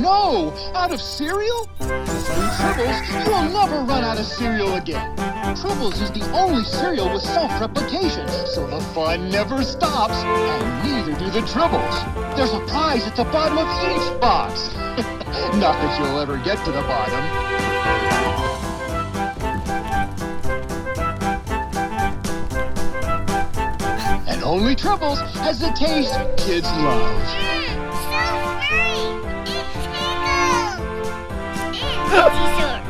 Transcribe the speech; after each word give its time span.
no! 0.00 0.52
Out 0.74 0.92
of 0.92 1.00
cereal? 1.00 1.68
With 1.78 1.88
Tribbles, 1.88 3.26
you'll 3.26 3.52
never 3.52 3.76
run 3.82 4.04
out 4.04 4.18
of 4.18 4.26
cereal 4.26 4.74
again. 4.74 5.16
Tribbles 5.56 6.00
is 6.00 6.10
the 6.10 6.28
only 6.32 6.64
cereal 6.64 7.12
with 7.12 7.22
self-replication, 7.22 8.28
so 8.46 8.66
the 8.66 8.80
fun 8.94 9.30
never 9.30 9.62
stops, 9.62 10.14
and 10.14 10.90
neither 10.90 11.18
do 11.18 11.30
the 11.30 11.40
Tribbles. 11.46 12.36
There's 12.36 12.52
a 12.52 12.60
prize 12.66 13.06
at 13.06 13.16
the 13.16 13.24
bottom 13.24 13.58
of 13.58 13.66
each 13.90 14.20
box. 14.20 14.74
Not 15.58 15.74
that 15.74 15.98
you'll 15.98 16.18
ever 16.18 16.36
get 16.38 16.64
to 16.64 16.72
the 16.72 16.82
bottom. 16.82 17.20
And 24.28 24.42
only 24.42 24.74
Tribbles 24.74 25.20
has 25.38 25.60
the 25.60 25.70
taste 25.70 26.14
kids 26.36 26.66
love. 26.66 27.59
So 32.10 32.26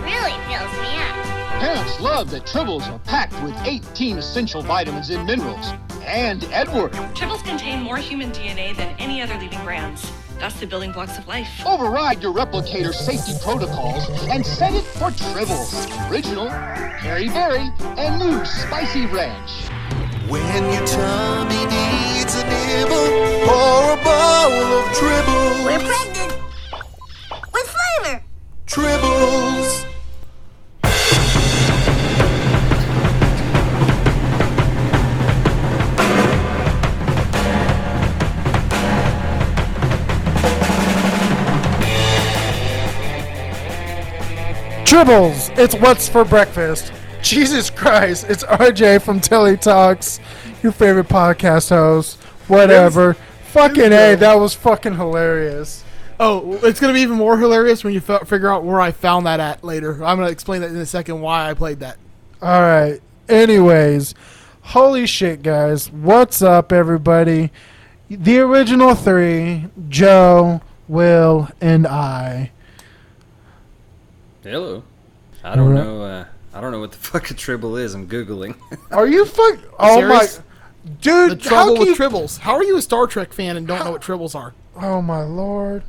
really 0.03 0.33
fills 0.49 0.73
me 0.81 0.97
up. 0.97 1.15
Parents 1.61 2.01
love 2.01 2.31
that 2.31 2.47
Tribbles 2.47 2.91
are 2.91 2.99
packed 3.01 3.41
with 3.43 3.55
18 3.67 4.19
essential 4.19 4.63
vitamins 4.63 5.11
and 5.11 5.27
minerals. 5.27 5.73
And 6.05 6.45
Edward, 6.45 6.93
Tribbles 7.15 7.45
contain 7.45 7.83
more 7.83 7.99
human 7.99 8.31
DNA 8.31 8.75
than 8.75 8.97
any 8.99 9.21
other 9.21 9.37
leading 9.39 9.63
brands. 9.63 10.11
That's 10.39 10.59
the 10.59 10.67
building 10.67 10.93
blocks 10.93 11.19
of 11.19 11.29
life. 11.29 11.51
override 11.67 12.23
your 12.23 12.33
replicator 12.33 12.95
safety 12.95 13.35
protocols 13.43 14.09
and 14.31 14.45
set 14.45 14.73
it 14.73 14.85
for 14.85 15.11
Tribbles. 15.11 16.11
Original, 16.11 16.47
Berry 17.03 17.29
Berry, 17.29 17.71
and 17.99 18.19
new 18.19 18.43
Spicy 18.47 19.05
Ranch. 19.07 19.51
When 20.31 20.73
your 20.73 20.87
tummy 20.87 21.67
needs 21.67 22.35
a 22.37 22.45
nibble, 22.49 23.45
pour 23.45 23.93
a 23.93 23.97
bowl 24.03 24.79
of 24.81 24.87
tribbles. 24.97 25.65
We're 25.67 25.79
pregnant. 25.79 26.10
Tribbles. 28.71 29.85
Tribbles, 44.85 45.59
it's 45.59 45.75
what's 45.75 46.09
for 46.09 46.25
breakfast. 46.25 46.93
Jesus 47.23 47.71
Christ, 47.71 48.27
it's 48.29 48.45
RJ 48.45 49.03
from 49.03 49.19
Telly 49.19 49.57
Talks, 49.57 50.21
your 50.63 50.71
favorite 50.71 51.09
podcast 51.09 51.71
host. 51.71 52.23
Whatever. 52.47 53.15
Fucking 53.47 53.93
A, 53.93 54.15
that 54.15 54.35
was 54.35 54.55
fucking 54.55 54.95
hilarious. 54.95 55.85
Oh, 56.23 56.61
it's 56.63 56.79
gonna 56.79 56.93
be 56.93 57.01
even 57.01 57.17
more 57.17 57.39
hilarious 57.39 57.83
when 57.83 57.95
you 57.95 58.03
f- 58.07 58.29
figure 58.29 58.53
out 58.53 58.63
where 58.63 58.79
I 58.81 58.93
found 58.93 59.25
that 59.27 59.41
at 59.41 59.65
later. 59.65 59.93
I'm 60.05 60.19
gonna 60.19 60.29
explain 60.31 60.61
that 60.61 60.69
in 60.71 60.77
a 60.77 60.85
second 60.85 61.21
why 61.23 61.49
I 61.49 61.55
played 61.55 61.81
that. 61.81 61.97
All 62.43 62.61
right. 62.61 63.01
Anyways, 63.29 64.15
holy 64.61 65.07
shit, 65.07 65.43
guys. 65.43 65.91
What's 65.91 66.43
up, 66.43 66.73
everybody? 66.73 67.51
The 68.11 68.39
original 68.41 68.95
three 68.95 69.67
Joe, 69.89 70.61
Will, 70.89 71.49
and 71.61 71.87
I. 71.87 72.51
Hello. 74.43 74.83
I 75.43 75.55
don't 75.57 75.69
Alright. 75.69 75.85
know. 75.87 76.03
Uh, 76.03 76.25
I 76.53 76.61
don't 76.61 76.73
know 76.73 76.81
what 76.81 76.93
the 76.93 76.99
fuck 76.99 77.31
a 77.31 77.35
tribble 77.35 77.77
is. 77.77 77.95
I'm 77.95 78.07
googling. 78.09 78.57
Are 78.91 79.07
you 79.07 79.25
fuck? 79.25 79.59
Oh 79.79 80.01
Serious? 80.01 80.39
my. 80.39 80.45
Dude, 81.01 81.31
The 81.33 81.37
trouble 81.37 81.79
with 81.79 81.89
you- 81.89 81.95
tribbles. 81.95 82.39
How 82.39 82.55
are 82.55 82.65
you 82.65 82.77
a 82.77 82.83
Star 82.83 83.07
Trek 83.07 83.33
fan 83.33 83.57
and 83.57 83.67
don't 83.67 83.85
know 83.85 83.91
what 83.93 84.01
tribbles 84.03 84.35
are? 84.35 84.55
Oh 84.77 85.01
my 85.03 85.23
lord. 85.23 85.83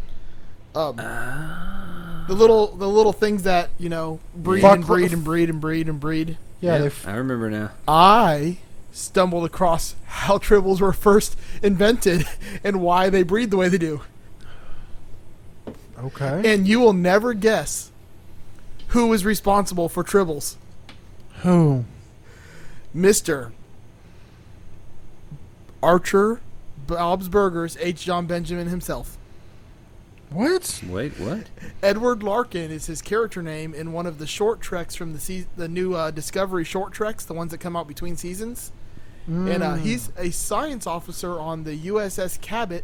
Um, 0.73 0.95
the 2.27 2.33
little 2.33 2.67
the 2.75 2.87
little 2.87 3.13
things 3.13 3.43
that 3.43 3.69
you 3.77 3.89
know 3.89 4.19
breed 4.35 4.61
Fuck- 4.61 4.75
and 4.77 4.85
breed 4.85 5.11
and 5.13 5.23
breed 5.23 5.49
and 5.49 5.59
breed 5.59 5.87
and 5.89 5.99
breed. 5.99 6.37
Yeah, 6.61 6.77
they 6.77 6.87
f- 6.87 7.07
I 7.07 7.15
remember 7.15 7.49
now. 7.49 7.71
I 7.87 8.59
stumbled 8.91 9.45
across 9.45 9.95
how 10.05 10.37
tribbles 10.37 10.79
were 10.81 10.93
first 10.93 11.37
invented 11.63 12.25
and 12.63 12.81
why 12.81 13.09
they 13.09 13.23
breed 13.23 13.49
the 13.51 13.57
way 13.57 13.67
they 13.69 13.77
do. 13.77 14.01
okay. 15.97 16.53
And 16.53 16.67
you 16.67 16.79
will 16.79 16.93
never 16.93 17.33
guess 17.33 17.91
who 18.89 19.07
was 19.07 19.23
responsible 19.25 19.89
for 19.89 20.03
tribbles. 20.03 20.55
Who? 21.41 21.85
Mr. 22.95 23.51
Archer 25.81 26.41
Bob's 26.87 27.29
Burgers 27.29 27.77
H. 27.79 28.03
Jon 28.05 28.25
Benjamin 28.27 28.67
himself. 28.67 29.17
What? 30.31 30.81
Wait, 30.87 31.19
what? 31.19 31.47
Edward 31.83 32.23
Larkin 32.23 32.71
is 32.71 32.85
his 32.85 33.01
character 33.01 33.41
name 33.41 33.73
in 33.73 33.91
one 33.91 34.05
of 34.05 34.17
the 34.17 34.25
short 34.25 34.61
treks 34.61 34.95
from 34.95 35.11
the 35.11 35.19
se- 35.19 35.47
the 35.57 35.67
new 35.67 35.93
uh, 35.93 36.11
Discovery 36.11 36.63
short 36.63 36.93
treks, 36.93 37.25
the 37.25 37.33
ones 37.33 37.51
that 37.51 37.57
come 37.57 37.75
out 37.75 37.87
between 37.87 38.15
seasons. 38.15 38.71
And 39.27 39.61
uh, 39.61 39.75
he's 39.75 40.09
a 40.17 40.31
science 40.31 40.87
officer 40.87 41.39
on 41.39 41.63
the 41.63 41.77
USS 41.87 42.41
Cabot, 42.41 42.83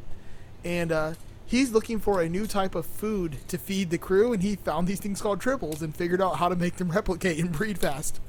and 0.64 0.92
uh, 0.92 1.14
he's 1.46 1.72
looking 1.72 2.00
for 2.00 2.22
a 2.22 2.30
new 2.30 2.46
type 2.48 2.76
of 2.76 2.86
food 2.86 3.38
to 3.48 3.58
feed 3.58 3.90
the 3.90 3.98
crew. 3.98 4.34
And 4.34 4.44
he 4.44 4.56
found 4.56 4.88
these 4.88 5.00
things 5.00 5.22
called 5.22 5.40
tribbles 5.40 5.82
and 5.82 5.96
figured 5.96 6.22
out 6.22 6.38
how 6.38 6.48
to 6.50 6.56
make 6.56 6.76
them 6.76 6.90
replicate 6.92 7.40
and 7.40 7.52
breed 7.52 7.80
fast. 7.80 8.20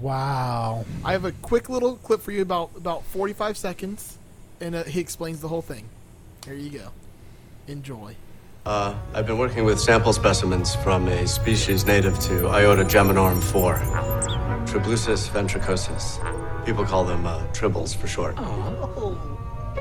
Wow. 0.00 0.84
I 1.04 1.12
have 1.12 1.24
a 1.24 1.32
quick 1.32 1.68
little 1.68 1.96
clip 1.96 2.22
for 2.22 2.32
you 2.32 2.42
about 2.42 2.70
about 2.76 3.04
45 3.04 3.56
seconds, 3.56 4.18
and 4.60 4.74
uh, 4.74 4.84
he 4.84 5.00
explains 5.00 5.40
the 5.40 5.48
whole 5.48 5.62
thing. 5.62 5.84
Here 6.44 6.54
you 6.54 6.70
go. 6.70 6.88
Enjoy. 7.70 8.16
Uh, 8.66 8.96
I've 9.14 9.28
been 9.28 9.38
working 9.38 9.64
with 9.64 9.78
sample 9.78 10.12
specimens 10.12 10.74
from 10.74 11.06
a 11.06 11.24
species 11.26 11.86
native 11.86 12.18
to 12.20 12.48
Iota 12.48 12.82
geminorum 12.82 13.40
4, 13.40 13.76
Triblusis 14.66 15.28
ventricosus. 15.28 16.18
People 16.66 16.84
call 16.84 17.04
them 17.04 17.24
uh, 17.26 17.46
tribbles 17.52 17.94
for 17.96 18.08
short. 18.08 18.34
Oh, 18.38 19.16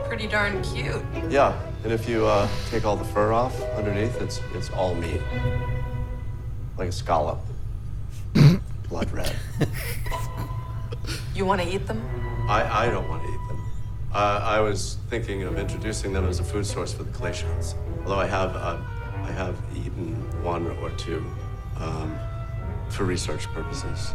pretty 0.08 0.28
darn 0.28 0.62
cute. 0.62 1.02
Yeah, 1.30 1.60
and 1.84 1.92
if 1.92 2.08
you 2.08 2.28
uh, 2.28 2.48
take 2.70 2.86
all 2.86 2.96
the 2.96 3.06
fur 3.06 3.34
off 3.34 3.60
underneath, 3.76 4.22
it's 4.22 4.40
it's 4.54 4.70
all 4.70 4.94
meat, 4.94 5.22
like 6.78 6.90
a 6.90 6.92
scallop, 6.92 7.40
blood 8.90 9.10
red. 9.10 9.36
You 11.34 11.44
want 11.44 11.60
to 11.62 11.68
eat 11.68 11.88
them? 11.88 12.04
I, 12.48 12.86
I 12.86 12.90
don't 12.92 13.10
want 13.10 13.24
to 13.24 13.30
eat 13.30 13.34
them. 13.34 13.39
Uh, 14.14 14.42
I 14.44 14.59
was 14.59 14.97
thinking 15.09 15.44
of 15.44 15.59
introducing 15.59 16.14
them 16.14 16.25
as 16.25 16.40
a 16.40 16.44
food 16.44 16.66
source 16.66 16.94
for 16.94 17.03
the 17.03 17.12
Calatians. 17.12 17.75
Although 18.03 18.20
I 18.20 18.25
have, 18.25 18.56
uh, 18.56 18.78
I 19.24 19.31
have 19.31 19.56
eaten 19.75 20.16
one 20.44 20.66
or 20.78 20.90
two 20.92 21.24
um, 21.78 22.18
for 22.90 23.03
research 23.03 23.46
purposes. 23.47 24.14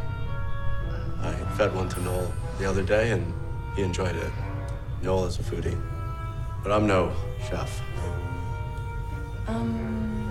I 1.21 1.32
fed 1.56 1.75
one 1.75 1.88
to 1.91 2.00
Noel 2.00 2.32
the 2.59 2.66
other 2.66 2.82
day, 2.82 3.12
and 3.12 3.32
he 3.77 3.82
enjoyed 3.82 4.16
it. 4.16 4.32
Noel 5.03 5.27
is 5.27 5.38
a 5.38 5.43
foodie, 5.43 5.81
but 6.62 6.72
I'm 6.72 6.87
no 6.87 7.12
chef. 7.49 7.81
Um, 9.47 10.24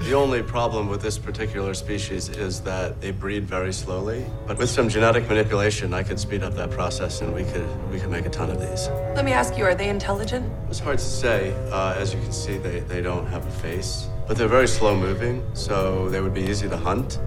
The 0.00 0.12
only 0.12 0.42
problem 0.42 0.88
with 0.88 1.00
this 1.00 1.16
particular 1.16 1.72
species 1.72 2.28
is 2.28 2.60
that 2.62 3.00
they 3.00 3.10
breed 3.10 3.44
very 3.44 3.72
slowly. 3.72 4.26
But 4.46 4.58
with 4.58 4.68
some 4.68 4.88
genetic 4.88 5.28
manipulation, 5.28 5.94
I 5.94 6.02
could 6.02 6.20
speed 6.20 6.42
up 6.42 6.54
that 6.54 6.70
process, 6.70 7.22
and 7.22 7.32
we 7.32 7.44
could 7.44 7.90
we 7.90 7.98
could 7.98 8.10
make 8.10 8.26
a 8.26 8.30
ton 8.30 8.50
of 8.50 8.60
these. 8.60 8.88
let 9.14 9.24
me 9.24 9.32
ask 9.32 9.56
you, 9.56 9.64
are 9.64 9.74
they 9.74 9.88
intelligent? 9.88 10.52
It's 10.68 10.78
hard 10.78 10.98
to 10.98 11.04
say. 11.04 11.54
Uh, 11.70 11.94
as 11.96 12.12
you 12.12 12.20
can 12.20 12.32
see, 12.32 12.58
they, 12.58 12.80
they 12.80 13.00
don't 13.00 13.26
have 13.28 13.46
a 13.46 13.50
face, 13.50 14.08
but 14.28 14.36
they're 14.36 14.48
very 14.48 14.68
slow 14.68 14.94
moving, 14.94 15.42
so 15.54 16.08
they 16.10 16.20
would 16.20 16.34
be 16.34 16.42
easy 16.42 16.68
to 16.68 16.76
hunt. 16.76 17.18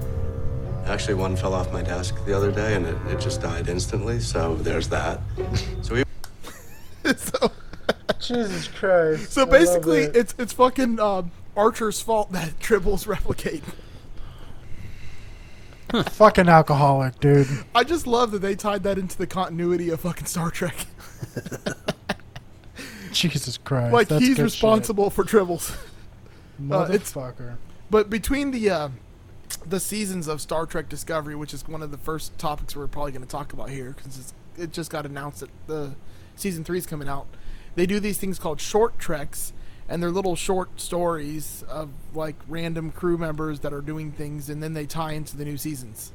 Actually, 0.86 1.16
one 1.16 1.36
fell 1.36 1.54
off 1.54 1.74
my 1.74 1.82
desk 1.82 2.14
the 2.26 2.34
other 2.36 2.52
day, 2.52 2.76
and 2.76 2.86
it, 2.86 2.98
it 3.08 3.20
just 3.20 3.42
died 3.42 3.70
instantly. 3.70 4.20
So 4.20 4.56
there's 4.56 4.88
that. 4.90 5.20
So 5.82 5.96
we 5.96 6.04
so, 7.16 7.52
Jesus 8.20 8.68
Christ. 8.68 9.32
so 9.32 9.46
basically, 9.46 10.02
it. 10.02 10.16
it's 10.16 10.36
it's 10.38 10.54
fucking 10.54 11.00
um, 11.00 11.32
Archer's 11.58 12.00
fault 12.02 12.32
that 12.32 12.60
tribbles 12.60 13.08
replicate. 13.08 13.64
fucking 16.12 16.48
alcoholic, 16.50 17.20
dude. 17.20 17.48
I 17.74 17.84
just 17.84 18.06
love 18.08 18.32
that 18.32 18.40
they 18.40 18.56
tied 18.56 18.84
that 18.84 18.98
into 18.98 19.18
the 19.18 19.28
continuity 19.28 19.90
of 19.90 20.02
fucking 20.02 20.26
Star 20.28 20.52
Trek. 20.52 20.76
Jesus 23.12 23.58
Christ. 23.58 23.94
like 23.94 24.08
that's 24.10 24.24
he's 24.24 24.36
good 24.36 24.44
responsible 24.44 25.10
for 25.10 25.24
tribbles. 25.24 25.70
shit. 25.72 26.72
uh, 26.72 26.84
it's- 26.92 27.14
Motherfucker. 27.14 27.56
But 27.90 28.10
between 28.10 28.52
the 28.52 28.70
uh, 28.70 28.90
the 29.66 29.80
seasons 29.80 30.28
of 30.28 30.42
Star 30.42 30.66
Trek 30.66 30.90
Discovery, 30.90 31.36
which 31.36 31.54
is 31.54 31.66
one 31.68 31.82
of 31.82 31.90
the 31.92 31.98
first 31.98 32.38
topics 32.38 32.76
we're 32.76 32.88
probably 32.88 33.14
going 33.14 33.22
to 33.24 33.28
talk 33.30 33.54
about 33.54 33.70
here, 33.70 33.96
because 33.96 34.34
it 34.58 34.74
just 34.74 34.92
got 34.92 35.06
announced 35.06 35.40
that 35.40 35.50
the 35.68 35.96
season 36.36 36.66
three 36.66 36.78
is 36.78 36.86
coming 36.86 37.08
out. 37.08 37.28
They 37.76 37.86
do 37.86 38.02
these 38.02 38.18
things 38.18 38.40
called 38.40 38.60
short 38.60 39.00
treks, 39.00 39.54
and 39.90 40.02
they're 40.02 40.12
little 40.12 40.36
short 40.36 40.80
stories 40.80 41.64
of 41.70 41.90
like 42.14 42.36
random 42.48 42.92
crew 42.92 43.18
members 43.18 43.62
that 43.62 43.74
are 43.74 43.82
doing 43.82 44.12
things, 44.12 44.50
and 44.50 44.62
then 44.62 44.74
they 44.74 44.86
tie 44.86 45.14
into 45.14 45.38
the 45.38 45.46
new 45.46 45.58
seasons. 45.58 46.12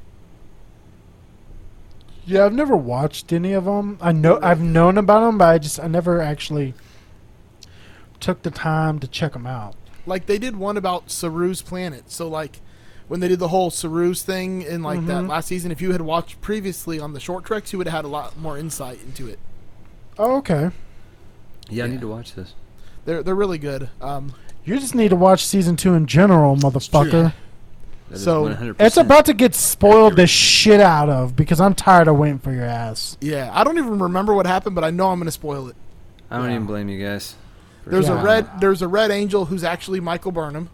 Yeah, 2.25 2.45
I've 2.45 2.53
never 2.53 2.77
watched 2.77 3.33
any 3.33 3.53
of 3.53 3.65
them. 3.65 3.99
I 4.01 4.13
know 4.13 4.39
I've 4.43 4.61
known 4.61 4.97
about 4.97 5.21
them, 5.27 5.39
but 5.39 5.49
I 5.49 5.59
just 5.59 5.81
I 5.81 5.89
never 5.89 6.21
actually 6.21 6.75
took 8.21 8.43
the 8.43 8.51
time 8.51 9.01
to 9.01 9.09
check 9.09 9.33
them 9.33 9.47
out. 9.47 9.75
Like 10.07 10.27
they 10.27 10.39
did 10.39 10.57
one 10.57 10.77
about 10.77 11.11
Saru's 11.11 11.63
planet. 11.63 12.11
So 12.13 12.29
like 12.29 12.61
when 13.09 13.19
they 13.19 13.27
did 13.29 13.41
the 13.41 13.49
whole 13.49 13.71
Saru's 13.71 14.23
thing 14.23 14.63
in 14.63 14.83
like 14.83 15.05
that 15.07 15.25
Mhm. 15.25 15.29
last 15.29 15.49
season, 15.49 15.73
if 15.73 15.81
you 15.83 15.91
had 15.91 16.01
watched 16.03 16.41
previously 16.41 17.01
on 17.01 17.13
the 17.13 17.21
short 17.21 17.45
treks, 17.45 17.73
you 17.73 17.79
would 17.79 17.89
have 17.89 17.97
had 17.97 18.05
a 18.05 18.09
lot 18.09 18.39
more 18.39 18.57
insight 18.57 19.01
into 19.03 19.27
it. 19.27 19.41
Oh, 20.19 20.37
okay. 20.37 20.71
Yeah, 21.69 21.85
I 21.85 21.89
need 21.89 22.01
to 22.03 22.09
watch 22.09 22.35
this. 22.35 22.55
They're 23.04 23.22
they're 23.22 23.34
really 23.34 23.58
good. 23.58 23.88
Um, 24.00 24.32
You 24.64 24.78
just 24.78 24.94
need 24.94 25.08
to 25.10 25.16
watch 25.16 25.44
season 25.44 25.76
two 25.76 25.94
in 25.94 26.06
general, 26.06 26.56
motherfucker. 26.56 27.32
That 28.10 28.14
is 28.16 28.22
So, 28.22 28.75
It's 28.78 28.96
about 28.96 29.25
to 29.26 29.34
get 29.34 29.54
spoiled 29.54 30.16
the 30.16 30.26
shit 30.26 30.81
out 30.81 31.08
of 31.08 31.34
because 31.34 31.60
I'm 31.60 31.75
tired 31.75 32.08
of 32.08 32.16
waiting 32.16 32.38
for 32.38 32.52
your 32.52 32.64
ass. 32.64 33.16
yeah, 33.20 33.50
I 33.52 33.64
don't 33.64 33.78
even 33.78 33.99
remember 33.99 34.34
what 34.34 34.46
happened, 34.46 34.75
but 34.75 34.84
I 34.84 34.90
know 34.90 35.08
I'm 35.10 35.19
going 35.19 35.26
to 35.26 35.32
spoil 35.32 35.69
it. 35.69 35.76
I 36.31 36.37
don't 36.37 36.49
Yeah. 36.49 36.54
even 36.54 36.66
blame 36.66 36.88
you 36.88 37.04
guys. 37.04 37.34
There's 37.87 38.08
Yeah. 38.08 38.20
a 38.20 38.25
red 38.25 38.60
there's 38.60 38.82
a 38.82 38.88
red 38.88 39.10
angel 39.10 39.46
who's 39.46 39.64
actually 39.64 39.99
Michael 40.00 40.31
Burnham 40.32 40.69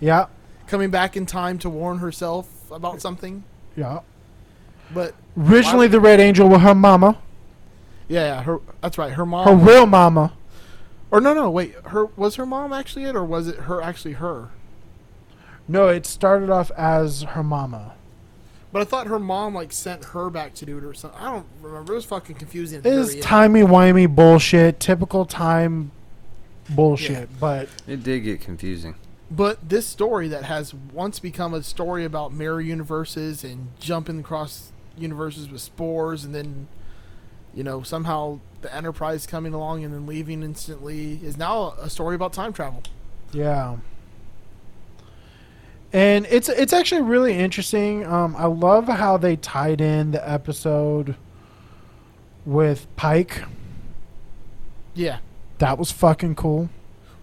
Yeah, 0.00 0.26
coming 0.66 0.90
back 0.90 1.16
in 1.16 1.24
time 1.24 1.58
to 1.58 1.70
warn 1.70 1.98
herself 1.98 2.46
about 2.70 3.00
something. 3.00 3.44
yeah. 3.76 4.00
But 4.92 5.14
Originally, 5.38 5.88
the 5.88 5.98
Red 5.98 6.20
Angel 6.20 6.46
was 6.48 6.60
her 6.60 6.74
mama, 6.74 7.16
yeah, 8.06 8.26
yeah, 8.36 8.42
her 8.42 8.60
that's 8.82 8.98
right. 8.98 9.12
Her 9.12 9.24
mom. 9.26 9.46
her 9.48 9.54
real 9.56 9.86
mama. 9.86 10.32
Or 11.14 11.20
no, 11.20 11.32
no, 11.32 11.48
wait. 11.48 11.74
Her 11.84 12.06
was 12.06 12.34
her 12.34 12.44
mom 12.44 12.72
actually 12.72 13.04
it 13.04 13.14
or 13.14 13.24
was 13.24 13.46
it 13.46 13.54
her 13.60 13.80
actually 13.80 14.14
her? 14.14 14.50
No, 15.68 15.86
it 15.86 16.06
started 16.06 16.50
off 16.50 16.72
as 16.72 17.22
her 17.22 17.44
mama. 17.44 17.94
But 18.72 18.82
I 18.82 18.84
thought 18.84 19.06
her 19.06 19.20
mom 19.20 19.54
like 19.54 19.70
sent 19.72 20.06
her 20.06 20.28
back 20.28 20.54
to 20.54 20.66
do 20.66 20.76
it 20.76 20.82
or 20.82 20.92
something. 20.92 21.20
I 21.20 21.30
don't 21.30 21.46
remember. 21.62 21.92
It 21.92 21.94
was 21.94 22.04
fucking 22.04 22.34
confusing. 22.34 22.78
At 22.78 22.82
the 22.82 22.90
It 22.90 22.98
is 22.98 23.16
timey 23.20 23.60
wimey 23.60 24.12
bullshit, 24.12 24.80
typical 24.80 25.24
time 25.24 25.92
bullshit. 26.68 27.30
Yeah. 27.30 27.36
But 27.38 27.68
It 27.86 28.02
did 28.02 28.24
get 28.24 28.40
confusing. 28.40 28.96
But 29.30 29.68
this 29.68 29.86
story 29.86 30.26
that 30.26 30.42
has 30.42 30.74
once 30.74 31.20
become 31.20 31.54
a 31.54 31.62
story 31.62 32.04
about 32.04 32.32
mirror 32.32 32.60
universes 32.60 33.44
and 33.44 33.68
jumping 33.78 34.18
across 34.18 34.72
universes 34.98 35.48
with 35.48 35.60
spores, 35.60 36.24
and 36.24 36.34
then, 36.34 36.66
you 37.54 37.62
know, 37.62 37.82
somehow 37.82 38.40
the 38.64 38.74
Enterprise 38.74 39.26
coming 39.26 39.54
along 39.54 39.84
and 39.84 39.94
then 39.94 40.06
leaving 40.06 40.42
instantly 40.42 41.20
is 41.22 41.36
now 41.36 41.74
a 41.78 41.88
story 41.88 42.16
about 42.16 42.32
time 42.32 42.52
travel. 42.52 42.82
yeah, 43.32 43.76
and 45.92 46.26
it's 46.28 46.48
it's 46.48 46.72
actually 46.72 47.02
really 47.02 47.34
interesting. 47.38 48.04
Um, 48.04 48.34
I 48.36 48.46
love 48.46 48.88
how 48.88 49.16
they 49.16 49.36
tied 49.36 49.80
in 49.80 50.10
the 50.10 50.28
episode 50.28 51.14
with 52.44 52.86
Pike. 52.96 53.44
Yeah. 54.94 55.18
That 55.58 55.78
was 55.78 55.92
fucking 55.92 56.34
cool. 56.34 56.68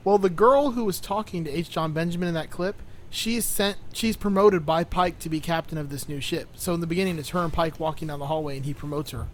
Well, 0.04 0.18
the 0.18 0.30
girl 0.30 0.72
who 0.72 0.86
was 0.86 1.00
talking 1.00 1.44
to 1.44 1.52
H. 1.52 1.70
Jon 1.70 1.92
Benjamin 1.94 2.30
in 2.30 2.34
that 2.34 2.50
clip, 2.50 2.76
she's 3.10 3.46
sent. 3.46 3.78
She's 3.94 4.16
promoted 4.16 4.66
by 4.66 4.84
Pike 4.84 5.20
to 5.20 5.30
be 5.30 5.40
captain 5.40 5.78
of 5.78 5.90
this 5.90 6.08
new 6.08 6.20
ship. 6.22 6.50
So 6.56 6.74
in 6.74 6.80
the 6.80 6.88
beginning, 6.88 7.20
it's 7.20 7.30
her 7.30 7.40
and 7.40 7.52
Pike 7.54 7.80
walking 7.80 8.08
down 8.08 8.20
the 8.20 8.28
hallway, 8.28 8.56
and 8.56 8.66
he 8.66 8.74
promotes 8.74 9.12
her. 9.12 9.28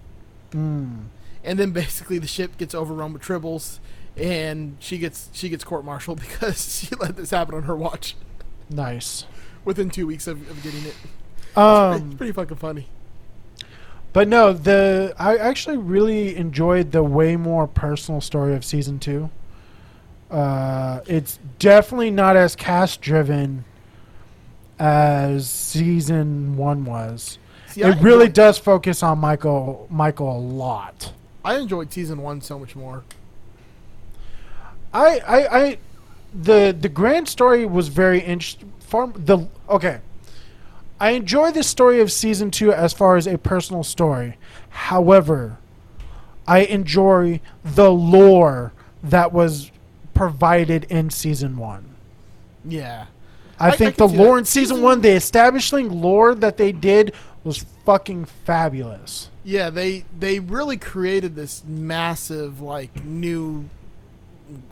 Mm. 0.51 1.05
And 1.47 1.57
then 1.57 1.71
basically 1.71 2.19
the 2.19 2.27
ship 2.27 2.57
gets 2.57 2.75
overrun 2.75 3.13
with 3.13 3.21
tribbles 3.23 3.79
and 4.15 4.75
she 4.79 4.97
gets 4.99 5.29
she 5.33 5.49
gets 5.49 5.63
court-martialed 5.63 6.19
because 6.27 6.79
she 6.79 6.93
let 6.97 7.15
this 7.15 7.31
happen 7.31 7.55
on 7.55 7.63
her 7.63 7.75
watch 7.75 8.15
Nice. 8.69 9.25
within 9.65 9.89
two 9.89 10.05
weeks 10.05 10.27
of, 10.27 10.47
of 10.51 10.61
getting 10.61 10.81
it 10.85 10.95
it's 11.47 11.57
Um, 11.57 12.15
pretty 12.17 12.33
fucking 12.33 12.57
funny 12.57 12.87
But 14.13 14.27
no, 14.27 14.51
the 14.53 15.13
I 15.17 15.37
actually 15.37 15.77
really 15.77 16.35
enjoyed 16.35 16.91
the 16.91 17.03
way 17.03 17.35
more 17.37 17.67
personal 17.67 18.21
story 18.21 18.55
of 18.55 18.63
season 18.65 18.99
two. 18.99 19.29
Uh, 20.31 20.99
it's 21.07 21.39
definitely 21.59 22.11
not 22.11 22.35
as 22.35 22.55
cast 22.55 22.99
driven 23.01 23.63
as 24.79 25.49
season 25.49 26.57
one 26.57 26.83
was. 26.85 27.37
See, 27.67 27.83
I 27.83 27.91
it 27.91 28.01
really 28.01 28.25
enjoyed- 28.25 28.33
does 28.33 28.57
focus 28.57 29.03
on 29.03 29.19
Michael 29.19 29.87
Michael 29.89 30.35
a 30.35 30.39
lot. 30.39 31.13
I 31.47 31.57
enjoyed 31.57 31.91
season 31.91 32.21
one 32.21 32.39
so 32.41 32.57
much 32.59 32.75
more 32.75 33.03
I 34.93 35.19
I, 35.19 35.57
I 35.59 35.77
the 36.33 36.75
the 36.79 36.89
grand 36.89 37.27
story 37.27 37.65
was 37.65 37.87
very 37.89 38.19
interesting. 38.21 38.71
Far 38.79 39.07
the 39.07 39.47
okay. 39.69 39.99
I 40.99 41.11
enjoy 41.11 41.51
the 41.51 41.61
story 41.63 41.99
of 42.01 42.11
season 42.11 42.49
two 42.51 42.71
as 42.73 42.93
far 42.93 43.17
as 43.17 43.27
a 43.27 43.37
personal 43.37 43.83
story. 43.83 44.37
However, 44.69 45.57
I 46.47 46.59
enjoy 46.59 47.39
the 47.63 47.91
lore 47.91 48.71
that 49.03 49.31
was 49.31 49.71
provided 50.15 50.85
in 50.85 51.09
season 51.11 51.57
one. 51.57 51.83
yeah 52.65 53.05
I, 53.59 53.67
I- 53.67 53.71
I 53.73 53.75
think 53.75 53.97
can 53.97 54.07
the 54.07 54.17
lore 54.17 54.35
that. 54.35 54.39
in 54.39 54.45
season 54.45 54.75
Season- 54.77 54.83
one, 54.83 55.01
the 55.01 55.11
establishing 55.11 56.01
lore 56.01 56.33
that 56.33 56.57
they 56.57 56.71
did 56.71 57.13
was 57.43 57.63
fucking 57.85 58.25
fabulous. 58.25 59.29
Yeah 59.47 59.69
they 59.69 60.03
they 60.19 60.39
really 60.41 60.75
created 60.75 61.33
this 61.33 61.63
massive 61.65 62.59
like 62.59 63.05
new 63.05 63.69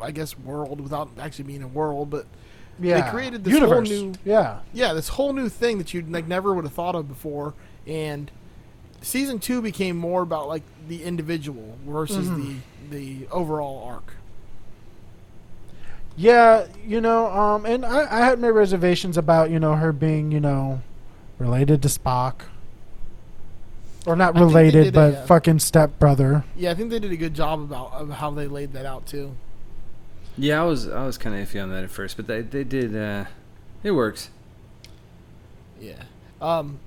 i 0.01 0.11
guess 0.11 0.37
world 0.37 0.81
without 0.81 1.09
actually 1.17 1.45
being 1.45 1.63
a 1.63 1.67
world 1.67 2.09
but 2.09 2.25
Yeah, 2.77 2.99
they 3.01 3.09
created 3.09 3.45
this 3.45 3.53
universe. 3.53 3.89
whole 3.89 4.07
new- 4.07 4.13
yeah. 4.25 4.59
yeah 4.73 4.91
this 4.93 5.07
whole 5.07 5.31
new 5.31 5.47
thing 5.47 5.77
that 5.77 5.93
you 5.93 6.01
like 6.01 6.27
never 6.27 6.53
would 6.53 6.65
have 6.65 6.73
thought 6.73 6.93
of 6.95 7.07
before 7.07 7.53
and 7.87 8.29
season 9.01 9.39
two 9.39 9.61
became 9.61 9.95
more 9.95 10.21
about 10.23 10.49
like 10.49 10.63
the 10.89 11.03
individual 11.03 11.77
versus 11.87 12.27
Mhm. 12.27 12.59
the 12.89 12.97
the 12.97 13.27
overall 13.31 13.81
arc 13.87 14.13
Yeah, 16.17 16.67
you 16.85 17.01
know, 17.01 17.27
um, 17.27 17.65
and 17.65 17.85
I, 17.85 18.07
I 18.09 18.25
had 18.25 18.39
my 18.39 18.47
reservations 18.47 19.17
about 19.17 19.49
you 19.49 19.59
know 19.59 19.75
her 19.75 19.91
being 19.91 20.31
you 20.31 20.39
know 20.39 20.81
related 21.39 21.81
to 21.81 21.89
Spock, 21.89 22.35
or 24.05 24.15
not 24.15 24.35
I 24.35 24.39
think 24.39 24.51
they 24.53 24.63
related, 24.63 24.93
but 24.93 25.13
a, 25.13 25.19
uh, 25.19 25.25
fucking 25.25 25.59
stepbrother. 25.59 26.43
Yeah, 26.55 26.71
I 26.71 26.75
think 26.75 26.89
they 26.89 26.99
did 26.99 27.11
a 27.11 27.17
good 27.17 27.33
job 27.33 27.59
about 27.61 27.91
of 27.93 28.09
how 28.09 28.31
they 28.31 28.47
laid 28.47 28.73
that 28.73 28.85
out 28.85 29.05
too. 29.05 29.35
Yeah, 30.37 30.61
I 30.61 30.65
was 30.65 30.87
I 30.87 31.05
was 31.05 31.17
kind 31.17 31.35
of 31.35 31.47
iffy 31.47 31.61
on 31.61 31.69
that 31.71 31.83
at 31.83 31.91
first, 31.91 32.17
but 32.17 32.27
they 32.27 32.41
they 32.41 32.63
did. 32.63 32.95
Uh, 32.95 33.25
it 33.83 33.91
works. 33.91 34.29
Yeah. 35.79 36.03
Um, 36.41 36.79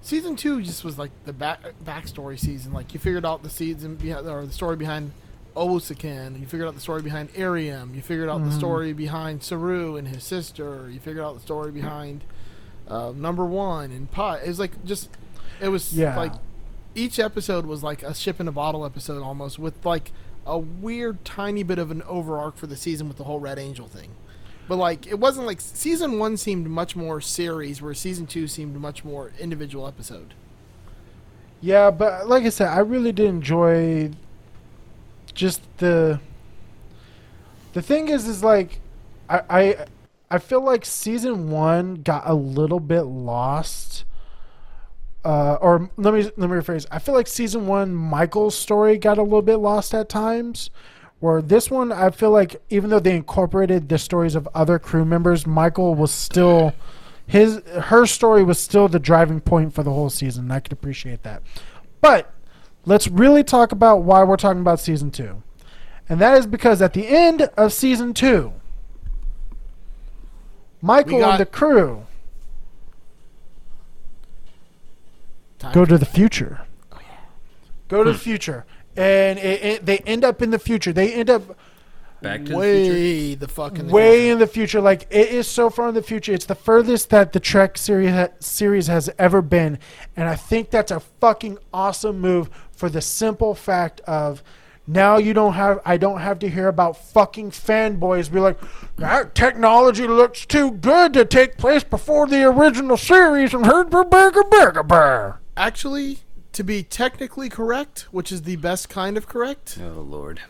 season 0.00 0.36
two 0.36 0.62
just 0.62 0.84
was 0.84 0.98
like 0.98 1.10
the 1.24 1.32
back 1.32 1.60
backstory 1.84 2.38
season. 2.38 2.72
Like 2.72 2.94
you 2.94 3.00
figured 3.00 3.24
out 3.26 3.42
the 3.42 3.50
season 3.50 3.96
behind 3.96 4.26
or 4.28 4.44
the 4.46 4.52
story 4.52 4.76
behind 4.76 5.12
Osakin. 5.56 6.40
You 6.40 6.46
figured 6.46 6.68
out 6.68 6.74
the 6.74 6.80
story 6.80 7.02
behind 7.02 7.30
Airiam. 7.34 7.94
You 7.94 8.02
figured 8.02 8.28
out 8.28 8.42
the 8.42 8.50
Mhm. 8.50 8.58
story 8.58 8.92
behind 8.92 9.42
Saru 9.42 9.96
and 9.96 10.08
his 10.08 10.24
sister. 10.24 10.88
You 10.90 10.98
figured 11.00 11.24
out 11.24 11.34
the 11.34 11.40
story 11.40 11.70
behind 11.70 12.24
uh, 12.88 13.12
Number 13.14 13.44
One 13.44 13.90
and 13.92 14.10
Pot. 14.10 14.40
It 14.44 14.48
was 14.48 14.58
like 14.58 14.84
just 14.84 15.08
it 15.62 15.68
was 15.68 15.92
Yeah. 15.96 16.16
like 16.16 16.32
each 16.94 17.18
episode 17.18 17.64
was 17.64 17.82
like 17.82 18.02
a 18.02 18.14
ship 18.14 18.40
in 18.40 18.48
a 18.48 18.52
bottle 18.52 18.84
episode 18.84 19.22
almost 19.22 19.58
with 19.58 19.86
like 19.86 20.12
a 20.44 20.58
weird 20.58 21.24
tiny 21.24 21.62
bit 21.62 21.78
of 21.78 21.90
an 21.90 22.02
over 22.02 22.36
arc 22.38 22.56
for 22.56 22.66
the 22.66 22.76
season 22.76 23.08
with 23.08 23.16
the 23.16 23.24
whole 23.24 23.40
Red 23.40 23.58
Angel 23.58 23.86
thing. 23.86 24.10
But 24.68 24.76
like 24.76 25.06
it 25.06 25.18
wasn't 25.18 25.46
like 25.46 25.60
season 25.60 26.18
one 26.18 26.36
seemed 26.36 26.68
much 26.68 26.94
more 26.96 27.20
series, 27.20 27.80
where 27.80 27.94
season 27.94 28.26
two 28.26 28.46
seemed 28.46 28.74
much 28.76 29.04
more 29.04 29.32
individual 29.38 29.86
episode. 29.86 30.34
Yeah, 31.60 31.90
but 31.90 32.28
like 32.28 32.44
I 32.44 32.48
said, 32.48 32.68
I 32.68 32.78
really 32.80 33.12
did 33.12 33.26
enjoy 33.26 34.10
just 35.34 35.62
the. 35.78 36.20
The 37.72 37.82
thing 37.82 38.08
is, 38.08 38.26
is 38.28 38.44
like, 38.44 38.80
I 39.28 39.40
I, 39.48 39.86
I 40.30 40.38
feel 40.38 40.60
like 40.60 40.84
season 40.84 41.50
one 41.50 41.96
got 41.96 42.22
a 42.26 42.34
little 42.34 42.80
bit 42.80 43.02
lost. 43.02 44.04
Uh, 45.24 45.54
or 45.60 45.88
let 45.96 46.14
me 46.14 46.22
let 46.22 46.38
me 46.50 46.56
rephrase. 46.56 46.86
I 46.90 46.98
feel 46.98 47.14
like 47.14 47.28
season 47.28 47.66
one 47.66 47.94
Michael's 47.94 48.56
story 48.56 48.98
got 48.98 49.18
a 49.18 49.22
little 49.22 49.42
bit 49.42 49.56
lost 49.56 49.94
at 49.94 50.08
times. 50.08 50.70
Where 51.20 51.40
this 51.40 51.70
one, 51.70 51.92
I 51.92 52.10
feel 52.10 52.30
like 52.32 52.60
even 52.68 52.90
though 52.90 52.98
they 52.98 53.14
incorporated 53.14 53.88
the 53.88 53.98
stories 53.98 54.34
of 54.34 54.48
other 54.56 54.80
crew 54.80 55.04
members, 55.04 55.46
Michael 55.46 55.94
was 55.94 56.10
still 56.10 56.74
his 57.28 57.62
her 57.68 58.06
story 58.06 58.42
was 58.42 58.58
still 58.58 58.88
the 58.88 58.98
driving 58.98 59.40
point 59.40 59.72
for 59.72 59.84
the 59.84 59.92
whole 59.92 60.10
season. 60.10 60.50
I 60.50 60.58
could 60.58 60.72
appreciate 60.72 61.22
that. 61.22 61.42
But 62.00 62.32
let's 62.84 63.06
really 63.06 63.44
talk 63.44 63.70
about 63.70 63.98
why 64.02 64.24
we're 64.24 64.36
talking 64.36 64.60
about 64.60 64.80
season 64.80 65.12
two. 65.12 65.44
And 66.08 66.20
that 66.20 66.36
is 66.36 66.46
because 66.48 66.82
at 66.82 66.92
the 66.94 67.06
end 67.06 67.42
of 67.56 67.72
season 67.72 68.12
two, 68.14 68.52
Michael 70.80 71.20
got- 71.20 71.30
and 71.30 71.40
the 71.40 71.46
crew 71.46 72.06
Time 75.62 75.70
oh, 75.70 75.74
go 75.74 75.84
to 75.84 75.96
the 75.96 76.04
future. 76.06 76.60
Go 77.88 78.02
to 78.02 78.12
the 78.12 78.18
future. 78.18 78.66
And 78.96 79.38
it, 79.38 79.62
it, 79.62 79.86
they 79.86 79.98
end 79.98 80.24
up 80.24 80.42
in 80.42 80.50
the 80.50 80.58
future. 80.58 80.92
They 80.92 81.12
end 81.14 81.30
up 81.30 81.56
Back 82.20 82.44
to 82.44 82.44
the 82.44 82.50
future. 82.50 82.92
way 82.92 83.34
the 83.34 83.48
fucking 83.48 83.88
way 83.88 84.30
in 84.30 84.38
the 84.38 84.46
future. 84.46 84.80
Like 84.80 85.06
it 85.10 85.28
is 85.28 85.46
so 85.46 85.70
far 85.70 85.88
in 85.88 85.94
the 85.94 86.02
future. 86.02 86.32
It's 86.32 86.46
the 86.46 86.54
furthest 86.54 87.10
that 87.10 87.32
the 87.32 87.40
Trek 87.40 87.78
series 87.78 88.10
ha- 88.10 88.28
series 88.40 88.86
has 88.88 89.08
ever 89.18 89.40
been, 89.42 89.78
and 90.16 90.28
I 90.28 90.34
think 90.36 90.70
that's 90.70 90.90
a 90.90 91.00
fucking 91.00 91.58
awesome 91.72 92.20
move 92.20 92.48
for 92.72 92.88
the 92.88 93.00
simple 93.00 93.54
fact 93.54 94.00
of 94.00 94.42
Now 94.86 95.16
you 95.16 95.32
don't 95.32 95.54
have. 95.54 95.80
I 95.84 95.96
don't 95.96 96.20
have 96.20 96.38
to 96.40 96.48
hear 96.48 96.68
about 96.68 96.96
fucking 96.96 97.50
fanboys 97.50 98.32
be 98.32 98.40
like, 98.40 98.58
that 98.96 99.34
technology 99.34 100.06
looks 100.06 100.44
too 100.46 100.72
good 100.72 101.12
to 101.14 101.24
take 101.24 101.56
place 101.56 101.84
before 101.84 102.26
the 102.26 102.44
original 102.44 102.96
series 102.96 103.52
and 103.54 103.66
heard 103.66 103.90
burger 103.90 104.12
burger 104.12 104.44
burger. 104.44 105.40
Actually, 105.56 106.20
to 106.52 106.62
be 106.64 106.82
technically 106.82 107.48
correct, 107.48 108.06
which 108.10 108.32
is 108.32 108.42
the 108.42 108.56
best 108.56 108.88
kind 108.88 109.16
of 109.16 109.26
correct, 109.26 109.78
Oh 109.80 110.00
lord. 110.00 110.40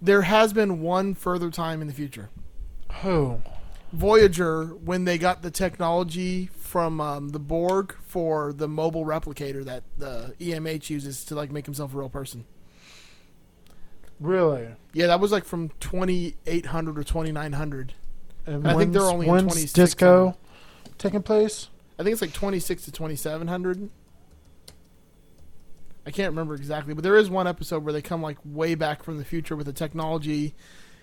there 0.00 0.22
has 0.22 0.52
been 0.52 0.80
one 0.80 1.14
further 1.14 1.50
time 1.50 1.80
in 1.80 1.86
the 1.86 1.94
future. 1.94 2.30
Who? 3.02 3.42
Voyager, 3.92 4.66
when 4.66 5.04
they 5.04 5.16
got 5.16 5.42
the 5.42 5.50
technology 5.50 6.50
from 6.58 7.00
um, 7.00 7.30
the 7.30 7.38
Borg 7.38 7.94
for 8.06 8.52
the 8.52 8.68
mobile 8.68 9.04
replicator 9.04 9.64
that 9.64 9.82
the 9.96 10.34
EMH 10.40 10.90
uses 10.90 11.24
to 11.24 11.34
like 11.34 11.50
make 11.50 11.64
himself 11.64 11.94
a 11.94 11.96
real 11.96 12.08
person. 12.10 12.44
Really? 14.20 14.68
Yeah, 14.92 15.06
that 15.06 15.20
was 15.20 15.32
like 15.32 15.44
from 15.44 15.70
2800 15.80 16.98
or 16.98 17.04
2900. 17.04 17.94
And 18.46 18.66
I 18.66 18.76
think 18.76 18.92
they're 18.92 19.02
only 19.02 19.26
in 19.26 19.32
when's 19.32 19.44
26 19.44 19.72
disco 19.72 20.36
taking 20.98 21.22
place? 21.22 21.68
I 21.98 22.02
think 22.02 22.12
it's 22.12 22.22
like 22.22 22.32
26 22.32 22.84
to 22.86 22.92
2700. 22.92 23.90
I 26.08 26.10
can't 26.10 26.30
remember 26.30 26.54
exactly, 26.54 26.94
but 26.94 27.04
there 27.04 27.16
is 27.16 27.28
one 27.28 27.46
episode 27.46 27.84
where 27.84 27.92
they 27.92 28.00
come 28.00 28.22
like 28.22 28.38
way 28.44 28.74
back 28.74 29.02
from 29.02 29.18
the 29.18 29.24
future 29.26 29.54
with 29.54 29.66
the 29.66 29.74
technology 29.74 30.54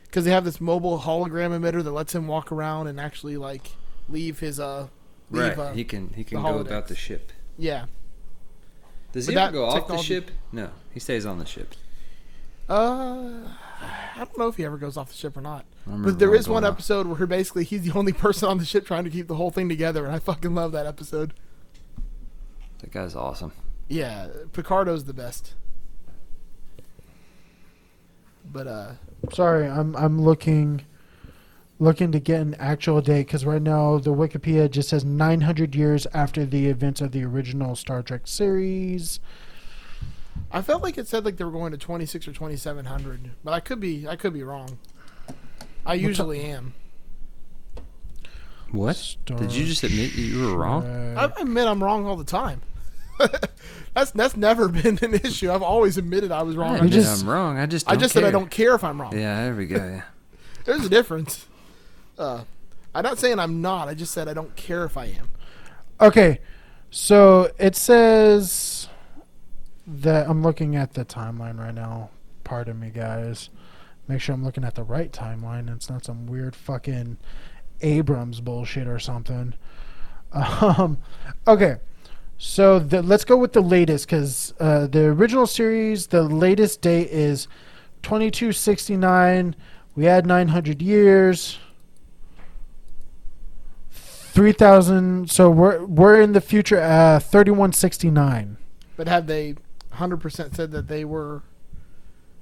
because 0.06 0.26
they 0.26 0.32
have 0.32 0.44
this 0.46 0.60
mobile 0.60 1.00
hologram 1.00 1.52
emitter 1.52 1.84
that 1.84 1.92
lets 1.92 2.16
him 2.16 2.28
walk 2.28 2.52
around 2.52 2.88
and 2.88 3.00
actually 3.00 3.38
like 3.38 3.72
leave 4.10 4.40
his 4.40 4.60
uh 4.60 4.88
leave, 5.30 5.44
Right. 5.44 5.58
uh, 5.60 5.74
he 5.74 5.84
can 5.84 6.10
he 6.16 6.24
can 6.24 6.42
go 6.42 6.58
about 6.58 6.88
the 6.88 6.96
ship. 6.96 7.32
yeah 7.58 7.86
Does 9.12 9.28
But 9.28 9.34
he 9.34 9.40
ever 9.40 9.52
go 9.52 9.66
off 9.66 9.88
the 9.88 9.98
ship? 9.98 10.32
No, 10.52 10.70
he 10.92 11.00
stays 11.00 11.24
on 11.26 11.38
the 11.38 11.46
ship. 11.46 11.76
uh 12.68 13.30
I 14.18 14.18
don't 14.18 14.38
know 14.40 14.48
if 14.48 14.56
he 14.58 14.66
ever 14.66 14.78
goes 14.78 14.98
off 14.98 15.10
the 15.10 15.16
ship 15.16 15.38
or 15.38 15.42
not. 15.42 15.66
But 15.86 16.18
there 16.18 16.34
is 16.34 16.50
one 16.50 16.66
off. 16.66 16.74
episode 16.74 17.06
where 17.06 17.28
basically 17.28 17.64
he's 17.64 17.84
the 17.84 17.92
only 17.98 18.14
person 18.26 18.50
on 18.50 18.58
the 18.58 18.66
ship 18.66 18.88
trying 18.88 19.04
to 19.04 19.12
keep 19.12 19.28
the 19.28 19.36
whole 19.36 19.52
thing 19.52 19.70
together, 19.70 20.06
and 20.06 20.16
I 20.16 20.20
fucking 20.20 20.56
love 20.56 20.72
that 20.72 20.88
episode. 20.88 21.34
That 22.80 22.92
guy's 22.92 23.16
awesome. 23.16 23.52
Yeah, 23.88 24.28
Picardo's 24.52 25.06
the 25.06 25.14
best. 25.14 25.54
But 28.52 28.68
uh, 28.68 28.92
Sorry, 29.34 29.68
I'm 29.68 29.96
I'm 29.96 30.22
looking 30.22 30.86
looking 31.80 32.12
to 32.12 32.20
get 32.20 32.42
an 32.42 32.56
actual 32.56 33.02
date 33.02 33.28
because 33.28 33.46
right 33.46 33.62
now 33.62 33.98
the 33.98 34.12
Wikipedia 34.12 34.70
just 34.70 34.90
says 34.90 35.04
900 35.04 35.76
years 35.76 36.08
after 36.14 36.46
the 36.46 36.68
events 36.68 37.02
of 37.02 37.12
the 37.12 37.24
original 37.24 37.76
Star 37.76 38.02
Trek 38.02 38.22
series. 38.26 39.20
I 40.52 40.62
felt 40.62 40.84
like 40.84 40.98
it 40.98 41.08
said 41.08 41.26
like 41.26 41.38
they 41.38 41.44
were 41.44 41.52
going 41.52 41.72
to 41.72 41.78
twenty 41.78 42.06
six 42.06 42.28
or 42.28 42.34
twenty 42.34 42.56
seven 42.56 42.86
hundred, 42.86 43.32
but 43.44 43.54
I 43.54 43.60
could 43.60 43.80
be 43.80 44.08
I 44.08 44.16
could 44.16 44.34
be 44.34 44.44
wrong. 44.44 44.78
I 45.86 45.96
usually 45.96 46.42
am. 46.42 46.74
What? 48.72 48.96
Star 48.96 49.38
Did 49.38 49.54
you 49.54 49.66
just 49.66 49.84
admit 49.84 50.16
you 50.16 50.46
were 50.46 50.58
wrong? 50.58 50.86
I 51.18 51.24
I 51.24 51.32
admit 51.42 51.68
I'm 51.68 51.84
wrong 51.84 52.06
all 52.06 52.16
the 52.16 52.24
time. 52.24 52.62
that's 53.94 54.12
that's 54.12 54.36
never 54.36 54.68
been 54.70 55.00
an 55.02 55.14
issue. 55.16 55.52
I've 55.52 55.64
always 55.64 55.98
admitted 55.98 56.32
I 56.32 56.44
was 56.44 56.56
wrong. 56.56 56.72
I 56.72 56.74
I 56.74 56.78
admit 56.78 56.94
just, 56.94 57.24
I'm 57.24 57.30
wrong. 57.30 57.58
I 57.58 57.66
just 57.66 57.88
I 57.88 57.92
don't 57.92 58.00
just 58.00 58.14
said 58.14 58.24
I 58.24 58.32
don't 58.32 58.52
care 58.52 58.76
if 58.76 58.84
I'm 58.84 59.00
wrong. 59.00 59.18
Yeah, 59.18 59.44
there 59.44 59.56
we 59.56 59.66
go. 59.66 59.78
Yeah. 59.78 60.02
There's 60.66 60.86
a 60.86 60.90
difference. 60.90 61.48
Uh, 62.18 62.44
I'm 62.94 63.04
not 63.04 63.20
saying 63.20 63.40
I'm 63.40 63.62
not. 63.62 63.88
I 63.88 63.94
just 63.94 64.14
said 64.14 64.28
I 64.28 64.34
don't 64.34 64.56
care 64.56 64.86
if 64.86 64.98
I 64.98 65.06
am. 65.06 65.30
Okay, 66.00 66.40
so 66.90 67.52
it 67.58 67.76
says 67.76 68.90
that 69.88 70.28
I'm 70.28 70.42
looking 70.42 70.76
at 70.76 70.94
the 70.94 71.06
timeline 71.06 71.60
right 71.60 71.74
now. 71.74 72.10
Pardon 72.44 72.80
me, 72.80 72.90
guys. 72.90 73.50
Make 74.08 74.22
sure 74.22 74.36
I'm 74.36 74.44
looking 74.44 74.64
at 74.64 74.76
the 74.76 74.84
right 74.84 75.12
timeline. 75.12 75.74
It's 75.74 75.90
not 75.90 76.06
some 76.06 76.26
weird 76.26 76.56
fucking 76.56 77.18
Abrams 77.82 78.40
bullshit 78.40 78.88
or 78.88 79.00
something. 79.00 79.54
Um, 80.32 80.98
okay, 81.48 81.78
so 82.38 82.80
the, 82.80 83.02
let's 83.02 83.26
go 83.26 83.38
with 83.38 83.54
the 83.54 83.62
latest 83.62 84.08
because 84.08 84.54
uh, 84.60 84.88
the 84.88 85.06
original 85.06 85.48
series, 85.48 86.08
the 86.08 86.24
latest 86.24 86.82
date 86.82 87.10
is 87.10 87.48
2269. 88.04 89.56
We 89.96 90.06
had 90.06 90.26
900 90.26 90.82
years. 90.82 91.58
3000 94.36 95.32
so 95.32 95.50
we're 95.50 95.86
we're 95.86 96.20
in 96.20 96.34
the 96.34 96.42
future 96.42 96.82
uh 96.82 97.20
3169 97.20 98.58
But 98.98 99.08
have 99.08 99.28
they 99.28 99.56
100% 99.94 100.54
said 100.54 100.72
that 100.72 100.90
they 100.90 101.06
were 101.06 101.42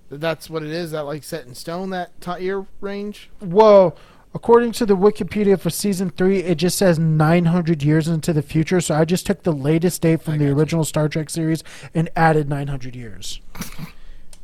that 0.09 0.19
that's 0.19 0.49
what 0.49 0.63
it 0.63 0.69
is? 0.69 0.89
That 0.89 1.01
like 1.01 1.23
set 1.23 1.45
in 1.45 1.53
stone 1.53 1.91
that 1.91 2.19
ti 2.19 2.43
year 2.43 2.65
range? 2.81 3.29
well 3.39 3.95
according 4.35 4.71
to 4.71 4.85
the 4.85 4.95
wikipedia 4.97 5.59
for 5.59 5.69
season 5.69 6.09
3 6.09 6.39
it 6.39 6.55
just 6.55 6.77
says 6.77 6.97
900 6.99 7.83
years 7.83 8.07
into 8.07 8.33
the 8.33 8.41
future 8.41 8.81
so 8.81 8.95
i 8.95 9.05
just 9.05 9.25
took 9.25 9.43
the 9.43 9.51
latest 9.53 10.01
date 10.01 10.21
from 10.21 10.37
the 10.39 10.49
original 10.49 10.83
star 10.83 11.07
trek 11.09 11.29
series 11.29 11.63
and 11.93 12.09
added 12.15 12.49
900 12.49 12.95
years 12.95 13.39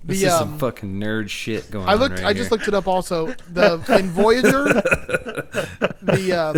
This 0.01 0.21
The, 0.21 0.27
is 0.27 0.33
um, 0.33 0.39
some 0.51 0.59
fucking 0.59 0.93
nerd 0.97 1.27
shit 1.27 1.69
going 1.69 1.89
I 1.89 1.93
on. 1.93 1.99
looked. 1.99 2.15
right 2.19 2.27
I 2.27 2.31
just 2.33 2.47
here. 2.49 2.57
looked 2.57 2.69
it 2.69 2.73
up. 2.73 2.87
Also, 2.87 3.35
the 3.51 3.73
in 3.99 4.07
Voyager, 4.11 4.63
the 6.01 6.31
um, 6.31 6.55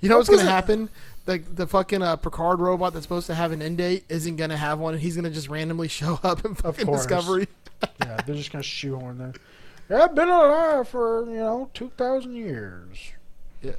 You 0.00 0.08
know 0.08 0.18
what's 0.18 0.28
was 0.28 0.40
gonna 0.40 0.50
happen? 0.50 0.90
The 1.24 1.38
the 1.38 1.66
fucking 1.66 2.02
uh, 2.02 2.16
Picard 2.16 2.60
robot 2.60 2.92
that's 2.92 3.04
supposed 3.04 3.26
to 3.28 3.34
have 3.34 3.52
an 3.52 3.62
end 3.62 3.78
date 3.78 4.04
isn't 4.10 4.36
gonna 4.36 4.56
have 4.56 4.78
one, 4.78 4.92
and 4.94 5.02
he's 5.02 5.16
gonna 5.16 5.30
just 5.30 5.48
randomly 5.48 5.88
show 6.00 6.18
up 6.22 6.44
in 6.44 6.54
fucking. 6.54 6.86
Discovery. 6.86 7.48
yeah, 8.00 8.20
they're 8.26 8.34
just 8.36 8.52
gonna 8.52 8.62
shoehorn 8.62 9.18
that. 9.18 9.36
Yeah, 9.88 10.04
I've 10.04 10.14
been 10.14 10.28
alive 10.28 10.88
for 10.88 11.24
you 11.30 11.36
know 11.36 11.70
two 11.72 11.90
thousand 11.96 12.34
years. 12.36 12.98
Yeah. 13.62 13.72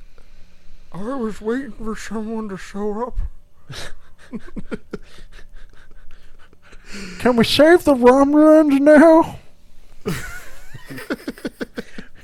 I 0.93 1.15
was 1.15 1.41
waiting 1.41 1.73
for 1.73 1.95
someone 1.95 2.49
to 2.49 2.57
show 2.57 3.05
up. 3.05 3.17
Can 7.19 7.35
we 7.35 7.43
save 7.43 7.83
the 7.83 7.93
Romulans 7.93 8.79
now? 8.79 9.39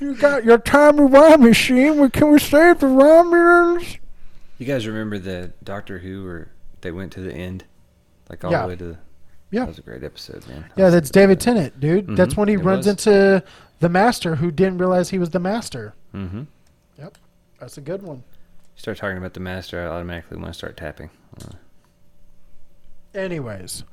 you 0.00 0.14
got 0.16 0.44
your 0.44 0.58
time 0.58 0.98
rewind 1.00 1.42
machine. 1.42 1.98
We 1.98 2.08
can 2.10 2.30
we 2.30 2.38
save 2.38 2.78
the 2.80 2.86
Romulans? 2.86 3.98
You 4.58 4.66
guys 4.66 4.86
remember 4.86 5.18
the 5.18 5.52
Doctor 5.62 5.98
Who 5.98 6.24
where 6.24 6.48
they 6.80 6.90
went 6.92 7.12
to 7.14 7.20
the 7.20 7.32
end, 7.34 7.64
like 8.30 8.44
all 8.44 8.52
Yeah. 8.52 8.62
the 8.62 8.68
way 8.68 8.76
to 8.76 8.84
the. 8.84 8.98
Yeah. 9.50 9.60
That 9.60 9.68
was 9.68 9.78
a 9.78 9.82
great 9.82 10.02
episode, 10.04 10.46
man. 10.48 10.64
Yeah, 10.76 10.88
that's 10.88 11.10
David 11.10 11.38
Tennant, 11.40 11.78
dude. 11.78 12.16
That's 12.16 12.32
Mhm, 12.34 12.38
when 12.38 12.48
he 12.48 12.54
it 12.54 12.58
runs 12.64 12.86
was. 12.86 13.06
into 13.06 13.42
the 13.80 13.88
Master, 13.90 14.36
who 14.36 14.50
didn't 14.50 14.78
realize 14.78 15.10
he 15.10 15.18
was 15.18 15.30
the 15.30 15.40
Master. 15.40 15.92
that. 16.12 16.18
Mhm. 16.18 16.46
Yep, 16.98 17.18
that's 17.58 17.76
a 17.76 17.82
good 17.82 18.02
one. 18.02 18.22
Start 18.76 18.98
talking 18.98 19.18
about 19.18 19.34
the 19.34 19.40
master, 19.40 19.80
I 19.82 19.86
automatically 19.86 20.38
want 20.38 20.48
to 20.48 20.58
start 20.58 20.76
tapping. 20.76 21.10
Uh, 21.40 21.52
Anyways, 23.14 23.84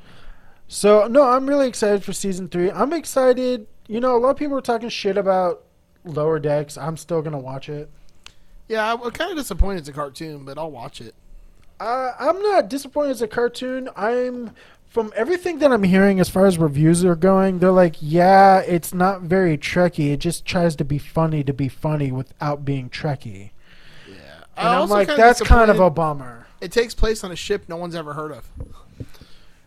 so 0.67 1.07
no, 1.07 1.23
I'm 1.23 1.47
really 1.47 1.67
excited 1.67 2.03
for 2.03 2.13
season 2.13 2.47
three. 2.47 2.71
I'm 2.71 2.93
excited. 2.93 3.67
You 3.87 3.99
know, 3.99 4.15
a 4.15 4.19
lot 4.19 4.29
of 4.29 4.37
people 4.37 4.57
are 4.57 4.61
talking 4.61 4.89
shit 4.89 5.17
about 5.17 5.63
Lower 6.05 6.39
Decks. 6.39 6.77
I'm 6.77 6.95
still 6.95 7.21
gonna 7.21 7.39
watch 7.39 7.67
it. 7.69 7.89
Yeah, 8.69 8.93
I'm 8.93 9.11
kind 9.11 9.31
of 9.31 9.37
disappointed 9.37 9.79
it's 9.79 9.89
a 9.89 9.93
cartoon, 9.93 10.45
but 10.45 10.57
I'll 10.57 10.71
watch 10.71 11.01
it. 11.01 11.15
Uh, 11.79 12.11
I'm 12.19 12.41
not 12.41 12.69
disappointed 12.69 13.11
it's 13.11 13.21
a 13.21 13.27
cartoon. 13.27 13.89
I'm 13.95 14.51
from 14.85 15.11
everything 15.15 15.59
that 15.59 15.71
I'm 15.71 15.83
hearing 15.83 16.19
as 16.19 16.29
far 16.29 16.45
as 16.45 16.57
reviews 16.57 17.03
are 17.03 17.15
going. 17.15 17.59
They're 17.59 17.71
like, 17.71 17.95
yeah, 17.99 18.59
it's 18.59 18.93
not 18.93 19.21
very 19.21 19.57
Trekky. 19.57 20.11
It 20.13 20.17
just 20.17 20.45
tries 20.45 20.75
to 20.77 20.85
be 20.85 20.97
funny 20.97 21.43
to 21.43 21.53
be 21.53 21.67
funny 21.67 22.11
without 22.11 22.63
being 22.63 22.89
Trekky. 22.89 23.51
And 24.59 24.67
I'm 24.67 24.89
like, 24.89 25.07
kinda 25.07 25.21
that's 25.21 25.41
kind 25.41 25.71
of 25.71 25.79
a 25.79 25.89
bummer. 25.89 26.47
It 26.61 26.71
takes 26.71 26.93
place 26.93 27.23
on 27.23 27.31
a 27.31 27.35
ship 27.35 27.65
no 27.67 27.77
one's 27.77 27.95
ever 27.95 28.13
heard 28.13 28.31
of. 28.31 28.45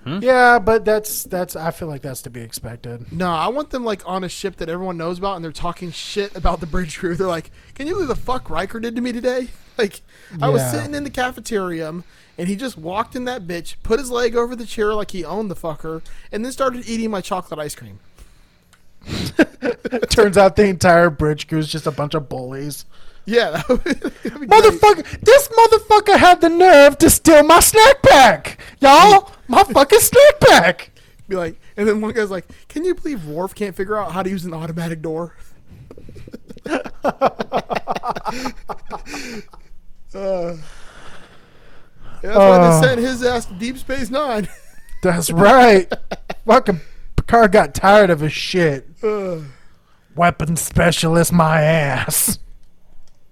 Hmm? 0.04 0.18
Yeah, 0.20 0.58
but 0.58 0.84
that's 0.84 1.25
that's. 1.25 1.54
I 1.54 1.70
feel 1.70 1.87
like 1.87 2.02
that's 2.02 2.22
to 2.22 2.30
be 2.30 2.40
expected. 2.40 3.12
No, 3.12 3.30
I 3.30 3.49
want 3.49 3.70
them 3.70 3.84
like 3.84 4.02
on 4.04 4.25
a 4.25 4.28
ship 4.28 4.56
that 4.56 4.68
everyone 4.68 4.96
knows 4.96 5.18
about, 5.18 5.37
and 5.37 5.44
they're 5.44 5.52
talking 5.52 5.92
shit 5.92 6.34
about 6.37 6.58
the 6.58 6.66
bridge 6.66 6.99
crew. 6.99 7.14
They're 7.14 7.28
like, 7.28 7.52
"Can 7.75 7.87
you 7.87 7.94
believe 7.94 8.08
the 8.08 8.16
fuck 8.16 8.50
Riker 8.50 8.80
did 8.80 8.96
to 8.96 9.02
me 9.02 9.12
today?" 9.12 9.49
Like, 9.78 10.02
I 10.40 10.50
was 10.50 10.70
sitting 10.70 10.94
in 10.94 11.02
the 11.02 11.08
cafeteria, 11.08 11.88
and 11.88 12.46
he 12.46 12.56
just 12.56 12.76
walked 12.76 13.16
in 13.16 13.25
that 13.25 13.46
bitch, 13.46 13.76
put 13.82 13.99
his 13.99 14.11
leg 14.11 14.37
over 14.37 14.54
the 14.54 14.66
chair 14.66 14.92
like 14.92 15.12
he 15.12 15.25
owned 15.25 15.50
the 15.50 15.56
fucker, 15.56 16.02
and 16.30 16.44
then 16.44 16.52
started 16.52 16.87
eating 16.87 17.11
my 17.11 17.22
chocolate 17.22 17.58
ice 17.58 17.75
cream. 17.75 17.99
Turns 20.11 20.37
out 20.37 20.56
the 20.56 20.66
entire 20.66 21.08
bridge 21.08 21.49
crew 21.49 21.58
is 21.58 21.68
just 21.68 21.87
a 21.87 21.90
bunch 21.90 22.12
of 22.12 22.28
bullies. 22.28 22.84
Yeah, 23.25 23.50
that 23.50 23.69
would, 23.69 23.81
that'd 23.85 24.23
great. 24.23 24.50
Motherfucker, 24.50 25.21
this 25.21 25.49
motherfucker 25.49 26.17
had 26.19 26.41
the 26.41 26.49
nerve 26.49 26.99
to 26.99 27.09
steal 27.11 27.43
my 27.45 27.61
snack 27.61 28.02
pack. 28.02 28.59
Y'all, 28.81 29.31
my 29.49 29.62
fucking 29.73 30.00
snack 30.00 30.41
pack. 30.41 30.91
Be 31.29 31.37
like, 31.37 31.61
and 31.76 31.88
then 31.88 32.00
one 32.00 32.12
guy's 32.12 32.31
like, 32.31 32.47
"Can 32.69 32.85
you 32.85 32.95
believe 32.95 33.25
Worf 33.26 33.55
can't 33.55 33.76
figure 33.76 33.97
out 33.97 34.12
how 34.12 34.23
to 34.23 34.29
use 34.31 34.45
an 34.45 34.52
automatic 34.55 35.00
door?" 35.02 35.37
Uh, 40.14 40.57
that's 42.21 42.37
why 42.37 42.59
Oh. 42.59 42.81
they 42.81 42.87
sent 42.87 43.00
his 43.00 43.23
ass 43.23 43.47
to 43.47 43.55
Deep 43.55 43.79
Space 43.79 44.11
Nine. 44.11 44.47
That's 45.02 45.31
right. 45.31 45.91
fucking 46.47 46.81
Picard 47.17 47.52
got 47.52 47.75
tired 47.75 48.11
of 48.11 48.21
his 48.21 48.33
shit. 48.33 48.88
Uh, 49.02 49.38
Weapon 50.14 50.57
specialist, 50.57 51.33
my 51.33 51.62
ass. 51.62 52.38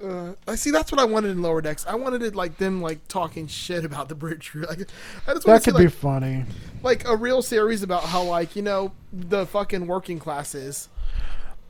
Uh, 0.02 0.32
I 0.48 0.54
see. 0.56 0.70
That's 0.70 0.90
what 0.90 1.00
I 1.00 1.04
wanted 1.04 1.30
in 1.30 1.42
Lower 1.42 1.60
Decks. 1.60 1.84
I 1.86 1.94
wanted 1.94 2.22
it 2.22 2.34
like 2.34 2.56
them 2.58 2.80
like 2.82 3.06
talking 3.08 3.46
shit 3.46 3.84
about 3.84 4.08
the 4.08 4.14
bridge 4.14 4.50
crew. 4.50 4.64
Like, 4.68 4.88
I 5.26 5.34
just 5.34 5.46
That 5.46 5.62
to 5.62 5.64
see 5.64 5.70
could 5.72 5.76
be 5.76 5.84
like, 5.84 5.94
funny. 5.94 6.44
like 6.82 7.06
a 7.06 7.16
real 7.16 7.42
series 7.42 7.82
about 7.82 8.04
how 8.04 8.22
like 8.22 8.56
you 8.56 8.62
know 8.62 8.92
the 9.12 9.46
fucking 9.46 9.86
working 9.86 10.18
classes. 10.18 10.88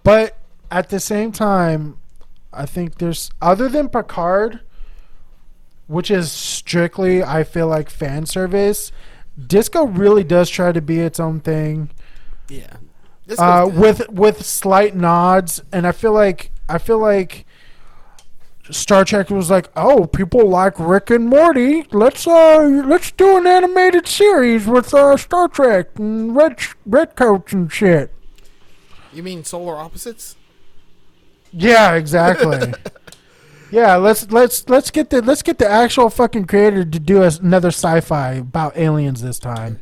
But 0.02 0.38
at 0.70 0.88
the 0.90 1.00
same 1.00 1.32
time, 1.32 1.99
I 2.52 2.66
think 2.66 2.99
there's 2.99 3.30
other 3.42 3.68
than 3.68 3.88
Picard, 3.88 4.60
which 5.87 6.10
is 6.10 6.30
strictly 6.30 7.22
I 7.22 7.44
feel 7.44 7.66
like 7.68 7.90
fan 7.90 8.26
service. 8.26 8.92
Disco 9.46 9.87
really 9.87 10.25
does 10.25 10.50
try 10.50 10.72
to 10.72 10.80
be 10.82 11.00
its 11.00 11.18
own 11.18 11.40
thing, 11.40 11.90
Yeah. 12.49 12.76
Uh, 13.38 13.70
with 13.72 14.08
with 14.10 14.44
slight 14.44 14.94
nods, 14.96 15.62
and 15.72 15.87
I 15.87 15.92
feel 15.92 16.12
like 16.12 16.50
I 16.68 16.78
feel 16.78 16.99
like 16.99 17.46
Star 18.71 19.05
Trek 19.05 19.31
was 19.31 19.50
like, 19.50 19.69
oh, 19.77 20.07
people 20.07 20.49
like 20.49 20.75
Rick 20.79 21.11
and 21.11 21.29
Morty. 21.29 21.85
Let's 21.93 22.27
uh 22.27 22.83
let's 22.87 23.11
do 23.12 23.37
an 23.37 23.47
animated 23.47 24.07
series 24.07 24.67
with 24.67 24.93
uh, 24.95 25.17
Star 25.17 25.49
Trek 25.49 25.91
and 25.97 26.35
red 26.35 26.59
red 26.87 27.17
coats 27.17 27.52
and 27.52 27.71
shit. 27.73 28.13
you 29.13 29.23
mean 29.23 29.45
solar 29.45 29.76
opposites? 29.76 30.37
Yeah, 31.52 31.95
exactly. 31.95 32.73
yeah, 33.71 33.97
let's 33.97 34.30
let's 34.30 34.69
let's 34.69 34.91
get 34.91 35.11
the 35.11 35.23
let's 35.23 35.43
get 35.43 35.59
the 35.59 35.69
actual 35.69 36.11
fucking 36.11 36.47
creator 36.47 36.85
to 36.85 36.99
do 36.99 37.23
us 37.23 37.39
another 37.39 37.69
sci-fi 37.69 38.35
about 38.35 38.76
aliens 38.76 39.23
this 39.23 39.39
time. 39.39 39.80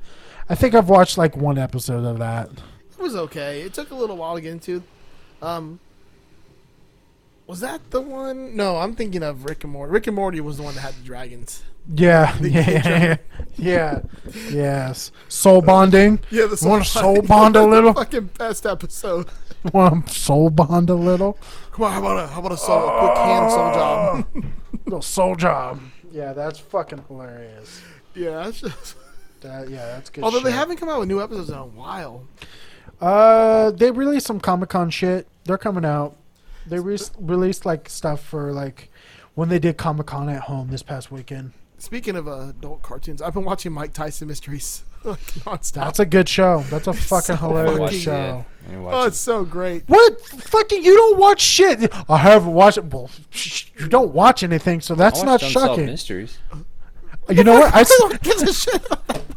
I 0.48 0.55
think 0.55 0.74
I've 0.74 0.88
watched 0.88 1.18
like 1.18 1.37
one 1.37 1.59
episode 1.59 2.05
of 2.05 2.18
that. 2.18 2.51
It 2.51 3.03
was 3.03 3.14
okay. 3.14 3.62
It 3.62 3.74
took 3.74 3.90
a 3.90 3.94
little 3.94 4.16
while 4.16 4.35
to 4.35 4.40
get 4.40 4.53
into. 4.53 4.83
Um, 5.42 5.79
was 7.48 7.58
that 7.61 7.90
the 7.90 8.00
one? 8.00 8.54
No, 8.54 8.76
I'm 8.76 8.94
thinking 8.94 9.24
of 9.24 9.44
Rick 9.44 9.64
and 9.64 9.72
Morty. 9.72 9.90
Rick 9.92 10.06
and 10.06 10.14
Morty 10.16 10.40
was 10.40 10.56
the 10.58 10.62
one 10.62 10.74
that 10.76 10.82
had 10.82 10.94
the 10.94 11.02
dragons. 11.04 11.64
Yeah, 11.92 12.37
The 12.40 12.50
yeah, 12.50 12.70
intro. 12.70 12.90
yeah, 12.92 13.16
yeah, 13.56 14.00
yes. 14.50 15.11
Soul 15.28 15.62
bonding. 15.62 16.20
Yeah, 16.30 16.46
the 16.46 16.58
Want 16.68 16.84
to 16.84 16.90
soul 16.90 17.22
bond 17.26 17.56
a 17.56 17.64
little? 17.64 17.94
fucking 17.94 18.30
best 18.38 18.66
episode. 18.66 19.26
Want 19.72 20.06
to 20.06 20.14
soul 20.14 20.50
bond 20.50 20.90
a 20.90 20.94
little? 20.94 21.38
Come 21.72 21.84
on, 21.87 21.92
how 21.92 21.98
about 22.00 22.24
a 22.24 22.26
how 22.28 22.40
about 22.40 22.52
a 22.52 22.56
soul, 22.58 22.88
a 22.88 22.98
quick 23.00 23.16
hand 23.16 23.50
soul 23.50 23.72
job? 23.72 24.26
Little 24.84 25.02
soul 25.02 25.34
job. 25.34 25.80
Yeah, 26.12 26.32
that's 26.34 26.58
fucking 26.58 27.04
hilarious. 27.08 27.80
yeah, 28.14 28.44
that's 28.44 28.61
just. 28.61 28.96
That, 29.40 29.68
yeah, 29.70 29.87
that's 29.87 30.11
good. 30.11 30.24
Although 30.24 30.40
they 30.40 30.50
haven't 30.52 30.76
come 30.78 30.88
out 30.88 30.98
with 31.00 31.08
new 31.08 31.22
episodes 31.22 31.48
in 31.48 31.54
a 31.56 31.64
while. 31.64 32.26
Uh, 33.00 33.70
they 33.70 33.90
released 33.92 34.26
some 34.26 34.40
Comic 34.40 34.68
Con 34.68 34.90
shit. 34.90 35.26
They're 35.44 35.56
coming 35.56 35.84
out. 35.84 36.16
They 36.68 36.78
re- 36.81 36.98
released 37.18 37.64
like 37.66 37.88
stuff 37.88 38.22
for 38.22 38.52
like 38.52 38.90
when 39.35 39.48
they 39.48 39.59
did 39.59 39.76
Comic 39.76 40.07
Con 40.07 40.28
at 40.28 40.42
home 40.42 40.68
this 40.70 40.83
past 40.83 41.11
weekend. 41.11 41.52
Speaking 41.78 42.16
of 42.16 42.26
uh, 42.26 42.48
adult 42.50 42.83
cartoons, 42.83 43.22
I've 43.22 43.35
been 43.35 43.44
watching 43.44 43.72
Mike 43.72 43.92
Tyson 43.92 44.26
Mysteries 44.28 44.83
like 45.04 45.20
nonstop. 45.44 45.74
That's 45.74 46.00
a 46.00 46.07
good 46.07 46.28
show. 46.28 46.64
That's 46.70 46.88
a 46.88 46.92
fucking 46.92 47.37
so 47.37 47.46
hilarious 47.48 47.78
fucking 47.78 47.98
show. 48.00 48.44
I 48.66 48.70
need 48.70 48.74
to 48.74 48.78
oh, 48.81 48.83
watch 48.83 49.09
it's 49.09 49.18
so 49.18 49.44
great. 49.44 49.85
What 49.87 50.20
fucking 50.20 50.83
you 50.85 50.94
don't 50.96 51.18
watch 51.18 51.40
shit? 51.40 51.92
I 52.09 52.16
haven't 52.16 52.52
watched. 52.52 52.83
Well, 52.83 53.11
sh- 53.31 53.66
you 53.78 53.88
don't 53.88 54.12
watch 54.12 54.42
anything, 54.42 54.81
so 54.81 54.94
that's 54.94 55.22
I 55.22 55.26
not 55.26 55.40
shocking. 55.40 55.87
Mysteries. 55.87 56.38
You 57.31 57.44
know 57.44 57.61
what? 57.61 57.74
I 57.74 57.81
s- 57.83 57.92
Who 57.98 58.18
gives 58.18 58.42
a 58.42 58.52
shit? 58.52 58.83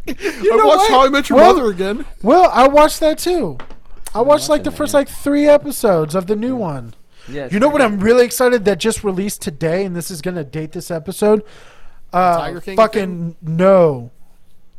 you 0.43 0.53
I 0.53 0.57
know 0.57 0.65
watched 0.65 0.79
what? 0.79 0.89
How 0.91 1.05
I 1.05 1.09
Met 1.09 1.29
Your 1.29 1.37
Well- 1.37 1.53
Mother 1.55 1.69
again. 1.69 2.05
Well, 2.23 2.49
I 2.51 2.67
watched 2.67 2.99
that 3.01 3.19
too. 3.19 3.57
I 4.15 4.21
watched 4.21 4.49
like 4.49 4.63
the 4.63 4.71
first 4.71 4.93
like 4.93 5.07
three 5.07 5.47
episodes 5.47 6.15
of 6.15 6.27
the 6.27 6.35
new 6.35 6.55
one. 6.55 6.95
Yeah, 7.29 7.47
You 7.51 7.59
know 7.59 7.69
what? 7.69 7.81
I'm 7.81 7.99
really 7.99 8.25
excited 8.25 8.65
that 8.65 8.79
just 8.79 9.03
released 9.03 9.41
today, 9.41 9.85
and 9.85 9.95
this 9.95 10.09
is 10.11 10.21
gonna 10.21 10.43
date 10.43 10.71
this 10.71 10.89
episode. 10.91 11.43
Uh, 12.11 12.37
Tiger 12.39 12.61
King 12.61 12.75
fucking 12.75 13.35
no, 13.41 14.11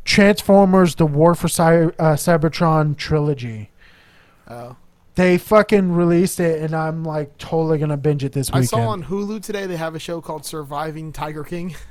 Transformers: 0.05 0.95
The 0.95 1.05
War 1.05 1.35
for 1.35 1.47
Cy- 1.47 1.85
uh, 1.85 2.15
Cybertron 2.15 2.97
trilogy. 2.97 3.71
Oh. 4.47 4.75
They 5.15 5.37
fucking 5.37 5.93
released 5.93 6.39
it, 6.39 6.61
and 6.61 6.75
I'm 6.75 7.03
like 7.03 7.37
totally 7.37 7.77
gonna 7.77 7.97
binge 7.97 8.23
it 8.23 8.33
this 8.33 8.49
weekend. 8.49 8.63
I 8.63 8.67
saw 8.67 8.87
on 8.89 9.03
Hulu 9.05 9.41
today 9.43 9.67
they 9.67 9.77
have 9.77 9.95
a 9.95 9.99
show 9.99 10.21
called 10.21 10.45
Surviving 10.45 11.11
Tiger 11.11 11.43
King. 11.43 11.75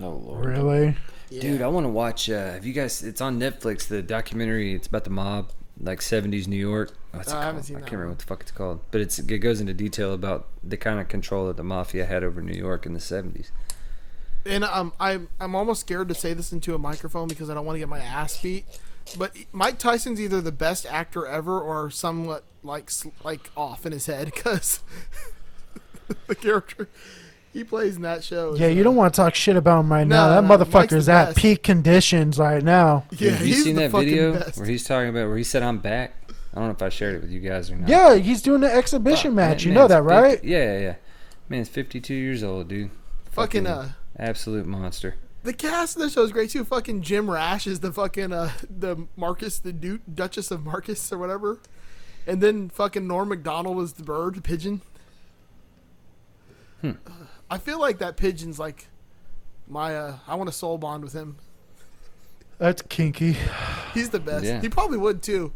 Oh 0.00 0.20
lord. 0.26 0.46
really? 0.46 0.96
Dude, 1.30 1.62
I 1.62 1.68
want 1.68 1.84
to 1.84 1.88
watch. 1.88 2.28
Uh, 2.28 2.54
have 2.54 2.66
you 2.66 2.72
guys? 2.72 3.04
It's 3.04 3.20
on 3.20 3.38
Netflix. 3.38 3.86
The 3.86 4.02
documentary. 4.02 4.74
It's 4.74 4.88
about 4.88 5.04
the 5.04 5.10
mob, 5.10 5.52
like 5.80 6.00
'70s 6.00 6.46
New 6.46 6.56
York. 6.56 6.92
What's 7.12 7.32
Oh, 7.32 7.38
I 7.38 7.44
haven't 7.44 7.64
seen 7.64 7.76
I 7.76 7.80
can't 7.80 7.92
remember 7.92 8.10
what 8.10 8.18
the 8.18 8.24
fuck 8.24 8.40
it's 8.42 8.50
called. 8.50 8.80
But 8.90 9.00
it's 9.00 9.18
it 9.18 9.38
goes 9.38 9.60
into 9.60 9.74
detail 9.74 10.12
about 10.12 10.48
the 10.62 10.76
kind 10.76 11.00
of 11.00 11.08
control 11.08 11.46
that 11.48 11.56
the 11.56 11.64
mafia 11.64 12.06
had 12.06 12.24
over 12.24 12.40
New 12.40 12.56
York 12.56 12.86
in 12.86 12.92
the 12.92 13.00
'70s. 13.00 13.50
And 14.46 14.64
um, 14.64 14.92
I'm 15.00 15.28
I'm 15.40 15.54
almost 15.54 15.80
scared 15.80 16.08
to 16.08 16.14
say 16.14 16.34
this 16.34 16.52
into 16.52 16.74
a 16.74 16.78
microphone 16.78 17.28
because 17.28 17.50
I 17.50 17.54
don't 17.54 17.64
want 17.64 17.76
to 17.76 17.80
get 17.80 17.88
my 17.88 18.00
ass 18.00 18.40
beat. 18.40 18.66
But 19.18 19.36
Mike 19.52 19.78
Tyson's 19.78 20.20
either 20.20 20.40
the 20.40 20.52
best 20.52 20.86
actor 20.86 21.26
ever 21.26 21.60
or 21.60 21.90
somewhat 21.90 22.44
like 22.62 22.90
like 23.22 23.50
off 23.56 23.84
in 23.84 23.92
his 23.92 24.06
head 24.06 24.26
because 24.26 24.80
the 26.26 26.34
character 26.34 26.88
he 27.54 27.64
plays 27.64 27.96
in 27.96 28.02
that 28.02 28.22
show. 28.22 28.52
is, 28.52 28.60
Yeah, 28.60 28.66
you 28.66 28.82
uh, 28.82 28.84
don't 28.84 28.96
want 28.96 29.14
to 29.14 29.16
talk 29.16 29.34
shit 29.34 29.56
about 29.56 29.80
him 29.80 29.90
right 29.90 30.06
No, 30.06 30.16
now. 30.16 30.28
That 30.40 30.42
no, 30.46 30.48
Mike's 30.58 30.70
the 30.70 30.78
motherfucker's 30.96 31.08
at 31.08 31.26
best. 31.28 31.38
peak 31.38 31.62
conditions 31.62 32.38
right 32.38 32.62
now. 32.62 33.04
Yeah, 33.12 33.30
have 33.30 33.46
you 33.46 33.54
seen 33.54 33.76
the 33.76 33.82
that 33.88 33.92
video 33.92 34.32
best. 34.34 34.58
where 34.58 34.66
he's 34.66 34.84
talking 34.84 35.08
about 35.08 35.28
where 35.28 35.36
he 35.38 35.44
said 35.44 35.62
I'm 35.62 35.78
back? 35.78 36.14
I 36.52 36.58
don't 36.58 36.64
know 36.66 36.70
if 36.74 36.82
I 36.82 36.88
shared 36.90 37.14
it 37.16 37.22
with 37.22 37.30
you 37.30 37.40
guys 37.40 37.70
or 37.70 37.76
not. 37.76 37.88
Yeah, 37.88 38.16
he's 38.16 38.42
doing 38.42 38.60
the 38.60 38.72
exhibition 38.72 39.30
Fuck, 39.32 39.36
match. 39.36 39.64
man, 39.64 39.68
You 39.72 39.74
know 39.80 39.88
that, 39.88 40.02
right? 40.02 40.32
50 40.32 40.46
Yeah, 40.48 40.58
yeah, 40.74 40.78
yeah. 40.80 40.94
Man's 41.48 41.68
52 41.68 42.12
years 42.14 42.42
old, 42.42 42.68
dude. 42.68 42.90
Fucking 43.30 43.66
uh, 43.66 43.92
absolute 44.18 44.64
monster. 44.66 45.16
the 45.42 45.52
cast 45.52 45.96
of 45.96 46.02
the 46.02 46.10
show 46.10 46.22
is 46.22 46.32
great 46.32 46.50
too. 46.50 46.64
Fucking 46.64 47.02
Jim 47.02 47.28
Rash 47.30 47.66
is 47.66 47.80
the 47.80 47.92
fucking 47.92 48.32
uh 48.32 48.50
the 48.70 49.06
Marcus 49.16 49.58
the 49.58 49.72
du- 49.72 50.00
Duchess 50.12 50.50
of 50.50 50.64
Marcus 50.64 51.12
or 51.12 51.18
whatever, 51.18 51.58
and 52.26 52.40
then 52.40 52.68
fucking 52.70 53.06
Norm 53.06 53.28
Macdonald 53.28 53.82
is 53.82 53.94
the 53.94 54.04
bird, 54.04 54.36
the 54.36 54.40
pigeon. 54.42 54.80
Hmm. 56.80 56.92
I 57.50 57.58
feel 57.58 57.78
like 57.80 57.98
that 57.98 58.16
pigeon's 58.16 58.58
like 58.58 58.88
my. 59.68 59.96
uh 59.96 60.16
I 60.26 60.34
want 60.34 60.48
a 60.48 60.52
soul 60.52 60.78
bond 60.78 61.04
with 61.04 61.12
him. 61.12 61.36
That's 62.58 62.82
kinky. 62.82 63.36
He's 63.92 64.10
the 64.10 64.20
best. 64.20 64.44
Yeah. 64.44 64.60
He 64.60 64.68
probably 64.68 64.98
would 64.98 65.22
too. 65.22 65.52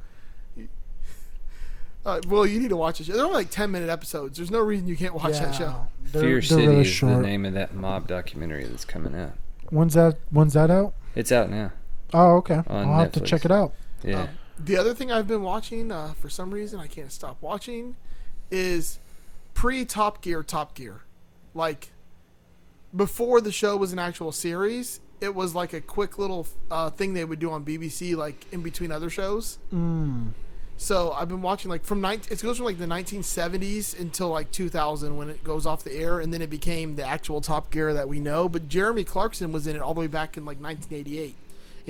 Uh, 2.04 2.20
well, 2.26 2.46
you 2.46 2.58
need 2.58 2.70
to 2.70 2.76
watch 2.76 3.00
it. 3.00 3.06
They're 3.06 3.22
only 3.22 3.34
like 3.34 3.50
ten 3.50 3.70
minute 3.70 3.90
episodes. 3.90 4.38
There's 4.38 4.50
no 4.50 4.60
reason 4.60 4.88
you 4.88 4.96
can't 4.96 5.14
watch 5.14 5.32
that 5.32 5.54
show. 5.54 5.88
They're, 6.04 6.22
Fear 6.22 6.30
they're 6.30 6.42
City 6.42 6.66
really 6.66 6.80
is 6.80 7.00
the 7.00 7.18
name 7.18 7.44
of 7.44 7.52
that 7.54 7.74
mob 7.74 8.08
documentary 8.08 8.64
that's 8.64 8.84
coming 8.84 9.14
out. 9.14 9.32
When's 9.70 9.94
that? 9.94 10.16
When's 10.30 10.54
that 10.54 10.70
out? 10.70 10.94
It's 11.14 11.30
out 11.32 11.50
now. 11.50 11.72
Oh, 12.14 12.36
okay. 12.36 12.62
I'll 12.66 13.00
have 13.00 13.12
to 13.12 13.20
check 13.20 13.44
it 13.44 13.50
out. 13.50 13.74
Yeah. 14.02 14.22
Um, 14.22 14.28
the 14.58 14.76
other 14.76 14.94
thing 14.94 15.12
I've 15.12 15.26
been 15.26 15.42
watching, 15.42 15.92
uh, 15.92 16.14
for 16.14 16.30
some 16.30 16.50
reason 16.50 16.80
I 16.80 16.86
can't 16.86 17.12
stop 17.12 17.36
watching, 17.42 17.96
is 18.50 18.98
pre 19.52 19.84
Top 19.84 20.22
Gear 20.22 20.42
Top 20.42 20.74
Gear. 20.74 21.02
Like 21.54 21.90
before 22.94 23.40
the 23.40 23.52
show 23.52 23.76
was 23.76 23.92
an 23.92 23.98
actual 23.98 24.32
series, 24.32 25.00
it 25.20 25.34
was 25.34 25.54
like 25.54 25.72
a 25.72 25.80
quick 25.80 26.18
little 26.18 26.46
uh, 26.70 26.90
thing 26.90 27.14
they 27.14 27.24
would 27.24 27.38
do 27.38 27.50
on 27.50 27.64
BBC, 27.64 28.16
like 28.16 28.46
in 28.52 28.62
between 28.62 28.90
other 28.92 29.10
shows. 29.10 29.58
Mm. 29.72 30.32
So 30.76 31.10
I've 31.10 31.28
been 31.28 31.42
watching 31.42 31.70
like 31.70 31.84
from 31.84 32.00
19, 32.00 32.32
it 32.32 32.40
goes 32.40 32.58
from 32.58 32.66
like 32.66 32.78
the 32.78 32.86
1970s 32.86 33.98
until 33.98 34.28
like 34.28 34.52
2000 34.52 35.16
when 35.16 35.28
it 35.28 35.42
goes 35.42 35.66
off 35.66 35.82
the 35.82 35.92
air, 35.92 36.20
and 36.20 36.32
then 36.32 36.40
it 36.40 36.50
became 36.50 36.94
the 36.94 37.04
actual 37.04 37.40
Top 37.40 37.70
Gear 37.72 37.92
that 37.94 38.08
we 38.08 38.20
know. 38.20 38.48
But 38.48 38.68
Jeremy 38.68 39.02
Clarkson 39.04 39.50
was 39.50 39.66
in 39.66 39.74
it 39.74 39.82
all 39.82 39.92
the 39.92 40.00
way 40.00 40.06
back 40.06 40.36
in 40.36 40.44
like 40.44 40.60
1988, 40.60 41.24
and 41.24 41.34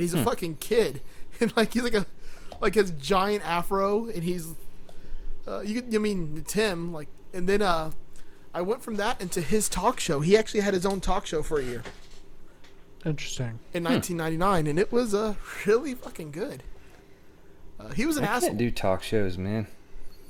he's 0.02 0.14
a 0.14 0.24
fucking 0.24 0.56
kid, 0.56 1.02
and 1.40 1.54
like 1.54 1.74
he's 1.74 1.82
like 1.82 1.94
a 1.94 2.06
like 2.62 2.74
his 2.74 2.90
giant 2.92 3.46
afro, 3.46 4.06
and 4.06 4.22
he's 4.24 4.54
uh, 5.46 5.60
you 5.60 5.82
could- 5.82 5.94
I 5.94 5.98
mean 5.98 6.42
Tim 6.48 6.90
like, 6.92 7.08
and 7.34 7.46
then 7.46 7.60
uh, 7.60 7.90
I 8.54 8.62
went 8.62 8.82
from 8.82 8.96
that 8.96 9.20
into 9.20 9.40
his 9.40 9.68
talk 9.68 10.00
show. 10.00 10.20
He 10.20 10.36
actually 10.36 10.60
had 10.60 10.74
his 10.74 10.86
own 10.86 11.00
talk 11.00 11.26
show 11.26 11.42
for 11.42 11.58
a 11.60 11.62
year 11.64 11.82
Interesting. 13.04 13.58
in 13.72 13.84
1999, 13.84 14.66
and 14.66 14.78
it 14.78 14.90
was 14.92 15.14
uh 15.14 15.34
really 15.66 15.94
fucking 15.94 16.30
good. 16.32 16.62
Uh, 17.78 17.90
he 17.90 18.06
was 18.06 18.16
an 18.16 18.24
I 18.24 18.28
asshole. 18.28 18.48
can't 18.50 18.58
do 18.58 18.70
talk 18.70 19.02
shows, 19.02 19.38
man. 19.38 19.66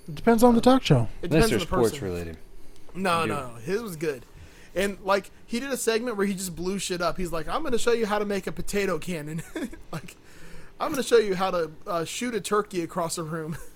It 0.07 0.15
depends 0.15 0.43
on 0.43 0.55
the 0.55 0.61
talk 0.61 0.83
show. 0.83 1.09
It 1.23 1.31
Unless 1.33 1.49
depends 1.49 1.51
they're 1.51 1.57
on 1.57 1.61
the 1.61 1.67
sports 1.67 1.91
person. 1.93 2.09
related. 2.09 2.39
No, 2.95 3.23
do. 3.23 3.29
no, 3.29 3.49
no. 3.49 3.55
His 3.57 3.81
was 3.83 3.97
good. 3.97 4.27
And 4.75 4.99
like 5.03 5.31
he 5.47 5.61
did 5.61 5.71
a 5.71 5.77
segment 5.77 6.17
where 6.17 6.27
he 6.27 6.35
just 6.35 6.55
blew 6.55 6.79
shit 6.79 7.01
up. 7.01 7.17
He's 7.17 7.33
like, 7.33 7.49
"I'm 7.49 7.63
going 7.63 7.73
to 7.73 7.79
show 7.79 7.93
you 7.93 8.07
how 8.07 8.19
to 8.19 8.25
make 8.27 8.47
a 8.47 8.53
potato 8.53 8.99
cannon." 8.99 9.43
like, 9.93 10.17
I'm 10.79 10.93
going 10.93 11.03
to 11.03 11.09
show 11.09 11.17
you 11.19 11.35
how 11.35 11.51
to 11.51 11.71
uh, 11.87 12.05
shoot 12.05 12.35
a 12.35 12.41
turkey 12.41 12.83
across 12.83 13.17
a 13.19 13.23
room. 13.23 13.57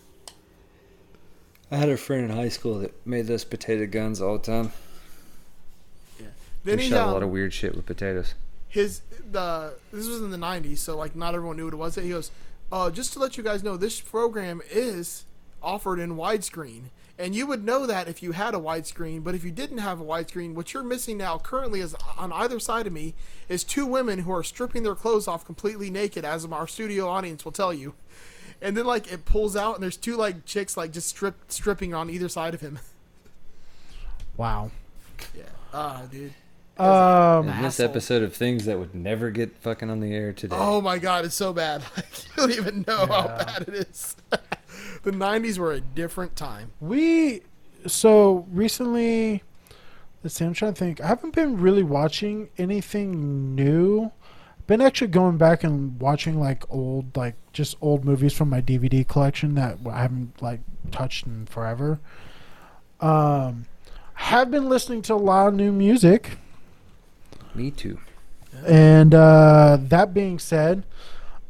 I 1.72 1.76
had 1.76 1.88
a 1.88 1.96
friend 1.96 2.30
in 2.30 2.36
high 2.36 2.50
school 2.50 2.80
that 2.80 3.06
made 3.06 3.26
those 3.26 3.44
potato 3.44 3.86
guns 3.86 4.20
all 4.20 4.36
the 4.36 4.44
time. 4.44 4.72
then 6.64 6.78
He 6.78 6.84
he 6.84 6.90
shot 6.90 6.98
a 6.98 7.04
um, 7.06 7.12
lot 7.14 7.22
of 7.22 7.30
weird 7.30 7.54
shit 7.54 7.74
with 7.74 7.86
potatoes. 7.86 8.34
his 8.68 9.00
the 9.30 9.72
this 9.90 10.06
was 10.06 10.20
in 10.20 10.30
the 10.30 10.36
90s, 10.36 10.78
so 10.78 10.98
like 10.98 11.16
not 11.16 11.34
everyone 11.34 11.56
knew 11.56 11.64
what 11.64 11.72
it 11.72 11.78
was. 11.78 11.94
He 11.94 12.10
goes, 12.10 12.30
uh, 12.70 12.90
"Just 12.90 13.14
to 13.14 13.18
let 13.18 13.38
you 13.38 13.42
guys 13.42 13.62
know, 13.62 13.78
this 13.78 14.02
program 14.02 14.60
is 14.70 15.24
offered 15.62 15.98
in 15.98 16.14
widescreen." 16.14 16.90
And 17.18 17.34
you 17.34 17.46
would 17.46 17.64
know 17.64 17.86
that 17.86 18.06
if 18.06 18.22
you 18.22 18.32
had 18.32 18.54
a 18.54 18.58
widescreen, 18.58 19.24
but 19.24 19.34
if 19.34 19.42
you 19.44 19.50
didn't 19.50 19.78
have 19.78 19.98
a 20.00 20.04
widescreen, 20.04 20.54
what 20.54 20.74
you're 20.74 20.82
missing 20.82 21.16
now 21.16 21.38
currently 21.38 21.80
is 21.80 21.94
on 22.18 22.32
either 22.32 22.58
side 22.58 22.86
of 22.86 22.92
me 22.92 23.14
is 23.48 23.64
two 23.64 23.86
women 23.86 24.20
who 24.20 24.32
are 24.32 24.42
stripping 24.42 24.82
their 24.82 24.94
clothes 24.94 25.28
off 25.28 25.46
completely 25.46 25.88
naked, 25.88 26.24
as 26.24 26.44
our 26.44 26.66
studio 26.66 27.08
audience 27.08 27.44
will 27.46 27.52
tell 27.52 27.72
you. 27.72 27.94
And 28.62 28.76
then 28.76 28.84
like 28.86 29.12
it 29.12 29.24
pulls 29.24 29.56
out, 29.56 29.74
and 29.74 29.82
there's 29.82 29.96
two 29.96 30.16
like 30.16 30.44
chicks 30.46 30.76
like 30.76 30.92
just 30.92 31.08
strip 31.08 31.34
stripping 31.48 31.92
on 31.94 32.08
either 32.08 32.28
side 32.28 32.54
of 32.54 32.60
him. 32.60 32.78
Wow. 34.36 34.70
yeah. 35.36 35.42
Ah, 35.74 36.02
dude. 36.10 36.32
Um, 36.78 37.48
In 37.48 37.62
this 37.62 37.78
asshole. 37.78 37.90
episode 37.90 38.22
of 38.22 38.34
things 38.34 38.64
that 38.64 38.78
would 38.78 38.94
never 38.94 39.30
get 39.30 39.54
fucking 39.58 39.90
on 39.90 40.00
the 40.00 40.14
air 40.14 40.32
today. 40.32 40.56
Oh 40.58 40.80
my 40.80 40.98
god, 40.98 41.24
it's 41.26 41.34
so 41.34 41.52
bad. 41.52 41.82
Like, 41.96 42.24
you 42.24 42.30
don't 42.36 42.50
even 42.52 42.84
know 42.88 43.06
how 43.06 43.28
bad 43.28 43.64
it 43.68 43.74
is. 43.74 44.16
the 45.02 45.10
90s 45.10 45.58
were 45.58 45.72
a 45.72 45.80
different 45.82 46.34
time. 46.34 46.72
we 46.80 47.42
so 47.86 48.46
recently. 48.50 49.42
Let's 50.24 50.36
see. 50.36 50.44
I'm 50.44 50.54
trying 50.54 50.72
to 50.72 50.78
think. 50.78 51.00
I 51.00 51.08
haven't 51.08 51.34
been 51.34 51.60
really 51.60 51.82
watching 51.82 52.48
anything 52.56 53.54
new. 53.54 54.12
Been 54.72 54.80
actually 54.80 55.08
going 55.08 55.36
back 55.36 55.64
and 55.64 56.00
watching 56.00 56.40
like 56.40 56.64
old, 56.70 57.14
like 57.14 57.34
just 57.52 57.76
old 57.82 58.06
movies 58.06 58.32
from 58.32 58.48
my 58.48 58.62
DVD 58.62 59.06
collection 59.06 59.54
that 59.56 59.76
I 59.86 60.00
haven't 60.00 60.40
like 60.40 60.60
touched 60.90 61.26
in 61.26 61.44
forever. 61.44 62.00
Um, 62.98 63.66
have 64.14 64.50
been 64.50 64.70
listening 64.70 65.02
to 65.02 65.12
a 65.12 65.16
lot 65.16 65.48
of 65.48 65.52
new 65.52 65.72
music. 65.72 66.38
Me 67.54 67.70
too. 67.70 67.98
And 68.66 69.12
uh, 69.12 69.76
that 69.78 70.14
being 70.14 70.38
said, 70.38 70.84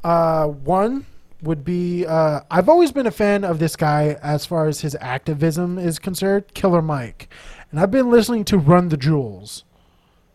uh, 0.02 0.48
one 0.48 1.06
would 1.42 1.64
be 1.64 2.04
uh, 2.04 2.40
I've 2.50 2.68
always 2.68 2.90
been 2.90 3.06
a 3.06 3.12
fan 3.12 3.44
of 3.44 3.60
this 3.60 3.76
guy 3.76 4.18
as 4.20 4.44
far 4.44 4.66
as 4.66 4.80
his 4.80 4.96
activism 5.00 5.78
is 5.78 6.00
concerned, 6.00 6.54
Killer 6.54 6.82
Mike. 6.82 7.32
And 7.70 7.78
I've 7.78 7.92
been 7.92 8.10
listening 8.10 8.44
to 8.46 8.58
Run 8.58 8.88
the 8.88 8.96
Jewels, 8.96 9.62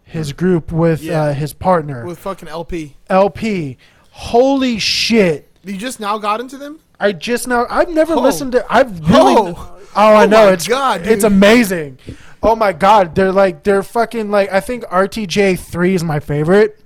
his 0.07 0.33
group 0.33 0.71
with 0.71 1.01
Yeah. 1.03 1.21
uh, 1.23 1.33
his 1.33 1.53
partner, 1.53 2.05
With 2.05 2.17
fucking 2.19 2.47
El-P. 2.47 2.95
El-P. 3.09 3.77
Holy 4.11 4.79
shit. 4.79 5.49
You 5.63 5.77
just 5.77 5.99
now 5.99 6.17
got 6.17 6.39
into 6.39 6.57
them? 6.57 6.79
I 6.99 7.11
just 7.11 7.47
now 7.47 7.67
I've 7.69 7.89
never 7.89 8.15
listened 8.15 8.53
to 8.53 8.65
I've 8.69 8.99
really 9.09 9.35
Oh. 9.53 9.73
Oh, 9.95 10.13
I 10.15 10.23
Oh 10.23 10.27
know 10.27 10.45
my 10.47 10.53
it's 10.53 10.67
God, 10.67 11.05
it's 11.05 11.23
amazing. 11.23 11.99
Oh 12.41 12.55
my 12.55 12.71
god, 12.73 13.13
they're 13.15 13.31
like 13.31 13.63
they're 13.63 13.83
fucking 13.83 14.31
like 14.31 14.51
I 14.51 14.59
think 14.61 14.83
RTJ 14.85 15.59
3 15.59 15.93
is 15.95 16.03
my 16.03 16.19
favorite 16.19 16.79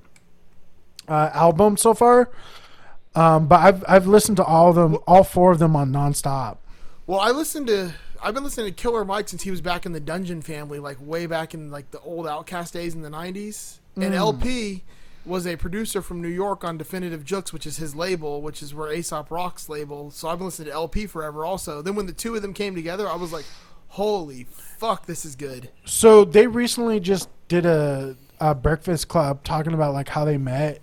uh, 1.08 1.30
album 1.34 1.78
so 1.78 1.94
far. 1.94 2.30
Um, 3.16 3.48
but 3.48 3.60
I've 3.60 3.84
I've 3.88 4.08
listened 4.08 4.38
to 4.38 4.44
all 4.44 4.70
of 4.70 4.76
them 4.76 4.98
all 5.08 5.24
four 5.24 5.52
of 5.52 5.60
them 5.60 5.76
on 5.76 5.92
nonstop. 5.92 6.58
Well, 7.08 7.20
I 7.20 7.32
listened 7.32 7.68
to. 7.68 7.94
I've 8.24 8.36
been 8.36 8.44
listening 8.44 8.68
to 8.68 8.72
Killer 8.72 9.04
Mike 9.04 9.30
since 9.30 9.42
he 9.42 9.52
was 9.52 9.62
back 9.62 9.86
in 9.86 9.94
the 9.94 10.00
Dungeon 10.00 10.42
family, 10.42 10.78
like 10.78 10.98
way 11.02 11.26
back 11.26 11.54
in 11.54 11.72
like 11.72 11.90
the 11.92 12.00
old 12.02 12.28
OutKast 12.28 12.72
days 12.72 12.94
in 12.94 13.02
the 13.02 13.10
'90s. 13.10 13.80
And 13.96 14.14
mm. 14.14 14.16
El-P 14.16 14.84
was 15.26 15.46
a 15.48 15.56
producer 15.56 16.02
from 16.02 16.22
New 16.22 16.30
York 16.30 16.64
on 16.64 16.78
Definitive 16.78 17.24
Jux, 17.24 17.52
which 17.52 17.66
is 17.66 17.78
his 17.78 17.96
label, 17.96 18.42
which 18.42 18.62
is 18.62 18.74
where 18.74 18.94
Aesop 18.94 19.32
Rock's 19.32 19.70
label. 19.70 20.12
So 20.12 20.30
I've 20.30 20.38
been 20.38 20.46
listening 20.46 20.68
to 20.68 20.74
El-P 20.74 21.08
forever. 21.08 21.46
Also, 21.46 21.82
then 21.82 21.96
when 21.96 22.06
the 22.06 22.14
two 22.14 22.36
of 22.36 22.42
them 22.42 22.54
came 22.54 22.76
together, 22.76 23.08
I 23.08 23.16
was 23.16 23.34
like, 23.34 23.46
"Holy 23.90 24.44
fuck, 24.44 25.08
this 25.08 25.26
is 25.26 25.36
good." 25.36 25.70
So 25.86 26.24
they 26.24 26.46
recently 26.46 27.00
just 27.00 27.30
did 27.48 27.66
a, 27.66 28.16
a 28.40 28.54
breakfast 28.54 29.08
club 29.08 29.44
talking 29.44 29.74
about 29.74 29.94
like 29.94 30.10
how 30.10 30.26
they 30.26 30.38
met, 30.38 30.80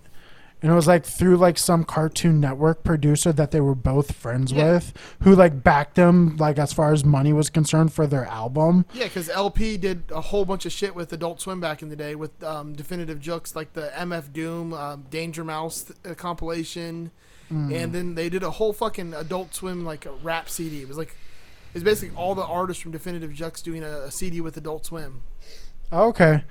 and 0.61 0.71
it 0.71 0.75
was 0.75 0.87
like 0.87 1.05
through 1.05 1.37
like 1.37 1.57
some 1.57 1.83
Cartoon 1.83 2.39
Network 2.39 2.83
producer 2.83 3.31
that 3.33 3.51
they 3.51 3.61
were 3.61 3.75
both 3.75 4.13
friends 4.13 4.51
Yeah. 4.51 4.73
with, 4.73 4.93
who 5.21 5.35
like 5.35 5.63
backed 5.63 5.95
them 5.95 6.35
like 6.37 6.57
as 6.59 6.73
far 6.73 6.91
as 6.91 7.05
money 7.05 7.31
was 7.33 7.49
concerned 7.49 7.93
for 7.93 8.05
their 8.07 8.25
album. 8.25 8.85
Yeah, 8.93 9.05
because 9.05 9.29
El-P 9.29 9.77
did 9.77 10.03
a 10.11 10.21
whole 10.21 10.43
bunch 10.45 10.65
of 10.65 10.71
shit 10.71 10.95
with 10.95 11.13
Adult 11.13 11.39
Swim 11.41 11.59
back 11.61 11.81
in 11.81 11.89
the 11.89 11.95
day 11.95 12.15
with 12.15 12.43
um, 12.43 12.73
Definitive 12.73 13.19
Jux, 13.19 13.55
like 13.55 13.73
the 13.73 13.91
MF 13.95 14.33
Doom, 14.33 14.73
um, 14.73 15.05
Danger 15.09 15.43
Mouse 15.43 15.91
uh, 16.09 16.13
compilation, 16.13 17.11
and 17.49 17.93
then 17.93 18.13
they 18.13 18.29
did 18.29 18.43
a 18.43 18.51
whole 18.51 18.73
fucking 18.73 19.13
Adult 19.15 19.55
Swim 19.55 19.83
like 19.83 20.05
a 20.05 20.11
rap 20.11 20.49
CD. 20.49 20.81
It 20.81 20.87
was 20.87 20.97
like 20.97 21.15
it's 21.73 21.83
basically 21.83 22.15
all 22.15 22.35
the 22.35 22.43
artists 22.45 22.81
from 22.83 22.91
Definitive 22.91 23.31
Jux 23.31 23.63
doing 23.63 23.83
a, 23.83 24.01
a 24.01 24.11
CD 24.11 24.39
with 24.41 24.55
Adult 24.57 24.85
Swim. 24.85 25.21
Okay, 25.91 26.43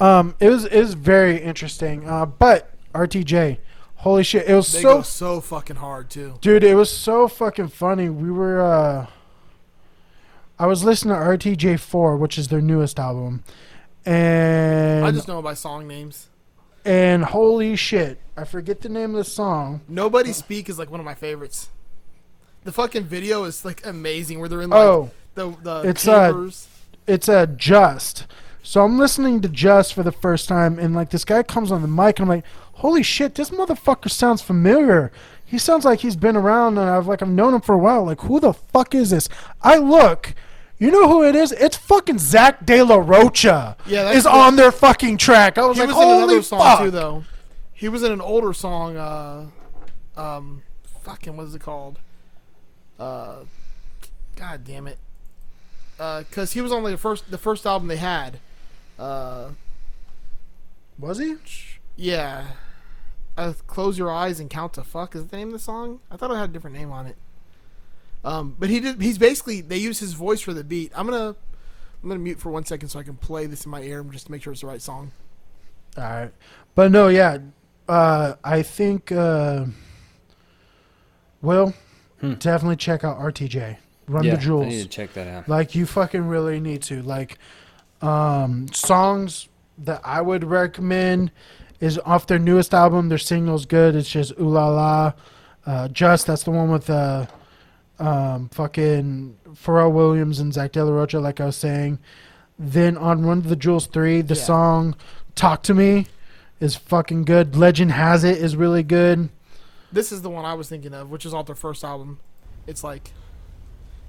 um, 0.00 0.34
it 0.40 0.50
was 0.50 0.64
it 0.66 0.78
was 0.80 0.92
very 0.94 1.38
interesting. 1.40 2.06
Uh, 2.08 2.26
but 2.26 2.70
RTJ, 2.94 3.58
holy 3.96 4.22
shit, 4.22 4.46
it 4.48 4.54
was 4.54 4.72
They 4.72 4.82
so 4.82 5.02
so 5.02 5.40
fucking 5.40 5.76
hard 5.76 6.10
too. 6.10 6.34
Dude, 6.40 6.64
it 6.64 6.74
was 6.74 6.90
so 6.90 7.28
fucking 7.28 7.68
funny. 7.68 8.08
We 8.08 8.30
were 8.30 8.60
uh 8.62 9.06
I 10.58 10.66
was 10.66 10.84
listening 10.84 11.14
to 11.14 11.20
RTJ4, 11.20 12.18
which 12.18 12.38
is 12.38 12.48
their 12.48 12.60
newest 12.60 12.98
album. 13.00 13.42
And 14.04 15.04
I 15.04 15.10
just 15.10 15.26
know 15.28 15.40
by 15.42 15.54
song 15.54 15.86
names. 15.88 16.28
and 16.84 17.24
holy 17.24 17.76
shit, 17.76 18.20
I 18.36 18.44
forget 18.44 18.80
the 18.80 18.88
name 18.88 19.10
of 19.12 19.16
the 19.16 19.24
song. 19.24 19.80
Nobody 19.88 20.32
Speak 20.32 20.68
is 20.68 20.78
like 20.78 20.90
one 20.90 21.00
of 21.00 21.06
my 21.06 21.14
favorites. 21.14 21.68
The 22.64 22.72
fucking 22.72 23.04
video 23.04 23.44
is 23.44 23.64
like 23.64 23.84
amazing 23.86 24.38
where 24.40 24.48
they're 24.48 24.62
in 24.62 24.70
like 24.70 24.78
Oh, 24.80 25.10
the 25.34 25.50
the 25.62 25.82
it's, 25.88 26.06
uh, 26.06 26.28
chambers. 26.32 26.68
it's 27.06 27.28
a 27.28 27.46
Just. 27.46 28.26
So 28.62 28.84
I'm 28.84 28.98
listening 28.98 29.40
to 29.42 29.48
Just 29.48 29.92
for 29.94 30.02
the 30.02 30.12
first 30.12 30.48
time 30.48 30.78
and 30.78 30.94
like 30.94 31.10
this 31.10 31.24
guy 31.24 31.42
comes 31.42 31.72
on 31.72 31.82
the 31.82 31.88
mic 31.88 32.18
and 32.18 32.24
I'm 32.30 32.36
like, 32.36 32.44
"Holy 32.74 33.02
shit, 33.02 33.34
this 33.34 33.50
motherfucker 33.50 34.10
sounds 34.10 34.40
familiar." 34.42 35.10
He 35.44 35.58
sounds 35.58 35.84
like 35.84 36.00
he's 36.00 36.16
been 36.16 36.36
around 36.36 36.78
and 36.78 36.88
I've 36.88 37.06
like 37.06 37.20
I've 37.22 37.28
known 37.28 37.54
him 37.54 37.60
for 37.60 37.74
a 37.74 37.78
while. 37.78 38.04
Like, 38.04 38.20
who 38.22 38.40
the 38.40 38.52
fuck 38.54 38.94
is 38.94 39.10
this? 39.10 39.28
I 39.62 39.76
look 39.78 40.34
you 40.78 40.90
know 40.90 41.06
who 41.08 41.22
it 41.22 41.36
is? 41.36 41.52
It's 41.52 41.76
fucking 41.76 42.18
Zach 42.18 42.66
De 42.66 42.82
La 42.82 42.96
Rocha. 42.96 43.76
Yeah, 43.86 44.02
that's 44.02 44.16
is 44.18 44.24
the- 44.24 44.34
on 44.34 44.56
their 44.56 44.72
fucking 44.72 45.16
track. 45.18 45.56
I 45.56 45.64
was 45.66 45.76
He 45.76 45.82
like, 45.84 45.90
was 45.90 45.96
in 45.96 46.02
holy 46.02 46.22
another 46.24 46.42
song 46.42 46.58
fuck. 46.60 46.80
too, 46.80 46.90
though. 46.90 47.24
He 47.72 47.88
was 47.88 48.02
in 48.02 48.10
an 48.10 48.20
older 48.20 48.52
song. 48.52 48.96
Uh, 48.96 49.46
um, 50.16 50.62
fucking 51.04 51.36
what 51.36 51.46
is 51.46 51.54
it 51.54 51.60
called? 51.60 52.00
Uh, 52.98 53.44
God 54.34 54.64
damn 54.64 54.88
it. 54.88 54.98
Uh, 56.00 56.24
cause 56.32 56.52
he 56.54 56.60
was 56.60 56.72
on 56.72 56.82
like 56.82 56.92
the 56.94 56.98
first 56.98 57.30
the 57.30 57.38
first 57.38 57.64
album 57.64 57.86
they 57.86 57.96
had. 57.96 58.40
Uh, 59.02 59.50
Was 60.98 61.18
he? 61.18 61.34
yeah. 61.96 62.46
Uh, 63.36 63.54
Close 63.66 63.96
your 63.98 64.10
eyes 64.12 64.38
and 64.40 64.50
count 64.50 64.74
to 64.74 64.84
fuck 64.84 65.16
is 65.16 65.26
the 65.26 65.36
name 65.36 65.48
of 65.48 65.52
the 65.54 65.58
song. 65.58 66.00
I 66.10 66.16
thought 66.16 66.30
it 66.30 66.36
had 66.36 66.50
a 66.50 66.52
different 66.52 66.76
name 66.76 66.92
on 66.92 67.06
it. 67.06 67.16
Um, 68.24 68.54
but 68.58 68.68
he 68.70 68.78
did. 68.78 69.00
He's 69.02 69.18
basically 69.18 69.62
they 69.62 69.78
use 69.78 69.98
his 69.98 70.12
voice 70.12 70.40
for 70.42 70.52
the 70.52 70.62
beat. 70.62 70.92
I'm 70.94 71.06
gonna 71.08 71.34
I'm 72.02 72.08
gonna 72.08 72.20
mute 72.20 72.38
for 72.38 72.50
one 72.50 72.64
second 72.64 72.90
so 72.90 72.98
I 72.98 73.02
can 73.02 73.16
play 73.16 73.46
this 73.46 73.64
in 73.64 73.70
my 73.70 73.80
ear 73.82 74.04
just 74.04 74.26
to 74.26 74.32
make 74.32 74.42
sure 74.42 74.52
it's 74.52 74.60
the 74.60 74.68
right 74.68 74.82
song. 74.82 75.10
All 75.96 76.04
right, 76.04 76.30
but 76.74 76.92
no, 76.92 77.08
yeah, 77.08 77.38
uh, 77.88 78.34
I 78.44 78.62
think. 78.62 79.10
Uh, 79.10 79.66
Will 81.40 81.74
definitely 82.20 82.76
check 82.76 83.02
out 83.02 83.18
RTJ. 83.18 83.76
Run 84.06 84.22
Hmm. 84.22 84.28
yeah, 84.28 84.34
the 84.36 84.40
jewels. 84.40 84.66
I 84.66 84.68
need 84.68 84.82
to 84.82 84.88
check 84.88 85.12
that 85.14 85.26
out. 85.26 85.48
Like 85.48 85.74
you 85.74 85.86
fucking 85.86 86.28
really 86.28 86.60
need 86.60 86.82
to. 86.82 87.02
Like 87.02 87.38
um 88.02 88.68
songs 88.72 89.48
that 89.78 90.00
I 90.04 90.20
would 90.20 90.44
recommend 90.44 91.30
is 91.80 91.98
off 92.04 92.26
their 92.26 92.38
newest 92.38 92.74
album. 92.74 93.08
Their 93.08 93.18
single's 93.18 93.66
good. 93.66 93.94
It's 93.94 94.10
just 94.10 94.32
Ooh 94.40 94.48
La 94.48 94.68
La. 94.68 95.12
Uh 95.66 95.88
Just 95.88 96.26
that's 96.26 96.42
the 96.44 96.50
one 96.50 96.70
with 96.70 96.90
uh 96.90 97.26
um 97.98 98.48
fucking 98.50 99.36
Pharrell 99.54 99.92
Williams 99.92 100.40
and 100.40 100.52
Zach 100.52 100.72
De 100.72 100.84
La 100.84 100.92
Rocha, 100.92 101.18
like 101.20 101.40
I 101.40 101.46
was 101.46 101.56
saying. 101.56 101.98
Then 102.58 102.96
on 102.96 103.24
Run 103.24 103.42
to 103.42 103.48
the 103.48 103.56
Jewels 103.56 103.86
three, 103.86 104.20
the 104.22 104.34
Yeah. 104.34 104.42
song 104.42 104.96
Talk 105.34 105.62
to 105.64 105.74
Me 105.74 106.06
is 106.60 106.76
fucking 106.76 107.24
good. 107.24 107.56
Legend 107.56 107.92
Has 107.92 108.22
It 108.24 108.38
is 108.38 108.54
really 108.56 108.82
good. 108.82 109.30
This 109.90 110.12
is 110.12 110.22
the 110.22 110.30
one 110.30 110.44
I 110.44 110.54
was 110.54 110.68
thinking 110.68 110.94
of, 110.94 111.10
which 111.10 111.24
is 111.26 111.34
off 111.34 111.46
their 111.46 111.54
first 111.54 111.84
album. 111.84 112.18
It's 112.66 112.82
like 112.84 113.12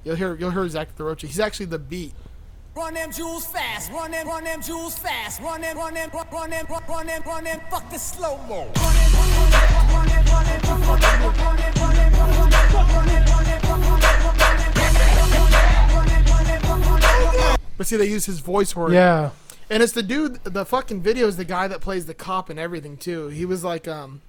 you'll 0.04 0.16
hear 0.16 0.36
you'll 0.36 0.52
hear 0.52 0.68
Zach 0.70 0.96
De 0.96 1.04
La 1.04 1.10
Rocha. 1.10 1.28
He's 1.28 1.40
actually 1.40 1.68
the 1.68 1.80
beat. 1.80 2.14
Run 2.76 2.96
them 2.96 3.12
jewels 3.12 3.46
fast, 3.46 3.92
run 3.92 4.10
them, 4.10 4.28
run 4.28 4.46
them 4.46 4.60
jewels 4.60 4.98
fast, 4.98 5.40
run 5.42 5.62
them, 5.62 5.78
run 5.78 5.94
them, 5.94 6.10
run 6.12 6.26
run 6.32 6.50
them, 6.50 6.66
run 6.68 6.82
run 6.90 7.06
them, 7.06 7.22
run 7.24 7.44
them, 7.44 7.62
fuck 7.70 7.88
the 7.92 8.00
slow 8.00 8.38
mo. 8.48 8.68
But 17.78 17.86
see, 17.86 17.98
they 17.98 18.10
use 18.10 18.26
his 18.26 18.40
voice 18.40 18.72
for 18.72 18.90
it. 18.90 18.96
Yeah. 18.96 19.30
And 19.70 19.84
it's 19.84 19.94
the 19.94 20.02
dude. 20.02 20.44
The 20.44 20.66
fucking 20.66 21.02
video 21.02 21.28
is 21.28 21.38
the 21.38 21.46
guy 21.46 21.68
that 21.68 21.80
plays 21.80 22.08
the 22.08 22.16
cop 22.16 22.50
and 22.50 22.60
everything 22.60 22.98
too. 22.98 23.28
He 23.28 23.46
was 23.46 23.64
like, 23.64 23.88
um, 23.88 24.22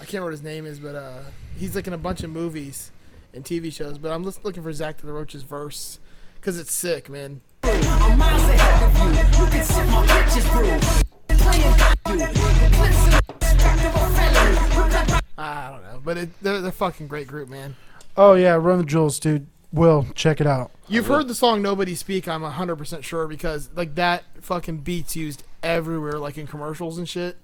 I 0.00 0.04
can't 0.04 0.14
remember 0.14 0.28
what 0.28 0.32
his 0.32 0.42
name 0.42 0.64
is, 0.64 0.78
but 0.78 0.94
uh, 0.94 1.18
he's 1.58 1.76
like 1.76 1.86
in 1.86 1.92
a 1.92 1.98
bunch 1.98 2.22
of 2.22 2.30
movies 2.30 2.92
and 3.34 3.44
TV 3.44 3.70
shows. 3.70 3.98
But 3.98 4.10
I'm 4.10 4.24
just 4.24 4.42
looking 4.42 4.62
for 4.62 4.72
Zach 4.72 5.02
De 5.02 5.06
La 5.06 5.12
Rocha's 5.12 5.42
verse 5.42 5.98
because 6.42 6.58
it's 6.58 6.74
sick, 6.74 7.08
man. 7.08 7.40
I'm 7.62 8.18
miles 8.18 8.42
ahead 8.42 8.82
of 8.82 8.98
you. 8.98 9.44
You 9.44 9.50
can 9.50 9.64
sip 9.64 9.86
my 9.86 10.04
bitches 10.06 10.50
brew. 10.50 11.36
Playing 11.38 11.62
you. 11.62 12.26
Eclipse 12.66 13.04
the 13.04 13.46
specter 13.46 13.86
of 13.86 14.16
felony. 14.16 15.20
I 15.38 15.70
don't 15.70 15.82
know, 15.84 16.00
but 16.04 16.18
it, 16.18 16.42
they're 16.42 16.60
they're 16.60 16.72
fucking 16.72 17.06
great 17.06 17.28
group, 17.28 17.48
man. 17.48 17.76
Oh 18.16 18.34
yeah, 18.34 18.54
Run 18.54 18.78
the 18.78 18.84
Jewels, 18.84 19.20
dude. 19.20 19.46
Will 19.72 20.06
check 20.16 20.40
it 20.40 20.46
out. 20.46 20.72
You've 20.88 21.06
heard 21.06 21.28
the 21.28 21.34
song 21.34 21.62
"Nobody 21.62 21.94
Speak." 21.94 22.26
I'm 22.26 22.42
hundred 22.42 22.76
percent 22.76 23.04
sure 23.04 23.28
because 23.28 23.70
like 23.76 23.94
that 23.94 24.24
fucking 24.40 24.78
beats 24.78 25.14
used 25.14 25.44
everywhere, 25.62 26.18
like 26.18 26.38
in 26.38 26.48
commercials 26.48 26.98
and 26.98 27.08
shit. 27.08 27.38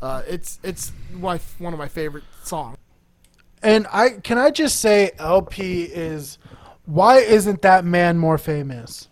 Uh, 0.00 0.22
it's 0.26 0.58
it's 0.62 0.92
my 1.12 1.38
one 1.58 1.74
of 1.74 1.78
my 1.78 1.88
favorite 1.88 2.24
songs. 2.42 2.78
And 3.62 3.86
I 3.92 4.10
can 4.10 4.38
I 4.38 4.50
just 4.50 4.80
say 4.80 5.12
El-P 5.18 5.84
is 5.84 6.38
why 6.86 7.18
isn't 7.18 7.62
that 7.62 7.84
man 7.84 8.18
more 8.18 8.38
famous? 8.38 9.08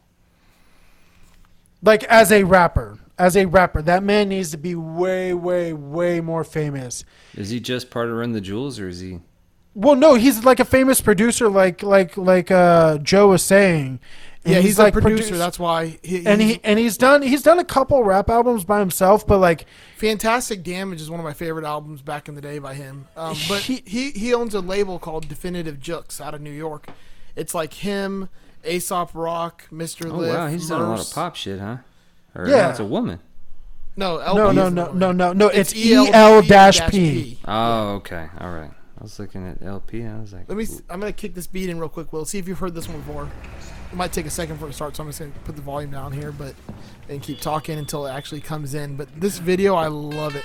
Like 1.82 2.04
as 2.04 2.30
a 2.30 2.44
rapper, 2.44 2.98
as 3.18 3.36
a 3.36 3.46
rapper, 3.46 3.82
that 3.82 4.02
man 4.02 4.28
needs 4.28 4.50
to 4.52 4.56
be 4.56 4.74
way, 4.74 5.34
way, 5.34 5.72
way 5.72 6.20
more 6.20 6.44
famous. 6.44 7.04
Is 7.34 7.50
he 7.50 7.58
just 7.60 7.90
part 7.90 8.08
of 8.08 8.16
Run 8.16 8.32
the 8.32 8.40
Jewels, 8.40 8.78
or 8.78 8.88
is 8.88 9.00
he? 9.00 9.20
Well, 9.74 9.96
no, 9.96 10.14
he's 10.14 10.44
like 10.44 10.60
a 10.60 10.64
famous 10.64 11.00
producer, 11.00 11.48
like 11.48 11.82
like 11.82 12.16
like 12.16 12.50
uh, 12.50 12.98
Joe 12.98 13.28
was 13.28 13.42
saying. 13.42 14.00
And 14.44 14.54
Yeah, 14.54 14.60
he's, 14.60 14.76
a 14.78 14.90
producer. 14.90 15.22
produce- 15.22 15.38
That's 15.38 15.58
why. 15.58 15.98
He, 16.02 16.26
and 16.26 16.40
he's- 16.40 16.54
he 16.56 16.60
and 16.64 16.78
he's 16.78 16.98
done 16.98 17.22
he's 17.22 17.42
done 17.42 17.58
a 17.60 17.64
couple 17.64 18.02
rap 18.04 18.28
albums 18.28 18.64
by 18.64 18.80
himself, 18.80 19.26
but 19.26 19.38
like 19.38 19.66
Fantastic 19.96 20.62
Damage 20.64 21.00
is 21.00 21.08
one 21.10 21.20
of 21.20 21.24
my 21.24 21.32
favorite 21.32 21.64
albums 21.64 22.02
back 22.02 22.28
in 22.28 22.34
the 22.34 22.40
day 22.40 22.58
by 22.58 22.74
him. 22.74 23.06
Um, 23.16 23.36
but 23.48 23.60
He- 23.62 23.82
he, 23.86 24.10
he 24.10 24.34
owns 24.34 24.54
a 24.54 24.60
label 24.60 24.98
called 24.98 25.26
Definitive 25.28 25.78
Jux 25.78 26.20
out 26.20 26.34
of 26.34 26.40
New 26.40 26.50
York. 26.50 26.88
It's 27.36 27.54
like 27.54 27.74
him, 27.74 28.28
Aesop 28.64 29.10
Rock, 29.14 29.64
Mr. 29.72 30.10
Oh 30.10 30.16
Lif, 30.16 30.34
wow, 30.34 30.46
he's 30.48 30.68
done 30.68 30.80
a 30.82 30.88
lot 30.88 31.00
of 31.00 31.12
pop 31.12 31.34
shit, 31.36 31.60
huh? 31.60 31.78
Or 32.34 32.48
Yeah. 32.48 32.62
no, 32.62 32.70
it's 32.70 32.78
a 32.80 32.84
woman. 32.84 33.20
No, 33.96 34.18
LP 34.18 34.38
no 34.38 34.52
no 34.52 34.68
no 34.68 34.92
no 34.92 35.12
no 35.12 35.32
no 35.34 35.48
it's 35.48 35.74
EL 35.76 36.06
EL 36.14 36.42
dash 36.42 36.80
P. 36.90 37.38
Oh, 37.46 37.94
okay, 37.96 38.28
all 38.40 38.50
right. 38.50 38.70
I 38.98 39.02
was 39.02 39.18
looking 39.18 39.46
at 39.46 39.60
LP. 39.62 40.04
I 40.04 40.20
was 40.20 40.32
like, 40.32 40.48
Let 40.48 40.56
me. 40.56 40.66
I'm 40.88 41.00
gonna 41.00 41.12
kick 41.12 41.34
this 41.34 41.46
beat 41.48 41.68
in 41.68 41.78
real 41.78 41.88
quick. 41.88 42.12
We'll 42.12 42.24
see 42.24 42.38
if 42.38 42.46
you've 42.46 42.60
heard 42.60 42.74
this 42.74 42.88
one 42.88 42.98
before. 42.98 43.28
It 43.90 43.96
might 43.96 44.12
take 44.12 44.26
a 44.26 44.30
second 44.30 44.58
for 44.58 44.66
it 44.66 44.68
to 44.68 44.74
start, 44.74 44.96
so 44.96 45.02
I'm 45.02 45.08
just 45.08 45.18
gonna 45.18 45.32
put 45.44 45.56
the 45.56 45.62
volume 45.62 45.90
down 45.90 46.12
here, 46.12 46.30
but 46.32 46.54
and 47.08 47.20
keep 47.20 47.40
talking 47.40 47.78
until 47.78 48.06
it 48.06 48.12
actually 48.12 48.40
comes 48.40 48.74
in. 48.74 48.96
But 48.96 49.08
this 49.20 49.38
video, 49.38 49.74
I 49.74 49.88
love 49.88 50.36
it. 50.36 50.44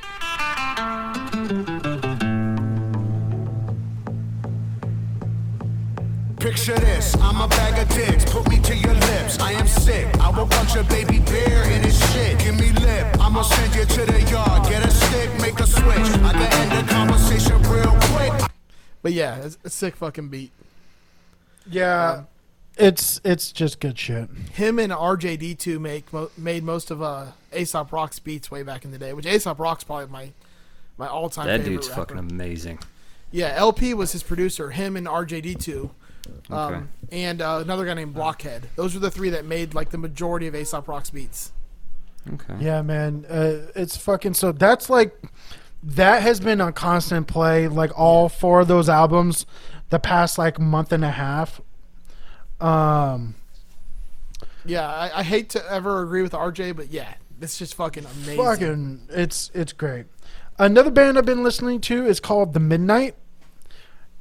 Picture 6.48 6.80
this, 6.80 7.14
I'm 7.18 7.42
a 7.42 7.48
bag 7.50 7.78
of 7.78 7.94
dicks, 7.94 8.24
put 8.24 8.48
me 8.48 8.58
to 8.62 8.74
your 8.74 8.94
lips. 8.94 9.38
I 9.38 9.52
am 9.52 9.68
sick, 9.68 10.08
I 10.18 10.30
will 10.30 10.48
punch 10.48 10.78
a 10.78 10.84
baby 10.86 11.20
bear 11.20 11.70
in 11.70 11.84
his 11.84 12.00
shit. 12.14 12.40
Give 12.40 12.58
me 12.58 12.72
lip, 12.72 13.06
I'ma 13.20 13.42
send 13.42 13.76
you 13.76 13.84
to 13.84 14.06
the 14.10 14.22
yard. 14.32 14.64
Get 14.70 14.86
a 14.86 14.90
stick, 14.90 15.30
make 15.42 15.60
a 15.60 15.68
switch. 15.68 15.84
I 16.24 16.32
can 16.32 16.72
end 16.72 16.88
the 16.88 16.94
conversation 16.94 17.62
real 17.64 17.94
quick. 18.14 18.50
But 19.02 19.12
yeah, 19.12 19.44
it's 19.44 19.58
a 19.66 19.70
sick 19.70 19.98
fucking 19.98 20.30
beat. 20.30 20.54
Yeah, 21.70 22.24
it's 22.78 23.20
it's 23.26 23.52
just 23.52 23.82
good 23.82 24.00
shit. 24.00 24.30
Him 24.54 24.80
and 24.80 24.94
RJD2 24.94 25.82
make 25.82 26.14
mo- 26.14 26.32
made 26.38 26.64
most 26.64 26.92
of 26.92 27.02
uh, 27.02 27.26
Aesop 27.54 27.92
Rock's 27.92 28.20
beats 28.20 28.50
way 28.50 28.64
back 28.64 28.86
in 28.86 28.92
the 28.92 28.98
day, 28.98 29.12
which 29.12 29.26
Aesop 29.26 29.60
Rock's 29.60 29.84
probably 29.84 30.08
my 30.08 30.32
my 30.98 31.08
all 31.08 31.28
time 31.28 31.48
that 31.48 31.66
dude's 31.66 31.90
rapper. 31.90 32.02
fucking 32.04 32.18
amazing. 32.18 32.80
Yeah, 33.32 33.52
El-P 33.54 33.94
was 33.94 34.14
his 34.14 34.24
producer. 34.24 34.70
Him 34.70 34.96
and 34.96 35.06
RJD2, 35.08 35.90
um, 36.50 36.74
Okay. 36.74 36.84
and 37.12 37.42
uh, 37.42 37.60
another 37.64 37.86
guy 37.86 37.94
named 37.94 38.14
Blockhead. 38.14 38.70
Those 38.76 38.94
were 38.94 39.00
the 39.00 39.12
three 39.12 39.30
that 39.32 39.46
made 39.46 39.74
like 39.74 39.90
the 39.90 39.98
majority 39.98 40.48
of 40.48 40.56
Aesop 40.56 40.88
Rock's 40.88 41.10
beats. 41.10 41.52
Okay. 42.34 42.56
Yeah, 42.60 42.82
man, 42.82 43.26
uh, 43.30 43.68
it's 43.76 43.96
fucking 43.98 44.34
so. 44.34 44.52
That's 44.52 44.90
like 44.90 45.18
that 45.84 46.22
has 46.24 46.40
been 46.40 46.60
on 46.60 46.74
constant 46.74 47.28
play. 47.28 47.68
Like 47.68 47.98
all 47.98 48.28
four 48.30 48.60
of 48.62 48.68
those 48.68 48.90
albums, 48.90 49.46
the 49.90 50.00
past 50.00 50.38
like 50.38 50.60
month 50.60 50.92
and 50.92 51.06
a 51.06 51.12
half. 51.12 51.62
Um, 52.60 53.36
Yeah, 54.66 54.88
I, 54.88 55.20
I 55.20 55.24
hate 55.24 55.50
to 55.52 55.72
ever 55.72 56.02
agree 56.04 56.22
with 56.22 56.34
RJ, 56.34 56.76
but 56.76 56.92
yeah, 56.92 57.14
it's 57.42 57.58
just 57.58 57.76
fucking 57.76 58.06
amazing. 58.06 58.38
fucking, 58.44 59.02
it's 59.10 59.52
it's 59.54 59.72
great. 59.74 60.06
Another 60.60 60.90
band 60.92 61.18
I've 61.18 61.26
been 61.26 61.44
listening 61.44 61.80
to 61.82 62.06
is 62.06 62.20
called 62.20 62.54
The 62.54 62.60
Midnight. 62.60 63.16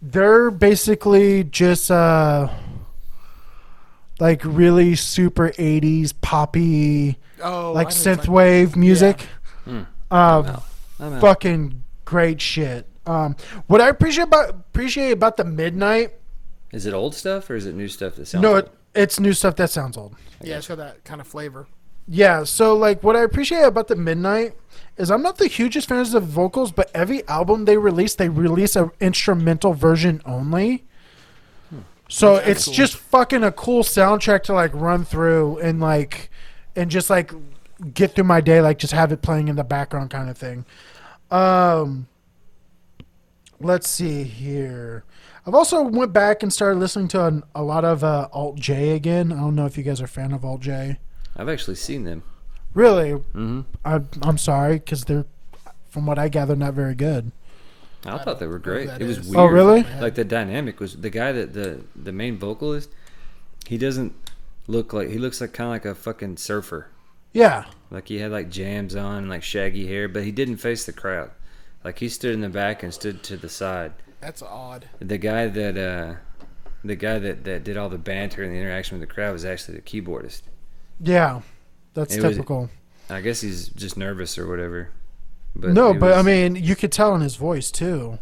They're 0.03 0.51
basically 0.51 1.45
just 1.45 1.91
uh 1.91 2.49
like 4.19 4.43
really 4.45 4.95
super 4.95 5.51
80s 5.51 6.15
poppy 6.21 7.19
Oh, 7.43 7.73
like 7.73 7.89
I 7.89 7.91
know 7.91 7.97
what 7.97 8.07
you're 8.07 8.17
talking 8.17 8.33
synthwave 8.33 8.77
music. 8.77 9.21
Hmm. 9.65 9.83
Uh, 10.11 10.61
I'm 10.99 11.15
out. 11.15 11.21
fucking 11.21 11.85
great 12.05 12.41
shit. 12.41 12.87
Um, 13.07 13.37
what 13.67 13.81
I 13.81 13.89
appreciate 13.89 14.25
about 14.25 14.51
appreciate 14.51 15.13
about 15.13 15.37
the 15.37 15.45
midnight. 15.45 16.15
Is 16.73 16.87
it 16.87 16.95
old 16.95 17.15
stuff 17.15 17.49
or 17.51 17.55
is 17.55 17.67
it 17.67 17.75
new 17.75 17.89
stuff 17.89 18.17
that 18.17 18.27
sounds? 18.27 18.43
No, 18.43 18.55
old? 18.55 18.65
it, 18.65 18.73
it's 18.95 19.21
new 19.21 19.33
stuff 19.33 19.57
that 19.57 19.71
sounds 19.71 19.97
old. 19.97 20.17
Yeah, 20.43 20.59
it's 20.59 20.69
got 20.69 20.79
that 20.79 21.05
kind 21.05 21.21
of 21.21 21.27
flavor. 21.27 21.67
Yeah, 22.09 22.45
so 22.45 22.77
like 22.77 23.03
what 23.03 23.17
I 23.17 23.23
appreciate 23.23 23.63
about 23.63 23.89
the 23.89 23.97
midnight 23.97 24.55
is 24.97 25.11
I'm 25.11 25.23
not 25.23 25.39
the 25.39 25.49
hugest 25.49 25.89
fan 25.89 25.99
of 25.99 26.11
the 26.11 26.21
vocals, 26.21 26.73
but 26.73 26.91
every 26.95 27.27
album 27.29 27.65
they 27.65 27.77
release, 27.77 28.15
they 28.15 28.29
release 28.29 28.77
an 28.77 28.91
instrumental 29.01 29.73
version 29.75 30.23
only. 30.25 30.85
So 32.09 32.37
That's 32.37 32.49
it's 32.49 32.65
cool. 32.67 32.75
just 32.75 32.97
fucking 32.97 33.43
a 33.43 33.51
cool 33.51 33.83
soundtrack 33.83 34.45
to 34.45 34.53
like 34.53 34.73
run 34.75 35.05
through 35.05 35.59
and 35.59 35.81
like 35.81 36.31
and 36.77 36.91
just 36.91 37.11
like 37.11 37.33
get 37.93 38.15
through 38.15 38.25
my 38.25 38.41
day, 38.41 38.61
like 38.61 38.79
just 38.79 38.93
have 38.93 39.11
it 39.11 39.23
playing 39.23 39.49
in 39.49 39.57
the 39.57 39.65
background 39.65 40.11
kind 40.11 40.31
of 40.31 40.39
thing. 40.39 40.65
Um 41.31 42.07
let's 43.59 43.89
see 43.89 44.23
here. 44.23 45.05
I've 45.47 45.55
also 45.55 45.83
went 45.83 46.13
back 46.13 46.43
and 46.43 46.53
started 46.53 46.79
listening 46.79 47.09
to 47.09 47.25
an, 47.27 47.43
a 47.55 47.63
lot 47.63 47.85
of 47.85 48.03
uh, 48.03 48.29
Alt 48.33 48.57
J 48.57 48.91
again. 48.91 49.33
I 49.33 49.37
don't 49.37 49.55
know 49.55 49.67
if 49.67 49.79
you 49.79 49.85
guys 49.85 50.01
are 50.01 50.05
a 50.07 50.09
fan 50.09 50.33
of 50.33 50.45
Alt 50.45 50.61
J. 50.61 50.99
I've 51.37 51.49
actually 51.49 51.77
seen 51.77 52.05
them. 52.05 52.23
Really? 52.75 53.13
hmm 53.13 53.63
I, 53.85 54.01
I'm 54.23 54.39
sorry 54.39 54.75
because 54.79 55.05
they're, 55.05 55.25
from 55.89 56.07
what 56.07 56.19
I 56.19 56.29
gather, 56.29 56.57
not 56.57 56.75
very 56.75 56.95
good. 56.95 57.33
I 58.05 58.19
thought 58.19 58.39
they 58.39 58.47
were 58.47 58.59
great. 58.59 58.89
It 58.89 59.07
was 59.07 59.19
is. 59.19 59.29
weird. 59.29 59.39
Oh, 59.39 59.47
really? 59.47 59.83
Like 60.01 60.15
the 60.15 60.25
dynamic 60.25 60.79
was 60.79 60.97
the 60.97 61.11
guy 61.11 61.33
that 61.33 61.55
the 61.55 61.85
the 61.97 62.13
main 62.13 62.39
vocalist. 62.39 62.91
He 63.67 63.79
doesn't 63.79 64.15
look 64.69 64.93
like 64.93 65.09
he 65.09 65.19
looks 65.19 65.41
like 65.41 65.53
kind 65.53 65.69
of 65.69 65.73
like 65.73 65.85
a 65.85 65.95
fucking 65.95 66.37
surfer. 66.37 66.89
Yeah. 67.33 67.65
Like 67.91 68.09
he 68.09 68.19
had 68.19 68.31
like 68.31 68.49
jams 68.51 68.95
on 68.95 69.19
and 69.19 69.29
like 69.29 69.43
shaggy 69.43 69.87
hair, 69.89 70.09
but 70.09 70.25
he 70.25 70.33
didn't 70.33 70.59
face 70.59 70.87
the 70.87 70.93
crowd. 70.93 71.31
Like 71.85 71.99
he 71.99 72.09
stood 72.09 72.35
in 72.35 72.41
the 72.41 72.49
back 72.49 72.83
and 72.83 72.95
stood 72.95 73.23
to 73.25 73.37
the 73.37 73.49
side. 73.49 73.93
That's 74.21 74.43
odd. 74.43 74.89
The 75.01 75.19
guy 75.19 75.49
that 75.49 75.77
uh 75.77 76.15
the 76.85 76.97
guy 76.97 77.19
that, 77.19 77.45
that 77.45 77.65
did 77.65 77.77
all 77.77 77.89
the 77.89 77.99
banter 77.99 78.43
and 78.43 78.53
the 78.53 78.59
interaction 78.59 78.99
with 78.99 79.09
the 79.09 79.13
crowd 79.13 79.33
was 79.33 79.45
actually 79.45 79.77
the 79.77 79.83
keyboardist. 79.83 80.43
Yeah, 81.01 81.41
that's 81.95 82.15
It 82.15 82.23
was- 82.23 82.33
typical. 82.37 82.71
I 83.09 83.21
guess 83.21 83.41
he's 83.41 83.69
just 83.69 83.97
nervous 83.97 84.37
or 84.37 84.49
whatever. 84.49 84.89
But 85.55 85.71
no, 85.71 85.95
but 85.95 86.13
I 86.19 86.23
mean, 86.23 86.57
you 86.57 86.75
could 86.77 86.91
tell 86.93 87.15
in 87.15 87.21
his 87.21 87.37
voice 87.37 87.71
too. 87.71 88.19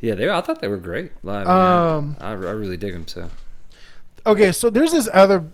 yeah, 0.00 0.14
they. 0.14 0.28
I 0.28 0.40
thought 0.40 0.60
they 0.60 0.68
were 0.68 0.76
great. 0.76 1.12
Live. 1.22 1.46
Um, 1.46 2.16
I, 2.20 2.30
I 2.30 2.32
really 2.32 2.76
dig 2.76 2.92
them. 2.92 3.06
So 3.06 3.30
Okay, 4.26 4.52
so 4.52 4.70
there's 4.70 4.92
this 4.92 5.08
other. 5.12 5.44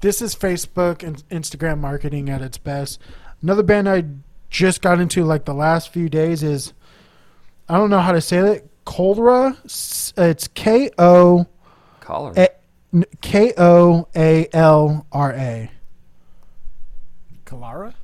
This 0.00 0.22
is 0.22 0.34
Facebook 0.34 1.02
and 1.02 1.22
Instagram 1.28 1.78
marketing 1.80 2.30
at 2.30 2.40
its 2.40 2.56
best. 2.56 2.98
Another 3.42 3.62
band 3.62 3.88
I 3.88 4.04
just 4.48 4.80
got 4.80 5.00
into 5.00 5.24
like 5.24 5.44
the 5.44 5.52
last 5.54 5.92
few 5.92 6.08
days 6.08 6.42
is, 6.42 6.72
I 7.68 7.76
don't 7.76 7.90
know 7.90 8.00
how 8.00 8.12
to 8.12 8.20
say 8.20 8.38
it. 8.38 8.70
S- 9.64 10.12
It's 10.16 10.48
K 10.48 10.90
O 10.98 11.46
Collar. 12.00 12.32
A- 12.92 12.96
n- 12.96 13.04
K 13.20 13.52
O 13.56 14.08
A 14.16 14.48
L 14.52 15.06
R 15.12 15.32
A. 15.32 15.70
Kalara? 17.44 17.94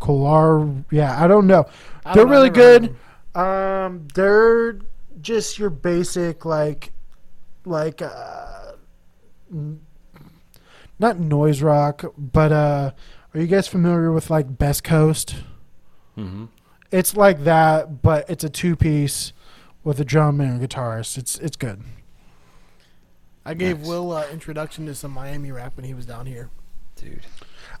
Kolar. 0.00 0.84
Yeah, 0.90 1.22
I 1.22 1.26
don't 1.26 1.46
know. 1.46 1.66
I 2.04 2.14
They're 2.14 2.24
don't 2.24 2.26
know, 2.26 2.32
really 2.32 2.48
I've 2.48 2.54
good. 2.54 2.96
Um, 3.34 4.08
they're 4.14 4.78
just 5.20 5.58
your 5.58 5.70
basic 5.70 6.44
like, 6.44 6.92
like 7.64 8.00
uh, 8.00 8.72
n- 9.52 9.80
not 10.98 11.18
noise 11.18 11.62
rock, 11.62 12.04
but 12.16 12.52
uh, 12.52 12.92
are 13.34 13.40
you 13.40 13.46
guys 13.46 13.66
familiar 13.68 14.12
with 14.12 14.30
like 14.30 14.58
Best 14.58 14.84
Coast? 14.84 15.34
hmm 16.14 16.46
It's 16.92 17.16
like 17.16 17.42
that, 17.44 18.00
but 18.02 18.28
it's 18.30 18.44
a 18.44 18.48
two 18.48 18.76
piece 18.76 19.32
with 19.84 19.98
a 20.00 20.04
drum 20.04 20.40
and 20.40 20.62
a 20.62 20.66
guitarist. 20.66 21.18
It's 21.18 21.38
it's 21.38 21.56
good. 21.56 21.82
I 23.48 23.54
gave 23.54 23.78
Nice. 23.78 23.88
Will 23.88 24.12
uh, 24.12 24.26
introduction 24.30 24.84
to 24.86 24.94
some 24.94 25.10
Miami 25.12 25.50
rap 25.52 25.74
when 25.76 25.84
he 25.86 25.94
was 25.94 26.04
down 26.04 26.26
here. 26.26 26.50
dude. 26.96 27.22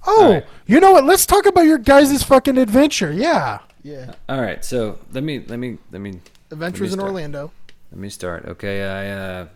Oh, 0.06 0.26
Alright. 0.26 0.46
you 0.66 0.80
know 0.80 0.92
what? 0.92 1.04
Let's 1.04 1.26
talk 1.26 1.44
about 1.44 1.62
your 1.66 1.76
guys' 1.78 2.22
fucking 2.22 2.56
adventure. 2.56 3.12
Yeah. 3.12 3.58
Yeah. 3.82 4.14
All 4.28 4.40
right, 4.40 4.64
so 4.64 4.98
let 5.12 5.22
me 5.24 5.44
let 5.46 5.58
me 5.58 5.78
let 5.92 6.00
me 6.00 6.20
Adventures 6.50 6.94
in. 6.94 7.00
Orlando. 7.00 7.52
Let 7.92 8.00
me 8.00 8.08
start. 8.08 8.44
Okay, 8.46 8.82
I 8.82 9.10
uh, 9.10 9.46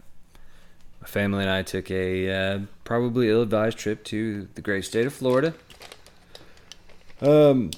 my 1.00 1.06
family 1.06 1.42
and 1.42 1.50
I 1.50 1.62
took 1.62 1.90
a 1.90 2.30
uh, 2.30 2.58
probably 2.84 3.28
ill-advised 3.30 3.78
trip 3.78 4.04
to 4.04 4.48
the 4.54 4.60
great 4.62 4.84
state 4.84 5.06
of 5.06 5.12
Florida. 5.14 5.54
Um, 7.20 7.70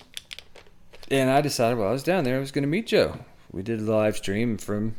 and 1.11 1.31
I 1.31 1.41
decided 1.41 1.79
while 1.79 1.89
I 1.89 1.93
was 1.93 2.03
down 2.03 2.25
there, 2.25 2.37
I 2.37 2.41
was 2.41 2.51
going 2.51 2.63
to 2.63 2.69
meet 2.69 2.87
Joe. 2.89 3.19
We 3.53 3.63
did 3.63 3.81
a 3.81 3.83
live 3.83 4.17
stream 4.17 4.57
from, 4.59 4.97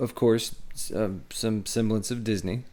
of 0.00 0.14
course, 0.14 0.54
um, 0.94 1.24
some 1.30 1.66
semblance 1.66 2.10
of 2.10 2.24
Disney. 2.24 2.64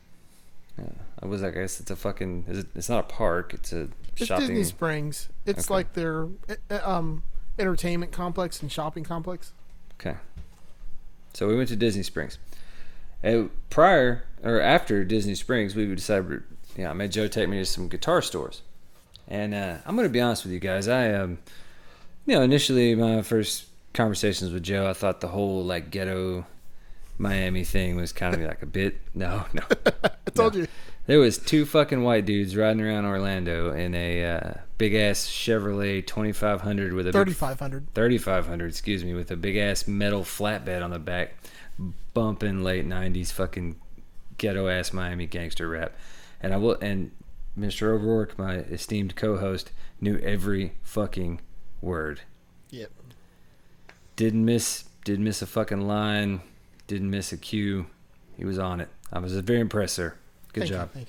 Uh, 0.80 0.92
I 1.22 1.26
was, 1.26 1.42
like, 1.42 1.58
I 1.58 1.62
guess, 1.62 1.80
it's 1.80 1.92
a 1.92 1.96
fucking. 1.96 2.46
It's, 2.48 2.66
it's 2.76 2.90
not 2.90 3.00
a 3.00 3.08
park. 3.08 3.54
It's 3.54 3.74
a 3.74 3.90
It's 4.16 4.26
shopping. 4.26 4.48
Disney 4.48 4.64
Springs. 4.64 5.30
It's 5.46 5.66
Okay. 5.68 5.74
like 5.74 5.94
their 5.94 6.28
uh, 6.70 6.80
um, 6.84 7.24
entertainment 7.58 8.12
complex 8.12 8.62
and 8.62 8.72
shopping 8.72 9.04
complex. 9.04 9.52
Okay. 10.00 10.18
So 11.34 11.48
we 11.48 11.56
went 11.56 11.70
to 11.70 11.76
Disney 11.76 12.04
Springs. 12.04 12.38
And 13.22 13.50
prior 13.70 14.24
or 14.44 14.62
after 14.62 15.04
Disney 15.04 15.36
Springs, 15.36 15.76
we 15.76 15.86
decided, 15.94 16.44
you 16.78 16.84
know, 16.86 16.92
I 16.92 16.94
made 16.94 17.12
Joe 17.12 17.28
take 17.28 17.50
me 17.50 17.58
to 17.58 17.66
some 17.66 17.90
guitar 17.90 18.22
stores. 18.22 18.62
And 19.28 19.54
uh, 19.54 19.78
I'm 19.86 19.96
going 19.96 20.08
to 20.08 20.12
be 20.12 20.22
honest 20.22 20.46
with 20.46 20.54
you 20.54 20.60
guys. 20.60 20.88
I, 20.88 21.14
um, 21.14 21.38
you 22.26 22.36
know, 22.36 22.42
initially 22.42 22.96
my 22.96 23.22
first 23.22 23.66
conversations 23.94 24.52
with 24.52 24.64
Joe, 24.64 24.90
I 24.90 24.94
thought 24.94 25.20
the 25.20 25.28
whole 25.28 25.64
like 25.64 25.92
ghetto 25.92 26.46
Miami 27.20 27.64
thing 27.64 27.96
was 27.98 28.12
kind 28.12 28.34
of 28.34 28.42
like 28.42 28.62
a 28.64 28.66
bit. 28.66 28.96
No, 29.14 29.46
no. 29.54 29.62
I 30.04 30.32
told 30.34 30.56
you. 30.56 30.68
There 31.06 31.20
was 31.20 31.38
two 31.38 31.66
fucking 31.66 32.04
white 32.04 32.26
dudes 32.26 32.56
riding 32.56 32.82
around 32.82 33.06
Orlando 33.06 33.74
in 33.74 33.94
a 33.96 34.24
uh, 34.24 34.54
big 34.78 34.94
ass 34.96 35.28
Chevrolet 35.28 36.06
2500 36.06 36.94
with 36.94 37.08
a 37.08 37.12
big 37.12 37.26
3500. 37.26 37.88
3500 37.96 38.68
excuse 38.68 39.04
me 39.04 39.14
with 39.14 39.30
a 39.32 39.36
big 39.36 39.58
ass 39.58 39.88
metal 39.88 40.22
flatbed 40.22 40.84
on 40.84 40.92
the 40.92 41.00
back 41.00 41.34
bumping 42.14 42.64
late 42.64 42.86
90s 42.88 43.32
fucking 43.32 43.76
ghetto 44.38 44.68
ass 44.68 44.94
miami 44.94 45.26
gangster 45.26 45.68
rap 45.68 45.94
and 46.42 46.54
i 46.54 46.58
will 46.58 46.78
and 46.82 47.12
mr 47.58 47.84
o'rourke 47.88 48.38
my 48.38 48.56
esteemed 48.58 49.16
co-host 49.16 49.72
knew 50.02 50.18
every 50.20 50.74
fucking 50.84 51.40
word 51.82 52.22
Yep. 52.70 52.92
didn't 54.16 54.46
miss 54.46 54.86
didn't 55.06 55.24
miss 55.24 55.42
a 55.42 55.48
fucking 55.48 55.88
line 55.88 56.42
didn't 56.90 57.10
miss 57.10 57.32
a 57.32 57.38
cue 57.38 57.86
he 58.36 58.44
was 58.44 58.60
on 58.60 58.82
it 58.82 58.90
i 59.14 59.20
was 59.20 59.34
very 59.40 59.60
impressed 59.62 59.96
sir 59.96 60.14
good 60.54 60.62
Thank 60.62 60.72
you, 60.72 60.76
job 60.78 60.92
thank 60.92 61.08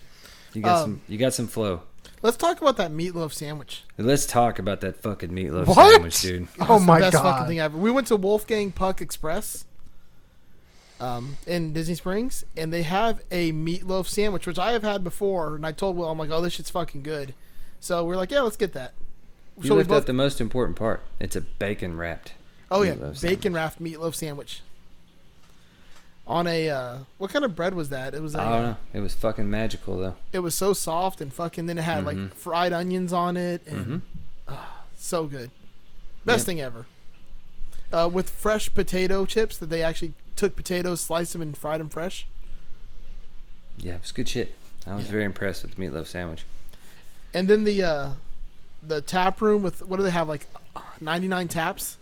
you. 0.54 0.58
you 0.58 0.62
got 0.62 0.76
Um, 0.76 0.82
some 0.82 1.00
you 1.08 1.18
got 1.18 1.34
some 1.34 1.48
flow 1.48 1.82
Let's 2.22 2.36
talk 2.36 2.60
about 2.60 2.76
that 2.76 2.90
meatloaf 2.90 3.32
sandwich. 3.32 3.82
let's 3.96 4.26
talk 4.26 4.58
about 4.58 4.82
that 4.82 4.96
fucking 5.02 5.30
meatloaf 5.30 5.66
What? 5.68 5.92
sandwich 5.92 6.20
dude 6.22 6.48
Oh 6.60 6.66
That's 6.66 6.80
the 6.82 6.86
my 6.86 7.00
best 7.00 7.12
god. 7.14 7.22
fucking 7.22 7.46
thing 7.48 7.60
ever. 7.60 7.76
We 7.78 7.90
went 7.90 8.06
to 8.08 8.16
Wolfgang 8.16 8.72
Puck 8.72 9.00
Express 9.00 9.64
um, 11.00 11.36
in 11.46 11.72
Disney 11.72 11.94
Springs, 11.94 12.44
and 12.58 12.70
they 12.72 12.82
have 12.82 13.22
a 13.30 13.52
meatloaf 13.52 14.06
sandwich, 14.06 14.46
which 14.46 14.58
I 14.58 14.72
have 14.72 14.82
had 14.82 15.02
before. 15.02 15.56
And 15.56 15.66
I 15.66 15.72
told 15.72 15.96
Will, 15.96 16.10
I'm 16.10 16.18
like, 16.18 16.28
oh, 16.30 16.42
this 16.42 16.52
shit's 16.52 16.68
fucking 16.68 17.02
good. 17.02 17.32
So 17.80 18.04
we're 18.04 18.16
like, 18.16 18.30
yeah, 18.30 18.40
let's 18.42 18.58
get 18.58 18.74
that. 18.74 18.92
you 19.58 19.68
so 19.68 19.76
left 19.76 19.88
both, 19.88 20.02
out 20.02 20.06
the 20.06 20.12
most 20.12 20.40
important 20.42 20.76
part 20.76 21.02
it's 21.18 21.36
a 21.36 21.40
bacon 21.40 21.96
wrapped 21.96 22.32
oh 22.70 22.82
yeah, 22.82 22.94
meatloaf 22.94 23.22
bacon 23.22 23.52
wrapped 23.54 23.82
meatloaf 23.82 24.14
sandwich 24.14 24.60
on 26.30 26.46
a 26.46 26.70
uh, 26.70 26.98
what 27.18 27.30
kind 27.32 27.44
of 27.44 27.56
bread 27.56 27.74
was 27.74 27.88
that? 27.90 28.14
It 28.14 28.22
was 28.22 28.34
I 28.34 28.48
don't 28.48 28.62
know. 28.62 28.76
It 28.94 29.00
was 29.00 29.14
fucking 29.14 29.50
magical 29.50 29.98
though. 29.98 30.14
it 30.32 30.38
was 30.38 30.54
so 30.54 30.72
soft 30.72 31.20
and 31.20 31.32
fucking. 31.32 31.66
Then 31.66 31.76
it 31.76 31.82
had 31.82 32.04
Mm-hmm. 32.04 32.22
like 32.24 32.34
fried 32.34 32.72
onions 32.72 33.12
on 33.12 33.36
it, 33.36 33.66
and 33.66 34.02
ah, 34.48 34.84
so 34.96 35.26
good. 35.26 35.50
Best 36.24 36.42
Yeah. 36.42 36.44
thing 36.46 36.60
ever. 36.60 36.86
Uh, 37.92 38.08
with 38.12 38.30
fresh 38.30 38.72
potato 38.72 39.26
chips 39.26 39.58
that 39.58 39.66
they 39.68 39.82
actually 39.82 40.12
took 40.36 40.54
potatoes, 40.54 41.00
sliced 41.00 41.32
them, 41.32 41.42
and 41.42 41.56
fried 41.58 41.80
them 41.80 41.88
fresh. 41.88 42.26
Yeah, 43.78 43.94
it 43.96 44.02
was 44.02 44.12
good 44.12 44.28
shit. 44.28 44.54
I 44.86 44.94
was 44.94 45.06
very 45.06 45.24
impressed 45.24 45.62
with 45.62 45.74
the 45.74 45.82
meatloaf 45.82 46.06
sandwich. 46.06 46.44
And 47.34 47.48
then 47.48 47.64
the 47.64 47.82
uh, 47.82 48.10
the 48.86 49.00
tap 49.00 49.40
room 49.40 49.62
with 49.62 49.84
what 49.86 49.96
do 49.96 50.02
they 50.04 50.10
have 50.10 50.28
like 50.28 50.46
ninety 51.00 51.26
nine 51.28 51.48
taps? 51.48 51.96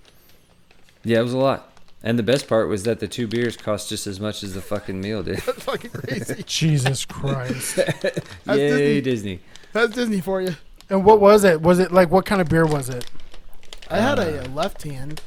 Yeah, 1.04 1.20
it 1.20 1.22
was 1.22 1.32
a 1.32 1.38
lot. 1.38 1.67
And 2.02 2.18
the 2.18 2.22
best 2.22 2.46
part 2.46 2.68
was 2.68 2.84
that 2.84 3.00
the 3.00 3.08
two 3.08 3.26
beers 3.26 3.56
cost 3.56 3.88
just 3.88 4.06
as 4.06 4.20
much 4.20 4.42
as 4.44 4.54
the 4.54 4.61
fucking 4.62 5.00
meal 5.00 5.22
did. 5.24 5.38
That's 5.38 5.64
fucking 5.64 5.90
crazy. 5.90 6.42
Jesus 6.46 7.04
Christ. 7.04 7.76
Yay, 8.46 9.00
Disney. 9.00 9.00
Disney. 9.00 9.40
That's 9.72 9.92
Disney 9.94 10.20
for 10.20 10.40
you. 10.40 10.54
and 10.90 11.04
what 11.04 11.20
was 11.20 11.42
it? 11.44 11.61
Was 11.61 11.78
it 11.80 11.90
like 11.92 12.11
what 12.11 12.24
kind 12.24 12.40
of 12.40 12.48
beer 12.48 12.66
was 12.66 12.88
it? 12.88 13.11
I 13.90 13.98
had 14.00 14.18
a, 14.18 14.44
uh 14.44 14.48
left 14.50 14.82
hand. 14.84 15.20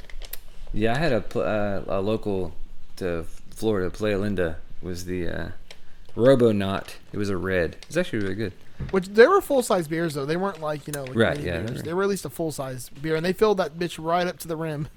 Yeah, 0.73 0.93
I 0.93 0.97
had 0.97 1.11
a 1.11 1.21
pl- 1.21 1.41
uh, 1.41 1.81
a 1.87 1.99
local 1.99 2.53
to 2.97 3.25
Florida, 3.49 3.89
Playalinda, 3.89 4.55
was 4.81 5.03
the 5.05 5.27
uh, 5.27 5.49
Robonaut. 6.15 6.95
It 7.11 7.17
was 7.17 7.29
a 7.29 7.37
red. 7.37 7.71
It 7.81 7.87
was 7.87 7.97
actually 7.97 8.19
really 8.23 8.35
good. 8.35 8.53
Which 8.91 9.07
they 9.07 9.27
were 9.27 9.41
full 9.41 9.61
size 9.61 9.87
beers 9.87 10.13
though. 10.15 10.25
They 10.25 10.37
weren't 10.37 10.61
like 10.61 10.87
you 10.87 10.93
know 10.93 11.03
like 11.03 11.15
Right, 11.15 11.37
mini 11.37 11.49
yeah, 11.49 11.57
beers. 11.59 11.69
they 11.69 11.75
were- 11.75 11.81
They 11.83 11.93
were 11.93 12.03
at 12.03 12.09
least 12.09 12.25
a 12.25 12.29
full 12.29 12.51
size 12.51 12.89
beer, 12.89 13.15
and 13.15 13.25
they 13.25 13.33
filled 13.33 13.57
that 13.57 13.77
bitch 13.77 14.03
right 14.03 14.25
up 14.25 14.39
to 14.39 14.47
the 14.47 14.55
rim. 14.55 14.87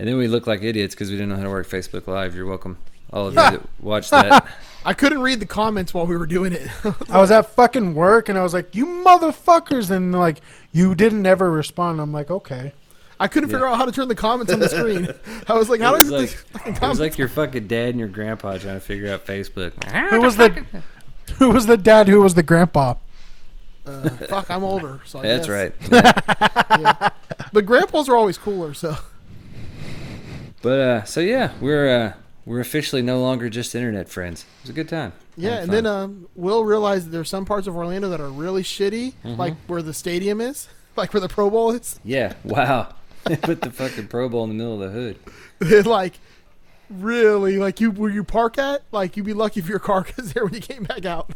And 0.00 0.08
then 0.08 0.16
we 0.16 0.28
looked 0.28 0.46
like 0.46 0.62
idiots 0.62 0.94
because 0.94 1.10
we 1.10 1.16
didn't 1.16 1.28
know 1.28 1.36
how 1.36 1.42
to 1.42 1.50
work 1.50 1.68
Facebook 1.68 2.06
Live. 2.06 2.34
You're 2.34 2.46
welcome. 2.46 2.78
All 3.12 3.26
of 3.26 3.34
you 3.34 3.36
that 3.40 3.60
watched 3.80 4.10
that. 4.12 4.48
I 4.86 4.94
couldn't 4.94 5.20
read 5.20 5.40
the 5.40 5.46
comments 5.46 5.92
while 5.92 6.06
we 6.06 6.16
were 6.16 6.24
doing 6.26 6.54
it. 6.54 6.70
I 7.10 7.18
was 7.20 7.30
at 7.30 7.50
fucking 7.50 7.92
work 7.92 8.30
and 8.30 8.38
I 8.38 8.42
was 8.42 8.54
like, 8.54 8.74
"You 8.74 8.86
motherfuckers!" 8.86 9.90
And 9.90 10.12
like, 10.12 10.40
you 10.72 10.94
didn't 10.94 11.26
ever 11.26 11.50
respond. 11.50 12.00
I'm 12.00 12.12
like, 12.12 12.30
okay. 12.30 12.72
I 13.18 13.28
couldn't 13.28 13.50
figure 13.50 13.66
out 13.66 13.76
how 13.76 13.84
to 13.84 13.92
turn 13.92 14.08
the 14.08 14.14
comments 14.14 14.50
on 14.50 14.60
the 14.60 14.70
screen. 14.70 15.06
I 15.46 15.52
was 15.52 15.68
like, 15.68 15.82
how 15.82 15.94
It 15.96 16.00
do 16.00 16.04
was 16.06 16.12
I 16.14 16.16
like, 16.16 16.30
get 16.30 16.64
this 16.64 16.82
it 16.82 16.88
was 16.88 17.00
like 17.00 17.18
your 17.18 17.28
fucking 17.28 17.66
dad 17.66 17.90
and 17.90 17.98
your 17.98 18.08
grandpa 18.08 18.56
trying 18.56 18.76
to 18.76 18.80
figure 18.80 19.12
out 19.12 19.26
Facebook. 19.26 19.84
Who 20.08 20.22
was 20.22 20.38
the 20.38 20.64
Who 21.36 21.50
was 21.50 21.66
the 21.66 21.76
dad? 21.76 22.08
Who 22.08 22.22
was 22.22 22.32
the 22.32 22.42
grandpa? 22.42 22.94
Uh, 23.84 24.08
fuck, 24.08 24.50
I'm 24.50 24.64
older. 24.64 25.00
So 25.04 25.18
I 25.18 25.22
That's 25.24 25.46
guess. 25.46 25.90
right. 25.90 27.12
But 27.52 27.66
grandpas 27.66 28.08
are 28.08 28.16
always 28.16 28.38
cooler. 28.38 28.72
So 28.72 28.96
But 30.62 30.78
uh, 30.78 31.04
so 31.04 31.20
yeah, 31.20 31.52
we're 31.60 31.88
uh, 31.88 32.12
we're 32.44 32.60
officially 32.60 33.02
no 33.02 33.20
longer 33.20 33.48
just 33.48 33.74
internet 33.74 34.08
friends. 34.08 34.42
It 34.42 34.62
was 34.64 34.70
a 34.70 34.74
good 34.74 34.88
time. 34.88 35.12
yeah, 35.36 35.58
and 35.58 35.66
fun. 35.66 35.74
then 35.74 35.86
um, 35.86 36.28
Will 36.34 36.64
realized 36.64 37.06
that 37.06 37.10
there's 37.10 37.28
some 37.30 37.44
parts 37.46 37.66
of 37.66 37.76
Orlando 37.76 38.08
that 38.10 38.20
are 38.20 38.28
really 38.30 38.62
shitty, 38.62 39.14
Mm-hmm. 39.24 39.40
like 39.40 39.54
where 39.66 39.82
the 39.82 39.94
stadium 39.94 40.40
is, 40.40 40.68
like 40.96 41.12
where 41.14 41.20
the 41.20 41.28
Pro 41.28 41.48
Bowl 41.50 41.70
is. 41.70 41.98
yeah, 42.04 42.34
wow, 42.44 42.94
they 43.24 43.36
put 43.36 43.62
the 43.62 43.70
fucking 43.70 44.08
Pro 44.08 44.28
Bowl 44.28 44.44
in 44.44 44.50
the 44.50 44.54
middle 44.54 44.82
of 44.82 44.92
the 44.92 44.98
hood. 44.98 45.18
It, 45.60 45.86
like 45.86 46.14
really, 46.90 47.58
like 47.58 47.80
you 47.80 47.90
where 47.90 48.10
you 48.10 48.24
park 48.24 48.58
at, 48.58 48.82
like 48.92 49.16
you'd 49.16 49.26
be 49.26 49.32
lucky 49.34 49.60
if 49.60 49.68
your 49.68 49.78
car 49.78 50.06
was 50.16 50.32
there 50.34 50.44
when 50.44 50.54
you 50.54 50.60
came 50.60 50.82
back 50.84 51.04
out. 51.06 51.30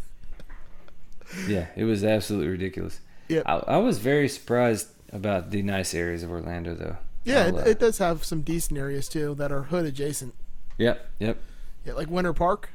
Yeah, 1.49 1.67
it 1.77 1.85
was 1.85 2.05
absolutely 2.05 2.49
ridiculous. 2.49 3.01
Yep. 3.29 3.43
I, 3.47 3.53
I 3.69 3.77
was 3.79 3.99
very 3.99 4.29
surprised 4.29 4.89
about 5.13 5.51
the 5.51 5.63
nice 5.63 5.95
areas 5.95 6.23
of 6.23 6.31
Orlando, 6.31 6.75
though. 6.75 6.97
Yeah, 7.25 7.47
it, 7.49 7.55
uh, 7.55 7.59
it 7.61 7.79
does 7.79 7.99
have 7.99 8.25
some 8.25 8.43
decent 8.43 8.79
areas 8.79 9.09
too 9.09 9.35
that 9.37 9.51
are 9.51 9.65
hood 9.65 9.87
adjacent. 9.87 10.35
Yep, 10.79 11.09
yep. 11.19 11.39
Yeah, 11.85 11.95
like 11.95 12.09
Winter 12.11 12.33
Park. 12.33 12.71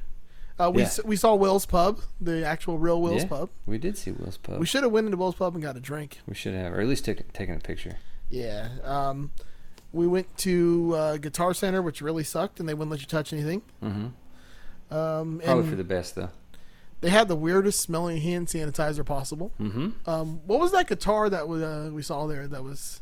Uh, 0.59 0.69
we 0.73 0.81
Yeah. 0.81 0.87
s- 0.87 0.99
we 1.05 1.15
saw 1.15 1.35
Will's 1.35 1.65
Pub, 1.65 1.99
the 2.19 2.45
actual 2.45 2.77
real 2.77 3.01
Will's 3.01 3.23
Yeah, 3.23 3.29
Pub. 3.29 3.49
We 3.65 3.77
did 3.77 3.97
see 3.97 4.11
Will's 4.11 4.37
Pub. 4.37 4.59
We 4.59 4.65
should 4.65 4.83
have 4.83 4.91
went 4.91 5.05
into 5.05 5.17
Will's 5.17 5.35
Pub 5.35 5.53
and 5.53 5.63
got 5.63 5.77
a 5.77 5.79
drink. 5.79 6.19
We 6.27 6.33
should 6.35 6.53
have, 6.53 6.73
or 6.73 6.81
at 6.81 6.87
least 6.87 7.05
taken 7.05 7.25
taken 7.31 7.55
a 7.55 7.59
picture. 7.59 7.97
Yeah. 8.29 8.69
Um, 8.83 9.31
we 9.93 10.05
went 10.05 10.35
to 10.39 10.93
uh, 10.95 11.17
Guitar 11.17 11.53
Center, 11.53 11.81
which 11.81 12.01
really 12.01 12.23
sucked, 12.23 12.59
and 12.59 12.67
they 12.67 12.73
wouldn't 12.73 12.91
let 12.91 12.99
you 12.99 13.07
touch 13.07 13.31
anything. 13.33 13.61
Mm-hmm. 13.83 14.07
Um, 14.95 15.41
Probably 15.43 15.69
for 15.69 15.75
the 15.75 15.83
best 15.83 16.15
though. 16.15 16.29
they 17.01 17.09
had 17.09 17.27
the 17.27 17.35
weirdest 17.35 17.79
smelling 17.79 18.17
hand 18.21 18.47
sanitizer 18.47 19.05
possible. 19.05 19.51
Mm-hmm. 19.59 19.89
Um, 20.09 20.41
what 20.45 20.59
was 20.59 20.71
that 20.73 20.87
guitar 20.87 21.29
that 21.29 21.47
we, 21.47 21.63
uh, 21.63 21.89
we 21.89 22.01
saw 22.01 22.27
there? 22.27 22.47
That 22.47 22.63
was, 22.63 23.01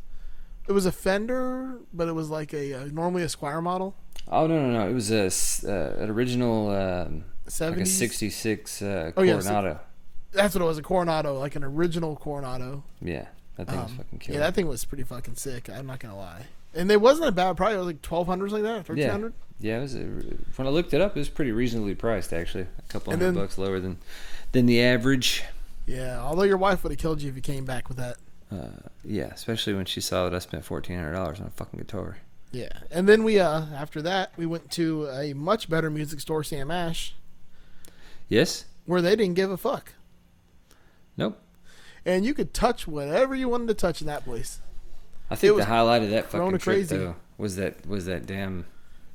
it 0.67 0.71
was 0.71 0.85
a 0.85 0.91
Fender, 0.91 1.79
but 1.93 2.07
it 2.07 2.13
was 2.13 2.29
like 2.29 2.53
a 2.53 2.73
uh, 2.73 2.85
normally 2.91 3.23
a 3.23 3.27
Squier 3.27 3.61
model. 3.61 3.95
Oh 4.29 4.47
no 4.47 4.59
no 4.61 4.71
no! 4.71 4.89
It 4.89 4.93
was 4.93 5.11
a 5.11 5.25
uh, 5.25 6.03
an 6.03 6.09
original 6.09 6.69
um, 6.71 7.23
like 7.59 7.77
a 7.77 7.85
'66 7.85 8.81
uh, 8.81 9.11
Oh, 9.15 9.21
yeah, 9.23 9.39
so- 9.39 9.49
Coronado. 9.49 9.79
That's 10.33 10.53
what 10.53 10.61
it 10.61 10.65
was, 10.65 10.77
a 10.77 10.83
Coronado, 10.83 11.39
like 11.39 11.55
an 11.55 11.63
original 11.63 12.15
Coronado. 12.17 12.83
yeah, 13.01 13.27
that 13.55 13.67
thing 13.69 13.81
was 13.81 13.91
Um, 13.91 13.97
fucking 13.97 14.19
killer. 14.19 14.37
Yeah, 14.39 14.45
that 14.45 14.53
thing 14.55 14.67
was 14.67 14.83
pretty 14.85 15.03
fucking 15.03 15.35
sick. 15.35 15.69
I'm 15.69 15.87
not 15.87 15.99
gonna 15.99 16.17
lie. 16.17 16.47
And 16.75 16.91
it 16.91 16.99
wasn't 17.01 17.29
a 17.29 17.31
bad 17.31 17.55
price. 17.57 17.73
It 17.73 17.77
was 17.77 17.87
like 17.87 18.01
twelve 18.01 18.27
hundred 18.27 18.51
like 18.51 18.63
that, 18.63 18.87
1300 18.87 19.33
yeah, 19.59 19.71
yeah. 19.71 19.79
It 19.79 19.81
was 19.81 19.95
a, 19.95 19.99
when 20.57 20.67
I 20.67 20.69
looked 20.69 20.93
it 20.93 20.99
up, 21.01 21.15
it 21.15 21.19
was 21.19 21.29
pretty 21.29 21.51
reasonably 21.53 21.95
priced 21.95 22.33
actually. 22.33 22.67
A 22.77 22.81
couple 22.89 23.13
And 23.13 23.21
hundred 23.21 23.35
then- 23.35 23.43
bucks 23.43 23.57
lower 23.57 23.79
than 23.79 23.97
than 24.51 24.65
the 24.65 24.81
average. 24.83 25.43
Yeah, 25.87 26.19
although 26.21 26.43
your 26.43 26.57
wife 26.57 26.83
would 26.83 26.91
have 26.91 26.99
killed 26.99 27.21
you 27.21 27.29
if 27.29 27.35
you 27.37 27.41
came 27.41 27.63
back 27.63 27.87
with 27.87 27.97
that. 27.97 28.17
Uh, 28.51 28.67
yeah, 29.03 29.25
especially 29.33 29.73
when 29.73 29.85
she 29.85 29.99
saw 30.01 30.23
that 30.23 30.33
I 30.35 30.39
spent 30.39 30.63
fourteen 30.63 30.97
hundred 30.97 31.13
dollars 31.13 31.39
on 31.41 31.47
a 31.47 31.51
fucking 31.51 31.79
guitar. 31.79 32.17
Yeah, 32.51 32.69
and 32.91 33.07
then 33.09 33.23
we 33.25 33.39
uh 33.39 33.65
after 33.75 34.01
that 34.03 34.31
we 34.37 34.45
went 34.45 34.71
to 34.71 35.07
a 35.09 35.33
much 35.33 35.69
better 35.69 35.89
music 35.89 36.19
store, 36.21 36.43
Sam 36.45 36.71
Ash, 36.71 37.13
Yes. 38.29 38.65
where 38.85 39.01
they 39.01 39.15
didn't 39.17 39.35
give 39.35 39.51
a 39.51 39.57
fuck, 39.57 39.93
Nope. 41.17 41.39
and 42.05 42.25
you 42.25 42.33
could 42.33 42.53
touch 42.53 42.87
whatever 42.87 43.35
you 43.35 43.49
wanted 43.49 43.67
to 43.67 43.73
touch 43.73 43.99
in 44.01 44.07
that 44.07 44.23
place. 44.23 44.61
I 45.29 45.35
think 45.35 45.55
was 45.55 45.65
the 45.65 45.69
highlight 45.71 46.03
of 46.03 46.09
that 46.11 46.27
fucking 46.31 46.51
trip 46.51 46.61
crazy. 46.61 46.95
though 46.97 47.15
was 47.37 47.57
that 47.57 47.85
was 47.85 48.05
that 48.05 48.25
damn 48.25 48.65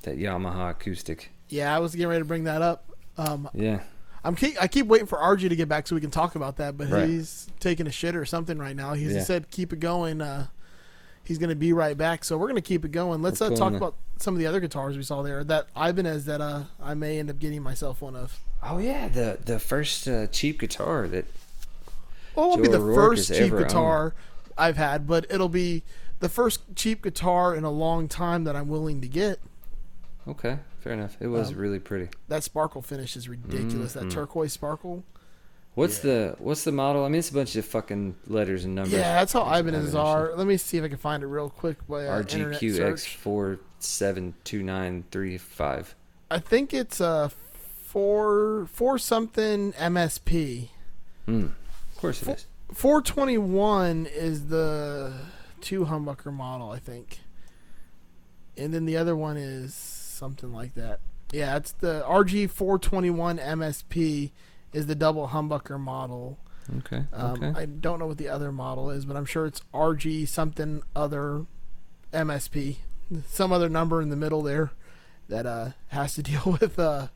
that 0.03 0.19
Yamaha 0.19 0.71
acoustic. 0.73 1.31
Yeah, 1.49 1.75
I 1.75 1.79
was 1.79 1.95
getting 1.95 2.09
ready 2.09 2.21
to 2.21 2.27
bring 2.27 2.45
that 2.45 2.61
up. 2.61 2.91
Um, 3.17 3.49
Yeah. 3.55 3.81
I'm 4.25 4.37
keep 4.37 4.61
I 4.63 4.69
keep 4.69 4.87
waiting 4.87 5.07
for 5.07 5.19
RJ 5.19 5.49
to 5.49 5.57
get 5.57 5.69
back 5.69 5.87
so 5.87 5.95
we 5.95 6.01
can 6.01 6.11
talk 6.11 6.35
about 6.37 6.57
that, 6.59 6.77
but 6.79 6.89
Right. 6.89 7.09
he's 7.09 7.49
taking 7.61 7.87
a 7.87 7.91
shit 7.91 8.15
or 8.15 8.25
something 8.25 8.59
right 8.59 8.77
now. 8.77 8.93
He's, 8.95 9.11
he 9.11 9.17
Yeah. 9.17 9.25
said 9.25 9.51
keep 9.51 9.73
it 9.73 9.81
going. 9.81 10.21
Uh, 10.21 10.47
he's 11.25 11.39
gonna 11.39 11.57
be 11.57 11.73
right 11.73 11.97
back, 11.97 12.25
so 12.25 12.39
we're 12.39 12.49
gonna 12.49 12.61
keep 12.61 12.85
it 12.85 12.93
going. 12.93 13.21
Let's 13.23 13.41
uh, 13.43 13.51
talk 13.51 13.73
about 13.73 13.97
some 14.19 14.35
of 14.35 14.39
the 14.39 14.47
other 14.47 14.61
guitars 14.61 14.97
we 14.97 15.03
saw 15.03 15.23
there. 15.23 15.43
That 15.43 15.67
Ibanez 15.77 16.25
that 16.27 16.41
uh, 16.41 16.65
I 16.81 16.95
may 16.95 17.19
end 17.19 17.31
up 17.31 17.39
getting 17.41 17.63
myself 17.63 18.01
one 18.01 18.15
of. 18.15 18.39
Oh 18.63 18.79
yeah, 18.79 19.09
the 19.09 19.39
the 19.45 19.59
first 19.59 20.07
uh, 20.07 20.29
cheap 20.29 20.61
guitar 20.61 21.09
that 21.09 21.25
Well, 22.37 22.47
it 22.47 22.49
won't 22.51 22.63
be 22.63 22.69
the 22.69 22.77
O'Rourke 22.79 23.17
first 23.17 23.29
cheap 23.33 23.41
ever 23.43 23.57
owned. 23.59 23.67
guitar 23.67 24.15
I've 24.57 24.77
had, 24.77 25.07
but 25.09 25.27
it'll 25.31 25.49
be 25.49 25.83
the 26.21 26.29
first 26.29 26.61
cheap 26.77 27.03
guitar 27.03 27.57
in 27.57 27.65
a 27.65 27.71
long 27.71 28.07
time 28.07 28.45
that 28.45 28.55
I'm 28.55 28.69
willing 28.69 29.01
to 29.01 29.09
get. 29.09 29.41
Okay, 30.29 30.59
fair 30.83 30.93
enough. 30.93 31.17
It 31.21 31.29
was 31.29 31.51
Um, 31.51 31.57
really 31.57 31.79
pretty. 31.79 32.09
That 32.29 32.43
sparkle 32.45 32.83
finish 32.83 33.17
is 33.17 33.29
ridiculous. 33.29 33.95
Mhm. 33.95 34.01
That 34.01 34.11
turquoise 34.11 34.53
sparkle. 34.53 35.05
What's 35.75 36.01
the 36.01 36.37
what's 36.39 36.65
the 36.65 36.73
model? 36.73 37.05
I 37.05 37.09
mean, 37.09 37.21
it's 37.21 37.31
a 37.31 37.35
bunch 37.35 37.57
of 37.57 37.65
fucking 37.65 38.17
letters 38.27 38.65
and 38.67 38.75
numbers. 38.75 38.93
Yeah, 38.93 39.15
that's 39.21 39.33
how 39.33 39.43
Ibanez 39.51 39.95
are. 39.95 40.35
Let 40.37 40.47
me 40.47 40.59
see 40.59 40.77
if 40.77 40.85
I 40.85 40.89
can 40.89 40.99
find 40.99 41.23
it 41.23 41.27
real 41.27 41.49
quick 41.49 41.87
by 41.89 42.07
uh, 42.07 42.23
RGQX 42.23 43.07
four 43.17 43.59
seven 43.79 44.35
two 44.45 44.63
nine 44.63 45.05
three 45.11 45.39
five. 45.39 45.95
I 46.31 46.39
think 46.41 46.75
it's 46.75 47.01
a 47.01 47.31
four 47.87 48.67
four 48.73 48.99
something 48.99 49.73
MSP. 49.75 50.69
Hmm. 51.27 51.45
Of 51.47 51.97
course 51.97 52.23
it 52.23 52.29
is. 52.29 52.47
421 52.75 54.07
is 54.07 54.49
the 54.49 55.13
two 55.61 55.85
humbucker 55.87 56.33
model, 56.33 56.71
I 56.71 56.79
think. 56.79 57.21
And 58.57 58.73
then 58.75 58.85
the 58.87 58.97
other 58.97 59.15
one 59.17 59.37
is 59.37 59.73
something 60.23 60.53
like 60.53 60.75
that. 60.77 61.01
Yeah, 61.33 61.57
it's 61.57 61.73
the 61.73 62.05
RG421 62.07 63.41
MSP 63.45 64.31
is 64.73 64.87
the 64.87 64.95
double 64.95 65.29
humbucker 65.29 65.81
model. 65.81 66.39
Okay. 66.79 67.07
Um, 67.13 67.43
okay. 67.43 67.61
I 67.61 67.67
don't 67.67 67.99
know 67.99 68.07
what 68.07 68.19
the 68.19 68.29
other 68.29 68.53
model 68.53 68.89
is, 68.89 69.05
but 69.05 69.17
I'm 69.17 69.25
sure 69.25 69.47
it's 69.47 69.63
RG 69.75 70.29
something 70.29 70.83
other 70.95 71.47
MSP. 72.13 72.77
Some 73.27 73.51
other 73.51 73.69
number 73.69 74.01
in 74.01 74.11
the 74.11 74.17
middle 74.17 74.43
there 74.43 74.71
that 75.29 75.45
uh, 75.45 75.71
has 75.89 76.15
to 76.15 76.23
deal 76.31 76.57
with 76.61 76.79
uh, 76.79 77.09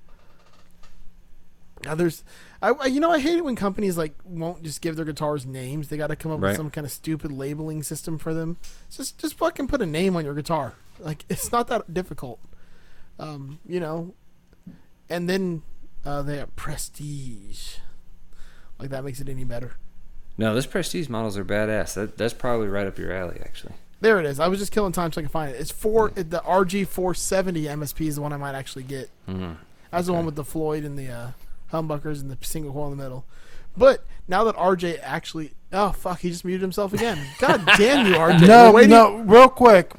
others. 1.86 2.24
I, 2.60 2.70
I- 2.70 2.86
you 2.86 2.98
know, 2.98 3.12
I 3.12 3.20
hate 3.20 3.36
it 3.38 3.44
when 3.44 3.54
companies 3.54 3.96
like 3.96 4.14
won't 4.24 4.64
just 4.64 4.80
give 4.80 4.96
their 4.96 5.04
guitars 5.04 5.46
names. 5.46 5.88
They 5.90 5.96
got 5.96 6.08
to 6.08 6.16
come 6.16 6.32
up 6.32 6.40
with 6.40 6.56
some 6.56 6.70
kind 6.70 6.84
of 6.84 6.90
stupid 6.90 7.30
labeling 7.30 7.84
system 7.84 8.18
for 8.18 8.34
them. 8.34 8.56
Just, 8.90 9.18
just 9.18 9.34
fucking 9.38 9.68
put 9.68 9.80
a 9.80 9.86
name 9.86 10.16
on 10.16 10.24
your 10.24 10.34
guitar. 10.34 10.72
Like 10.98 11.24
it's 11.28 11.52
not 11.52 11.68
that 11.68 11.94
difficult. 11.94 12.40
Um, 13.18 13.58
you 13.66 13.80
know, 13.80 14.14
and 15.08 15.28
then 15.28 15.62
uh, 16.04 16.22
they 16.22 16.36
have 16.38 16.54
Prestige. 16.56 17.76
Like 18.78 18.90
that 18.90 19.04
makes 19.04 19.20
it 19.20 19.28
any 19.28 19.44
better. 19.44 19.76
no, 20.36 20.52
those 20.54 20.66
Prestige 20.66 21.08
models 21.08 21.38
are 21.38 21.44
badass. 21.44 21.94
That 21.94 22.18
that's 22.18 22.34
probably 22.34 22.68
right 22.68 22.86
up 22.86 22.98
your 22.98 23.12
alley, 23.12 23.38
actually. 23.42 23.72
There 24.02 24.20
it 24.20 24.26
is. 24.26 24.38
I 24.38 24.48
was 24.48 24.58
just 24.58 24.72
killing 24.72 24.92
time 24.92 25.10
so 25.12 25.20
I 25.20 25.22
can 25.22 25.30
find 25.30 25.54
it. 25.54 25.58
It's 25.58 25.70
four. 25.70 26.12
it- 26.14 26.30
The 26.30 26.40
RG 26.40 26.86
four 26.86 27.14
seventy 27.14 27.62
MSP 27.66 28.06
is 28.08 28.16
the 28.16 28.22
one 28.22 28.32
I 28.32 28.36
might 28.36 28.54
actually 28.54 28.82
get. 28.84 29.08
Mhm. 29.28 29.56
That's 29.90 30.06
the 30.08 30.12
one 30.12 30.26
with 30.26 30.34
the 30.36 30.44
Floyd 30.44 30.84
and 30.84 30.98
the 30.98 31.08
uh, 31.10 31.30
humbuckers 31.72 32.20
and 32.20 32.30
the 32.30 32.36
single 32.44 32.72
coil 32.72 32.92
in 32.92 32.98
the 32.98 33.02
middle. 33.02 33.24
But 33.78 34.04
now 34.28 34.44
that 34.44 34.54
RJ 34.56 34.98
actually, 35.02 35.52
oh 35.72 35.92
fuck, 35.92 36.20
he 36.20 36.28
just 36.28 36.44
muted 36.44 36.60
himself 36.60 36.92
again. 36.92 37.18
God 37.38 37.64
damn 37.78 38.06
you, 38.06 38.14
RJ! 38.14 38.46
No, 38.46 38.72
We're 38.72 38.86
no, 38.86 39.16
real 39.20 39.48
quick, 39.48 39.92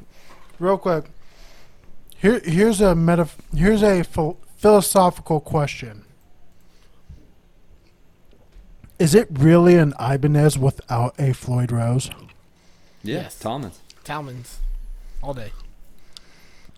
real 0.60 0.78
quick. 0.78 1.06
Here, 2.20 2.40
here's 2.40 2.80
a 2.80 2.94
meta. 2.94 3.28
Here's 3.54 3.82
a 3.82 4.02
ph- 4.02 4.36
philosophical 4.56 5.40
question. 5.40 6.04
Is 8.98 9.14
it 9.14 9.28
really 9.30 9.76
an 9.76 9.94
Ibanez 10.00 10.58
without 10.58 11.14
a 11.20 11.32
Floyd 11.32 11.70
Rose? 11.70 12.10
Yeah, 13.04 13.22
Yes. 13.22 13.38
Talman's. 13.38 13.78
Talmans, 14.04 14.58
all 15.22 15.34
day. 15.34 15.52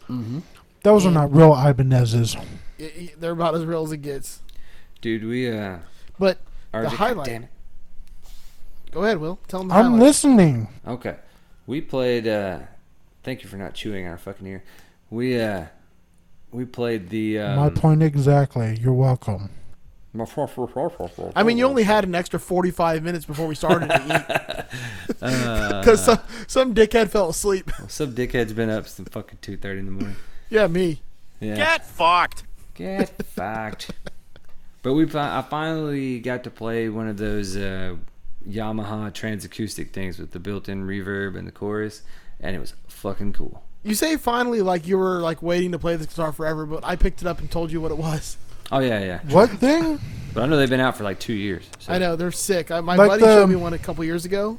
Mm-hmm. 0.09 0.41
Those 0.83 1.07
are 1.07 1.11
not 1.11 1.33
real 1.35 1.55
Ibanezes. 1.55 2.37
I- 2.37 2.83
I- 2.83 3.13
they're 3.19 3.33
about 3.33 3.55
as 3.55 3.65
real 3.65 3.85
as 3.85 3.93
it 3.93 3.99
gets. 3.99 4.41
Dude, 5.01 5.25
we 5.25 5.51
uh. 5.51 5.79
But 6.19 6.39
RJ, 6.75 6.83
the 6.85 6.89
God 6.91 6.97
highlight. 6.97 7.27
damn 7.27 7.43
it. 7.45 7.49
Go 8.91 9.05
ahead, 9.05 9.19
Will. 9.19 9.39
Tell 9.49 9.61
them 9.61 9.69
the 9.69 9.75
I'm 9.75 9.85
highlight. 9.85 10.01
listening. 10.03 10.69
Okay. 10.87 11.17
We 11.67 11.81
played 11.81 12.27
uh 12.29 12.59
thank 13.23 13.43
you 13.43 13.49
for 13.49 13.57
not 13.57 13.73
chewing 13.75 14.07
our 14.07 14.19
fucking 14.19 14.47
ear. 14.47 14.63
We 15.11 15.41
uh 15.41 15.67
we 16.53 16.65
played 16.65 17.11
the 17.11 17.41
um, 17.41 17.57
My 17.57 17.71
point 17.71 18.03
exactly. 18.03 18.79
You're 18.81 18.93
welcome. 18.93 19.51
I 21.37 21.43
mean, 21.45 21.59
you 21.59 21.67
only 21.67 21.85
had 21.85 22.05
an 22.05 22.15
extra 22.15 22.41
forty-five 22.41 23.03
minutes 23.03 23.25
before 23.25 23.47
we 23.47 23.55
started 23.55 23.91
to 23.91 24.05
eat 24.07 25.23
uh, 25.23 25.81
because 25.81 26.05
some 26.05 26.19
some 26.47 26.75
dickhead 26.75 27.11
fell 27.11 27.29
asleep. 27.29 27.71
some 27.89 28.13
dickhead's 28.13 28.53
been 28.53 28.71
up 28.71 28.89
since 28.89 29.09
fucking 29.09 29.39
two 29.41 29.57
thirty 29.57 29.81
in 29.81 29.87
the 29.87 29.93
morning. 29.93 30.17
yeah, 30.49 30.67
me. 30.67 31.01
Yeah. 31.39 31.57
Get 31.57 31.87
fucked. 31.87 32.45
Get 32.75 33.09
fucked. 33.25 33.93
But 34.83 34.95
we 34.95 35.07
I 35.15 35.43
finally 35.43 36.21
got 36.21 36.45
to 36.45 36.51
play 36.51 36.89
one 36.89 37.07
of 37.07 37.17
those 37.19 37.57
uh, 37.57 37.97
Yamaha 38.49 39.13
TransAcoustic 39.13 39.91
things 39.91 40.19
with 40.19 40.33
the 40.33 40.39
built-in 40.39 40.87
reverb 40.87 41.37
and 41.37 41.47
the 41.47 41.53
chorus, 41.53 42.03
and 42.41 42.57
it 42.57 42.59
was 42.59 42.75
fucking 42.89 43.35
cool. 43.35 43.63
You 43.83 43.95
say 43.95 44.17
finally 44.17 44.61
like 44.61 44.87
you 44.87 44.99
were 44.99 45.21
like 45.21 45.43
waiting 45.43 45.73
to 45.73 45.79
play 45.79 45.97
this 45.97 46.07
guitar 46.07 46.33
forever, 46.33 46.67
but 46.67 46.85
I 46.85 46.97
picked 46.97 47.23
it 47.23 47.27
up 47.27 47.39
and 47.41 47.51
told 47.51 47.73
you 47.73 47.81
what 47.81 47.91
it 47.91 47.97
was. 47.99 48.37
Oh 48.71 48.81
yeah, 48.81 49.01
yeah. 49.01 49.21
What 49.31 49.51
thing? 49.51 49.99
But 50.35 50.43
I 50.43 50.47
know 50.47 50.57
they've 50.57 50.69
been 50.71 50.81
out 50.81 50.97
for 50.97 51.05
like 51.05 51.19
two 51.19 51.33
years. 51.33 51.65
So. 51.79 51.93
I 51.93 51.99
know 51.99 52.15
they're 52.15 52.31
sick. 52.31 52.71
I, 52.71 52.81
my 52.81 52.95
Like 52.95 53.09
buddy 53.09 53.23
the- 53.23 53.35
showed 53.35 53.49
me 53.49 53.57
one 53.57 53.73
a 53.73 53.79
couple 53.79 54.05
years 54.05 54.25
ago. 54.25 54.59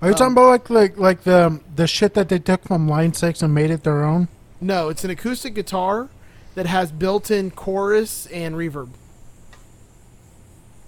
Are 0.00 0.08
you 0.08 0.14
talking 0.14 0.26
um, 0.26 0.32
about 0.32 0.46
like 0.48 0.70
like 0.70 0.98
like 0.98 1.22
the 1.22 1.60
the 1.76 1.86
shit 1.86 2.14
that 2.14 2.28
they 2.28 2.38
took 2.40 2.64
from 2.64 2.88
Line 2.88 3.14
Six 3.14 3.42
and 3.42 3.54
made 3.54 3.70
it 3.70 3.84
their 3.84 4.02
own? 4.04 4.28
No, 4.60 4.88
it's 4.88 5.04
an 5.04 5.10
acoustic 5.10 5.54
guitar 5.54 6.08
that 6.54 6.66
has 6.66 6.92
built-in 6.92 7.50
chorus 7.52 8.26
and 8.26 8.54
reverb. 8.56 8.90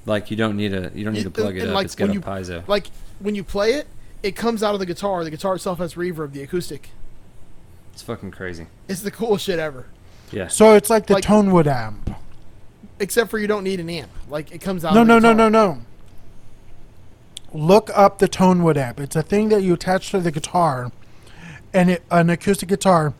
Like 0.06 0.30
you 0.30 0.36
don't 0.36 0.56
need 0.56 0.74
a 0.74 0.90
you 0.94 1.04
don't 1.04 1.14
need 1.14 1.22
to 1.22 1.30
plug 1.30 1.56
it 1.56 1.60
and, 1.60 1.70
up. 1.70 1.74
like, 1.76 1.84
it's 1.86 1.94
got 1.94 2.10
a 2.10 2.12
you- 2.12 2.20
piezo. 2.20 2.66
Like 2.68 2.88
when 3.20 3.34
you 3.36 3.44
play 3.44 3.74
it, 3.74 3.86
it 4.22 4.34
comes 4.36 4.62
out 4.62 4.74
of 4.74 4.80
the 4.80 4.86
guitar. 4.86 5.22
The 5.24 5.30
guitar 5.30 5.54
itself 5.54 5.78
has 5.78 5.94
reverb. 5.94 6.32
The 6.32 6.42
acoustic. 6.42 6.90
It's 7.94 8.02
fucking 8.02 8.32
crazy. 8.32 8.66
It's 8.88 9.00
the 9.02 9.10
coolest 9.10 9.46
shit 9.46 9.58
ever. 9.58 9.86
Yeah. 10.32 10.48
So 10.48 10.74
it's 10.74 10.90
like 10.90 11.06
the 11.06 11.14
Like- 11.14 11.24
Tonewood 11.24 11.66
amp. 11.66 12.10
Except 12.98 13.30
for 13.30 13.38
you 13.38 13.46
don't 13.46 13.64
need 13.64 13.80
an 13.80 13.88
amp. 13.88 14.10
Like 14.28 14.52
it 14.52 14.60
comes 14.60 14.84
out. 14.84 14.94
No, 14.94 15.00
of 15.02 15.06
the 15.06 15.12
no, 15.14 15.18
no, 15.32 15.34
guitar. 15.34 15.50
no, 15.50 15.74
no. 15.74 15.80
Look 17.52 17.90
up 17.94 18.18
the 18.18 18.28
Tonewood 18.28 18.76
amp. 18.76 18.98
It's 19.00 19.14
a 19.16 19.22
thing 19.22 19.48
that 19.50 19.62
you 19.62 19.74
attach 19.74 20.10
to 20.10 20.20
the 20.20 20.30
guitar, 20.32 20.90
and 21.72 21.88
it 21.90 22.02
an 22.10 22.30
acoustic 22.30 22.68
guitar, 22.68 23.14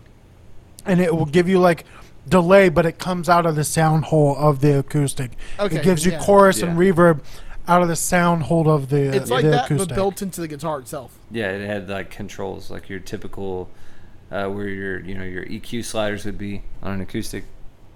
and 0.85 1.01
it 1.01 1.15
will 1.15 1.27
give 1.27 1.49
you 1.49 1.61
like 1.61 1.85
delay, 2.29 2.69
but 2.69 2.85
it 2.87 2.99
comes 2.99 3.29
out 3.29 3.47
of 3.47 3.55
the 3.55 3.65
sound 3.65 4.07
hole 4.07 4.35
of 4.37 4.61
the 4.61 4.79
acoustic. 4.79 5.33
Okay, 5.61 5.77
it 5.77 5.85
gives 5.85 6.05
you 6.05 6.13
yeah. 6.13 6.19
chorus 6.25 6.63
and 6.63 6.77
Yeah. 6.77 6.91
reverb 6.93 7.21
out 7.69 7.81
of 7.83 7.89
the 7.89 7.97
sound 7.97 8.45
hole 8.45 8.69
of 8.69 8.89
the 8.91 9.15
It's 9.17 9.31
like 9.31 9.45
the 9.45 9.51
that, 9.51 9.65
acoustic. 9.67 9.89
but 9.91 9.95
built 9.95 10.21
into 10.23 10.41
the 10.41 10.49
guitar 10.49 10.79
itself. 10.81 11.17
Yeah, 11.31 11.51
it 11.51 11.65
had 11.67 11.89
like 11.89 12.11
controls, 12.11 12.71
like 12.71 12.89
your 12.89 12.99
typical, 13.01 13.71
uh, 14.35 14.49
where 14.49 14.69
your 14.69 15.01
you 15.01 15.15
know 15.15 15.23
your 15.25 15.45
EQ 15.47 15.85
sliders 15.85 16.25
would 16.25 16.37
be 16.39 16.63
on 16.83 16.95
an 16.95 17.01
acoustic. 17.01 17.45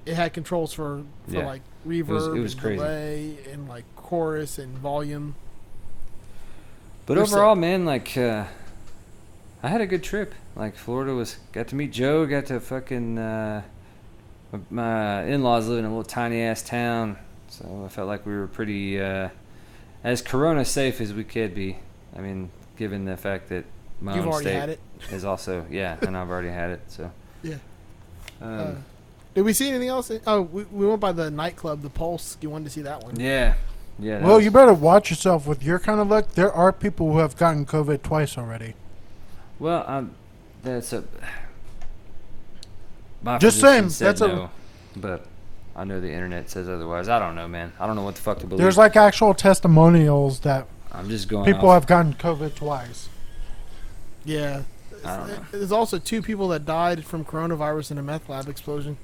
It 0.06 0.14
had 0.14 0.32
controls 0.32 0.72
for, 0.72 1.02
for 1.26 1.34
Yeah. 1.36 1.46
like 1.46 1.62
reverb, 1.86 2.06
was- 2.06 2.26
it 2.28 2.38
was 2.38 2.52
and 2.54 2.62
delay, 2.62 3.36
and 3.52 3.68
like 3.68 3.84
chorus 3.96 4.58
and 4.58 4.78
volume. 4.78 5.34
But 7.06 7.18
overall, 7.18 7.54
man, 7.56 7.84
like 7.84 8.16
uh, 8.16 8.44
I 9.62 9.68
had 9.68 9.80
a 9.80 9.86
good 9.86 10.02
trip. 10.02 10.34
Like 10.54 10.76
Florida 10.76 11.14
was 11.14 11.36
got 11.52 11.68
to 11.68 11.74
meet 11.74 11.92
Joe, 11.92 12.26
got 12.26 12.46
to 12.46 12.60
fucking 12.60 13.18
uh, 13.18 13.62
my- 14.52 14.60
my 14.70 15.24
in-laws 15.24 15.68
live 15.68 15.78
in 15.80 15.84
a 15.84 15.88
little 15.88 16.04
tiny 16.04 16.40
ass 16.42 16.62
town, 16.62 17.18
so 17.48 17.82
I 17.84 17.88
felt 17.88 18.08
like 18.08 18.24
we 18.26 18.32
were 18.36 18.46
pretty 18.46 19.00
uh, 19.00 19.28
as 20.04 20.22
corona 20.22 20.64
safe 20.64 21.00
as 21.00 21.12
we 21.12 21.24
could 21.24 21.54
be. 21.54 21.78
I 22.16 22.20
mean, 22.20 22.50
given 22.76 23.04
the 23.04 23.16
fact 23.16 23.48
that 23.50 23.64
my 24.00 24.14
You've 24.16 24.26
own 24.26 24.32
already 24.32 24.44
state 24.46 24.54
had 24.60 24.68
it. 24.70 24.80
Is 25.12 25.24
also 25.24 25.64
yeah, 25.70 25.96
and 26.02 26.16
I've 26.16 26.28
already 26.30 26.48
had 26.48 26.70
it. 26.70 26.80
So 26.88 27.10
Yeah. 27.42 27.54
um, 28.42 28.58
Uh, 28.60 28.70
did 29.34 29.42
we 29.42 29.52
see 29.52 29.68
anything 29.68 29.88
else? 29.88 30.10
Oh, 30.26 30.42
we, 30.42 30.64
we 30.64 30.86
went 30.86 31.00
by 31.00 31.12
the 31.12 31.30
nightclub, 31.30 31.82
the 31.82 31.90
Pulse. 31.90 32.36
You 32.40 32.50
wanted 32.50 32.64
to 32.64 32.70
see 32.70 32.82
that 32.82 33.02
one? 33.04 33.18
yeah, 33.20 33.54
yeah. 33.98 34.20
well, 34.24 34.36
was- 34.36 34.44
you 34.44 34.50
better 34.50 34.72
watch 34.74 35.10
yourself 35.10 35.46
with 35.46 35.62
your 35.62 35.78
kind 35.78 36.00
of 36.00 36.08
luck. 36.08 36.30
There 36.32 36.52
are 36.52 36.72
people 36.72 37.12
who 37.12 37.18
have 37.18 37.36
gotten 37.36 37.64
COVID 37.66 38.02
twice 38.02 38.36
already. 38.36 38.74
Well, 39.58 39.84
um, 39.86 40.14
that's 40.62 40.92
a. 40.92 41.04
My 43.22 43.38
Just 43.38 43.56
physician 43.56 43.90
saying, 43.90 43.90
said 43.90 44.06
that's 44.08 44.20
a- 44.20 44.28
no, 44.28 44.50
but 44.96 45.26
I 45.74 45.84
know 45.84 46.00
the 46.00 46.10
internet 46.12 46.50
says 46.50 46.68
otherwise. 46.68 47.08
I 47.08 47.18
don't 47.18 47.34
know, 47.34 47.48
man. 47.48 47.72
I 47.78 47.86
don't 47.86 47.96
know 47.96 48.02
what 48.02 48.14
the 48.14 48.20
fuck 48.20 48.38
to 48.40 48.46
believe. 48.46 48.60
There's 48.62 48.78
like 48.78 48.96
actual 48.96 49.34
testimonials 49.34 50.40
that 50.40 50.66
I'm 50.92 51.08
just 51.08 51.28
going. 51.28 51.44
people 51.44 51.68
off- 51.68 51.82
have 51.82 51.86
gotten 51.86 52.14
COVID 52.14 52.54
twice. 52.54 53.08
Yeah. 54.24 54.62
I 55.04 55.16
don't 55.16 55.28
know. 55.28 55.44
There's 55.52 55.72
also 55.72 55.98
two 55.98 56.22
people 56.22 56.48
that 56.48 56.64
died 56.64 57.04
from 57.04 57.24
coronavirus 57.24 57.92
in 57.92 57.98
a 57.98 58.02
meth 58.02 58.28
lab 58.28 58.48
explosion. 58.48 58.96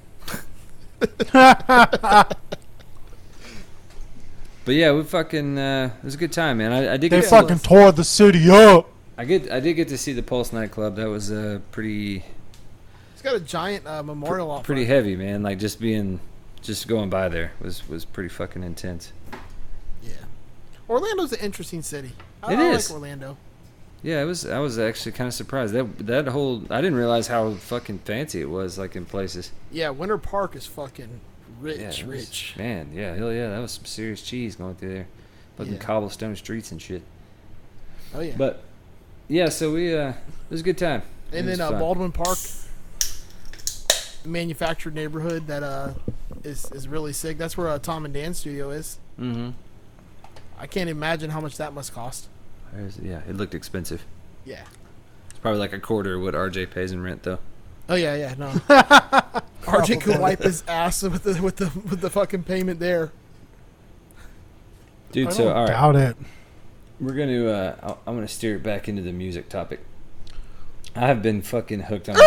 But 4.65 4.73
yeah, 4.73 4.93
we 4.93 5.03
fucking. 5.03 5.59
Uh, 5.59 5.91
it 5.95 6.03
was 6.03 6.15
a 6.15 6.17
good 6.17 6.31
time, 6.31 6.57
man. 6.57 6.71
I, 6.71 6.93
I 6.93 6.97
did. 6.97 7.11
They 7.11 7.21
get 7.21 7.29
fucking 7.29 7.59
tore 7.59 7.91
the 7.91 8.03
city 8.03 8.49
up. 8.49 8.89
I 9.17 9.25
get. 9.25 9.51
I 9.51 9.59
did 9.59 9.75
get 9.75 9.89
to 9.89 9.97
see 9.97 10.11
the 10.11 10.23
Pulse 10.23 10.51
nightclub. 10.51 10.95
That 10.95 11.07
was 11.07 11.31
uh, 11.31 11.59
pretty. 11.71 12.25
It's 13.13 13.21
got 13.21 13.35
a 13.35 13.39
giant 13.39 13.85
uh, 13.85 14.01
memorial 14.01 14.49
off. 14.49 14.63
Pretty 14.63 14.85
front. 14.85 14.95
heavy, 14.95 15.15
man. 15.15 15.43
Like 15.43 15.59
just 15.59 15.79
being, 15.79 16.19
just 16.63 16.87
going 16.87 17.11
by 17.11 17.29
there 17.29 17.51
was 17.61 17.87
was 17.87 18.05
pretty 18.05 18.29
fucking 18.29 18.63
intense. 18.63 19.13
Yeah. 20.01 20.13
Orlando's 20.89 21.31
an 21.33 21.41
interesting 21.41 21.83
city. 21.83 22.13
I, 22.41 22.53
It 22.53 22.59
I 22.59 22.69
is. 22.71 22.89
like 22.89 22.95
Orlando. 22.99 23.37
Yeah, 24.03 24.21
it 24.21 24.25
was. 24.25 24.45
I 24.45 24.59
was 24.59 24.77
actually 24.77 25.13
kind 25.13 25.27
of 25.27 25.33
surprised 25.33 25.73
that 25.73 26.05
that 26.05 26.27
whole. 26.27 26.63
I 26.69 26.79
didn't 26.81 26.97
realize 26.97 27.27
how 27.27 27.51
fucking 27.53 27.99
fancy 27.99 28.39
it 28.41 28.49
was, 28.49 28.77
like 28.77 28.95
in 28.95 29.05
places. 29.05 29.51
Yeah, 29.71 29.89
Winter 29.89 30.17
Park 30.19 30.55
is 30.55 30.65
fucking 30.67 31.21
rich, 31.59 31.77
Yeah, 31.79 31.83
it 31.85 31.87
was- 31.87 32.03
rich. 32.03 32.53
Man, 32.57 32.91
yeah, 32.93 33.15
hell 33.15 33.31
yeah, 33.31 33.49
that 33.49 33.59
was 33.59 33.71
some 33.71 33.85
serious 33.85 34.21
cheese 34.21 34.55
going 34.55 34.75
through 34.75 34.93
there. 34.93 35.07
Fucking 35.57 35.73
Yeah. 35.73 35.79
cobblestone 35.79 36.35
streets 36.35 36.71
and 36.71 36.81
shit. 36.81 37.01
Oh 38.13 38.19
yeah. 38.19 38.35
But 38.37 38.61
yeah, 39.27 39.49
so 39.49 39.73
we 39.73 39.95
uh, 39.97 40.09
it 40.09 40.15
was 40.49 40.61
a 40.61 40.63
good 40.63 40.77
time. 40.77 41.01
And 41.31 41.47
then 41.47 41.59
uh. 41.59 41.71
Baldwin 41.71 42.11
Park, 42.11 42.37
manufactured 44.23 44.93
neighborhood 44.95 45.47
that 45.47 45.63
uh 45.63 45.93
is 46.43 46.71
is 46.71 46.87
really 46.87 47.13
sick. 47.13 47.37
That's 47.37 47.57
where 47.57 47.69
uh, 47.69 47.79
Tom 47.79 48.05
and 48.05 48.13
Dan's 48.13 48.37
studio 48.39 48.69
is. 48.69 48.99
Mm-hmm. 49.19 49.49
I 50.59 50.67
can't 50.67 50.89
imagine 50.89 51.31
how 51.31 51.41
much 51.41 51.57
that 51.57 51.73
must 51.73 51.93
cost. 51.93 52.27
There's, 52.75 52.99
yeah, 52.99 53.21
it 53.27 53.35
looked 53.37 53.55
expensive. 53.55 54.05
Yeah. 54.45 54.63
It's 55.29 55.39
probably 55.39 55.59
like 55.59 55.73
a 55.73 55.79
quarter 55.79 56.15
of 56.15 56.21
what 56.23 56.33
RJ 56.33 56.71
pays 56.71 56.91
in 56.91 57.01
rent, 57.01 57.23
though. 57.23 57.39
Oh 57.87 57.95
yeah, 57.95 58.15
yeah, 58.15 58.33
no. 58.37 58.49
RJ 59.65 60.01
could 60.01 60.19
wipe 60.19 60.41
his 60.41 60.63
ass 60.67 61.03
with 61.03 61.23
the 61.23 61.41
with 61.41 61.57
the 61.57 61.65
with 61.89 62.01
the 62.01 62.09
fucking 62.09 62.43
payment 62.43 62.79
there. 62.79 63.11
Dude, 65.11 65.27
I 65.27 65.31
so 65.31 65.49
all 65.49 65.61
right, 65.63 65.67
doubt 65.67 65.95
it. 65.95 66.17
we're 66.99 67.13
gonna. 67.13 67.45
Uh, 67.45 67.75
I- 67.83 68.09
I'm 68.09 68.15
gonna 68.15 68.27
steer 68.27 68.55
it 68.55 68.63
back 68.63 68.87
into 68.89 69.01
the 69.03 69.11
music 69.13 69.49
topic. 69.49 69.81
I 70.95 71.01
have 71.01 71.21
been 71.21 71.41
fucking 71.41 71.81
hooked 71.81 72.09
on. 72.09 72.15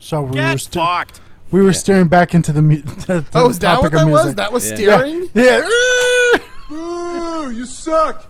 So 0.00 0.20
we 0.22 0.34
Get 0.34 0.52
were 0.52 0.58
st- 0.58 0.74
fucked. 0.74 1.20
we 1.50 1.62
were 1.62 1.72
steering 1.72 2.08
back 2.08 2.34
into 2.34 2.52
the, 2.52 2.60
mu- 2.60 2.82
the, 2.82 3.24
Oh, 3.34 3.48
is 3.48 3.58
that 3.60 3.80
what 3.80 3.90
topic 3.92 4.00
of 4.00 4.06
that 4.06 4.12
was? 4.12 4.34
That 4.34 4.52
was 4.52 4.68
Yeah. 4.68 4.74
steering. 4.74 5.30
yeah. 5.32 6.76
Ooh, 6.76 7.50
you 7.50 7.64
suck. 7.64 8.28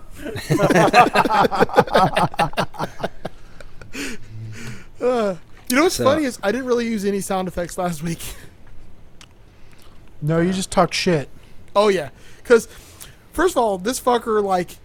Uh, 5.01 5.37
you 5.69 5.77
know 5.77 5.83
what's 5.85 5.97
So- 5.97 6.05
funny 6.05 6.25
is 6.25 6.39
I 6.43 6.53
didn't 6.53 6.67
really 6.67 6.87
use 6.87 7.05
any 7.05 7.21
sound 7.21 7.49
effects 7.49 7.77
last 7.79 8.03
week. 8.03 8.21
No, 10.23 10.41
you 10.41 10.53
just 10.53 10.71
talk 10.71 10.93
shit. 10.95 11.29
Oh 11.77 11.89
yeah, 11.89 12.11
because 12.43 12.67
first 13.33 13.57
of 13.57 13.63
all, 13.63 13.77
this 13.79 14.01
fucker 14.01 14.43
like 14.43 14.77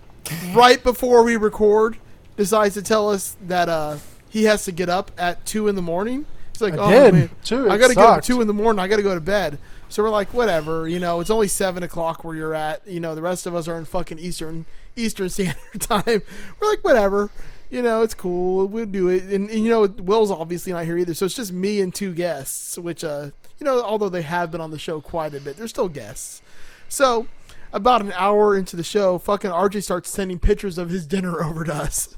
right 0.53 0.83
before 0.83 1.23
we 1.23 1.37
record 1.37 1.97
decides 2.35 2.73
to 2.73 2.81
tell 2.81 3.09
us 3.09 3.37
that 3.47 3.69
uh 3.69 3.97
he 4.29 4.43
has 4.43 4.65
to 4.65 4.71
get 4.71 4.89
up 4.89 5.11
at 5.17 5.45
two 5.45 5.67
in 5.67 5.75
the 5.75 5.81
morning. 5.81 6.25
He's 6.51 6.61
like, 6.61 6.73
I 6.73 6.77
oh 6.77 6.89
did, 6.89 7.13
man, 7.13 7.29
too. 7.43 7.69
I 7.69 7.77
gotta 7.77 7.95
get 7.95 8.03
up 8.03 8.17
at 8.17 8.23
two 8.23 8.41
in 8.41 8.47
the 8.47 8.53
morning. 8.53 8.79
I 8.79 8.87
gotta 8.87 9.03
go 9.03 9.15
to 9.15 9.21
bed. 9.21 9.59
So 9.89 10.03
we're 10.03 10.09
like, 10.11 10.33
whatever, 10.33 10.87
you 10.87 10.99
know, 10.99 11.19
it's 11.19 11.31
only 11.31 11.47
seven 11.47 11.81
o'clock 11.81 12.23
where 12.23 12.35
you're 12.35 12.53
at. 12.53 12.87
You 12.87 12.99
know, 12.99 13.15
the 13.15 13.21
rest 13.21 13.45
of 13.47 13.55
us 13.55 13.67
are 13.67 13.77
in 13.77 13.85
fucking 13.85 14.19
Eastern 14.19 14.65
Eastern 14.95 15.29
Standard 15.29 15.81
Time. 15.81 16.21
We're 16.59 16.69
like, 16.69 16.83
whatever. 16.83 17.31
You 17.71 17.81
know, 17.81 18.01
it's 18.01 18.13
cool. 18.15 18.67
We'll 18.67 18.85
do 18.85 19.09
it. 19.09 19.23
And, 19.23 19.49
and 19.49 19.63
you 19.63 19.69
know, 19.69 19.85
Will's 19.85 20.31
obviously 20.31 20.73
not 20.73 20.85
here 20.85 20.97
either. 20.97 21.13
So 21.13 21.25
it's 21.25 21.35
just 21.35 21.51
me 21.51 21.81
and 21.81 21.93
two 21.93 22.13
guests, 22.13 22.77
which, 22.77 23.03
uh, 23.03 23.29
you 23.59 23.65
know, 23.65 23.81
although 23.83 24.09
they 24.09 24.23
have 24.23 24.51
been 24.51 24.61
on 24.61 24.71
the 24.71 24.79
show 24.79 25.01
quite 25.01 25.35
a 25.35 25.39
bit, 25.39 25.57
they're 25.57 25.67
still 25.67 25.89
guests. 25.89 26.41
So 26.87 27.27
about 27.71 28.01
an 28.01 28.11
hour 28.13 28.57
into 28.57 28.75
the 28.75 28.83
show, 28.83 29.19
fucking 29.19 29.51
RJ 29.51 29.83
starts 29.83 30.09
sending 30.09 30.39
pictures 30.39 30.77
of 30.77 30.89
his 30.89 31.05
dinner 31.05 31.43
over 31.43 31.63
to 31.63 31.73
us. 31.73 32.15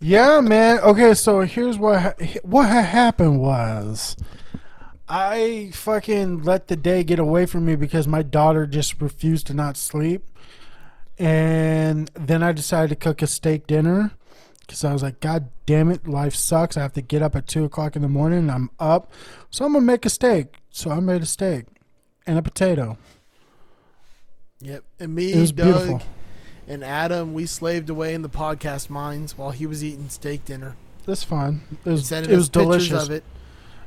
Yeah, 0.00 0.40
man. 0.40 0.78
Okay, 0.80 1.12
so 1.12 1.40
here's 1.40 1.76
what 1.78 2.00
ha- 2.00 2.14
what 2.42 2.66
ha- 2.68 2.80
happened 2.82 3.40
was 3.40 4.16
I 5.12 5.70
fucking 5.74 6.44
let 6.44 6.68
the 6.68 6.76
day 6.76 7.02
get 7.02 7.18
away 7.18 7.44
from 7.44 7.64
me 7.66 7.74
because 7.74 8.06
my 8.06 8.22
daughter 8.22 8.64
just 8.66 9.00
refused 9.02 9.48
to 9.48 9.54
not 9.54 9.76
sleep. 9.76 10.24
And 11.18 12.10
then 12.14 12.42
I 12.44 12.52
decided 12.52 12.90
to 12.90 12.96
cook 12.96 13.20
a 13.20 13.26
steak 13.26 13.66
dinner 13.66 14.12
because 14.60 14.84
I 14.84 14.92
was 14.92 15.02
like, 15.02 15.18
God 15.18 15.50
damn 15.66 15.90
it, 15.90 16.06
life 16.06 16.34
sucks. 16.34 16.76
I 16.76 16.82
have 16.82 16.92
to 16.92 17.02
get 17.02 17.22
up 17.22 17.34
at 17.34 17.48
2 17.48 17.64
o'clock 17.64 17.96
in 17.96 18.02
the 18.02 18.08
morning 18.08 18.38
and 18.38 18.50
I'm 18.52 18.70
up. 18.78 19.10
So 19.50 19.64
I'm 19.64 19.72
going 19.72 19.82
to 19.82 19.86
make 19.86 20.06
a 20.06 20.10
steak. 20.10 20.54
So 20.70 20.90
I 20.90 21.00
made 21.00 21.22
a 21.22 21.26
steak 21.26 21.64
and 22.24 22.38
a 22.38 22.42
potato. 22.42 22.96
Yep. 24.60 24.84
And 25.00 25.14
me, 25.14 25.32
It 25.32 25.40
was 25.40 25.52
Doug, 25.52 25.66
beautiful. 25.66 26.02
and 26.68 26.84
Adam, 26.84 27.34
we 27.34 27.46
slaved 27.46 27.90
away 27.90 28.14
in 28.14 28.22
the 28.22 28.28
podcast 28.28 28.88
mines 28.90 29.36
while 29.36 29.50
he 29.50 29.66
was 29.66 29.82
eating 29.82 30.08
steak 30.08 30.44
dinner. 30.44 30.76
That's 31.04 31.24
fine. 31.24 31.62
It 31.84 31.90
was, 31.90 32.12
it 32.12 32.28
was 32.30 32.48
delicious. 32.48 33.04
Of 33.08 33.10
it. 33.10 33.24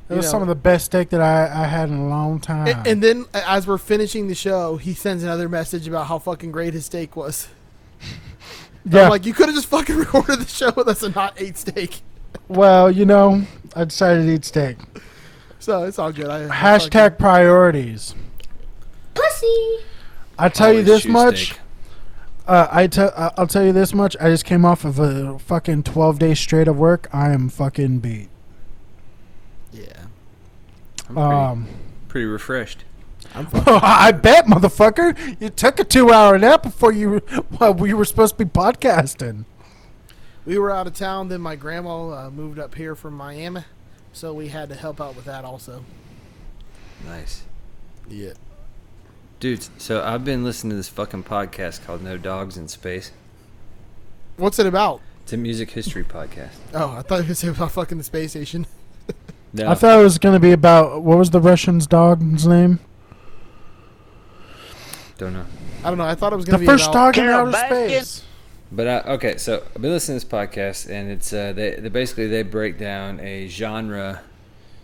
It 0.08 0.12
you 0.12 0.16
was 0.16 0.26
know. 0.26 0.32
some 0.32 0.42
of 0.42 0.48
the 0.48 0.54
best 0.54 0.86
steak 0.86 1.08
that 1.10 1.22
I, 1.22 1.44
I 1.44 1.66
had 1.66 1.88
in 1.88 1.96
a 1.96 2.08
long 2.08 2.38
time. 2.38 2.68
And, 2.68 2.86
and 2.86 3.02
then 3.02 3.24
as 3.32 3.66
we're 3.66 3.78
finishing 3.78 4.28
the 4.28 4.34
show, 4.34 4.76
he 4.76 4.92
sends 4.92 5.22
another 5.22 5.48
message 5.48 5.88
about 5.88 6.08
how 6.08 6.18
fucking 6.18 6.52
great 6.52 6.74
his 6.74 6.84
steak 6.84 7.16
was. 7.16 7.48
yeah. 8.84 9.04
I'm 9.04 9.10
like, 9.10 9.24
you 9.24 9.32
could 9.32 9.46
have 9.46 9.54
just 9.54 9.68
fucking 9.68 9.96
recorded 9.96 10.40
the 10.40 10.46
show 10.46 10.72
with 10.76 10.88
us 10.88 11.02
and 11.02 11.14
not 11.14 11.40
ate 11.40 11.56
steak. 11.56 12.02
Well, 12.48 12.90
you 12.90 13.06
know, 13.06 13.46
I 13.74 13.84
decided 13.84 14.24
to 14.24 14.32
eat 14.34 14.44
steak. 14.44 14.76
So 15.58 15.84
it's 15.84 15.98
all 15.98 16.12
good. 16.12 16.26
I, 16.26 16.44
I 16.44 16.48
Hashtag 16.48 17.18
priorities. 17.18 18.14
Pussy. 19.14 19.78
I 20.38 20.50
tell 20.50 20.72
you 20.72 20.82
this 20.82 21.06
much. 21.06 21.54
Uh, 22.46 22.68
I 22.70 22.86
tell 22.88 23.10
uh, 23.16 23.30
I'll 23.38 23.46
tell 23.46 23.64
you 23.64 23.72
this 23.72 23.94
much. 23.94 24.14
I 24.20 24.28
just 24.28 24.44
came 24.44 24.66
off 24.66 24.84
of 24.84 24.98
a 24.98 25.38
fucking 25.38 25.84
twelve 25.84 26.18
days 26.18 26.38
straight 26.38 26.68
of 26.68 26.76
work. 26.76 27.08
I 27.12 27.32
am 27.32 27.48
fucking 27.48 28.00
beat. 28.00 28.28
Yeah. 31.16 31.22
I'm 31.22 31.64
pretty, 31.64 31.70
Um, 31.70 31.78
pretty 32.08 32.26
refreshed. 32.26 32.84
I 33.34 34.12
bet, 34.12 34.46
motherfucker. 34.46 35.40
You 35.40 35.48
took 35.50 35.80
a 35.80 35.84
two-hour 35.84 36.38
nap 36.38 36.62
before 36.62 36.92
you 36.92 37.20
well, 37.58 37.74
we 37.74 37.92
were 37.92 38.04
supposed 38.04 38.38
to 38.38 38.44
be 38.44 38.48
podcasting. 38.50 39.44
We 40.46 40.58
were 40.58 40.70
out 40.70 40.86
of 40.86 40.94
town. 40.94 41.28
Then 41.28 41.40
my 41.40 41.56
grandma 41.56 42.26
uh, 42.26 42.30
moved 42.30 42.58
up 42.58 42.74
here 42.76 42.94
from 42.94 43.14
Miami, 43.14 43.64
so 44.12 44.32
we 44.34 44.48
had 44.48 44.68
to 44.68 44.74
help 44.76 45.00
out 45.00 45.16
with 45.16 45.24
that 45.24 45.44
also. 45.44 45.84
Nice. 47.04 47.42
Yeah. 48.08 48.34
Dude, 49.40 49.66
so 49.80 50.02
I've 50.04 50.24
been 50.24 50.44
listening 50.44 50.70
to 50.70 50.76
this 50.76 50.88
fucking 50.88 51.24
podcast 51.24 51.84
called 51.84 52.02
No 52.04 52.16
Dogs 52.16 52.56
in 52.56 52.68
Space. 52.68 53.10
What's 54.36 54.58
it 54.58 54.66
about? 54.66 55.00
It's 55.22 55.32
a 55.32 55.36
music 55.36 55.70
history 55.70 56.04
podcast. 56.04 56.52
Oh, 56.72 56.92
I 56.92 57.02
thought 57.02 57.22
you 57.22 57.28
were 57.28 57.34
saying 57.34 57.54
about 57.56 57.72
fucking 57.72 57.98
the 57.98 58.04
space 58.04 58.30
station. 58.30 58.66
No, 59.54 59.70
I 59.70 59.74
thought 59.74 60.00
it 60.00 60.02
was 60.02 60.18
going 60.18 60.34
to 60.34 60.40
be 60.40 60.50
about 60.50 61.02
what 61.02 61.16
was 61.16 61.30
the 61.30 61.40
Russian's 61.40 61.86
dog's 61.86 62.46
name? 62.46 62.80
don't 65.16 65.32
know. 65.32 65.46
I 65.84 65.88
don't 65.88 65.98
know. 65.98 66.04
I 66.04 66.16
thought 66.16 66.32
it 66.32 66.36
was 66.36 66.44
The 66.44 66.52
gonna 66.52 66.60
be 66.62 66.66
first 66.66 66.90
about, 66.90 67.14
dog 67.14 67.18
in 67.18 67.26
outer 67.26 67.52
space. 67.52 68.24
But 68.72 68.86
uh, 68.86 69.02
okay, 69.06 69.36
so 69.36 69.62
I've 69.74 69.80
been 69.80 69.92
listening 69.92 70.18
to 70.18 70.26
this 70.26 70.32
podcast, 70.32 70.90
and 70.90 71.08
it's 71.10 71.32
uh, 71.32 71.52
they, 71.52 71.76
they 71.76 71.88
basically 71.88 72.26
they 72.26 72.42
break 72.42 72.78
down 72.78 73.20
a 73.20 73.46
genre 73.46 74.22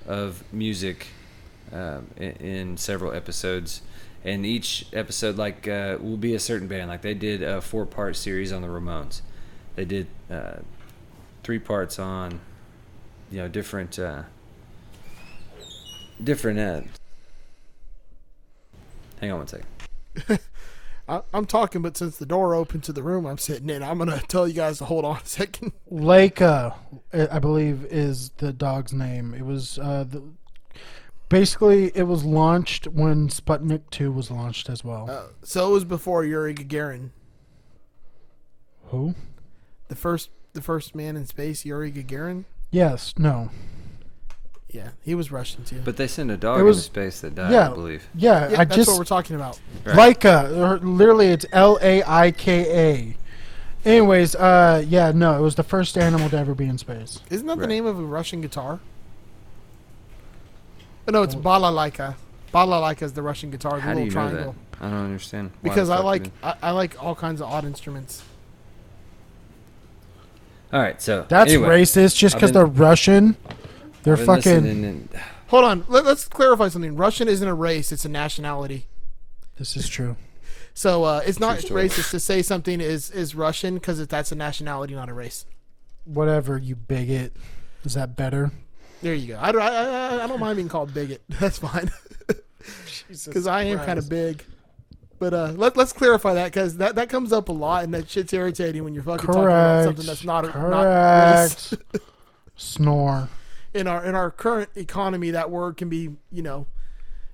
of 0.07 0.45
music 0.53 1.09
um, 1.73 2.07
in, 2.17 2.31
in 2.33 2.77
several 2.77 3.13
episodes, 3.13 3.83
and 4.25 4.47
each 4.47 4.87
episode 4.93 5.37
like 5.37 5.67
uh, 5.67 5.97
will 6.01 6.17
be 6.17 6.35
a 6.35 6.39
certain 6.41 6.69
band. 6.69 6.89
Like 6.89 7.03
they 7.03 7.15
did 7.15 7.43
a 7.43 7.61
four 7.61 7.87
part 7.87 8.15
series 8.15 8.53
on 8.53 8.63
the 8.63 8.69
Ramones. 8.69 9.23
They 9.75 9.85
did 9.85 10.07
uh, 10.31 10.59
three 11.43 11.59
parts 11.59 11.99
on 11.99 12.41
you 13.33 13.39
know 13.39 13.49
different 13.49 13.99
uh, 13.99 14.23
different. 16.25 16.59
Uh, 16.59 16.81
hang 19.21 19.31
on 19.33 19.39
one 19.39 19.47
second. 19.47 19.67
I, 21.09 21.23
I'm 21.35 21.45
talking, 21.45 21.83
but 21.83 21.97
since 21.97 22.19
the 22.19 22.27
door 22.27 22.55
opened 22.55 22.85
to 22.85 22.93
the 22.93 23.03
room 23.03 23.27
I'm 23.27 23.39
sitting 23.39 23.69
in, 23.69 23.83
I'm 23.83 23.99
gonna 23.99 24.21
tell 24.29 24.47
you 24.47 24.55
guys 24.55 24.79
to 24.79 24.85
hold 24.85 25.05
on 25.05 25.17
a 25.17 25.27
second. 25.27 25.73
Laika, 25.91 26.75
uh, 27.13 27.27
I 27.31 27.39
believe, 27.41 27.85
is 27.87 28.31
the 28.39 28.53
dog's 28.53 28.93
name. 28.93 29.35
It 29.35 29.45
was 29.45 29.79
uh, 29.79 30.05
the, 30.09 30.23
basically 31.29 31.91
it 31.97 32.05
was 32.05 32.25
launched 32.25 32.87
when 32.87 33.29
Sputnik 33.29 33.91
Two 33.91 34.13
was 34.13 34.31
launched 34.31 34.69
as 34.69 34.85
well. 34.85 35.11
Uh, 35.11 35.23
so 35.43 35.71
it 35.71 35.73
was 35.73 35.85
before 35.85 36.25
Yuri 36.25 36.55
Gagarin, 36.55 37.11
Who? 38.87 39.15
the 39.89 39.97
first 39.97 40.31
the 40.53 40.63
first 40.63 40.95
man 40.95 41.17
in 41.17 41.27
space, 41.27 41.65
Yuri 41.65 41.91
Gagarin. 41.91 42.45
Yes. 42.71 43.15
No. 43.19 43.51
Yeah, 44.73 44.91
he 45.05 45.15
was 45.17 45.33
Russian 45.33 45.65
too. 45.65 45.81
But 45.85 45.97
they 45.97 46.07
sent 46.07 46.31
a 46.31 46.37
dog 46.37 46.61
It 46.61 46.63
was- 46.63 46.77
into 46.79 46.85
space 46.87 47.21
that 47.23 47.35
died, 47.35 47.51
yeah. 47.53 47.71
I 47.71 47.75
believe. 47.75 48.09
Yeah. 48.15 48.49
yeah, 48.51 48.61
I 48.61 48.65
that's 48.65 48.77
just 48.77 48.89
what 48.91 48.99
we're 48.99 49.05
talking 49.05 49.35
about. 49.37 49.59
Right. 49.85 50.17
Laika. 50.19 50.79
Literally, 50.83 51.27
it's 51.29 51.45
L 51.53 51.79
A 51.83 52.03
I 52.05 52.31
K 52.31 53.15
A. 53.85 53.89
Anyways, 53.89 54.35
uh, 54.37 54.85
yeah, 54.87 55.11
no, 55.11 55.37
it 55.39 55.41
was 55.43 55.55
the 55.57 55.63
first 55.65 55.97
animal 55.99 56.29
to 56.31 56.37
ever 56.39 56.55
be 56.55 56.67
in 56.67 56.79
space. 56.79 57.19
Isn't 57.31 57.47
that 57.49 57.59
the 57.59 57.67
name 57.67 57.87
of 57.87 57.99
a 57.99 58.03
Russian 58.03 58.41
guitar? 58.43 58.79
Oh, 61.09 61.13
no, 61.13 61.23
it's 61.23 61.35
balalaika. 61.35 62.15
Balalaika 62.55 63.03
is 63.03 63.15
the 63.15 63.23
Russian 63.23 63.51
guitar, 63.51 63.77
the 63.77 63.81
How 63.81 63.89
do 63.95 63.95
little 63.95 64.05
you 64.07 64.11
triangle. 64.13 64.39
know 64.39 64.55
that? 64.79 64.87
I 64.87 64.91
don't 64.91 65.05
understand. 65.05 65.51
Why 65.63 65.71
Because 65.71 65.89
I 65.91 65.99
like 66.01 66.31
I, 66.43 66.55
I 66.63 66.71
like 66.73 67.03
all 67.03 67.15
kinds 67.15 67.41
of 67.41 67.49
odd 67.49 67.65
instruments. 67.65 68.23
All 70.73 70.81
right, 70.81 71.01
so 71.03 71.27
That's 71.29 71.51
anyway, 71.53 71.81
racist. 71.83 72.17
Just 72.17 72.37
because 72.37 72.53
they're 72.53 72.65
Russian, 72.67 73.37
they're 74.03 74.15
I've 74.15 74.19
been 74.21 74.27
fucking. 74.27 74.53
listening 74.63 74.85
and- 74.85 75.09
Hold 75.49 75.65
on, 75.65 75.85
let, 75.89 76.07
us 76.07 76.29
clarify 76.29 76.69
something. 76.69 76.95
Russian 76.97 77.27
isn't 77.27 77.47
a 77.49 77.55
race; 77.55 77.91
it's 77.91 78.05
a 78.05 78.09
nationality. 78.09 78.87
This 79.57 79.77
is 79.77 79.89
true. 79.89 80.17
So 80.75 81.03
uh, 81.03 81.23
it's 81.27 81.41
not 81.41 81.59
story. 81.59 81.89
racist 81.89 82.13
to 82.13 82.21
say 82.21 82.41
something 82.43 82.81
is 82.81 83.11
is 83.11 83.35
Russian 83.35 83.75
because 83.75 84.07
that's 84.07 84.31
a 84.31 84.37
nationality, 84.37 84.95
not 84.95 85.09
a 85.09 85.13
race. 85.13 85.45
Whatever, 86.05 86.57
you 86.57 86.77
bigot. 86.77 87.35
Is 87.85 87.95
that 87.95 88.15
better? 88.17 88.53
There 89.03 89.13
you 89.15 89.35
go. 89.35 89.39
I, 89.41 89.51
don't- 89.53 89.63
I, 89.63 90.19
I, 90.19 90.25
I 90.25 90.27
don't 90.27 90.39
mind 90.41 90.57
being 90.57 90.69
called 90.69 90.93
bigot. 90.95 91.23
That's 91.41 91.59
fine. 91.59 91.91
Because 93.09 93.47
I 93.47 93.63
am 93.65 93.79
kind 93.79 93.99
of 93.99 94.09
big. 94.09 94.45
But 95.19 95.35
uh, 95.35 95.53
let, 95.57 95.77
let's 95.77 95.93
clarify 95.93 96.35
that 96.35 96.53
because 96.53 96.77
that, 96.77 96.95
that 96.97 97.09
comes 97.09 97.33
up 97.33 97.49
a 97.49 97.53
lot 97.53 97.85
and 97.85 97.93
that 97.95 98.09
shit's 98.09 98.33
irritating 98.33 98.85
when 98.85 98.95
you're 98.95 99.03
fucking 99.03 99.27
talking 99.27 99.43
about 99.43 99.85
Correct. 99.85 99.85
something 99.87 100.07
that's 100.07 100.25
not 100.25 100.45
a, 100.45 100.49
not 100.71 100.83
race. 101.43 101.69
Correct. 101.71 102.05
Snore. 102.57 103.29
In 103.75 103.87
our 103.87 104.05
in 104.05 104.15
our 104.15 104.31
current 104.31 104.71
economy, 104.77 105.31
that 105.31 105.51
word 105.51 105.77
can 105.77 105.89
be 105.89 106.11
you 106.31 106.43
know 106.43 106.67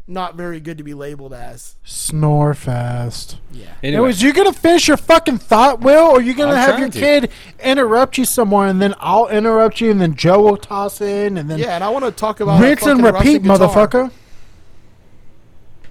not 0.08 0.36
very 0.36 0.60
good 0.60 0.78
to 0.78 0.84
be 0.84 0.94
labeled 0.94 1.32
as. 1.32 1.74
Snore 1.82 2.54
fast. 2.54 3.38
Yeah. 3.50 3.64
Anyway, 3.82 3.96
Anyways, 3.96 4.22
you 4.22 4.32
gonna 4.32 4.52
finish 4.52 4.86
your 4.86 4.96
fucking 4.96 5.38
thought, 5.38 5.80
Will, 5.80 6.04
or 6.06 6.20
you 6.20 6.32
gonna 6.34 6.52
I'm 6.52 6.70
have 6.70 6.78
your 6.78 6.88
to. 6.90 6.98
kid 7.00 7.30
interrupt 7.60 8.16
you 8.16 8.24
somewhere, 8.24 8.68
and 8.68 8.80
then 8.80 8.94
I'll 9.00 9.26
interrupt 9.28 9.80
you, 9.80 9.90
and 9.90 10.00
then 10.00 10.14
Joe 10.14 10.42
will 10.42 10.56
toss 10.56 11.00
in, 11.00 11.36
and 11.36 11.50
then 11.50 11.58
Yeah, 11.58 11.74
and 11.74 11.82
I 11.82 11.88
want 11.88 12.04
to 12.04 12.12
talk 12.12 12.38
about 12.40 12.60
a 12.60 12.62
rinse 12.62 12.86
and 12.86 13.02
repeat, 13.02 13.42
motherfucker. 13.42 14.12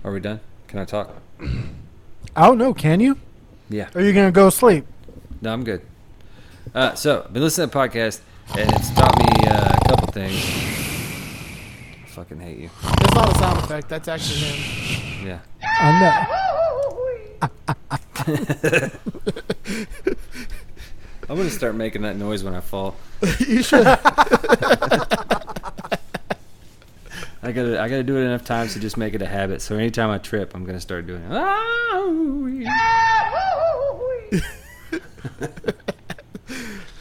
are 0.05 0.11
we 0.13 0.19
done? 0.21 0.39
Can 0.67 0.79
I 0.79 0.85
talk? 0.85 1.09
I 2.35 2.47
don't 2.47 2.57
know. 2.57 2.73
Can 2.73 2.99
you? 3.01 3.17
Yeah. 3.69 3.89
Or 3.95 3.99
are 4.01 4.03
you 4.03 4.13
gonna 4.13 4.31
go 4.31 4.49
sleep? 4.49 4.85
No, 5.41 5.51
I'm 5.51 5.63
good. 5.63 5.81
Uh, 6.73 6.93
so 6.95 7.23
I've 7.25 7.33
been 7.33 7.41
listening 7.43 7.69
to 7.69 7.77
a 7.79 7.87
podcast 7.87 8.19
and 8.57 8.71
it's 8.73 8.91
taught 8.93 9.17
me 9.17 9.25
a 10.15 10.21
couple 10.21 10.31
things. 10.31 10.43
I 12.03 12.07
fucking 12.07 12.39
hate 12.39 12.57
you. 12.57 12.69
That's 12.81 13.15
not 13.15 13.31
a 13.31 13.35
sound 13.35 13.59
effect. 13.59 13.89
That's 13.89 14.07
actually 14.07 14.39
him. 14.39 15.27
Yeah. 15.27 15.39
I 15.63 15.99
know. 15.99 16.41
I'm 21.27 21.37
gonna 21.37 21.49
start 21.49 21.75
making 21.75 22.03
that 22.03 22.15
noise 22.17 22.43
when 22.43 22.53
I 22.53 22.59
fall. 22.61 22.95
you 23.39 23.63
should. 23.63 23.85
I 23.85 23.97
gotta 27.51 27.81
I 27.81 27.89
gotta 27.89 28.03
do 28.03 28.17
it 28.17 28.21
enough 28.21 28.43
times 28.43 28.73
to 28.73 28.79
just 28.79 28.97
make 28.97 29.13
it 29.13 29.21
a 29.21 29.27
habit. 29.27 29.61
So 29.61 29.75
anytime 29.75 30.09
I 30.09 30.17
trip, 30.17 30.55
I'm 30.55 30.65
gonna 30.65 30.79
start 30.79 31.07
doing 31.07 31.23
it. 31.23 31.31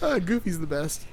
Uh, 0.02 0.18
Goofy's 0.24 0.60
the 0.60 0.66
best. 0.66 1.06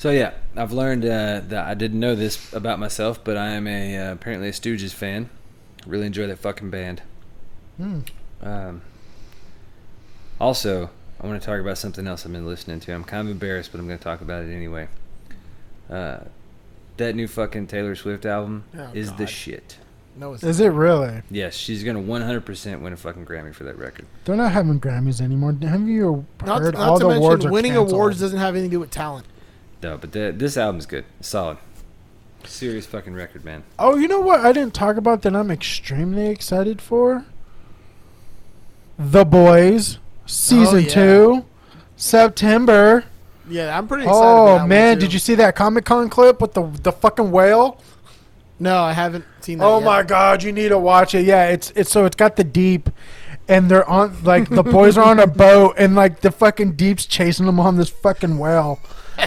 So 0.00 0.10
yeah, 0.10 0.32
I've 0.56 0.72
learned 0.72 1.04
uh, 1.04 1.42
that 1.48 1.68
I 1.68 1.74
didn't 1.74 2.00
know 2.00 2.14
this 2.14 2.54
about 2.54 2.78
myself, 2.78 3.22
but 3.22 3.36
I 3.36 3.48
am 3.48 3.66
a 3.66 3.98
uh, 3.98 4.12
apparently 4.12 4.48
a 4.48 4.50
Stooges 4.50 4.94
fan. 4.94 5.28
Really 5.86 6.06
enjoy 6.06 6.26
that 6.26 6.38
fucking 6.38 6.70
band. 6.70 7.02
Um, 8.40 8.80
also, 10.40 10.88
I 11.20 11.26
want 11.26 11.38
to 11.38 11.44
talk 11.44 11.60
about 11.60 11.76
something 11.76 12.06
else 12.06 12.24
I've 12.24 12.32
been 12.32 12.46
listening 12.46 12.80
to. 12.80 12.94
I'm 12.94 13.04
kind 13.04 13.28
of 13.28 13.30
embarrassed, 13.30 13.72
but 13.72 13.78
I'm 13.78 13.86
going 13.86 13.98
to 13.98 14.02
talk 14.02 14.22
about 14.22 14.42
it 14.42 14.54
anyway. 14.54 14.88
Uh, 15.90 16.20
that 16.96 17.14
new 17.14 17.28
fucking 17.28 17.66
Taylor 17.66 17.94
Swift 17.94 18.24
album 18.24 18.64
Oh, 18.74 18.88
is 18.94 19.12
the 19.12 19.26
shit. 19.26 19.76
No, 20.16 20.32
it's 20.32 20.42
Is 20.42 20.60
it 20.60 20.68
really? 20.68 21.20
Yes, 21.30 21.54
she's 21.54 21.84
going 21.84 21.96
to 21.96 22.02
100% 22.02 22.80
win 22.80 22.94
a 22.94 22.96
fucking 22.96 23.26
Grammy 23.26 23.54
for 23.54 23.64
that 23.64 23.76
record. 23.76 24.06
They're 24.24 24.34
not 24.34 24.52
having 24.52 24.80
Grammys 24.80 25.20
anymore. 25.20 25.54
Have 25.60 25.86
you 25.86 26.24
heard 26.40 26.74
not 26.74 26.88
all 26.88 26.98
to 26.98 27.04
the 27.04 27.08
mention 27.10 27.22
awards 27.22 27.46
winning 27.46 27.72
canceled. 27.72 27.92
awards 27.92 28.20
doesn't 28.20 28.38
have 28.38 28.54
anything 28.54 28.70
to 28.70 28.76
do 28.76 28.80
with 28.80 28.90
talent. 28.90 29.26
No, 29.82 29.96
but 29.96 30.12
the, 30.12 30.32
this 30.36 30.56
album's 30.56 30.86
good. 30.86 31.04
Solid. 31.20 31.58
Serious 32.44 32.86
fucking 32.86 33.14
record, 33.14 33.44
man. 33.44 33.64
Oh, 33.78 33.96
you 33.96 34.08
know 34.08 34.20
what? 34.20 34.40
I 34.40 34.52
didn't 34.52 34.74
talk 34.74 34.96
about 34.96 35.22
that. 35.22 35.34
I'm 35.36 35.50
extremely 35.50 36.28
excited 36.28 36.80
for. 36.80 37.24
The 38.98 39.24
Boys, 39.24 39.98
season 40.26 40.74
Oh, 40.76 40.78
yeah. 40.78 40.88
two, 40.88 41.44
September. 41.96 43.04
Yeah, 43.48 43.76
I'm 43.76 43.88
pretty 43.88 44.04
excited. 44.04 44.18
for 44.18 44.24
oh, 44.24 44.44
that 44.46 44.52
Oh 44.52 44.56
one, 44.58 44.68
man, 44.68 44.96
too. 44.96 45.00
did 45.02 45.12
you 45.12 45.18
see 45.18 45.34
that 45.36 45.56
Comic 45.56 45.84
Con 45.84 46.08
clip 46.08 46.40
with 46.40 46.52
the 46.54 46.62
the 46.82 46.92
fucking 46.92 47.30
whale? 47.30 47.80
No, 48.58 48.82
I 48.82 48.92
haven't 48.92 49.24
seen 49.40 49.58
that. 49.58 49.64
Oh 49.64 49.78
yet. 49.78 49.84
my 49.86 50.02
god, 50.02 50.42
you 50.42 50.52
need 50.52 50.68
to 50.68 50.78
watch 50.78 51.14
it. 51.14 51.24
Yeah, 51.24 51.46
it's 51.48 51.70
it's 51.74 51.90
so 51.90 52.04
it's 52.04 52.14
got 52.16 52.36
the 52.36 52.44
deep, 52.44 52.90
and 53.48 53.70
they're 53.70 53.88
on 53.88 54.22
like 54.22 54.48
the 54.50 54.62
boys 54.62 54.96
are 54.98 55.04
on 55.04 55.18
a 55.18 55.26
boat, 55.44 55.74
and 55.78 55.94
like 55.96 56.20
the 56.20 56.30
fucking 56.30 56.72
deep's 56.72 57.06
chasing 57.06 57.46
them 57.46 57.58
on 57.58 57.76
this 57.76 57.88
fucking 57.88 58.38
whale. 58.38 58.78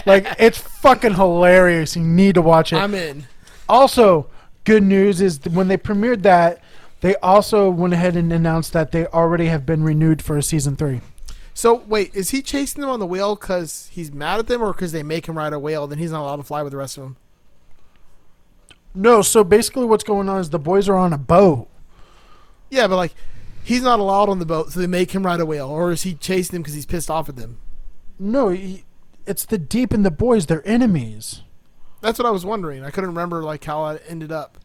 Like 0.06 0.26
it's 0.38 0.58
fucking 0.58 1.14
hilarious. 1.14 1.96
You 1.96 2.02
need 2.02 2.34
to 2.34 2.42
watch 2.42 2.72
it. 2.72 2.76
I'm 2.76 2.94
in. 2.94 3.26
Also, 3.68 4.28
good 4.64 4.82
news 4.82 5.20
is 5.20 5.40
that 5.40 5.52
when 5.52 5.68
they 5.68 5.76
premiered 5.76 6.22
that, 6.22 6.60
they 7.00 7.16
also 7.16 7.70
went 7.70 7.94
ahead 7.94 8.16
and 8.16 8.32
announced 8.32 8.72
that 8.72 8.92
they 8.92 9.06
already 9.06 9.46
have 9.46 9.66
been 9.66 9.82
renewed 9.82 10.22
for 10.22 10.36
a 10.36 10.42
season 10.42 10.76
three. 10.76 11.00
So 11.54 11.74
wait, 11.86 12.14
is 12.14 12.30
he 12.30 12.42
chasing 12.42 12.80
them 12.80 12.90
on 12.90 12.98
the 12.98 13.06
whale 13.06 13.36
because 13.36 13.88
he's 13.92 14.12
mad 14.12 14.40
at 14.40 14.46
them, 14.48 14.62
or 14.62 14.72
because 14.72 14.92
they 14.92 15.02
make 15.02 15.26
him 15.26 15.38
ride 15.38 15.52
a 15.52 15.58
whale? 15.58 15.86
Then 15.86 15.98
he's 15.98 16.10
not 16.10 16.22
allowed 16.22 16.36
to 16.36 16.42
fly 16.42 16.62
with 16.62 16.72
the 16.72 16.78
rest 16.78 16.96
of 16.96 17.04
them. 17.04 17.16
No, 18.94 19.22
so 19.22 19.42
basically 19.42 19.84
what's 19.84 20.04
going 20.04 20.28
on 20.28 20.40
is 20.40 20.50
the 20.50 20.58
boys 20.58 20.88
are 20.88 20.96
on 20.96 21.12
a 21.12 21.18
boat. 21.18 21.68
Yeah, 22.70 22.86
but 22.86 22.96
like, 22.96 23.14
he's 23.64 23.82
not 23.82 23.98
allowed 23.98 24.28
on 24.28 24.38
the 24.38 24.46
boat, 24.46 24.72
so 24.72 24.80
they 24.80 24.86
make 24.86 25.12
him 25.12 25.26
ride 25.26 25.40
a 25.40 25.46
whale, 25.46 25.68
or 25.68 25.90
is 25.90 26.02
he 26.02 26.14
chasing 26.14 26.54
them 26.54 26.62
because 26.62 26.74
he's 26.74 26.86
pissed 26.86 27.10
off 27.10 27.28
at 27.28 27.36
them? 27.36 27.58
No, 28.18 28.48
he, 28.50 28.84
it's 29.26 29.44
the 29.44 29.58
deep 29.58 29.92
and 29.92 30.04
the 30.04 30.10
boys. 30.10 30.46
They're 30.46 30.66
enemies. 30.66 31.42
That's 32.00 32.18
what 32.18 32.26
I 32.26 32.30
was 32.30 32.44
wondering. 32.44 32.84
I 32.84 32.90
couldn't 32.90 33.10
remember 33.10 33.42
like 33.42 33.64
how 33.64 33.86
it 33.86 34.02
ended 34.08 34.30
up. 34.32 34.58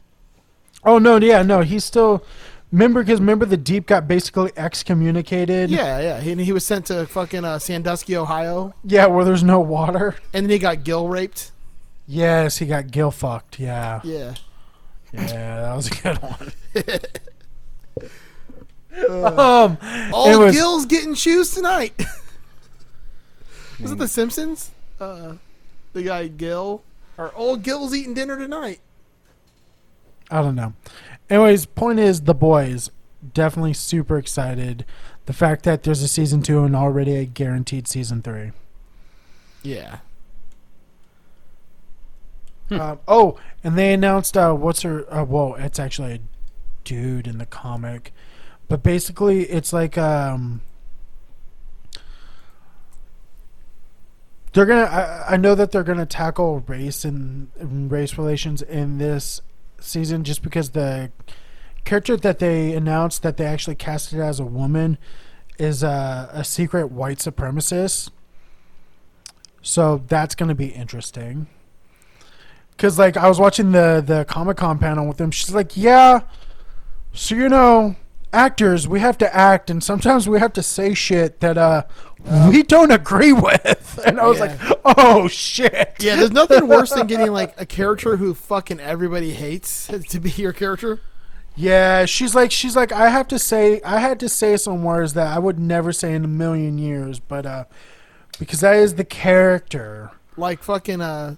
Oh 0.84 0.98
no, 1.00 1.18
yeah, 1.18 1.42
no, 1.42 1.62
he's 1.62 1.84
still. 1.86 2.24
Remember, 2.72 3.02
because 3.02 3.20
remember 3.20 3.46
the 3.48 3.58
deep 3.58 3.88
got 3.88 4.08
basically 4.08 4.52
excommunicated. 4.56 5.72
Yeah, 5.72 6.00
yeah. 6.02 6.20
He, 6.22 6.36
he 6.44 6.52
was 6.52 6.64
sent 6.66 6.86
to 6.88 7.08
fucking 7.08 7.44
uh, 7.44 7.58
Sandusky, 7.58 8.16
Ohio, 8.16 8.76
yeah, 8.84 9.08
where 9.08 9.26
there's 9.26 9.44
no 9.44 9.60
water. 9.60 10.16
and 10.34 10.46
then 10.46 10.52
he 10.52 10.60
got 10.60 10.84
gill 10.84 11.08
raped. 11.08 11.52
Yes, 12.06 12.58
he 12.58 12.68
got 12.68 12.92
gill 12.92 13.10
fucked. 13.12 13.60
Yeah, 13.60 14.02
Yeah. 14.04 14.36
yeah, 15.14 15.62
that 15.62 15.76
was 15.76 15.88
a 15.88 15.96
good 15.96 16.18
one. 16.22 16.52
um, 19.40 19.78
All 20.14 20.40
was- 20.40 20.56
gills 20.56 20.86
getting 20.86 21.14
shoes 21.16 21.52
tonight. 21.54 21.94
was 23.82 23.92
it 23.92 23.98
The 23.98 24.08
Simpsons? 24.08 24.72
Uh, 25.00 25.34
The 25.94 26.04
guy 26.04 26.28
Gil, 26.28 26.84
or 27.18 27.34
old 27.36 27.64
Gil's 27.64 27.94
eating 27.96 28.14
dinner 28.14 28.38
tonight. 28.38 28.80
I 30.32 30.42
don't 30.42 30.56
know. 30.56 30.74
Anyways, 31.30 31.66
point 31.66 32.00
is 32.00 32.22
the 32.22 32.34
boys 32.36 32.92
definitely 33.34 33.74
super 33.74 34.18
excited. 34.18 34.86
The 35.26 35.34
fact 35.34 35.64
that 35.64 35.84
there's 35.84 36.02
a 36.02 36.08
season 36.08 36.42
two 36.42 36.64
and 36.64 36.76
already 36.76 37.16
a 37.16 37.26
guaranteed 37.26 37.88
season 37.88 38.22
three. 38.22 38.52
Yeah. 39.64 40.00
Um, 42.72 43.00
oh, 43.08 43.40
and 43.64 43.78
they 43.78 43.94
announced 43.94 44.38
uh, 44.38 44.54
what's 44.54 44.84
her? 44.84 45.12
Uh, 45.12 45.26
whoa, 45.26 45.56
it's 45.56 45.80
actually 45.80 46.14
a 46.14 46.20
dude 46.84 47.26
in 47.28 47.40
the 47.40 47.48
comic, 47.48 48.14
but 48.68 48.84
basically 48.84 49.44
it's 49.46 49.74
like 49.74 49.98
um, 49.98 50.62
they're 54.54 54.66
gonna. 54.66 54.82
I, 54.84 55.34
I 55.34 55.38
know 55.38 55.56
that 55.56 55.72
they're 55.72 55.84
gonna 55.84 56.06
tackle 56.06 56.64
race 56.68 57.06
and, 57.06 57.50
and 57.60 57.92
race 57.92 58.18
relations 58.18 58.62
in 58.62 58.98
this 58.98 59.42
season, 59.80 60.24
just 60.24 60.42
because 60.42 60.72
the 60.72 61.12
character 61.86 62.18
that 62.18 62.40
they 62.40 62.74
announced 62.74 63.24
that 63.24 63.38
they 63.38 63.46
actually 63.46 63.76
casted 63.76 64.20
as 64.20 64.40
a 64.40 64.46
woman 64.46 64.98
is 65.58 65.84
a, 65.84 66.30
a 66.34 66.44
secret 66.44 66.88
white 66.88 67.18
supremacist. 67.18 68.10
So 69.62 70.04
that's 70.08 70.36
gonna 70.36 70.56
be 70.56 70.68
interesting. 70.68 71.48
Cause 72.78 72.98
like 72.98 73.18
I 73.18 73.28
was 73.28 73.40
watching 73.40 73.72
the 73.74 74.02
the 74.06 74.26
Comic 74.26 74.58
Con 74.58 74.80
panel 74.80 75.06
with 75.06 75.18
them, 75.18 75.32
she's 75.32 75.54
like, 75.54 75.76
"Yeah, 75.76 76.22
so 77.14 77.36
you 77.36 77.50
know, 77.50 77.96
actors, 78.34 78.88
we 78.88 79.00
have 79.00 79.18
to 79.20 79.36
act, 79.36 79.70
and 79.70 79.84
sometimes 79.84 80.28
we 80.30 80.40
have 80.40 80.54
to 80.54 80.64
say 80.64 80.94
shit 80.94 81.40
that 81.40 81.58
uh 81.58 81.84
we 82.50 82.64
don't 82.64 82.92
agree 82.92 83.34
with." 83.34 84.00
And 84.06 84.20
I 84.20 84.28
was 84.28 84.40
Yeah. 84.40 84.46
like, 84.46 84.80
"Oh 84.86 85.28
shit!" 85.28 85.96
Yeah, 86.00 86.16
there's 86.16 86.32
nothing 86.32 86.68
worse 86.68 86.92
than 86.92 87.08
getting 87.08 87.32
like 87.32 87.54
a 87.60 87.66
character 87.66 88.18
who 88.18 88.34
fucking 88.34 88.80
everybody 88.80 89.32
hates 89.34 89.88
to 90.10 90.20
be 90.20 90.30
your 90.32 90.54
character. 90.54 91.02
Yeah, 91.56 92.06
she's 92.06 92.34
like, 92.36 92.52
she's 92.52 92.76
like, 92.78 92.94
I 92.94 93.10
have 93.10 93.28
to 93.30 93.40
say, 93.40 93.82
I 93.84 94.00
had 94.00 94.18
to 94.22 94.30
say 94.30 94.56
some 94.56 94.82
words 94.84 95.14
that 95.16 95.28
I 95.36 95.40
would 95.40 95.60
never 95.60 95.92
say 95.92 96.14
in 96.14 96.24
a 96.24 96.28
million 96.28 96.78
years, 96.78 97.20
but 97.20 97.46
uh, 97.46 97.66
because 98.40 98.62
that 98.62 98.78
is 98.78 98.96
the 98.96 99.04
character. 99.04 100.12
Like 100.38 100.64
fucking 100.64 101.02
uh, 101.02 101.36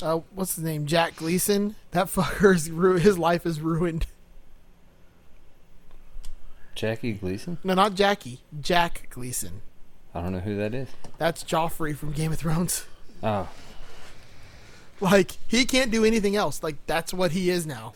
uh, 0.00 0.20
what's 0.34 0.54
his 0.54 0.64
name? 0.64 0.86
Jack 0.86 1.16
Gleeson. 1.16 1.74
That 1.90 2.06
fucker's 2.14 2.70
ru- 2.70 2.96
his 2.96 3.18
life 3.18 3.44
is 3.44 3.60
ruined. 3.60 4.06
Jackie 6.74 7.12
Gleason? 7.12 7.58
No, 7.64 7.74
not 7.74 7.94
Jackie. 7.94 8.40
Jack 8.60 9.08
Gleeson. 9.10 9.62
I 10.14 10.20
don't 10.22 10.32
know 10.32 10.40
who 10.40 10.56
that 10.56 10.74
is. 10.74 10.88
That's 11.18 11.42
Joffrey 11.44 11.96
from 11.96 12.12
Game 12.12 12.32
of 12.32 12.38
Thrones. 12.38 12.86
Oh, 13.22 13.48
Like 15.00 15.32
he 15.46 15.64
can't 15.64 15.90
do 15.90 16.04
anything 16.04 16.36
else. 16.36 16.62
Like 16.62 16.76
that's 16.86 17.14
what 17.14 17.32
he 17.32 17.50
is 17.50 17.66
now. 17.66 17.94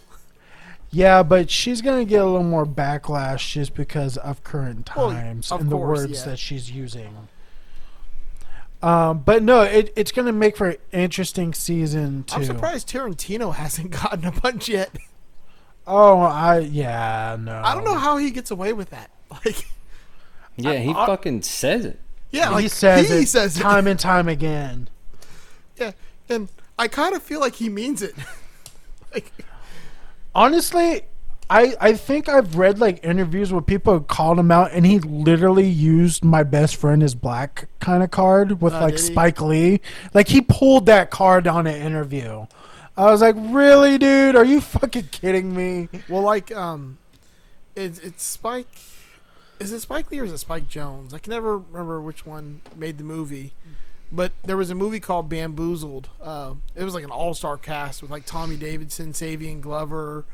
Yeah, 0.90 1.22
but 1.24 1.50
she's 1.50 1.82
gonna 1.82 2.04
get 2.04 2.22
a 2.22 2.24
little 2.24 2.42
more 2.44 2.64
backlash 2.64 3.52
just 3.52 3.74
because 3.74 4.16
of 4.16 4.42
current 4.44 4.88
Well, 4.96 5.10
times 5.10 5.50
of 5.52 5.62
and 5.62 5.70
the 5.70 5.76
words 5.76 6.20
yeah. 6.20 6.24
that 6.30 6.38
she's 6.38 6.70
using. 6.70 7.28
Um, 8.82 9.20
but 9.20 9.42
no, 9.42 9.62
it, 9.62 9.92
it's 9.96 10.12
gonna 10.12 10.32
make 10.32 10.56
for 10.56 10.70
an 10.70 10.76
interesting 10.92 11.54
season 11.54 12.24
too. 12.24 12.36
I'm 12.36 12.44
surprised 12.44 12.88
Tarantino 12.88 13.54
hasn't 13.56 13.90
gotten 13.90 14.24
a 14.24 14.32
bunch 14.32 14.68
yet. 14.68 14.90
Oh, 15.86 16.18
I 16.20 16.58
yeah 16.60 17.36
no. 17.40 17.60
I 17.64 17.74
don't 17.74 17.84
know 17.84 17.94
how 17.94 18.16
he 18.16 18.30
gets 18.30 18.50
away 18.50 18.72
with 18.72 18.90
that. 18.90 19.10
Like 19.44 19.66
yeah, 20.56 20.74
he 20.78 20.90
I- 20.90 21.06
fucking 21.06 21.42
says 21.42 21.84
it. 21.84 21.98
yeah, 22.30 22.58
he 22.58 22.68
says 22.68 23.08
he 23.08 23.16
it 23.18 23.28
says 23.28 23.56
it. 23.56 23.60
time 23.60 23.86
and 23.86 23.98
time 24.12 24.28
again. 24.28 24.88
Yeah, 25.76 25.92
and 26.28 26.48
I 26.78 26.88
kind 26.88 27.14
of 27.14 27.22
feel 27.22 27.40
like 27.40 27.54
he 27.56 27.68
means 27.68 28.00
it. 28.02 28.14
like 29.14 29.30
Honestly, 30.34 31.02
I 31.48 31.74
I 31.80 31.92
think 31.94 32.28
I've 32.28 32.56
read 32.56 32.78
like 32.78 33.04
interviews 33.04 33.52
where 33.52 33.62
people 33.62 34.00
called 34.00 34.38
him 34.38 34.50
out, 34.50 34.72
and 34.72 34.84
he 34.86 34.98
literally 34.98 35.68
used 35.68 36.24
"my 36.24 36.42
best 36.42 36.76
friend 36.76 37.02
is 37.02 37.14
black" 37.14 37.68
kind 37.80 38.02
of 38.02 38.10
card 38.10 38.60
with 38.60 38.74
Oh, 38.74 38.80
like 38.80 38.94
did 38.96 39.00
he? 39.00 39.06
Spike 39.06 39.40
Lee. 39.40 39.80
Like 40.14 40.28
he 40.28 40.40
pulled 40.40 40.86
that 40.86 41.10
card 41.10 41.46
on 41.46 41.66
an 41.66 41.80
interview. 41.80 42.46
I 42.96 43.10
was 43.10 43.20
like, 43.20 43.34
really, 43.38 43.98
dude? 43.98 44.36
Are 44.36 44.44
you 44.44 44.60
fucking 44.60 45.08
kidding 45.12 45.54
me? 45.54 45.88
Well, 46.08 46.22
like, 46.22 46.54
um, 46.54 46.98
it's 47.74 47.98
it's 47.98 48.22
Spike. 48.22 48.68
Is 49.58 49.72
it 49.72 49.80
Spike 49.80 50.10
Lee 50.10 50.18
or 50.20 50.24
is 50.24 50.32
it 50.32 50.38
Spike 50.38 50.68
Jones? 50.68 51.12
I 51.14 51.18
can 51.18 51.30
never 51.30 51.58
remember 51.58 52.00
which 52.00 52.24
one 52.26 52.62
made 52.74 52.98
the 52.98 53.04
movie. 53.04 53.52
But 54.10 54.32
there 54.44 54.56
was 54.56 54.70
a 54.70 54.74
movie 54.74 55.00
called 55.00 55.28
Bamboozled. 55.28 56.08
Uh, 56.22 56.54
it 56.74 56.84
was 56.84 56.94
like 56.94 57.04
an 57.04 57.10
all-star 57.10 57.56
cast 57.56 58.02
with 58.02 58.10
like 58.10 58.24
Tommy 58.24 58.56
Davidson, 58.56 59.12
Savion 59.12 59.60
Glover, 59.60 60.24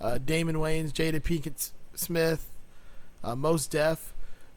uh, 0.00 0.18
Damon 0.18 0.56
Wayans, 0.56 0.92
Jada 0.92 1.20
Pinkett 1.20 1.70
Smith, 1.94 2.50
uh, 3.24 3.34
Mos 3.34 3.66
Def. 3.66 4.11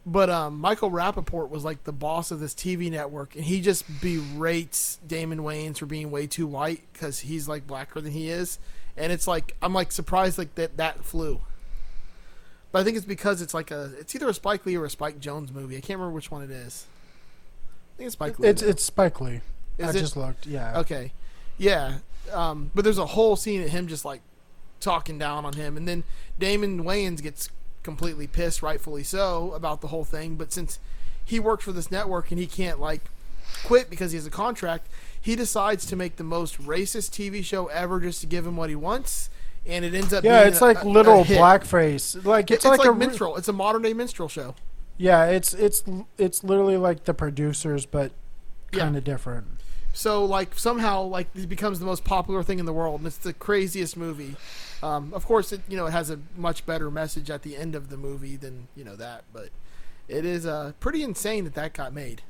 But 0.06 0.30
um, 0.30 0.60
Michael 0.60 0.92
Rapaport 0.92 1.50
was 1.50 1.66
like 1.66 1.84
the 1.84 1.92
boss 1.92 2.30
of 2.30 2.40
this 2.40 2.54
TV 2.54 2.92
network, 2.92 3.36
and 3.36 3.44
he 3.44 3.60
just 3.60 3.86
berates 4.02 5.00
Damon 5.06 5.40
Wayans 5.40 5.80
for 5.80 5.88
being 5.88 6.12
way 6.12 6.28
too 6.28 6.46
white 6.46 6.82
because 6.94 7.22
he's 7.22 7.48
like 7.48 7.66
blacker 7.66 8.00
than 8.02 8.12
he 8.12 8.30
is, 8.30 8.60
and 8.96 9.12
it's 9.12 9.28
like 9.28 9.56
I'm 9.64 9.74
like 9.74 9.92
surprised 9.92 10.38
like 10.38 10.54
that 10.56 10.78
that 10.78 11.04
flew. 11.04 11.42
But 12.72 12.82
I 12.82 12.84
think 12.84 12.98
it's 12.98 13.06
because 13.06 13.42
it's 13.42 13.54
like 13.54 13.72
a 13.72 13.94
it's 14.00 14.14
either 14.14 14.30
a 14.30 14.34
Spike 14.34 14.66
Lee 14.66 14.76
or 14.76 14.86
a 14.86 14.90
Spike 14.92 15.20
Jones 15.20 15.52
movie. 15.52 15.76
I 15.76 15.80
can't 15.82 15.98
remember 15.98 16.14
which 16.14 16.30
one 16.30 16.44
it 16.44 16.52
is. 16.52 16.86
I 17.96 17.98
think 17.98 18.08
it's 18.08 18.14
Spike 18.14 18.38
Lee. 18.38 18.50
It's 18.50 18.62
it's 18.62 18.84
Spike 18.84 19.20
Lee. 19.22 19.42
Is 19.80 19.88
I 19.88 19.90
it? 19.90 20.02
just 20.02 20.16
looked. 20.16 20.46
Yeah. 20.46 20.80
Okay. 20.82 21.14
Yeah. 21.58 22.00
Um, 22.32 22.70
but 22.76 22.84
there's 22.84 22.98
a 22.98 23.06
whole 23.08 23.36
scene 23.36 23.64
of 23.64 23.70
him 23.70 23.88
just 23.88 24.06
like 24.06 24.22
talking 24.80 25.18
down 25.18 25.46
on 25.46 25.54
him, 25.54 25.78
and 25.78 25.88
then 25.88 26.04
Damon 26.38 26.84
Wayans 26.84 27.24
gets 27.24 27.50
completely 27.86 28.28
pissed, 28.28 28.62
rightfully 28.62 29.04
so, 29.04 29.54
about 29.54 29.80
the 29.80 29.88
whole 29.88 30.04
thing. 30.04 30.36
But 30.36 30.52
since 30.52 30.80
he 31.24 31.40
works 31.40 31.64
for 31.64 31.72
this 31.72 31.90
network 31.90 32.32
and 32.32 32.40
he 32.40 32.48
can't 32.48 32.82
like 32.82 33.02
quit 33.64 33.90
because 33.90 34.12
he 34.12 34.18
has 34.18 34.26
a 34.26 34.32
contract, 34.32 34.88
he 35.22 35.36
decides 35.38 35.86
to 35.86 35.96
make 35.96 36.18
the 36.18 36.24
most 36.26 36.62
racist 36.62 37.12
TV 37.12 37.42
show 37.46 37.68
ever 37.68 38.02
just 38.02 38.20
to 38.22 38.28
give 38.28 38.46
him 38.46 38.58
what 38.58 38.70
he 38.70 38.76
wants, 38.76 39.30
and 39.66 39.86
it 39.86 39.94
ends 39.94 40.12
up 40.14 40.24
Yeah, 40.26 40.42
being 40.42 40.52
it's 40.52 40.62
a- 40.62 40.66
like 40.66 40.84
a- 40.84 40.88
a 40.88 40.90
literal 40.90 41.24
hit. 41.24 41.38
blackface. 41.40 42.26
Like 42.26 42.52
It's, 42.52 42.66
it's, 42.66 42.66
like, 42.66 42.80
like, 42.80 42.90
a 42.90 42.94
minstrel. 42.94 43.38
It's 43.38 43.48
a 43.48 43.54
modern 43.54 43.84
day 43.84 43.94
minstrel 43.94 44.28
show. 44.28 44.56
Yeah, 44.98 45.26
it's 45.26 45.54
it's 45.54 45.84
it's 46.18 46.44
literally 46.44 46.78
like 46.78 47.04
the 47.06 47.14
producers, 47.14 47.86
but 47.86 48.12
kind 48.72 48.96
of 48.98 49.04
different. 49.04 49.46
So 49.94 50.24
like 50.26 50.58
somehow 50.58 51.04
like 51.04 51.28
it 51.36 51.48
becomes 51.50 51.80
the 51.80 51.86
most 51.86 52.04
popular 52.04 52.44
thing 52.44 52.60
in 52.60 52.66
the 52.66 52.74
world, 52.74 53.00
and 53.02 53.08
it's 53.08 53.18
the 53.18 53.34
craziest 53.34 53.96
movie. 53.98 54.36
Um, 54.84 55.14
of 55.14 55.26
course, 55.26 55.52
it 55.52 55.62
you 55.68 55.78
know 55.78 55.86
it 55.88 55.92
has 55.92 56.10
a 56.10 56.20
much 56.36 56.66
better 56.66 56.92
message 56.92 57.30
at 57.30 57.42
the 57.44 57.56
end 57.56 57.76
of 57.76 57.90
the 57.90 57.98
movie 57.98 58.36
than 58.36 58.68
you 58.76 58.84
know 58.84 58.96
that, 58.96 59.24
but 59.34 59.50
it 60.08 60.26
is 60.26 60.46
uh, 60.46 60.74
pretty 60.80 61.02
insane 61.04 61.44
that 61.46 61.54
that 61.56 61.74
got 61.74 61.94
made. 61.94 62.22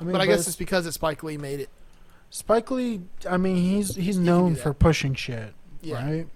I 0.00 0.04
mean, 0.04 0.12
but 0.12 0.20
I 0.20 0.26
guess 0.26 0.34
it's- 0.34 0.48
it's 0.48 0.56
because 0.56 0.84
that 0.84 0.92
Spike 0.92 1.22
Lee 1.22 1.36
made 1.36 1.60
it. 1.60 1.68
Spike 2.30 2.70
Lee, 2.70 3.02
I 3.28 3.36
mean, 3.36 3.56
he's 3.56 3.94
he's 3.96 4.16
can 4.16 4.24
known 4.24 4.56
for 4.56 4.74
pushing 4.74 5.14
shit, 5.14 5.54
Yeah. 5.82 6.04
right? 6.04 6.28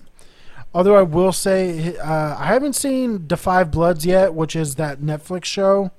Although 0.74 0.96
I 0.96 1.02
will 1.02 1.32
say, 1.32 1.96
uh, 1.96 2.36
I 2.38 2.46
haven't 2.46 2.74
seen 2.74 3.26
The 3.26 3.36
Five 3.36 3.70
Bloods 3.70 4.04
yet, 4.06 4.34
which 4.34 4.54
is 4.54 4.74
that 4.76 5.00
Netflix 5.00 5.44
show 5.46 5.90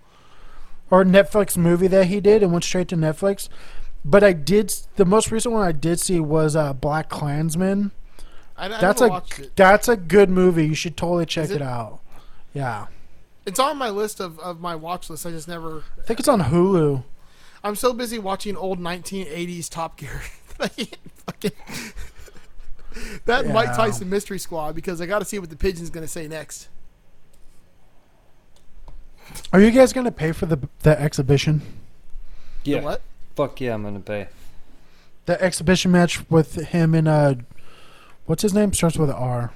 or 0.92 1.04
Netflix 1.04 1.58
movie 1.58 1.88
that 1.88 2.06
he 2.08 2.20
did 2.22 2.44
and 2.44 2.52
went 2.52 2.64
straight 2.64 2.88
to 2.90 2.96
Netflix. 2.96 3.50
But 4.06 4.24
I 4.24 4.32
did 4.34 4.74
the 4.96 5.06
most 5.06 5.32
recent 5.32 5.54
one 5.54 5.68
I 5.68 5.72
did 5.74 6.00
see 6.00 6.20
was 6.20 6.56
uh, 6.56 6.72
Black 6.74 7.10
Klansman. 7.10 7.92
I, 8.60 8.66
I 8.66 8.68
That's 8.68 9.01
never 9.01 9.05
a 9.05 9.10
watched 9.10 9.39
it. 9.39 9.55
that's 9.55 9.88
a 9.88 9.95
good 9.95 10.30
movie. 10.30 10.68
You 10.68 10.76
should 10.76 10.97
totally 10.97 11.26
check 11.26 11.49
it? 11.49 11.57
it? 11.57 11.62
out. 11.62 12.01
Yeah, 12.53 12.88
It's 13.45 13.60
on 13.60 13.78
my 13.78 13.89
list 13.89 14.20
of, 14.20 14.39
of 14.39 14.60
my 14.60 14.76
watch 14.76 15.10
list. 15.10 15.26
I 15.26 15.32
just 15.32 15.47
never. 15.47 15.84
I 15.97 16.01
think 16.01 16.20
it's 16.20 16.28
on 16.28 16.41
Hulu. 16.41 17.03
I'm 17.64 17.76
so 17.76 17.93
busy 17.93 18.20
watching 18.20 18.55
old 18.57 18.80
1980s 18.80 19.70
Top 19.70 19.97
Gear. 19.97 20.22
that 20.57 20.72
I 20.78 20.84
can't 20.84 20.97
fucking. 21.26 21.51
that 23.26 23.45
and 23.45 23.53
Mike 23.53 23.76
Tyson 23.76 24.10
Mystery 24.10 24.39
Squad 24.39 24.76
because 24.76 24.99
I 24.99 25.05
got 25.05 25.20
to 25.20 25.26
see 25.26 25.39
what 25.39 25.49
the 25.49 25.55
pigeon's 25.55 25.89
going 25.89 26.03
to 26.03 26.07
say 26.12 26.28
next. 26.28 26.68
Are 29.53 29.62
you 29.62 29.72
guys 29.72 29.93
gonna 29.93 30.12
pay 30.12 30.32
for 30.32 30.47
the 30.47 30.57
the 30.80 30.99
exhibition? 30.99 31.62
Yeah. 32.64 32.82
what? 32.82 33.01
Fuck 33.36 33.62
yeah, 33.62 33.74
I'm 33.76 33.84
gonna 33.84 33.99
pay. 33.99 34.28
The 35.28 35.41
exhibition 35.41 35.91
match 35.91 36.28
with 36.30 36.55
him 36.55 36.93
and 36.95 37.07
uh, 37.07 37.36
what's 38.30 38.43
his 38.43 38.53
name? 38.53 38.71
Starts 38.73 38.95
with 38.95 39.09
an 39.09 39.15
R. 39.15 39.51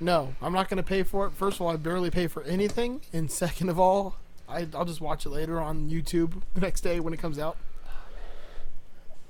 No, 0.00 0.34
I'm 0.42 0.52
not 0.52 0.68
going 0.68 0.78
to 0.78 0.82
pay 0.82 1.04
for 1.04 1.26
it. 1.26 1.32
First 1.32 1.58
of 1.58 1.62
all, 1.62 1.68
I 1.68 1.76
barely 1.76 2.10
pay 2.10 2.26
for 2.26 2.42
anything, 2.42 3.02
and 3.12 3.30
second 3.30 3.68
of 3.68 3.78
all, 3.78 4.16
I, 4.48 4.66
I'll 4.74 4.84
just 4.84 5.00
watch 5.00 5.24
it 5.24 5.28
later 5.28 5.60
on 5.60 5.88
YouTube 5.88 6.42
the 6.54 6.60
next 6.60 6.80
day 6.80 6.98
when 6.98 7.14
it 7.14 7.20
comes 7.20 7.38
out. 7.38 7.56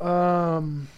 Um, 0.00 0.88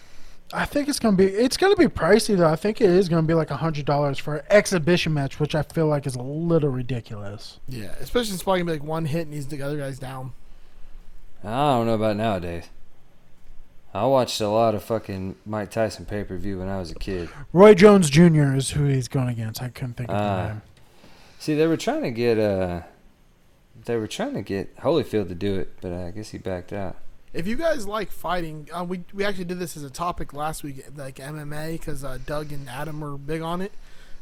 I 0.53 0.63
think 0.63 0.87
it's 0.87 0.97
gonna 0.97 1.17
be 1.17 1.25
it's 1.25 1.57
gonna 1.57 1.75
be 1.75 1.85
pricey 1.85 2.35
though. 2.35 2.49
I 2.49 2.55
think 2.55 2.81
it 2.81 2.89
is 2.89 3.07
gonna 3.07 3.21
be 3.21 3.35
like 3.35 3.51
a 3.51 3.57
hundred 3.57 3.85
dollars 3.85 4.17
for 4.17 4.37
an 4.37 4.45
exhibition 4.49 5.13
match, 5.13 5.39
which 5.39 5.53
I 5.53 5.61
feel 5.61 5.85
like 5.85 6.07
is 6.07 6.15
a 6.15 6.23
little 6.23 6.69
ridiculous. 6.69 7.59
Yeah, 7.67 7.93
especially 7.99 8.27
since 8.27 8.35
it's 8.35 8.43
probably 8.43 8.61
gonna 8.61 8.71
be 8.71 8.79
like 8.79 8.87
one 8.87 9.05
hit 9.05 9.27
and 9.27 9.33
he's 9.33 9.45
the 9.45 9.61
other 9.61 9.77
guy's 9.77 9.99
down. 9.99 10.33
I 11.43 11.49
don't 11.49 11.85
know 11.85 11.93
about 11.93 12.17
nowadays. 12.17 12.69
I 13.95 14.05
watched 14.05 14.41
a 14.41 14.49
lot 14.49 14.75
of 14.75 14.83
fucking 14.83 15.35
Mike 15.45 15.71
Tyson 15.71 16.05
pay 16.05 16.23
per 16.25 16.35
view 16.37 16.59
when 16.59 16.67
I 16.67 16.77
was 16.79 16.91
a 16.91 16.95
kid. 16.95 17.29
Roy 17.53 17.73
Jones 17.73 18.09
Jr. 18.09 18.53
is 18.53 18.71
who 18.71 18.85
he's 18.85 19.07
going 19.07 19.29
against. 19.29 19.61
I 19.61 19.69
couldn't 19.69 19.93
think 19.93 20.09
of 20.09 20.17
the 20.17 20.21
Ah. 20.21 20.47
name. 20.49 20.61
See, 21.39 21.55
they 21.55 21.65
were 21.65 21.77
trying 21.77 22.01
to 22.03 22.11
get 22.11 22.37
uh, 22.37 22.81
they 23.85 23.95
were 23.97 24.07
trying 24.07 24.33
to 24.33 24.41
get 24.41 24.75
Holyfield 24.77 25.29
to 25.29 25.35
do 25.35 25.55
it, 25.55 25.73
but 25.79 25.93
I 25.93 26.11
guess 26.11 26.29
he 26.31 26.37
backed 26.37 26.73
out. 26.73 26.97
If 27.33 27.47
you 27.47 27.55
guys 27.55 27.87
like 27.87 28.11
fighting, 28.11 28.67
uh, 28.77 28.83
we 28.83 29.03
we 29.13 29.23
actually 29.23 29.45
did 29.45 29.59
this 29.59 29.77
as 29.77 29.83
a 29.83 29.89
topic 29.89 30.33
last 30.33 30.61
week, 30.63 30.85
like 30.95 31.15
MMA, 31.19 31.73
because 31.79 32.03
uh, 32.03 32.17
Doug 32.25 32.51
and 32.51 32.67
Adam 32.69 32.99
were 32.99 33.17
big 33.17 33.41
on 33.41 33.61
it. 33.61 33.71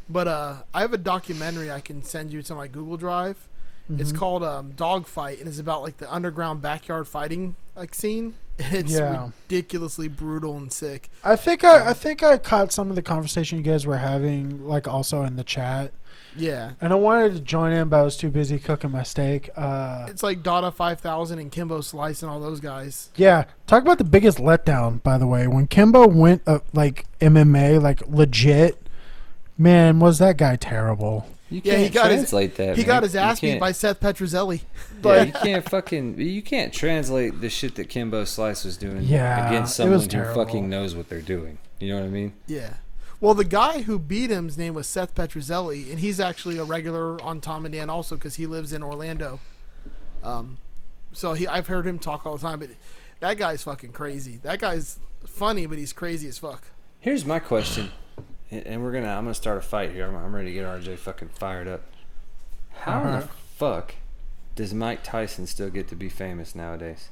But 0.08 0.28
uh, 0.28 0.56
I 0.74 0.82
have 0.82 0.94
a 0.94 0.98
documentary 1.00 1.72
I 1.72 1.80
can 1.80 2.04
send 2.04 2.32
you 2.32 2.44
to 2.44 2.54
my 2.56 2.68
Google 2.68 2.98
Drive. 2.98 3.48
It's 3.90 4.12
Mhm. 4.12 4.18
called 4.18 4.44
um, 4.44 4.72
Dogfight, 4.76 5.40
and 5.40 5.48
it's 5.48 5.60
about 5.60 5.82
like 5.82 5.98
the 5.98 6.14
underground 6.14 6.62
backyard 6.62 7.08
fighting 7.08 7.56
like 7.76 7.96
scene. 7.96 8.36
It's 8.72 8.92
Yeah. 8.94 9.30
ridiculously 9.50 10.08
brutal 10.08 10.56
and 10.58 10.72
sick. 10.72 11.10
I 11.24 11.36
think 11.36 11.64
I, 11.64 11.90
I 11.90 11.94
think 11.94 12.22
I 12.24 12.38
caught 12.38 12.72
some 12.72 12.90
of 12.90 12.96
the 12.96 13.02
conversation 13.02 13.58
you 13.58 13.64
guys 13.64 13.86
were 13.86 13.98
having, 13.98 14.66
like 14.68 14.88
also 14.88 15.24
in 15.24 15.36
the 15.36 15.44
chat. 15.44 15.92
Yeah, 16.36 16.72
And 16.82 16.92
I 16.92 16.96
wanted 16.96 17.34
to 17.36 17.42
join 17.42 17.74
in, 17.74 17.90
but 17.90 18.00
I 18.00 18.02
was 18.02 18.18
too 18.18 18.30
busy 18.32 18.58
cooking 18.58 18.90
my 18.90 19.04
steak. 19.04 19.52
Uh, 19.56 20.08
it's 20.10 20.24
like 20.24 20.42
Dada 20.42 20.72
Five 20.72 21.00
Thousand 21.00 21.38
and 21.38 21.52
Kimbo 21.52 21.82
Slice 21.82 22.24
and 22.24 22.32
all 22.32 22.40
those 22.40 22.60
guys. 22.60 23.12
yeah, 23.16 23.44
talk 23.68 23.84
about 23.84 24.00
the 24.00 24.04
biggest 24.04 24.40
letdown, 24.40 25.04
by 25.04 25.20
the 25.20 25.28
way. 25.28 25.46
When 25.48 25.68
Kimbo 25.68 26.08
went 26.08 26.42
uh, 26.48 26.60
like 26.74 27.06
MMA, 27.20 27.80
like 27.82 28.02
legit, 28.08 28.88
man, 29.60 30.00
was 30.00 30.18
that 30.20 30.38
guy 30.38 30.56
terrible? 30.56 31.28
You 31.54 31.62
Yeah, 31.64 31.74
can't 31.76 31.84
he 31.84 31.90
got 31.90 32.12
his- 32.12 32.20
translate 32.22 32.56
that. 32.56 32.76
He 32.78 32.82
man. 32.82 32.88
got 32.88 33.04
his 33.04 33.16
ass 33.16 33.40
beat 33.40 33.60
by 33.60 33.72
Seth 33.72 34.00
Petruzelli. 34.00 34.62
Yeah, 35.04 35.24
you 35.26 35.32
can't 35.32 35.70
fucking 35.70 36.20
you 36.20 36.42
can't 36.42 36.74
translate 36.74 37.42
the 37.42 37.50
shit 37.50 37.76
that 37.76 37.90
Kimbo 37.90 38.26
Slice 38.26 38.64
was 38.66 38.76
doing 38.78 39.04
Yeah, 39.04 39.48
against 39.50 39.76
someone 39.76 40.00
who 40.00 40.08
terrible. 40.08 40.44
fucking 40.46 40.70
knows 40.70 40.96
what 40.96 41.10
they're 41.10 41.22
doing. 41.22 41.60
You 41.80 41.90
know 41.94 42.00
what 42.00 42.06
I 42.06 42.10
mean? 42.10 42.34
Yeah. 42.48 42.74
Well, 43.20 43.34
the 43.34 43.46
guy 43.46 43.84
who 43.84 44.00
beat 44.00 44.32
him's 44.32 44.58
name 44.58 44.74
was 44.74 44.86
Seth 44.88 45.16
Petruzelli, 45.16 45.90
and 45.92 46.00
he's 46.00 46.20
actually 46.20 46.58
a 46.58 46.64
regular 46.64 47.22
on 47.22 47.40
Tom 47.40 47.66
and 47.66 47.74
Dan 47.74 47.90
also 47.90 48.16
because 48.16 48.36
he 48.36 48.46
lives 48.48 48.74
in 48.74 48.84
Orlando. 48.84 49.40
Um, 50.24 50.58
so 51.12 51.34
he, 51.34 51.48
I've 51.48 51.68
heard 51.68 51.86
him 51.88 52.00
talk 52.00 52.26
all 52.26 52.36
the 52.38 52.42
time, 52.42 52.60
but 52.60 52.70
that 53.20 53.38
guy's 53.38 53.64
fucking 53.64 53.92
crazy. 53.94 54.40
That 54.44 54.60
guy's 54.60 55.00
funny, 55.26 55.66
but 55.68 55.78
he's 55.78 55.94
crazy 55.94 56.28
as 56.28 56.38
fuck. 56.38 56.64
Here's 57.00 57.26
my 57.26 57.40
question, 57.40 57.92
and 58.54 58.68
and 58.68 58.84
we're 58.84 58.92
gonna 58.92 59.10
I'm 59.10 59.24
gonna 59.24 59.34
start 59.34 59.58
a 59.58 59.62
fight 59.62 59.92
here. 59.92 60.08
I'm, 60.08 60.16
I'm 60.16 60.34
ready 60.36 60.48
to 60.50 60.54
get 60.54 60.66
RJ 60.66 60.98
fucking 61.00 61.30
fired 61.30 61.68
up. 61.68 61.82
How 62.72 63.02
in 63.04 63.12
the 63.20 63.28
fuck 63.56 63.96
does 64.56 64.74
Mike 64.74 65.04
Tyson 65.04 65.48
still 65.48 65.70
get 65.70 65.88
to 65.90 65.96
be 65.96 66.10
famous 66.10 66.56
nowadays? 66.56 67.10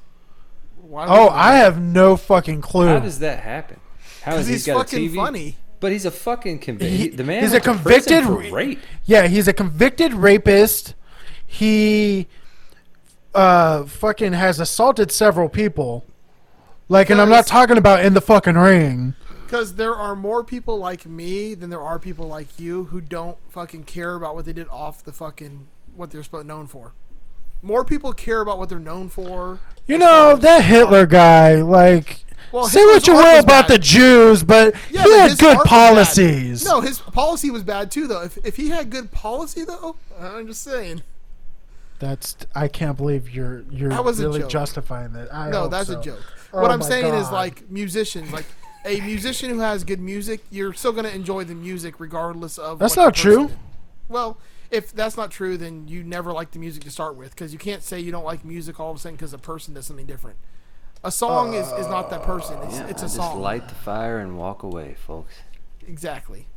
Why 0.81 1.05
Oh, 1.07 1.29
I 1.29 1.55
have 1.57 1.79
no 1.81 2.17
fucking 2.17 2.61
clue. 2.61 2.87
How 2.87 2.99
does 2.99 3.19
that 3.19 3.39
happen? 3.41 3.79
How 4.23 4.31
Because 4.31 4.37
has 4.39 4.47
he 4.47 4.53
he's 4.53 4.65
got 4.65 4.77
fucking 4.89 5.05
a 5.05 5.09
TV? 5.11 5.15
funny. 5.15 5.57
But 5.79 5.91
he's 5.91 6.05
a 6.05 6.11
fucking 6.11 6.59
convi- 6.59 6.81
He- 6.89 7.07
the 7.09 7.23
man. 7.23 7.41
he's 7.41 7.51
a 7.51 7.55
went 7.55 7.63
to 7.63 7.73
prison 7.73 8.13
convicted 8.23 8.23
for 8.49 8.55
rape. 8.55 8.79
Yeah, 9.05 9.27
he's 9.27 9.47
a 9.47 9.53
convicted 9.53 10.13
rapist. 10.13 10.93
He 11.45 12.27
uh 13.33 13.85
fucking 13.85 14.33
has 14.33 14.59
assaulted 14.59 15.11
several 15.11 15.49
people. 15.49 16.05
Like 16.89 17.09
and 17.09 17.21
I'm 17.21 17.29
not 17.29 17.45
Because- 17.45 17.51
talking 17.51 17.77
about 17.77 18.03
in 18.05 18.13
the 18.13 18.21
fucking 18.21 18.55
ring. 18.55 19.15
Because 19.51 19.75
there 19.75 19.93
are 19.93 20.15
more 20.15 20.45
people 20.45 20.77
like 20.77 21.05
me 21.05 21.55
than 21.55 21.69
there 21.69 21.81
are 21.81 21.99
people 21.99 22.25
like 22.25 22.57
you 22.57 22.85
who 22.85 23.01
don't 23.01 23.37
fucking 23.49 23.83
care 23.83 24.15
about 24.15 24.33
what 24.33 24.45
they 24.45 24.53
did 24.53 24.69
off 24.69 25.03
the 25.03 25.11
fucking 25.11 25.67
what 25.93 26.09
they're 26.09 26.23
supposed 26.23 26.47
known 26.47 26.67
for. 26.67 26.93
More 27.61 27.83
people 27.83 28.13
care 28.13 28.39
about 28.39 28.59
what 28.59 28.69
they're 28.69 28.79
known 28.79 29.09
for. 29.09 29.59
You 29.87 29.97
know, 29.97 30.37
that 30.37 30.63
Hitler 30.63 31.05
guy, 31.05 31.55
like 31.61 32.23
Well, 32.53 32.63
say 32.63 32.85
what 32.85 33.05
you 33.05 33.13
will 33.13 33.39
about 33.41 33.67
bad. 33.67 33.75
the 33.75 33.77
Jews, 33.77 34.41
but 34.41 34.73
Yeah, 34.89 35.03
he 35.03 35.09
but 35.09 35.29
had 35.31 35.37
good 35.37 35.47
art 35.49 35.57
was 35.57 35.63
bad. 35.65 35.69
policies. 35.69 36.63
No, 36.63 36.79
his 36.79 36.99
policy 36.99 37.51
was 37.51 37.63
bad 37.63 37.91
too, 37.91 38.07
though. 38.07 38.21
If, 38.21 38.37
if 38.45 38.55
he 38.55 38.69
had 38.69 38.89
good 38.89 39.11
policy, 39.11 39.65
though, 39.65 39.97
I'm 40.17 40.47
just 40.47 40.63
saying. 40.63 41.03
That's 41.99 42.37
I 42.55 42.69
can't 42.69 42.95
believe 42.95 43.29
you're 43.29 43.65
you're 43.69 43.89
really 43.89 44.47
justifying 44.47 45.11
that. 45.11 45.33
I 45.35 45.49
no, 45.49 45.67
that's 45.67 45.89
so. 45.89 45.99
a 45.99 46.01
joke. 46.01 46.23
Oh 46.53 46.61
what 46.61 46.71
I'm 46.71 46.81
saying 46.81 47.13
is 47.13 47.29
like 47.31 47.69
musicians, 47.69 48.31
like 48.31 48.45
a 48.85 48.99
musician 49.01 49.49
who 49.49 49.59
has 49.59 49.83
good 49.83 49.99
music, 49.99 50.41
you're 50.49 50.73
still 50.73 50.91
gonna 50.91 51.09
enjoy 51.09 51.43
the 51.43 51.55
music 51.55 51.99
regardless 51.99 52.57
of. 52.57 52.79
That's 52.79 52.95
what 52.97 53.03
not 53.05 53.15
true. 53.15 53.47
did. 53.49 53.57
Well, 54.09 54.37
if 54.69 54.91
that's 54.93 55.17
not 55.17 55.31
true, 55.31 55.57
then 55.57 55.87
you 55.87 56.03
never 56.03 56.31
liked 56.31 56.53
the 56.53 56.59
music 56.59 56.83
to 56.83 56.91
start 56.91 57.15
with, 57.15 57.31
because 57.31 57.53
you 57.53 57.59
can't 57.59 57.83
say 57.83 57.99
you 57.99 58.11
don't 58.11 58.23
like 58.25 58.43
music 58.45 58.79
all 58.79 58.91
of 58.91 58.97
a 58.97 58.99
sudden 58.99 59.15
because 59.15 59.33
a 59.33 59.37
person 59.37 59.73
does 59.73 59.85
something 59.85 60.05
different. 60.05 60.37
A 61.03 61.11
song 61.11 61.53
is, 61.55 61.67
is 61.73 61.87
not 61.87 62.09
that 62.11 62.21
person. 62.23 62.57
It's, 62.63 62.77
Yeah, 62.77 62.87
it's 62.87 63.01
I 63.01 63.05
a 63.05 63.07
just 63.07 63.15
song. 63.15 63.41
light 63.41 63.67
the 63.67 63.75
fire 63.75 64.19
and 64.19 64.37
walk 64.37 64.63
away, 64.63 64.95
folks. 65.05 65.33
exactly. 65.87 66.47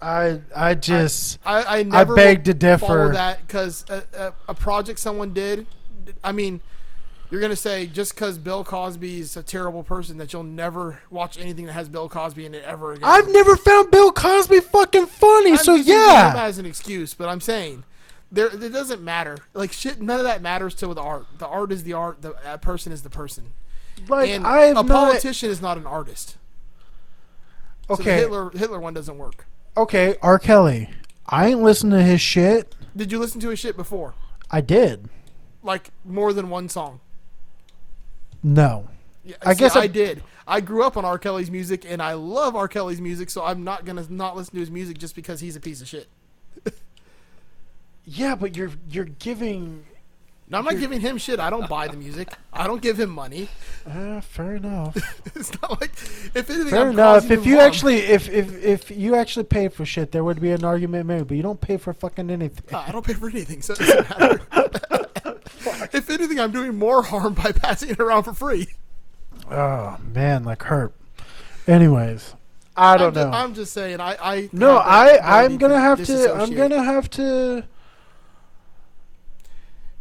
I 0.00 0.40
I 0.54 0.74
just 0.74 1.38
I, 1.44 1.62
I 1.62 1.78
I 1.78 1.82
never 1.82 2.14
beg 2.14 2.44
to 2.44 2.54
differ. 2.54 2.86
Follow 2.86 3.12
that 3.12 3.44
because 3.46 3.84
a, 3.90 4.04
a, 4.16 4.32
a 4.50 4.54
project 4.54 5.00
someone 5.00 5.32
did. 5.34 5.66
I 6.22 6.30
mean, 6.32 6.60
you're 7.30 7.40
gonna 7.40 7.56
say 7.56 7.86
just 7.86 8.14
because 8.14 8.38
Bill 8.38 8.64
Cosby 8.64 9.20
is 9.20 9.36
a 9.36 9.42
terrible 9.42 9.82
person 9.82 10.18
that 10.18 10.32
you'll 10.32 10.44
never 10.44 11.00
watch 11.10 11.38
anything 11.38 11.66
that 11.66 11.72
has 11.72 11.88
Bill 11.88 12.08
Cosby 12.08 12.46
in 12.46 12.54
it 12.54 12.64
ever 12.64 12.92
again. 12.92 13.04
I've 13.08 13.28
never 13.28 13.56
found 13.56 13.90
Bill 13.90 14.12
Cosby 14.12 14.60
fucking 14.60 15.06
funny, 15.06 15.52
I'm 15.52 15.56
so 15.58 15.76
just 15.76 15.88
using 15.88 16.02
him 16.02 16.08
yeah. 16.08 16.44
as 16.44 16.58
an 16.58 16.66
excuse, 16.66 17.14
but 17.14 17.28
I'm 17.28 17.40
saying 17.40 17.84
there 18.30 18.46
it 18.46 18.72
doesn't 18.72 19.02
matter. 19.02 19.38
Like 19.54 19.72
shit, 19.72 20.00
none 20.00 20.18
of 20.18 20.24
that 20.24 20.42
matters 20.42 20.74
to 20.76 20.92
the 20.92 21.00
art. 21.00 21.26
The 21.38 21.46
art 21.46 21.72
is 21.72 21.84
the 21.84 21.94
art. 21.94 22.22
The 22.22 22.34
uh, 22.46 22.56
person 22.58 22.92
is 22.92 23.02
the 23.02 23.10
person. 23.10 23.52
Like 24.06 24.30
and 24.30 24.46
I 24.46 24.66
a 24.66 24.74
not. 24.74 24.86
politician 24.86 25.50
is 25.50 25.60
not 25.60 25.76
an 25.76 25.86
artist. 25.86 26.36
So 27.88 27.96
the 27.96 28.02
Okay, 28.02 28.16
Hitler 28.16 28.50
Hitler 28.50 28.80
one 28.80 28.94
doesn't 28.94 29.18
work. 29.18 29.46
okay, 29.76 30.16
R. 30.22 30.38
Kelly. 30.38 30.90
I 31.26 31.48
ain't 31.48 31.62
listened 31.62 31.92
to 31.92 32.02
his 32.02 32.20
shit. 32.20 32.74
Did 32.96 33.12
you 33.12 33.18
listen 33.18 33.40
to 33.42 33.50
his 33.50 33.58
shit 33.58 33.76
before? 33.76 34.14
I 34.50 34.60
did. 34.60 35.08
Like 35.62 35.90
more 36.04 36.32
than 36.32 36.48
one 36.48 36.68
song? 36.68 37.00
No. 38.42 38.88
Yeah, 39.24 39.36
I 39.44 39.54
see, 39.54 39.60
guess 39.60 39.76
I 39.76 39.80
I'm- 39.82 39.92
did. 39.92 40.22
I 40.46 40.60
grew 40.62 40.82
up 40.82 40.96
on 40.96 41.04
R. 41.04 41.18
Kelly's 41.18 41.50
music, 41.50 41.84
and 41.86 42.00
I 42.00 42.14
love 42.14 42.56
R. 42.56 42.68
Kelly's 42.68 43.00
music, 43.02 43.28
so 43.28 43.44
I'm 43.44 43.64
not 43.64 43.84
gonna 43.84 44.06
not 44.08 44.34
listen 44.34 44.54
to 44.54 44.60
his 44.60 44.70
music 44.70 44.96
just 44.96 45.14
because 45.14 45.40
he's 45.40 45.56
a 45.56 45.60
piece 45.60 45.80
of 45.82 45.88
shit. 45.88 46.08
Yeah, 48.10 48.34
but 48.36 48.56
you're 48.56 48.70
you're 48.90 49.04
giving. 49.04 49.84
Now, 50.50 50.60
I'm 50.60 50.64
not 50.64 50.78
giving 50.78 50.98
him 51.02 51.18
shit. 51.18 51.40
I 51.40 51.50
don't 51.50 51.68
buy 51.68 51.88
the 51.88 51.98
music. 51.98 52.32
I 52.54 52.66
don't 52.66 52.80
give 52.80 52.98
him 52.98 53.10
money. 53.10 53.48
Uh, 53.88 54.20
fair 54.20 54.56
enough. 54.56 54.94
It's 55.34 55.50
not 55.62 55.80
like 55.80 55.92
if 55.92 56.34
anything. 56.50 56.68
fair 56.68 56.82
I'm 56.88 56.90
enough. 56.90 57.30
If 57.30 57.46
you 57.46 57.58
actually, 57.58 57.98
if 58.00 58.28
if 58.28 58.62
if 58.62 58.90
you 58.90 59.14
actually 59.14 59.44
paid 59.44 59.72
for 59.72 59.86
shit, 59.86 60.12
there 60.12 60.22
would 60.24 60.40
be 60.42 60.50
an 60.50 60.62
argument 60.62 61.06
made. 61.06 61.26
But 61.26 61.38
you 61.38 61.42
don't 61.42 61.58
pay 61.60 61.78
for 61.78 61.94
fucking 61.94 62.28
anything. 62.30 62.64
Uh, 62.74 62.84
I 62.86 62.92
don't 62.92 63.04
pay 63.04 63.14
for 63.14 63.28
anything, 63.30 63.62
so 63.62 63.72
it 63.74 63.78
doesn't 63.78 64.10
matter. 64.18 64.97
if 65.92 66.08
anything, 66.10 66.38
I'm 66.40 66.52
doing 66.52 66.76
more 66.78 67.02
harm 67.02 67.34
by 67.34 67.52
passing 67.52 67.90
it 67.90 68.00
around 68.00 68.24
for 68.24 68.32
free. 68.34 68.68
Oh 69.50 69.96
man, 70.14 70.44
like 70.44 70.62
hurt. 70.64 70.92
Anyways, 71.66 72.34
I 72.76 72.96
don't 72.96 73.14
ju- 73.14 73.20
know. 73.20 73.30
I'm 73.30 73.54
just 73.54 73.72
saying. 73.72 74.00
I. 74.00 74.16
I 74.20 74.48
no, 74.52 74.76
I 74.76 75.42
I'm 75.44 75.58
gonna 75.58 75.80
have 75.80 76.04
to. 76.06 76.34
I'm 76.34 76.54
gonna 76.54 76.82
have 76.82 77.08
to. 77.10 77.64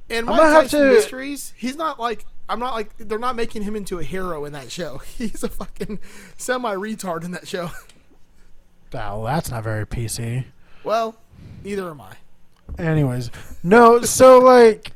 And 0.10 0.20
I'm 0.20 0.26
Mike 0.26 0.38
gonna 0.38 0.50
have 0.52 0.64
Tyson 0.64 0.82
to- 0.82 0.90
Mysteries, 0.94 1.54
he's 1.58 1.76
not 1.76 2.00
like 2.00 2.26
I'm 2.50 2.60
not 2.60 2.74
like 2.74 2.96
they're 2.98 3.20
not 3.20 3.36
making 3.36 3.64
him 3.64 3.76
into 3.76 4.00
a 4.00 4.04
hero 4.04 4.46
in 4.46 4.54
that 4.54 4.72
show. 4.72 5.00
He's 5.18 5.44
a 5.44 5.50
fucking 5.50 6.00
semi 6.38 6.74
retard 6.76 7.24
in 7.24 7.32
that 7.32 7.48
show. 7.48 7.70
Oh, 8.94 9.26
that's 9.26 9.52
not 9.52 9.66
very 9.66 9.86
PC. 9.86 10.46
Well, 10.86 11.18
neither 11.62 11.90
am 11.90 12.00
I. 12.00 12.14
Anyways, 12.82 13.32
no. 13.62 14.02
So 14.04 14.40
like, 14.40 14.94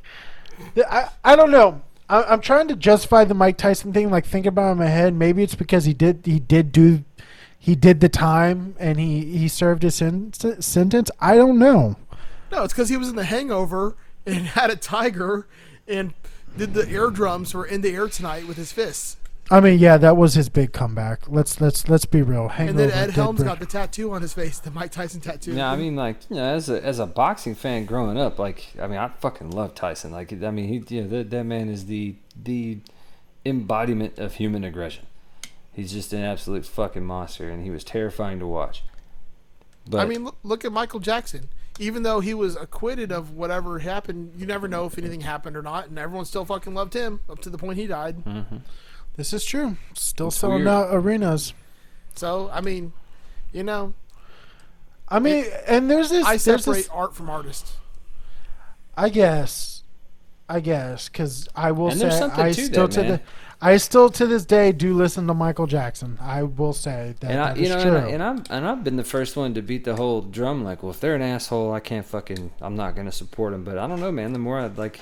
I 0.90 1.10
I 1.24 1.36
don't 1.36 1.52
know. 1.52 1.82
I, 2.10 2.24
I'm 2.24 2.42
trying 2.42 2.68
to 2.68 2.76
justify 2.76 3.24
the 3.24 3.34
Mike 3.34 3.58
Tyson 3.58 3.94
thing. 3.94 4.10
Like 4.10 4.26
thinking 4.26 4.50
about 4.50 4.70
it 4.70 4.72
in 4.74 4.78
my 4.80 4.88
head. 4.88 5.14
Maybe 5.14 5.44
it's 5.44 5.56
because 5.56 5.86
he 5.86 5.94
did 5.94 6.22
he 6.26 6.40
did 6.40 6.72
do 6.72 7.04
he 7.58 7.76
did 7.76 8.00
the 8.00 8.10
time 8.10 8.76
and 8.80 9.00
he 9.00 9.38
he 9.38 9.48
served 9.48 9.84
his 9.84 9.96
sen- 9.96 10.34
sentence. 10.34 11.12
I 11.20 11.38
don't 11.38 11.60
know. 11.60 11.96
No, 12.52 12.64
it's 12.64 12.74
because 12.74 12.90
he 12.90 12.98
was 12.98 13.10
in 13.10 13.16
The 13.16 13.24
Hangover 13.24 13.96
and 14.26 14.36
had 14.48 14.70
a 14.70 14.76
tiger 14.76 15.48
and 15.88 16.14
did 16.58 16.74
the 16.74 16.88
air 16.90 17.10
drums 17.10 17.52
for 17.52 17.66
"In 17.66 17.82
the 17.82 17.94
Air 17.94 18.08
Tonight" 18.08 18.48
with 18.48 18.58
his 18.58 18.72
fists. 18.72 19.18
I 19.52 19.60
mean, 19.60 19.80
yeah, 19.80 19.98
that 19.98 20.16
was 20.16 20.34
his 20.34 20.48
big 20.50 20.72
comeback. 20.72 21.28
Let's 21.28 21.60
let's 21.60 21.90
let's 21.90 22.06
be 22.06 22.22
real. 22.22 22.44
and 22.44 22.52
Hangover. 22.54 22.78
then 22.88 22.92
Ed 22.92 23.10
Helms 23.12 23.38
bring- 23.40 23.48
got 23.50 23.60
the 23.60 23.66
tattoo 23.66 24.12
on 24.14 24.22
his 24.22 24.34
face, 24.34 24.60
the 24.60 24.72
Mike 24.72 24.92
Tyson 24.92 25.20
tattoo. 25.20 25.54
Yeah, 25.54 25.70
I 25.72 25.76
mean, 25.76 25.96
like, 25.96 26.18
you 26.30 26.38
know, 26.38 26.44
as 26.46 26.70
a 26.70 26.84
as 26.84 27.00
a 27.00 27.06
boxing 27.06 27.54
fan 27.56 27.86
growing 27.86 28.18
up, 28.18 28.40
like, 28.40 28.70
I 28.82 28.88
mean, 28.88 28.98
I 28.98 29.10
fucking 29.10 29.52
love 29.52 29.76
Tyson. 29.76 30.12
Like, 30.12 30.32
I 30.32 30.52
mean, 30.52 30.68
he, 30.70 30.96
yeah, 30.98 31.04
that 31.08 31.30
that 31.32 31.44
man 31.44 31.68
is 31.70 31.88
the 31.88 32.16
the 32.42 32.80
embodiment 33.46 34.18
of 34.20 34.36
human 34.36 34.64
aggression. 34.64 35.06
He's 35.74 35.92
just 35.92 36.14
an 36.14 36.22
absolute 36.22 36.66
fucking 36.66 37.06
monster, 37.06 37.50
and 37.50 37.64
he 37.64 37.70
was 37.70 37.84
terrifying 37.84 38.40
to 38.40 38.48
watch. 38.48 38.84
But 39.90 40.00
I 40.02 40.06
mean, 40.06 40.24
look, 40.26 40.38
look 40.44 40.66
at 40.66 40.72
Michael 40.72 41.00
Jackson. 41.00 41.50
Even 41.80 42.04
though 42.04 42.20
he 42.20 42.34
was 42.34 42.56
acquitted 42.56 43.12
of 43.12 43.32
whatever 43.32 43.80
happened, 43.80 44.34
you 44.38 44.46
never 44.46 44.68
know 44.68 44.86
if 44.86 44.98
anything 44.98 45.22
happened 45.22 45.56
or 45.56 45.62
not, 45.62 45.88
and 45.88 45.98
everyone 45.98 46.26
still 46.26 46.46
fucking 46.46 46.74
loved 46.74 46.94
him 46.94 47.22
up 47.30 47.40
to 47.40 47.50
the 47.50 47.58
point 47.58 47.78
he 47.78 47.88
died. 47.88 48.24
Mhm. 48.24 48.62
This 49.16 49.34
is 49.34 49.44
true. 49.46 49.78
Still 49.94 50.28
It's 50.28 50.38
selling 50.38 50.68
out 50.68 50.88
arenas. 50.92 51.54
So 52.16 52.50
I 52.54 52.62
mean, 52.62 52.94
you 53.52 53.64
know, 53.64 53.94
I 55.08 55.20
mean, 55.20 55.46
and 55.68 55.90
there's 55.90 56.10
this. 56.10 56.26
I 56.26 56.32
there's 56.38 56.64
separate 56.64 56.76
this, 56.76 56.90
art 56.90 57.16
from 57.16 57.30
artist. 57.30 57.76
I 58.96 59.10
guess. 59.10 59.84
I 60.50 60.60
guess 60.60 61.08
because 61.08 61.48
I 61.56 61.72
will 61.72 61.90
And 61.92 62.00
say 62.00 62.08
I 62.34 62.52
to 62.52 62.54
still 62.54 62.88
that, 62.90 62.94
to 62.96 63.04
the 63.04 63.22
I 63.62 63.78
still 63.78 64.10
to 64.10 64.28
this 64.28 64.44
day 64.44 64.74
do 64.74 64.94
listen 64.94 65.26
to 65.28 65.34
Michael 65.34 65.66
Jackson. 65.68 66.18
I 66.20 66.44
will 66.44 66.74
say 66.74 67.16
that, 67.22 67.32
And 67.32 67.40
I, 67.40 67.54
that 67.54 67.60
you 67.62 67.70
know, 67.70 67.78
and, 67.80 67.96
I, 67.96 68.10
and 68.10 68.24
I'm 68.24 68.44
and 68.50 68.68
I've 68.68 68.84
been 68.84 68.98
the 68.98 69.04
first 69.06 69.38
one 69.38 69.54
to 69.54 69.62
beat 69.62 69.86
the 69.86 69.96
whole 69.96 70.22
drum. 70.22 70.66
Like, 70.66 70.84
well, 70.84 70.92
if 70.92 71.00
they're 71.00 71.16
an 71.16 71.22
asshole, 71.22 71.72
I 71.72 71.80
can't 71.80 72.06
fucking. 72.06 72.52
I'm 72.60 72.76
not 72.76 72.98
gonna 72.98 73.14
support 73.14 73.54
them. 73.54 73.64
But 73.64 73.78
I 73.78 73.88
don't 73.88 74.02
know, 74.02 74.12
man. 74.12 74.34
The 74.34 74.40
more 74.40 74.60
I 74.60 74.66
like, 74.68 75.00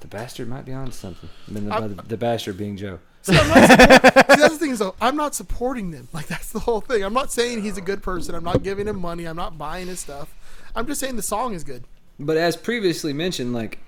the 0.00 0.06
bastard 0.06 0.48
might 0.48 0.64
be 0.64 0.72
on 0.72 0.92
something. 0.92 1.30
I 1.48 1.50
mean, 1.50 1.64
the, 1.68 1.74
I- 1.74 1.80
the, 1.88 2.02
the 2.02 2.16
bastard 2.16 2.56
being 2.56 2.76
Joe. 2.76 3.00
See, 3.26 3.36
I'm 3.36 3.48
not 3.48 3.70
support- 3.70 4.30
See, 4.30 4.40
that's 4.40 4.52
the 4.54 4.58
thing 4.58 4.70
is 4.70 4.78
though, 4.78 4.94
I'm 5.00 5.16
not 5.16 5.34
supporting 5.34 5.90
them. 5.90 6.08
Like 6.12 6.26
that's 6.26 6.52
the 6.52 6.60
whole 6.60 6.80
thing. 6.80 7.02
I'm 7.02 7.12
not 7.14 7.32
saying 7.32 7.62
he's 7.62 7.76
a 7.76 7.80
good 7.82 8.02
person. 8.02 8.34
I'm 8.34 8.44
not 8.44 8.62
giving 8.62 8.86
him 8.86 9.00
money. 9.00 9.24
I'm 9.24 9.36
not 9.36 9.58
buying 9.58 9.86
his 9.88 10.00
stuff. 10.00 10.34
I'm 10.74 10.86
just 10.86 11.00
saying 11.00 11.16
the 11.16 11.22
song 11.22 11.54
is 11.54 11.64
good. 11.64 11.84
But 12.20 12.36
as 12.36 12.56
previously 12.56 13.12
mentioned, 13.12 13.52
like, 13.52 13.78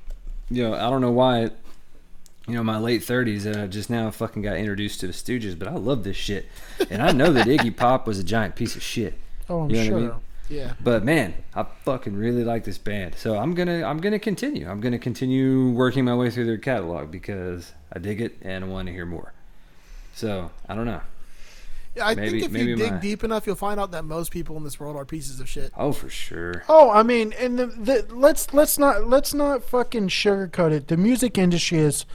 you 0.51 0.63
know, 0.63 0.75
I 0.75 0.91
don't 0.91 1.01
know 1.01 1.11
why, 1.13 1.51
you 2.47 2.55
know, 2.55 2.63
my 2.65 2.79
late 2.79 3.03
30s, 3.03 3.47
and 3.47 3.57
I 3.57 3.67
just 3.67 3.91
now 3.91 4.11
fucking 4.11 4.43
got 4.43 4.57
introduced 4.57 5.01
to 5.01 5.07
the 5.07 5.13
Stooges, 5.13 5.59
but 5.59 5.69
I 5.69 5.73
love 5.73 6.05
this 6.05 6.17
shit. 6.17 6.47
And 6.91 7.03
I 7.03 7.13
know 7.13 7.33
that 7.33 7.47
Iggy 7.47 7.77
Pop 7.77 8.07
was 8.07 8.19
a 8.19 8.25
giant 8.25 8.55
piece 8.57 8.75
of 8.77 8.83
shit. 8.83 9.15
oh, 9.49 9.63
I'm 9.63 9.71
you 9.71 9.77
know 9.77 9.85
sure. 9.85 9.93
what 9.95 10.03
I 10.03 10.07
mean? 10.07 10.21
Yeah. 10.49 10.73
But 10.83 11.05
man, 11.05 11.35
I 11.55 11.65
fucking 11.85 12.17
really 12.17 12.45
like 12.45 12.65
this 12.65 12.79
band. 12.79 13.15
So 13.17 13.37
I'm 13.37 13.55
gonna 13.55 13.85
I'm 13.85 13.99
gonna 14.01 14.19
continue. 14.19 14.69
I'm 14.69 14.81
gonna 14.81 14.99
continue 14.99 15.71
working 15.71 16.05
my 16.05 16.15
way 16.15 16.31
through 16.31 16.47
their 16.47 16.59
catalog 16.59 17.11
because 17.11 17.73
I 17.93 17.99
dig 17.99 18.21
it 18.21 18.37
and 18.43 18.65
I 18.65 18.69
want 18.69 18.87
to 18.87 18.93
hear 18.93 19.05
more. 19.07 19.33
So 20.15 20.51
I 20.69 20.75
don't 20.75 20.87
know. 20.87 21.01
Yeah, 21.97 22.07
I 22.07 22.15
Maybe- 22.15 22.31
think 22.31 22.45
if 22.45 22.53
maybe 22.53 22.71
you 22.71 22.77
dig 22.77 22.93
my- 22.93 22.99
deep 22.99 23.25
enough, 23.25 23.47
you'll 23.47 23.57
find 23.57 23.81
out 23.81 23.91
that 23.91 24.05
most 24.05 24.31
people 24.31 24.57
in 24.57 24.63
this 24.65 24.79
world 24.79 24.95
are 24.97 25.05
pieces 25.05 25.41
of 25.41 25.49
shit. 25.49 25.73
Oh, 25.77 25.91
for 25.93 26.09
sure. 26.09 26.63
Oh, 26.69 26.91
I 26.91 27.03
mean, 27.03 27.33
and 27.39 27.59
the, 27.59 27.67
the 27.67 28.07
let's 28.15 28.53
let's 28.55 28.79
not 28.79 29.09
let's 29.09 29.35
not 29.35 29.65
fucking 29.65 30.09
sugarcoat 30.09 30.71
it. 30.73 30.89
The 30.89 30.97
music 30.97 31.37
industry 31.39 31.79
is 31.79 32.07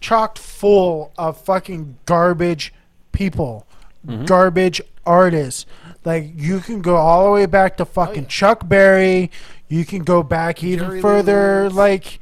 chocked 0.00 0.38
full 0.38 1.12
of 1.18 1.38
fucking 1.40 1.98
garbage 2.06 2.72
people, 3.12 3.66
Mm-hmm. 4.06 4.24
garbage 4.24 4.80
artists. 5.04 5.66
Like 6.04 6.32
you 6.34 6.60
can 6.60 6.80
go 6.82 6.96
all 6.96 7.26
the 7.26 7.32
way 7.32 7.46
back 7.46 7.76
to 7.78 7.82
oh, 7.82 7.86
fucking 7.86 8.24
yeah. 8.24 8.28
Chuck 8.28 8.68
Berry. 8.68 9.30
You 9.68 9.84
can 9.84 10.02
go 10.02 10.22
back 10.22 10.62
even 10.64 10.86
Jerry 10.86 11.00
further. 11.00 11.62
Lewis. 11.62 11.74
Like 11.74 12.20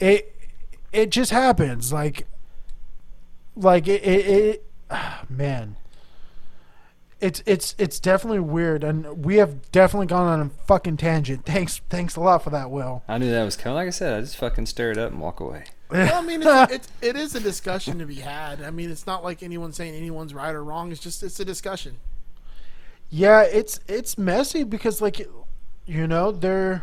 it, 0.00 0.36
it 0.92 1.10
just 1.10 1.30
happens. 1.30 1.92
Like, 1.92 2.26
like 3.56 3.88
it, 3.88 4.02
it, 4.04 4.26
it 4.26 4.64
ah, 4.90 5.22
man 5.28 5.76
it's 7.24 7.42
it's 7.46 7.74
it's 7.78 7.98
definitely 8.00 8.40
weird, 8.40 8.84
and 8.84 9.24
we 9.24 9.36
have 9.36 9.72
definitely 9.72 10.06
gone 10.06 10.26
on 10.26 10.46
a 10.46 10.50
fucking 10.66 10.98
tangent. 10.98 11.44
Thanks, 11.46 11.80
thanks 11.88 12.16
a 12.16 12.20
lot 12.20 12.42
for 12.42 12.50
that, 12.50 12.70
Will. 12.70 13.02
I 13.08 13.16
knew 13.16 13.30
that 13.30 13.44
was 13.44 13.56
coming. 13.56 13.76
Like 13.76 13.86
I 13.86 13.90
said, 13.90 14.14
I 14.14 14.20
just 14.20 14.36
fucking 14.36 14.66
stir 14.66 14.90
it 14.92 14.98
up 14.98 15.10
and 15.10 15.20
walk 15.20 15.40
away. 15.40 15.64
Well, 15.90 16.22
I 16.22 16.22
mean, 16.22 16.42
it's, 16.42 16.72
it's, 16.72 16.88
it 17.02 17.14
is 17.14 17.36
a 17.36 17.40
discussion 17.40 18.00
to 18.00 18.06
be 18.06 18.16
had. 18.16 18.60
I 18.62 18.70
mean, 18.70 18.90
it's 18.90 19.06
not 19.06 19.22
like 19.22 19.44
anyone's 19.44 19.76
saying 19.76 19.94
anyone's 19.94 20.34
right 20.34 20.52
or 20.52 20.64
wrong. 20.64 20.90
It's 20.90 21.00
just 21.00 21.22
it's 21.22 21.38
a 21.38 21.44
discussion. 21.44 21.98
Yeah, 23.16 23.42
it's 23.42 23.78
it's 23.86 24.18
messy 24.18 24.64
because 24.64 25.00
like, 25.00 25.24
you 25.86 26.08
know, 26.08 26.32
there 26.32 26.82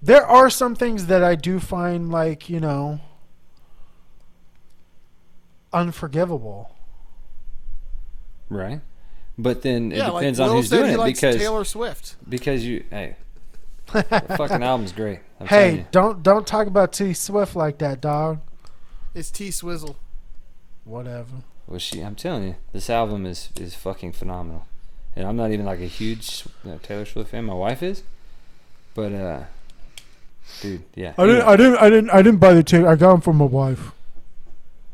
there 0.00 0.24
are 0.24 0.48
some 0.48 0.76
things 0.76 1.06
that 1.06 1.24
I 1.24 1.34
do 1.34 1.58
find 1.58 2.08
like 2.08 2.48
you 2.48 2.60
know 2.60 3.00
unforgivable. 5.72 6.70
Right. 8.48 8.80
But 9.36 9.62
then 9.62 9.90
it 9.90 9.98
yeah, 9.98 10.10
depends 10.10 10.38
like 10.38 10.46
on 10.46 10.50
Will 10.54 10.60
who's 10.60 10.68
said 10.68 10.76
doing 10.76 10.88
he 10.90 10.94
it 10.94 10.98
likes 10.98 11.20
because 11.20 11.36
Taylor 11.36 11.64
Swift. 11.64 12.14
because 12.28 12.64
you 12.64 12.84
hey, 12.88 13.16
the 13.92 14.02
fucking 14.36 14.62
album's 14.62 14.92
great. 14.92 15.18
I'm 15.40 15.48
Hey, 15.48 15.86
don't 15.90 16.22
don't 16.22 16.46
talk 16.46 16.68
about 16.68 16.92
T 16.92 17.12
Swift 17.12 17.56
like 17.56 17.78
that, 17.78 18.00
dog. 18.00 18.38
It's 19.16 19.32
T 19.32 19.50
Swizzle. 19.50 19.96
Whatever. 20.84 21.42
Well, 21.66 21.80
she, 21.80 22.02
I'm 22.02 22.14
telling 22.14 22.44
you, 22.44 22.54
this 22.72 22.88
album 22.88 23.26
is 23.26 23.48
is 23.58 23.74
fucking 23.74 24.12
phenomenal, 24.12 24.68
and 25.16 25.26
I'm 25.26 25.36
not 25.36 25.50
even 25.50 25.66
like 25.66 25.80
a 25.80 25.86
huge 25.86 26.44
you 26.64 26.70
know, 26.72 26.78
Taylor 26.82 27.04
Swift 27.04 27.30
fan. 27.30 27.44
My 27.44 27.54
wife 27.54 27.82
is, 27.82 28.02
but 28.94 29.12
uh, 29.12 29.42
dude, 30.60 30.84
yeah. 30.94 31.14
I 31.18 31.26
didn't. 31.26 31.42
Anyway. 31.42 31.52
I 31.52 31.56
didn't. 31.56 31.76
I 31.78 31.90
didn't. 31.90 32.10
I 32.10 32.22
didn't 32.22 32.40
buy 32.40 32.54
the 32.54 32.62
ticket. 32.62 32.86
I 32.86 32.96
got 32.96 33.12
them 33.12 33.20
from 33.20 33.36
my 33.36 33.44
wife. 33.46 33.92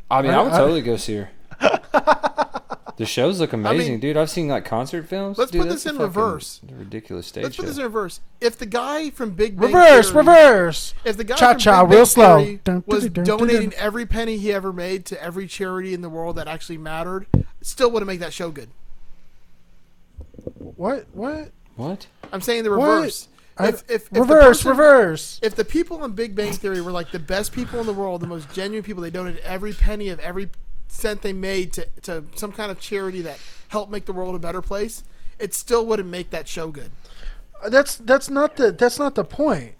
I 0.09 0.21
mean, 0.21 0.31
I, 0.31 0.39
I- 0.39 0.41
would 0.43 0.53
I- 0.53 0.57
totally 0.57 0.81
go 0.81 0.97
see 0.97 1.15
her. 1.15 1.29
the 2.97 3.05
shows 3.05 3.39
look 3.39 3.53
amazing, 3.53 3.93
mean, 3.93 3.99
dude. 3.99 4.17
I've 4.17 4.29
seen 4.29 4.47
like 4.47 4.65
concert 4.65 5.07
films. 5.07 5.37
let's 5.37 5.51
dude, 5.51 5.61
put 5.61 5.69
that's 5.69 5.83
this 5.83 5.91
a 5.93 5.95
in 5.95 6.01
reverse. 6.01 6.61
Ridiculous 6.69 7.27
stage 7.27 7.43
Let's 7.43 7.55
show. 7.55 7.63
put 7.63 7.67
this 7.67 7.77
in 7.77 7.83
reverse. 7.83 8.19
If 8.41 8.57
the 8.57 8.65
guy 8.65 9.09
from 9.09 9.31
Big 9.31 9.57
Bang 9.59 9.67
Reverse. 9.73 10.07
Theory, 10.11 10.17
Reverse. 10.17 10.93
If 11.03 11.17
the 11.17 11.23
guy 11.23 11.35
Cha 11.35 11.51
from 11.51 11.59
cha, 11.59 11.81
Big 11.83 11.89
Bang 11.89 11.97
real 11.97 12.05
slow. 12.05 12.37
Theory 12.39 12.59
Dun, 12.63 12.75
dun, 12.81 12.83
was 12.87 13.09
donating 13.09 13.73
every 13.75 14.05
penny 14.05 14.37
he 14.37 14.51
ever 14.53 14.71
made 14.73 15.05
to 15.05 15.21
every 15.23 15.47
charity 15.47 15.93
in 15.93 16.01
the 16.01 16.09
world 16.09 16.35
that 16.37 16.47
actually 16.47 16.77
mattered, 16.77 17.27
still 17.61 17.89
wouldn't 17.91 18.07
make 18.07 18.19
that 18.19 18.33
show 18.33 18.51
good. 18.51 18.69
What? 20.53 21.05
What? 21.13 21.51
what? 21.75 22.07
I'm 22.31 22.41
saying 22.41 22.63
the 22.63 22.71
reverse. 22.71 23.27
I- 23.57 23.69
If, 23.69 23.83
if, 23.89 23.89
if 23.89 24.11
reverse. 24.11 24.57
person- 24.63 24.69
reverse. 24.71 25.39
If 25.41 25.55
the 25.55 25.63
people 25.65 26.03
in 26.03 26.11
Big 26.11 26.35
Bang 26.35 26.51
Theory 26.53 26.81
were 26.81 26.91
like 26.91 27.11
the 27.11 27.19
best 27.19 27.53
people 27.53 27.79
in 27.79 27.85
the 27.85 27.93
world, 27.93 28.21
the 28.21 28.27
most 28.27 28.51
genuine 28.53 28.83
people, 28.83 29.01
they 29.01 29.09
donated 29.09 29.41
every 29.43 29.71
penny 29.73 30.09
of 30.09 30.19
every 30.19 30.49
cent 30.87 31.21
they 31.21 31.33
made 31.33 31.71
to, 31.73 31.87
to 32.03 32.23
some 32.35 32.51
kind 32.51 32.69
of 32.71 32.79
charity 32.79 33.21
that 33.21 33.39
helped 33.69 33.91
make 33.91 34.05
the 34.05 34.13
world 34.13 34.35
a 34.35 34.39
better 34.39 34.61
place, 34.61 35.03
it 35.39 35.53
still 35.53 35.85
wouldn't 35.85 36.09
make 36.09 36.29
that 36.31 36.47
show 36.47 36.67
good. 36.69 36.91
Uh, 37.63 37.69
that's 37.69 37.95
that's 37.95 38.29
not 38.29 38.57
the 38.57 38.71
that's 38.73 38.99
not 38.99 39.15
the 39.15 39.23
point. 39.23 39.73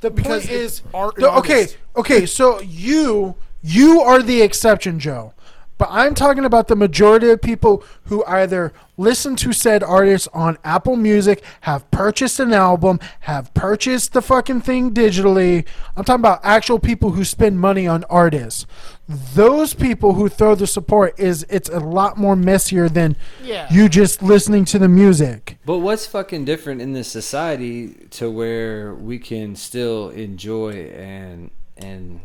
The 0.00 0.10
Because 0.10 0.46
point 0.46 0.50
is 0.50 0.82
art 0.92 1.14
the- 1.16 1.30
okay. 1.38 1.68
Okay. 1.96 2.26
So 2.26 2.60
you 2.60 3.36
you 3.62 4.00
are 4.00 4.22
the 4.22 4.42
exception, 4.42 4.98
Joe. 4.98 5.34
But 5.80 5.88
I'm 5.92 6.14
talking 6.14 6.44
about 6.44 6.68
the 6.68 6.76
majority 6.76 7.30
of 7.30 7.40
people 7.40 7.82
who 8.04 8.22
either 8.26 8.74
listen 8.98 9.34
to 9.36 9.50
said 9.54 9.82
artists 9.82 10.28
on 10.34 10.58
Apple 10.62 10.94
Music, 10.94 11.42
have 11.62 11.90
purchased 11.90 12.38
an 12.38 12.52
album, 12.52 13.00
have 13.20 13.54
purchased 13.54 14.12
the 14.12 14.20
fucking 14.20 14.60
thing 14.60 14.92
digitally. 14.92 15.64
I'm 15.96 16.04
talking 16.04 16.20
about 16.20 16.40
actual 16.42 16.78
people 16.80 17.12
who 17.12 17.24
spend 17.24 17.58
money 17.60 17.86
on 17.86 18.04
artists. 18.10 18.66
Those 19.08 19.72
people 19.72 20.12
who 20.12 20.28
throw 20.28 20.54
the 20.54 20.66
support 20.66 21.18
is 21.18 21.46
it's 21.48 21.70
a 21.70 21.80
lot 21.80 22.18
more 22.18 22.36
messier 22.36 22.90
than 22.90 23.16
Yeah. 23.42 23.66
you 23.72 23.88
just 23.88 24.22
listening 24.22 24.66
to 24.66 24.78
the 24.78 24.86
music. 24.86 25.56
But 25.64 25.78
what's 25.78 26.04
fucking 26.06 26.44
different 26.44 26.82
in 26.82 26.92
this 26.92 27.08
society 27.08 28.06
to 28.10 28.30
where 28.30 28.92
we 28.94 29.18
can 29.18 29.56
still 29.56 30.10
enjoy 30.10 30.90
and 30.94 31.50
and 31.78 32.20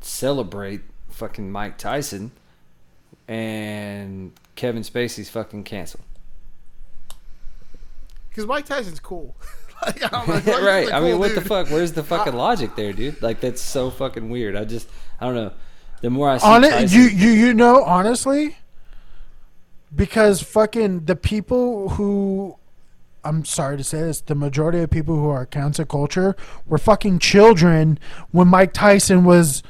celebrate 0.00 0.82
fucking 1.08 1.50
Mike 1.50 1.76
Tyson 1.76 2.30
and 3.30 4.32
Kevin 4.56 4.82
Spacey's 4.82 5.30
fucking 5.30 5.62
canceled? 5.62 6.02
Because 8.28 8.44
Mike 8.46 8.66
Tyson's 8.66 8.98
cool. 8.98 9.36
like, 9.86 10.02
I 10.02 10.08
don't 10.08 10.28
know, 10.28 10.34
Mike 10.34 10.46
right. 10.46 10.82
is 10.84 10.90
a 10.90 10.94
I 10.96 11.00
mean, 11.00 11.12
cool 11.12 11.20
what 11.20 11.34
the 11.36 11.40
fuck? 11.40 11.68
Where's 11.68 11.92
the 11.92 12.02
fucking 12.02 12.34
logic 12.34 12.74
there, 12.74 12.92
dude? 12.92 13.22
Like 13.22 13.40
that's 13.40 13.62
so 13.62 13.88
fucking 13.88 14.28
weird. 14.28 14.56
I 14.56 14.64
just 14.64 14.88
I 15.20 15.26
don't 15.26 15.36
know. 15.36 15.52
The 16.02 16.10
more 16.10 16.28
I 16.28 16.38
see 16.38 16.46
on 16.46 16.64
it, 16.64 16.70
Tyson, 16.70 16.98
you 16.98 17.06
you 17.06 17.30
you 17.30 17.54
know 17.54 17.84
honestly, 17.84 18.56
because 19.94 20.42
fucking 20.42 21.04
the 21.04 21.14
people 21.14 21.90
who, 21.90 22.56
I'm 23.22 23.44
sorry 23.44 23.76
to 23.76 23.84
say 23.84 24.00
this, 24.00 24.20
the 24.20 24.34
majority 24.34 24.80
of 24.80 24.90
people 24.90 25.14
who 25.14 25.28
are 25.28 25.46
cancel 25.46 25.84
culture 25.84 26.34
were 26.66 26.78
fucking 26.78 27.20
children 27.20 27.96
when 28.32 28.48
Mike 28.48 28.72
Tyson 28.72 29.22
was 29.24 29.62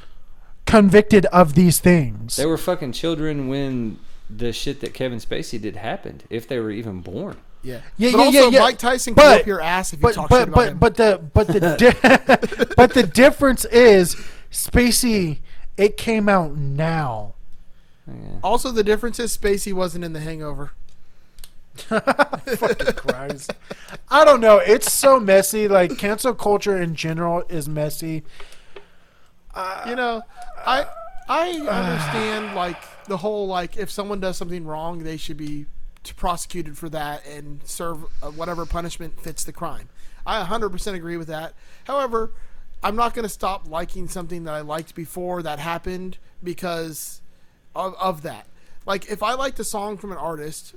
convicted 0.70 1.26
of 1.26 1.54
these 1.54 1.78
things. 1.80 2.36
they 2.36 2.46
were 2.46 2.58
fucking 2.58 2.92
children 2.92 3.48
when 3.48 3.98
the 4.28 4.52
shit 4.52 4.80
that 4.80 4.94
Kevin 4.94 5.18
Spacey 5.18 5.60
did 5.60 5.76
happened, 5.76 6.24
if 6.30 6.46
they 6.46 6.58
were 6.60 6.70
even 6.70 7.00
born. 7.00 7.36
Yeah. 7.62 7.80
Yeah, 7.98 8.12
but 8.12 8.18
yeah, 8.18 8.24
also, 8.24 8.38
yeah, 8.38 8.48
yeah. 8.48 8.60
Mike 8.60 8.78
Tyson 8.78 9.14
can 9.14 9.22
But- 9.24 9.38
whip 9.40 9.46
your 9.46 9.60
ass 9.60 9.92
if 9.92 9.98
you 9.98 10.02
but 10.02 10.14
talk 10.14 10.28
but 10.30 10.38
shit 10.38 10.48
about 10.48 10.54
but 10.56 10.68
him. 10.68 10.78
but 10.78 10.96
the 10.96 11.20
but 11.34 11.46
the 11.48 11.60
di- 12.68 12.74
but 12.76 12.94
the 12.94 13.02
difference 13.02 13.64
is 13.66 14.14
Spacey. 14.50 15.38
It 15.76 15.96
came 15.96 16.28
out 16.28 16.56
now. 16.56 17.34
also, 18.42 18.70
the 18.70 18.82
difference 18.84 19.18
is 19.20 19.36
Spacey 19.36 19.72
wasn't 19.72 20.04
in 20.04 20.12
The 20.12 20.20
Hangover. 20.20 20.72
fucking 21.76 22.94
Christ. 22.94 23.52
I 24.10 24.24
don't 24.24 24.40
know. 24.40 24.58
It's 24.58 24.92
so 24.92 25.18
messy. 25.20 25.68
Like 25.68 25.96
cancel 25.98 26.34
culture 26.34 26.80
in 26.80 26.94
general 26.94 27.42
is 27.48 27.68
messy. 27.68 28.22
You 29.88 29.96
know, 29.96 30.22
I 30.66 30.86
I 31.28 31.50
understand 31.50 32.54
like 32.54 32.76
the 33.06 33.18
whole 33.18 33.46
like 33.46 33.76
if 33.76 33.90
someone 33.90 34.20
does 34.20 34.36
something 34.36 34.64
wrong, 34.64 35.04
they 35.04 35.16
should 35.16 35.36
be 35.36 35.66
prosecuted 36.16 36.78
for 36.78 36.88
that 36.88 37.26
and 37.26 37.60
serve 37.64 38.04
uh, 38.22 38.30
whatever 38.30 38.64
punishment 38.66 39.20
fits 39.20 39.44
the 39.44 39.52
crime. 39.52 39.88
I 40.26 40.42
100% 40.44 40.94
agree 40.94 41.16
with 41.16 41.28
that. 41.28 41.54
However, 41.84 42.32
I'm 42.82 42.96
not 42.96 43.14
going 43.14 43.24
to 43.24 43.28
stop 43.28 43.68
liking 43.68 44.08
something 44.08 44.44
that 44.44 44.54
I 44.54 44.60
liked 44.60 44.94
before 44.94 45.42
that 45.42 45.58
happened 45.58 46.18
because 46.42 47.20
of, 47.74 47.94
of 48.00 48.22
that. 48.22 48.46
Like 48.86 49.10
if 49.10 49.22
I 49.22 49.34
liked 49.34 49.58
a 49.60 49.64
song 49.64 49.98
from 49.98 50.12
an 50.12 50.18
artist 50.18 50.74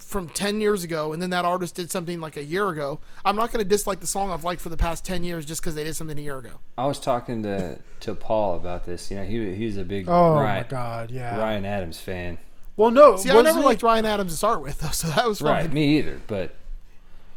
from 0.00 0.28
10 0.28 0.60
years 0.60 0.82
ago 0.84 1.12
and 1.12 1.22
then 1.22 1.30
that 1.30 1.44
artist 1.44 1.74
did 1.76 1.90
something 1.90 2.20
like 2.20 2.36
a 2.36 2.42
year 2.44 2.68
ago, 2.68 2.98
I'm 3.24 3.36
not 3.36 3.52
going 3.52 3.64
to 3.64 3.68
dislike 3.68 4.00
the 4.00 4.06
song 4.06 4.30
I've 4.30 4.42
liked 4.44 4.60
for 4.60 4.68
the 4.68 4.76
past 4.76 5.04
10 5.04 5.22
years 5.24 5.46
just 5.46 5.60
because 5.60 5.74
they 5.74 5.84
did 5.84 5.94
something 5.94 6.18
a 6.18 6.22
year 6.22 6.38
ago. 6.38 6.58
I 6.76 6.86
was 6.86 6.98
talking 6.98 7.42
to 7.44 7.78
to 8.00 8.14
Paul 8.14 8.56
about 8.56 8.84
this. 8.84 9.10
You 9.10 9.18
know, 9.18 9.24
he 9.24 9.54
he's 9.54 9.76
a 9.76 9.84
big 9.84 10.08
Oh 10.08 10.34
Ryan, 10.34 10.62
my 10.64 10.68
god, 10.68 11.10
yeah. 11.10 11.38
Ryan 11.38 11.64
Adams 11.64 11.98
fan. 12.00 12.38
Well, 12.76 12.90
no, 12.90 13.16
See, 13.16 13.30
I 13.30 13.40
never 13.40 13.60
he- 13.60 13.64
liked 13.64 13.82
Ryan 13.82 14.04
Adams 14.04 14.32
to 14.32 14.36
start 14.36 14.60
with, 14.60 14.80
though, 14.80 14.88
so 14.90 15.08
that 15.08 15.26
was 15.26 15.38
fine. 15.38 15.48
Right, 15.50 15.72
me 15.72 15.98
either. 15.98 16.20
But 16.26 16.54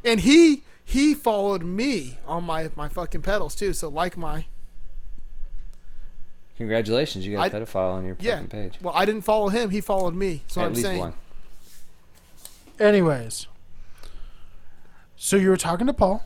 And 0.04 0.20
he 0.22 0.64
he 0.84 1.14
followed 1.14 1.64
me 1.64 2.18
on 2.26 2.44
my 2.46 2.72
my 2.76 2.90
fucking 2.90 3.22
pedals 3.22 3.54
too. 3.56 3.74
So 3.74 3.90
like 3.90 4.18
my 4.18 4.46
congratulations, 6.58 7.26
you 7.26 7.36
got 7.38 7.54
a 7.54 7.58
I- 7.58 7.60
pedophile 7.60 7.94
on 7.94 8.06
your 8.06 8.18
yeah. 8.20 8.36
fucking 8.36 8.48
page. 8.50 8.74
Well, 8.82 8.94
I 8.96 9.06
didn't 9.06 9.22
follow 9.22 9.50
him. 9.50 9.70
He 9.70 9.82
followed 9.82 10.16
me. 10.16 10.44
So 10.48 10.62
At 10.62 10.68
I'm 10.68 10.74
least 10.74 10.86
saying. 10.86 11.00
one. 11.00 11.14
Anyways, 12.80 13.48
so 15.18 15.36
you 15.36 15.50
were 15.50 15.58
talking 15.58 15.88
to 15.88 15.94
Paul. 15.94 16.24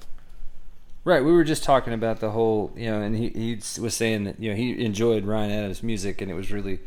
Right, 1.04 1.24
we 1.24 1.32
were 1.34 1.44
just 1.44 1.64
talking 1.64 1.92
about 1.94 2.20
the 2.20 2.32
whole, 2.32 2.72
you 2.78 2.90
know, 2.90 3.02
and 3.02 3.16
he, 3.16 3.30
he 3.30 3.82
was 3.82 3.94
saying 3.94 4.24
that, 4.24 4.40
you 4.40 4.52
know, 4.52 4.56
he 4.56 4.86
enjoyed 4.86 5.26
Ryan 5.26 5.52
Adams' 5.52 5.84
music 5.84 6.22
and 6.22 6.32
it 6.32 6.34
was 6.34 6.52
really, 6.52 6.80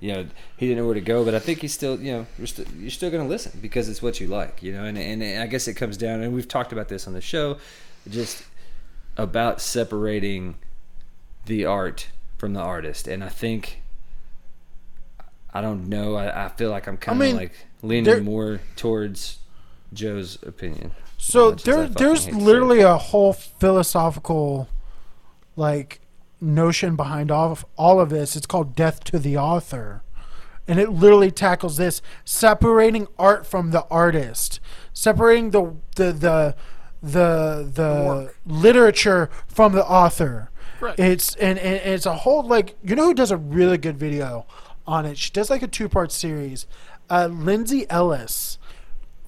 you 0.00 0.12
know, 0.12 0.26
he 0.56 0.66
didn't 0.66 0.78
know 0.78 0.86
where 0.86 0.94
to 0.94 1.00
go, 1.00 1.24
but 1.24 1.34
I 1.34 1.38
think 1.38 1.60
he's 1.60 1.72
still, 1.72 1.98
you 1.98 2.12
know, 2.12 2.26
you're, 2.36 2.66
you're 2.78 2.90
still 2.90 3.10
going 3.10 3.22
to 3.22 3.28
listen 3.28 3.60
because 3.62 3.88
it's 3.88 4.02
what 4.02 4.20
you 4.20 4.26
like, 4.26 4.62
you 4.62 4.72
know, 4.72 4.84
and, 4.84 4.98
and 4.98 5.22
I 5.40 5.46
guess 5.46 5.68
it 5.68 5.74
comes 5.74 5.96
down, 5.96 6.20
and 6.20 6.34
we've 6.34 6.48
talked 6.48 6.72
about 6.72 6.88
this 6.88 7.06
on 7.06 7.14
the 7.14 7.20
show, 7.20 7.58
just 8.10 8.44
about 9.16 9.60
separating 9.60 10.56
the 11.46 11.64
art 11.64 12.08
from 12.36 12.54
the 12.54 12.60
artist. 12.60 13.06
And 13.06 13.22
I 13.22 13.28
think, 13.28 13.81
I 15.54 15.60
don't 15.60 15.88
know, 15.88 16.14
I, 16.16 16.46
I 16.46 16.48
feel 16.48 16.70
like 16.70 16.86
I'm 16.86 16.96
kind 16.96 17.16
of 17.20 17.26
mean, 17.26 17.36
like 17.36 17.52
leaning 17.82 18.04
there- 18.04 18.20
more 18.22 18.60
towards 18.76 19.38
Joe's 19.92 20.38
opinion. 20.42 20.92
So 21.18 21.48
As 21.48 21.52
much 21.52 21.60
as 21.60 21.68
I 21.68 21.76
there, 21.76 21.88
there's 21.88 22.24
hate 22.24 22.30
to 22.32 22.36
say 22.38 22.42
it. 22.42 22.46
literally 22.46 22.80
a 22.80 22.96
whole 22.96 23.32
philosophical, 23.32 24.68
like, 25.56 26.00
notion 26.40 26.96
behind 26.96 27.30
all 27.30 27.52
of, 27.52 27.64
all 27.76 28.00
of 28.00 28.10
this. 28.10 28.34
It's 28.34 28.46
called 28.46 28.74
death 28.74 29.04
to 29.04 29.18
the 29.18 29.36
author, 29.36 30.02
and 30.66 30.80
it 30.80 30.90
literally 30.90 31.30
tackles 31.30 31.76
this: 31.76 32.02
separating 32.24 33.06
art 33.18 33.46
from 33.46 33.70
the 33.70 33.86
artist, 33.90 34.58
separating 34.92 35.50
the 35.50 35.76
the 35.96 36.12
the 36.12 36.54
the, 37.02 37.70
the 37.74 38.32
literature 38.46 39.28
from 39.46 39.72
the 39.72 39.84
author. 39.84 40.50
Right. 40.80 40.98
It's 40.98 41.34
and, 41.36 41.58
and 41.58 41.76
it's 41.94 42.06
a 42.06 42.14
whole 42.16 42.44
like 42.46 42.76
you 42.82 42.96
know 42.96 43.06
who 43.06 43.14
does 43.14 43.30
a 43.30 43.36
really 43.36 43.78
good 43.78 43.96
video 43.98 44.46
on 44.86 45.06
it. 45.06 45.18
She 45.18 45.30
does 45.30 45.50
like 45.50 45.62
a 45.62 45.68
two 45.68 45.88
part 45.88 46.12
series. 46.12 46.66
Uh, 47.10 47.26
Lindsay 47.26 47.86
Ellis 47.90 48.58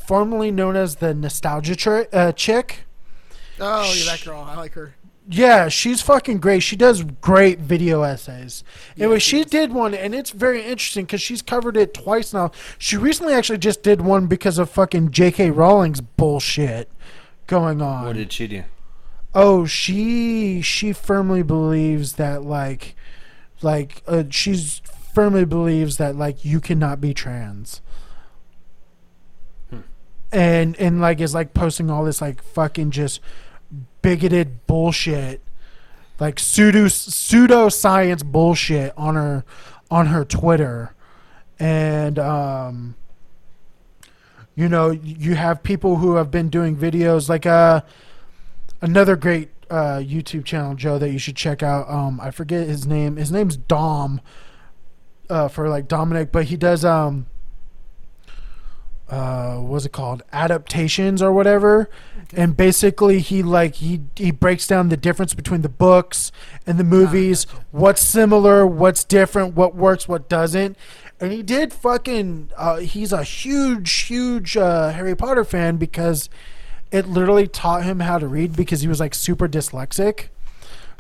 formerly 0.05 0.51
known 0.51 0.77
as 0.77 0.97
the 0.97 1.15
nostalgia 1.15 1.77
tri- 1.77 2.09
uh, 2.13 2.33
chick. 2.33 2.85
Oh, 3.61 3.93
yeah, 3.97 4.13
that 4.13 4.25
girl. 4.25 4.41
I 4.41 4.57
like 4.57 4.73
her. 4.73 4.95
Yeah, 5.27 5.69
she's 5.69 6.03
fucking 6.03 6.39
great. 6.39 6.63
She 6.63 6.77
does 6.77 7.03
great 7.03 7.59
video 7.59 8.03
essays. 8.03 8.63
anyway, 8.99 9.19
she 9.19 9.43
did 9.45 9.73
one, 9.73 9.95
and 9.95 10.15
it's 10.15 10.31
very 10.31 10.63
interesting 10.63 11.07
because 11.07 11.23
she's 11.23 11.41
covered 11.41 11.79
it 11.79 11.95
twice 11.95 12.35
now. 12.35 12.51
She 12.77 12.99
recently 12.99 13.33
actually 13.33 13.59
just 13.59 13.83
did 13.83 14.03
one 14.03 14.27
because 14.27 14.59
of 14.59 14.69
fucking 14.69 15.13
J.K. 15.13 15.51
Rowling's 15.51 16.03
bullshit 16.03 16.91
going 17.47 17.81
on. 17.81 18.05
What 18.05 18.17
did 18.17 18.33
she 18.33 18.47
do? 18.47 18.65
Oh, 19.35 19.65
she 19.65 20.61
she 20.61 20.93
firmly 20.93 21.43
believes 21.43 22.15
that 22.15 22.45
like 22.45 22.95
like 23.63 24.03
uh, 24.07 24.25
she's 24.31 24.83
firmly 25.15 25.45
believes 25.45 25.97
that 25.99 26.17
like 26.17 26.45
you 26.45 26.61
cannot 26.61 27.01
be 27.01 27.15
trans. 27.15 27.81
And 30.33 30.77
and 30.81 31.01
like 31.01 31.21
is 31.21 31.33
like 31.33 31.55
posting 31.55 31.91
all 31.91 32.05
this 32.05 32.21
like 32.21 32.43
fucking 32.43 32.91
just 32.91 33.21
bigoted 34.03 34.67
bullshit 34.67 35.41
like 36.21 36.39
pseudo 36.39 36.89
pseudo 36.89 37.69
science 37.69 38.23
bullshit 38.23 38.93
on 38.97 39.15
her 39.15 39.45
on 39.91 40.07
her 40.07 40.25
Twitter. 40.25 40.95
And 41.59 42.19
um 42.19 42.97
you 44.57 44.69
know, 44.69 44.91
you 44.91 45.35
have 45.35 45.63
people 45.63 45.97
who 45.97 46.17
have 46.17 46.31
been 46.31 46.49
doing 46.49 46.77
videos 46.77 47.29
like 47.29 47.47
uh 47.47 47.83
another 48.81 49.17
great 49.17 49.51
uh, 49.71 49.99
YouTube 49.99 50.45
channel, 50.45 50.75
Joe, 50.75 50.99
that 50.99 51.11
you 51.11 51.19
should 51.19 51.37
check 51.37 51.63
out. 51.63 51.89
Um, 51.89 52.21
I 52.21 52.31
forget 52.31 52.69
his 52.69 52.87
name. 52.87 53.17
His 53.17 53.33
name's 53.33 53.57
Dom, 53.57 54.21
uh, 55.31 55.49
for 55.49 55.69
like 55.69 55.89
Dominic, 55.89 56.33
but 56.33 56.47
he 56.47 56.57
does 56.57 56.85
um, 56.85 57.27
uh, 59.09 59.57
what's 59.59 59.85
it 59.85 59.93
called? 59.93 60.23
Adaptations 60.33 61.21
or 61.21 61.33
whatever. 61.33 61.91
And 62.33 62.57
basically, 62.57 63.21
he 63.21 63.43
like 63.43 63.77
he 63.77 64.01
he 64.17 64.31
breaks 64.31 64.67
down 64.67 64.89
the 64.89 64.97
difference 64.97 65.35
between 65.35 65.61
the 65.61 65.69
books 65.69 66.33
and 66.67 66.79
the 66.79 66.85
movies. 66.85 67.47
What's 67.71 68.03
similar? 68.03 68.67
What's 68.67 69.05
different? 69.05 69.55
What 69.55 69.75
works? 69.75 70.09
What 70.09 70.29
doesn't? 70.29 70.77
And 71.21 71.33
he 71.33 71.43
did 71.43 71.73
fucking. 71.73 72.51
Uh, 72.57 72.79
he's 72.79 73.13
a 73.13 73.23
huge, 73.23 73.93
huge 73.93 74.57
uh, 74.57 74.91
Harry 74.91 75.15
Potter 75.15 75.45
fan 75.45 75.77
because 75.77 76.29
it 76.91 77.07
literally 77.07 77.47
taught 77.47 77.85
him 77.85 78.01
how 78.01 78.19
to 78.19 78.27
read 78.27 78.57
because 78.57 78.81
he 78.81 78.89
was 78.89 79.01
like 79.01 79.15
super 79.15 79.47
dyslexic. 79.49 80.29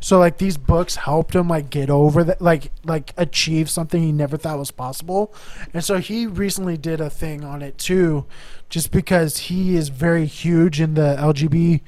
So 0.04 0.18
like 0.18 0.36
these 0.36 0.58
books 0.58 0.96
helped 0.96 1.34
him 1.34 1.48
like 1.48 1.70
get 1.70 1.88
over 1.88 2.24
that 2.24 2.42
like 2.42 2.70
like 2.84 3.14
achieve 3.16 3.70
something 3.70 4.02
he 4.02 4.12
never 4.12 4.36
thought 4.36 4.58
was 4.58 4.70
possible. 4.70 5.32
And 5.72 5.82
so 5.82 5.96
he 5.96 6.26
recently 6.26 6.76
did 6.76 7.00
a 7.00 7.08
thing 7.08 7.42
on 7.42 7.62
it 7.62 7.78
too 7.78 8.26
just 8.68 8.92
because 8.92 9.38
he 9.38 9.76
is 9.76 9.88
very 9.88 10.26
huge 10.26 10.78
in 10.78 10.92
the 10.92 11.16
LGBT 11.18 11.80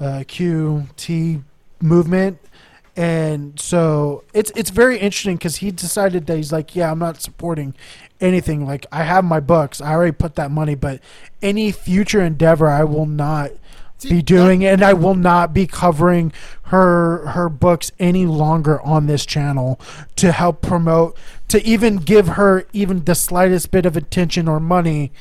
uh, 0.00 1.40
movement. 1.80 2.40
And 2.94 3.58
so 3.58 4.24
it's 4.34 4.52
it's 4.54 4.68
very 4.68 4.98
interesting 4.98 5.36
because 5.36 5.56
he 5.56 5.70
decided 5.70 6.26
that 6.26 6.36
he's 6.36 6.52
like, 6.52 6.76
yeah, 6.76 6.90
I'm 6.90 6.98
not 6.98 7.22
supporting 7.22 7.74
anything. 8.20 8.66
Like 8.66 8.84
I 8.92 9.04
have 9.04 9.24
my 9.24 9.40
books, 9.40 9.80
I 9.80 9.92
already 9.92 10.12
put 10.12 10.34
that 10.34 10.50
money, 10.50 10.74
but 10.74 11.00
any 11.40 11.72
future 11.72 12.20
endeavor, 12.20 12.68
I 12.68 12.84
will 12.84 13.06
not 13.06 13.52
be 14.02 14.22
doing, 14.22 14.64
and 14.64 14.82
I 14.82 14.92
will 14.92 15.14
not 15.14 15.54
be 15.54 15.66
covering 15.66 16.32
her 16.64 17.26
her 17.28 17.48
books 17.48 17.92
any 17.98 18.26
longer 18.26 18.80
on 18.82 19.06
this 19.06 19.24
channel 19.24 19.80
to 20.16 20.32
help 20.32 20.62
promote, 20.62 21.16
to 21.48 21.64
even 21.64 21.96
give 21.96 22.28
her 22.28 22.66
even 22.72 23.04
the 23.04 23.14
slightest 23.14 23.70
bit 23.70 23.86
of 23.86 23.96
attention 23.96 24.48
or 24.48 24.60
money 24.60 25.12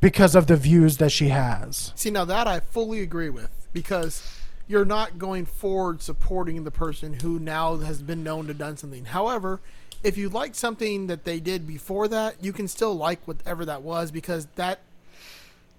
because 0.00 0.34
of 0.34 0.46
the 0.46 0.56
views 0.56 0.98
that 0.98 1.10
she 1.10 1.28
has. 1.28 1.92
See, 1.94 2.10
now 2.10 2.24
that 2.24 2.46
I 2.46 2.60
fully 2.60 3.00
agree 3.00 3.30
with 3.30 3.50
because 3.72 4.22
you're 4.68 4.84
not 4.84 5.18
going 5.18 5.46
forward 5.46 6.02
supporting 6.02 6.64
the 6.64 6.70
person 6.70 7.20
who 7.20 7.38
now 7.38 7.76
has 7.76 8.02
been 8.02 8.24
known 8.24 8.46
to 8.46 8.54
done 8.54 8.76
something. 8.76 9.04
However, 9.04 9.60
if 10.02 10.16
you 10.16 10.28
like 10.28 10.54
something 10.54 11.06
that 11.06 11.24
they 11.24 11.40
did 11.40 11.66
before 11.66 12.08
that, 12.08 12.42
you 12.42 12.52
can 12.52 12.68
still 12.68 12.94
like 12.94 13.26
whatever 13.26 13.64
that 13.64 13.82
was 13.82 14.10
because 14.10 14.46
that 14.56 14.80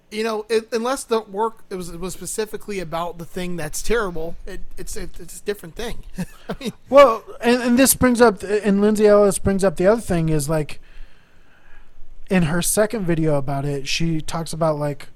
you 0.10 0.24
know, 0.24 0.46
it, 0.50 0.70
unless 0.72 1.04
the 1.04 1.22
work 1.22 1.64
it 1.70 1.76
was 1.76 1.90
it 1.90 2.00
was 2.00 2.14
specifically 2.14 2.80
about 2.80 3.18
the 3.18 3.26
thing 3.26 3.58
that's 3.58 3.82
terrible, 3.82 4.36
it, 4.46 4.62
it's 4.78 4.96
it, 4.96 5.20
it's 5.20 5.40
a 5.40 5.44
different 5.44 5.76
thing. 5.76 6.04
I 6.50 6.56
mean, 6.60 6.74
Well, 6.90 7.24
and, 7.42 7.62
and 7.62 7.80
this 7.80 7.94
brings 7.94 8.22
up, 8.22 8.42
and 8.44 8.82
Lindsay 8.82 9.06
Ellis 9.08 9.40
brings 9.40 9.64
up 9.64 9.76
the 9.76 9.88
other 9.88 10.02
thing 10.02 10.30
is 10.30 10.50
like, 10.50 10.80
in 12.30 12.44
her 12.44 12.62
second 12.62 13.06
video 13.06 13.36
about 13.36 13.66
it, 13.66 13.88
she 13.88 14.22
talks 14.22 14.54
about 14.54 14.78
like, 14.78 15.10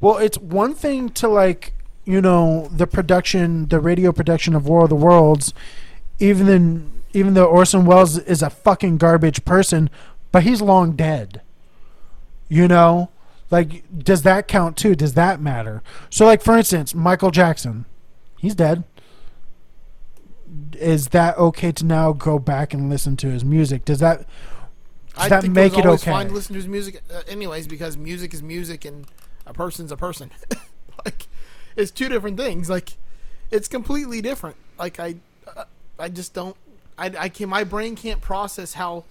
well, 0.00 0.18
it's 0.18 0.38
one 0.38 0.74
thing 0.74 1.08
to 1.10 1.28
like, 1.28 1.72
you 2.04 2.20
know, 2.20 2.68
the 2.70 2.86
production, 2.86 3.66
the 3.68 3.80
radio 3.80 4.12
production 4.12 4.54
of 4.54 4.68
War 4.68 4.84
of 4.84 4.90
the 4.90 4.96
Worlds, 4.96 5.54
even 6.18 6.46
then, 6.46 6.92
even 7.12 7.34
though 7.34 7.46
Orson 7.46 7.86
Welles 7.86 8.18
is 8.18 8.42
a 8.42 8.50
fucking 8.50 8.98
garbage 8.98 9.44
person, 9.44 9.88
but 10.32 10.42
he's 10.42 10.60
long 10.60 10.92
dead. 10.92 11.40
You 12.48 12.68
know, 12.68 13.10
like, 13.50 13.84
does 14.02 14.22
that 14.22 14.48
count 14.48 14.76
too? 14.76 14.94
Does 14.94 15.14
that 15.14 15.40
matter? 15.40 15.82
So, 16.10 16.26
like, 16.26 16.42
for 16.42 16.56
instance, 16.56 16.94
Michael 16.94 17.30
Jackson, 17.30 17.86
he's 18.38 18.54
dead 18.54 18.84
is 20.78 21.08
that 21.08 21.36
okay 21.38 21.72
to 21.72 21.84
now 21.84 22.12
go 22.12 22.38
back 22.38 22.72
and 22.72 22.88
listen 22.88 23.16
to 23.18 23.28
his 23.28 23.44
music? 23.44 23.84
Does 23.84 23.98
that 24.00 24.26
does 25.14 25.24
I 25.24 25.28
that 25.28 25.42
think 25.42 25.54
make 25.54 25.72
it 25.72 25.76
was 25.76 25.78
it 25.78 25.86
always 25.86 26.02
okay? 26.02 26.10
fine 26.10 26.28
to 26.28 26.34
listen 26.34 26.52
to 26.54 26.58
his 26.58 26.68
music, 26.68 27.02
uh, 27.12 27.22
anyways, 27.26 27.66
because 27.66 27.96
music 27.96 28.34
is 28.34 28.42
music 28.42 28.84
and 28.84 29.06
a 29.46 29.54
person's 29.54 29.90
a 29.90 29.96
person. 29.96 30.30
like, 31.04 31.26
it's 31.74 31.90
two 31.90 32.08
different 32.08 32.36
things. 32.36 32.68
Like, 32.68 32.94
it's 33.50 33.66
completely 33.68 34.20
different. 34.20 34.56
Like, 34.78 35.00
I, 35.00 35.16
uh, 35.56 35.64
I 35.98 36.08
just 36.10 36.34
don't. 36.34 36.56
I, 36.98 37.12
I 37.18 37.28
can. 37.30 37.48
My 37.48 37.64
brain 37.64 37.96
can't 37.96 38.20
process 38.20 38.74
how, 38.74 39.04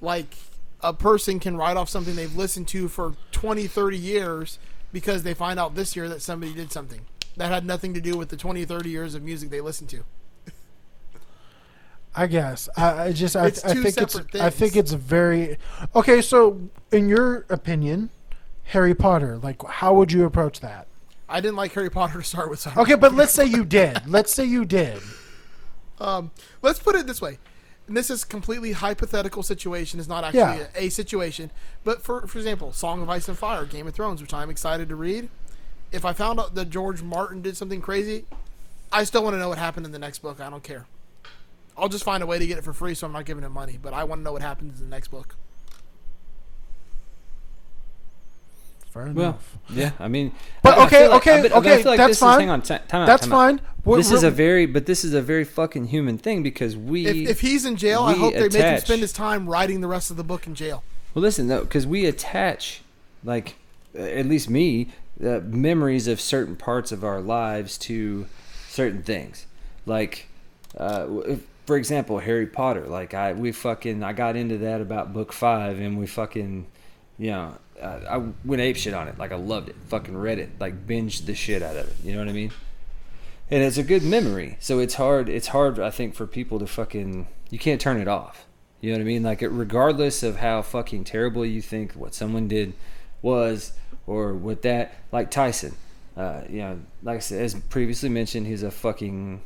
like, 0.00 0.36
a 0.84 0.92
person 0.92 1.40
can 1.40 1.56
write 1.56 1.78
off 1.78 1.88
something 1.88 2.14
they've 2.14 2.36
listened 2.36 2.68
to 2.68 2.88
for 2.88 3.14
20, 3.32 3.66
30 3.66 3.96
years 3.96 4.58
because 4.92 5.22
they 5.22 5.32
find 5.32 5.58
out 5.58 5.74
this 5.74 5.96
year 5.96 6.08
that 6.10 6.20
somebody 6.20 6.52
did 6.52 6.70
something 6.70 7.00
that 7.36 7.50
had 7.50 7.64
nothing 7.64 7.94
to 7.94 8.00
do 8.00 8.16
with 8.16 8.28
the 8.28 8.36
20, 8.36 8.64
30 8.64 8.90
years 8.90 9.14
of 9.14 9.22
music 9.22 9.50
they 9.50 9.62
listened 9.62 9.90
to. 9.90 10.04
I 12.14 12.28
guess. 12.28 12.68
I, 12.76 13.06
I 13.06 13.12
just 13.12 13.34
I, 13.34 13.46
I 13.46 13.50
think 13.50 13.86
it's 13.86 14.12
separate 14.12 14.34
I 14.36 14.50
think 14.50 14.76
it's 14.76 14.92
very 14.92 15.56
okay. 15.96 16.22
So, 16.22 16.60
in 16.92 17.08
your 17.08 17.44
opinion, 17.48 18.10
Harry 18.64 18.94
Potter, 18.94 19.36
like, 19.38 19.60
how 19.66 19.94
would 19.94 20.12
you 20.12 20.24
approach 20.24 20.60
that? 20.60 20.86
I 21.28 21.40
didn't 21.40 21.56
like 21.56 21.72
Harry 21.72 21.90
Potter 21.90 22.18
to 22.18 22.24
start 22.24 22.50
with. 22.50 22.60
So 22.60 22.70
Okay, 22.76 22.94
but 22.94 23.14
let's 23.14 23.32
say 23.32 23.46
you 23.46 23.64
did. 23.64 24.06
Let's 24.06 24.32
say 24.32 24.44
you 24.44 24.64
did. 24.64 25.00
Um, 26.00 26.32
let's 26.60 26.80
put 26.80 26.96
it 26.96 27.06
this 27.06 27.22
way. 27.22 27.38
And 27.86 27.96
this 27.96 28.08
is 28.10 28.24
completely 28.24 28.72
hypothetical 28.72 29.42
situation. 29.42 30.00
It's 30.00 30.08
not 30.08 30.24
actually 30.24 30.40
Yeah. 30.40 30.66
a, 30.74 30.84
a 30.84 30.88
situation. 30.88 31.50
But 31.84 32.02
for 32.02 32.26
for 32.26 32.38
example, 32.38 32.72
Song 32.72 33.02
of 33.02 33.10
Ice 33.10 33.28
and 33.28 33.36
Fire, 33.36 33.64
Game 33.66 33.86
of 33.86 33.94
Thrones, 33.94 34.22
which 34.22 34.32
I'm 34.32 34.48
excited 34.50 34.88
to 34.88 34.96
read. 34.96 35.28
If 35.92 36.04
I 36.04 36.12
found 36.12 36.40
out 36.40 36.54
that 36.54 36.70
George 36.70 37.02
Martin 37.02 37.42
did 37.42 37.56
something 37.56 37.80
crazy, 37.80 38.24
I 38.90 39.04
still 39.04 39.22
want 39.22 39.34
to 39.34 39.38
know 39.38 39.48
what 39.50 39.58
happened 39.58 39.86
in 39.86 39.92
the 39.92 39.98
next 39.98 40.20
book. 40.20 40.40
I 40.40 40.48
don't 40.50 40.62
care. 40.62 40.86
I'll 41.76 41.88
just 41.88 42.04
find 42.04 42.22
a 42.22 42.26
way 42.26 42.38
to 42.38 42.46
get 42.46 42.56
it 42.58 42.64
for 42.64 42.72
free, 42.72 42.94
so 42.94 43.06
I'm 43.06 43.12
not 43.12 43.24
giving 43.26 43.44
him 43.44 43.52
money. 43.52 43.78
But 43.80 43.92
I 43.92 44.04
want 44.04 44.20
to 44.20 44.22
know 44.24 44.32
what 44.32 44.42
happens 44.42 44.80
in 44.80 44.88
the 44.88 44.94
next 44.94 45.08
book. 45.08 45.36
Fair 48.94 49.06
Well, 49.12 49.30
enough. 49.30 49.58
yeah, 49.70 49.90
I 49.98 50.06
mean, 50.06 50.30
But 50.62 50.78
I- 50.78 50.82
I 50.82 50.86
okay, 50.86 50.98
feel 51.00 51.10
like- 51.10 51.16
okay, 51.22 51.30
I 51.32 51.34
I 51.34 51.58
okay, 51.58 51.76
feel 51.82 51.90
like 51.90 51.96
that's 51.98 52.08
this 52.10 52.16
is- 52.16 52.20
fine. 52.20 52.40
hang 52.40 52.50
on, 52.50 52.62
ti- 52.62 52.78
time 52.86 53.02
out, 53.02 53.06
That's 53.06 53.22
time 53.26 53.32
out. 53.32 53.36
fine. 53.36 53.60
What- 53.82 53.96
this 53.96 54.12
is 54.12 54.22
a 54.22 54.30
very, 54.30 54.66
but 54.66 54.86
this 54.86 55.04
is 55.04 55.12
a 55.14 55.20
very 55.20 55.42
fucking 55.42 55.86
human 55.88 56.16
thing 56.16 56.44
because 56.44 56.76
we. 56.76 57.04
If, 57.06 57.28
if 57.30 57.40
he's 57.40 57.64
in 57.64 57.74
jail, 57.76 58.04
I 58.04 58.12
hope 58.14 58.34
they 58.34 58.42
make 58.42 58.52
him 58.52 58.78
spend 58.78 59.02
his 59.02 59.12
time 59.12 59.48
writing 59.48 59.80
the 59.80 59.88
rest 59.88 60.12
of 60.12 60.16
the 60.16 60.22
book 60.22 60.46
in 60.46 60.54
jail. 60.54 60.84
Well, 61.12 61.22
listen 61.22 61.48
though, 61.48 61.62
because 61.62 61.88
we 61.88 62.06
attach, 62.06 62.82
like, 63.24 63.56
uh, 63.98 64.02
at 64.02 64.26
least 64.26 64.48
me, 64.48 64.90
uh, 65.24 65.40
memories 65.44 66.06
of 66.06 66.20
certain 66.20 66.54
parts 66.54 66.92
of 66.92 67.02
our 67.02 67.20
lives 67.20 67.76
to 67.78 68.26
certain 68.68 69.02
things. 69.02 69.46
Like, 69.86 70.28
uh, 70.78 71.06
if- 71.26 71.40
for 71.66 71.76
example, 71.76 72.20
Harry 72.20 72.46
Potter. 72.46 72.86
Like, 72.86 73.12
I 73.12 73.32
we 73.32 73.50
fucking 73.50 74.04
I 74.04 74.12
got 74.12 74.36
into 74.36 74.56
that 74.58 74.80
about 74.80 75.12
book 75.12 75.32
five, 75.32 75.80
and 75.80 75.98
we 75.98 76.06
fucking, 76.06 76.66
you 77.18 77.30
know, 77.32 77.54
uh, 77.80 78.00
I 78.08 78.22
went 78.44 78.62
ape 78.62 78.76
shit 78.76 78.94
on 78.94 79.08
it. 79.08 79.18
Like, 79.18 79.32
I 79.32 79.36
loved 79.36 79.68
it. 79.68 79.76
Fucking 79.88 80.16
read 80.16 80.38
it. 80.38 80.50
Like, 80.60 80.86
binged 80.86 81.26
the 81.26 81.34
shit 81.34 81.62
out 81.62 81.76
of 81.76 81.88
it. 81.88 81.96
You 82.04 82.12
know 82.12 82.18
what 82.20 82.28
I 82.28 82.32
mean? 82.32 82.52
And 83.50 83.62
it's 83.62 83.76
a 83.76 83.82
good 83.82 84.02
memory. 84.02 84.56
So 84.60 84.78
it's 84.78 84.94
hard. 84.94 85.28
It's 85.28 85.48
hard, 85.48 85.78
I 85.78 85.90
think, 85.90 86.14
for 86.14 86.26
people 86.26 86.58
to 86.58 86.66
fucking. 86.66 87.26
You 87.50 87.58
can't 87.58 87.80
turn 87.80 88.00
it 88.00 88.08
off. 88.08 88.46
You 88.80 88.90
know 88.90 88.98
what 88.98 89.02
I 89.02 89.06
mean? 89.06 89.22
Like, 89.22 89.42
it, 89.42 89.48
regardless 89.48 90.22
of 90.22 90.36
how 90.36 90.62
fucking 90.62 91.04
terrible 91.04 91.44
you 91.44 91.62
think 91.62 91.92
what 91.92 92.14
someone 92.14 92.48
did 92.48 92.74
was, 93.22 93.72
or 94.06 94.34
what 94.34 94.62
that, 94.62 94.94
like 95.12 95.30
Tyson. 95.30 95.74
Uh, 96.16 96.42
you 96.48 96.58
know, 96.58 96.80
like 97.02 97.16
I 97.16 97.20
said, 97.20 97.42
as 97.42 97.54
previously 97.54 98.08
mentioned, 98.08 98.46
he's 98.46 98.62
a 98.62 98.70
fucking 98.70 99.40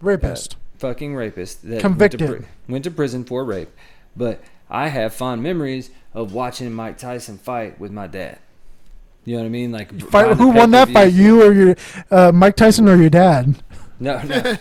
Rapist. 0.00 0.54
uh, 0.54 0.78
fucking 0.78 1.14
rapist 1.14 1.68
that 1.68 1.80
Convicted. 1.80 2.20
Went 2.20 2.42
to, 2.42 2.48
went 2.68 2.84
to 2.84 2.90
prison 2.90 3.24
for 3.24 3.44
rape. 3.44 3.70
But 4.16 4.42
I 4.74 4.88
have 4.88 5.14
fond 5.14 5.40
memories 5.40 5.90
of 6.12 6.32
watching 6.32 6.72
Mike 6.72 6.98
Tyson 6.98 7.38
fight 7.38 7.78
with 7.78 7.92
my 7.92 8.08
dad. 8.08 8.38
You 9.24 9.36
know 9.36 9.42
what 9.42 9.46
I 9.46 9.50
mean? 9.50 9.70
Like 9.70 10.00
Fight, 10.10 10.36
who 10.36 10.48
won 10.48 10.72
that 10.72 10.90
fight? 10.90 11.12
You 11.12 11.42
or 11.44 11.52
your 11.52 11.76
uh, 12.10 12.32
Mike 12.32 12.56
Tyson 12.56 12.88
or 12.88 12.96
your 12.96 13.08
dad? 13.08 13.62
No, 14.00 14.20
no. 14.22 14.34
Watching, 14.42 14.58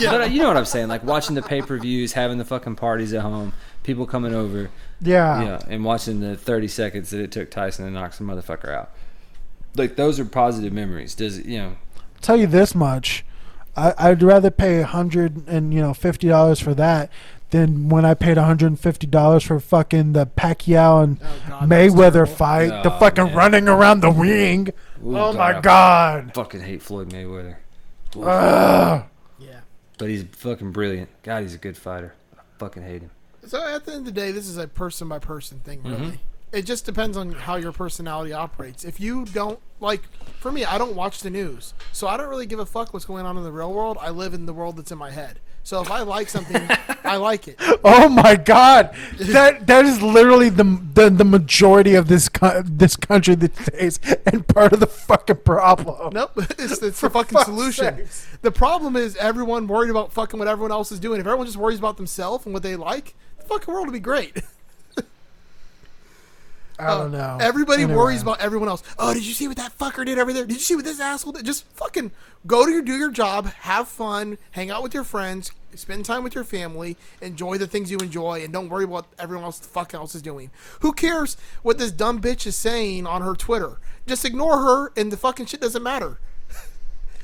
but 0.00 0.20
uh, 0.20 0.28
you 0.30 0.38
know 0.38 0.46
what 0.46 0.56
I'm 0.56 0.64
saying? 0.64 0.86
Like 0.86 1.02
watching 1.02 1.34
the 1.34 1.42
pay 1.42 1.60
per 1.60 1.76
views, 1.78 2.12
having 2.12 2.38
the 2.38 2.44
fucking 2.44 2.76
parties 2.76 3.12
at 3.12 3.22
home, 3.22 3.52
people 3.82 4.06
coming 4.06 4.32
over. 4.32 4.70
Yeah. 5.00 5.40
You 5.40 5.44
know, 5.46 5.58
and 5.68 5.84
watching 5.84 6.20
the 6.20 6.36
30 6.36 6.68
seconds 6.68 7.10
that 7.10 7.20
it 7.20 7.32
took 7.32 7.50
Tyson 7.50 7.84
to 7.84 7.90
knock 7.90 8.12
some 8.12 8.28
motherfucker 8.28 8.72
out. 8.72 8.92
Like 9.74 9.96
those 9.96 10.20
are 10.20 10.24
positive 10.24 10.72
memories. 10.72 11.16
Does 11.16 11.38
it, 11.38 11.46
you 11.46 11.58
know? 11.58 11.76
tell 12.20 12.36
you 12.36 12.46
this 12.46 12.74
much, 12.74 13.24
I, 13.76 13.94
I'd 13.98 14.22
rather 14.22 14.52
pay 14.52 14.78
a 14.78 14.86
hundred 14.86 15.48
and 15.48 15.74
you 15.74 15.80
know 15.80 15.92
fifty 15.92 16.28
dollars 16.28 16.60
for 16.60 16.74
that 16.74 17.10
than 17.50 17.88
when 17.88 18.04
I 18.04 18.14
paid 18.14 18.36
hundred 18.36 18.66
and 18.68 18.78
fifty 18.80 19.06
dollars 19.06 19.42
for 19.44 19.58
fucking 19.60 20.12
the 20.12 20.26
Pacquiao 20.26 21.02
and 21.02 21.20
Mayweather 21.68 22.28
fight. 22.28 22.82
the 22.82 22.94
Oh, 22.94 22.98
fucking 22.98 23.24
man. 23.26 23.34
running 23.36 23.68
around 23.68 24.00
the 24.00 24.10
ring. 24.10 24.68
Ooh, 25.04 25.16
oh 25.18 25.32
my 25.32 25.58
I 25.58 25.60
god! 25.60 26.32
fucking 26.34 26.60
hate 26.60 26.82
Floyd 26.82 27.10
Mayweather. 27.10 27.56
Ooh. 28.16 28.22
Ugh. 28.22 29.04
Yeah. 29.38 29.60
But 29.98 30.08
he's 30.08 30.24
fucking 30.32 30.72
brilliant. 30.72 31.10
God, 31.22 31.42
he's 31.42 31.54
a 31.54 31.58
good 31.58 31.76
fighter. 31.76 32.14
I 32.36 32.40
fucking 32.58 32.82
hate 32.82 33.02
him. 33.02 33.10
So 33.46 33.62
at 33.66 33.84
the 33.84 33.92
end 33.92 34.00
of 34.00 34.14
the 34.14 34.20
day, 34.20 34.32
this 34.32 34.46
is 34.48 34.56
a 34.58 34.68
person 34.68 35.08
by 35.08 35.18
person 35.18 35.60
thing, 35.60 35.82
really. 35.82 35.96
Mhm. 36.12 36.18
It 36.52 36.62
just 36.62 36.84
depends 36.84 37.16
on 37.16 37.30
how 37.32 37.54
your 37.56 37.70
personality 37.72 38.32
operates. 38.32 38.84
If 38.84 38.98
you 39.00 39.24
don't 39.24 39.60
like, 39.78 40.02
for 40.40 40.50
me, 40.50 40.64
I 40.64 40.78
don't 40.78 40.96
watch 40.96 41.20
the 41.20 41.30
news, 41.30 41.74
so 41.92 42.08
I 42.08 42.16
don't 42.16 42.28
really 42.28 42.44
give 42.46 42.58
a 42.58 42.66
fuck 42.66 42.92
what's 42.92 43.04
going 43.06 43.24
on 43.24 43.36
in 43.36 43.44
the 43.44 43.52
real 43.52 43.72
world. 43.72 43.96
I 44.00 44.10
live 44.10 44.34
in 44.34 44.46
the 44.46 44.52
world 44.52 44.76
that's 44.76 44.90
in 44.90 44.98
my 44.98 45.10
head. 45.12 45.38
So 45.70 45.80
if 45.82 45.88
I 45.88 46.02
like 46.02 46.28
something, 46.28 46.68
I 47.04 47.14
like 47.28 47.46
it. 47.46 47.54
Oh 47.84 48.08
my 48.08 48.34
god! 48.34 48.92
That 49.18 49.68
that 49.68 49.84
is 49.84 50.02
literally 50.02 50.48
the 50.48 50.64
the, 50.94 51.10
the 51.10 51.24
majority 51.24 51.94
of 51.94 52.08
this 52.08 52.28
co- 52.28 52.62
this 52.64 52.96
country 52.96 53.36
these 53.36 53.50
days, 53.50 54.00
and 54.26 54.44
part 54.48 54.72
of 54.72 54.80
the 54.80 54.88
fucking 54.88 55.36
problem. 55.44 56.12
Nope, 56.12 56.32
it's, 56.58 56.82
it's 56.82 57.00
the 57.00 57.08
fucking 57.08 57.38
solution. 57.38 57.98
sakes. 57.98 58.26
The 58.42 58.50
problem 58.50 58.96
is 58.96 59.14
everyone 59.14 59.68
worried 59.68 59.90
about 59.90 60.12
fucking 60.12 60.40
what 60.40 60.48
everyone 60.48 60.72
else 60.72 60.90
is 60.90 60.98
doing. 60.98 61.20
If 61.20 61.26
everyone 61.28 61.46
just 61.46 61.56
worries 61.56 61.78
about 61.78 61.98
themselves 61.98 62.46
and 62.46 62.52
what 62.52 62.64
they 62.64 62.74
like, 62.74 63.14
the 63.38 63.44
fucking 63.44 63.72
world 63.72 63.86
would 63.86 63.92
be 63.92 64.00
great. 64.00 64.42
I 66.80 66.94
oh, 66.94 66.98
don't 67.02 67.12
know. 67.12 67.38
Everybody 67.40 67.82
Anyway. 67.82 67.96
worries 67.96 68.22
about 68.22 68.40
everyone 68.40 68.68
else. 68.68 68.82
Oh, 68.98 69.12
did 69.12 69.26
you 69.26 69.34
see 69.34 69.46
what 69.48 69.56
that 69.58 69.76
fucker 69.76 70.04
did 70.04 70.18
over 70.18 70.32
there? 70.32 70.46
Did 70.46 70.54
you 70.54 70.60
see 70.60 70.76
what 70.76 70.84
this 70.84 71.00
asshole 71.00 71.32
did? 71.32 71.44
Just 71.44 71.64
fucking 71.74 72.10
go 72.46 72.64
to 72.64 72.72
your 72.72 72.82
do 72.82 72.96
your 72.96 73.10
job, 73.10 73.46
have 73.46 73.88
fun, 73.88 74.38
hang 74.52 74.70
out 74.70 74.82
with 74.82 74.94
your 74.94 75.04
friends, 75.04 75.52
spend 75.74 76.04
time 76.04 76.24
with 76.24 76.34
your 76.34 76.44
family, 76.44 76.96
enjoy 77.20 77.58
the 77.58 77.66
things 77.66 77.90
you 77.90 77.98
enjoy, 77.98 78.42
and 78.42 78.52
don't 78.52 78.68
worry 78.68 78.84
about 78.84 78.92
what 78.92 79.06
everyone 79.18 79.44
else 79.44 79.58
the 79.58 79.68
fuck 79.68 79.92
else 79.94 80.14
is 80.14 80.22
doing. 80.22 80.50
Who 80.80 80.92
cares 80.92 81.36
what 81.62 81.78
this 81.78 81.92
dumb 81.92 82.20
bitch 82.20 82.46
is 82.46 82.56
saying 82.56 83.06
on 83.06 83.22
her 83.22 83.34
Twitter? 83.34 83.78
Just 84.06 84.24
ignore 84.24 84.58
her, 84.62 84.92
and 84.96 85.12
the 85.12 85.16
fucking 85.16 85.46
shit 85.46 85.60
doesn't 85.60 85.82
matter. 85.82 86.18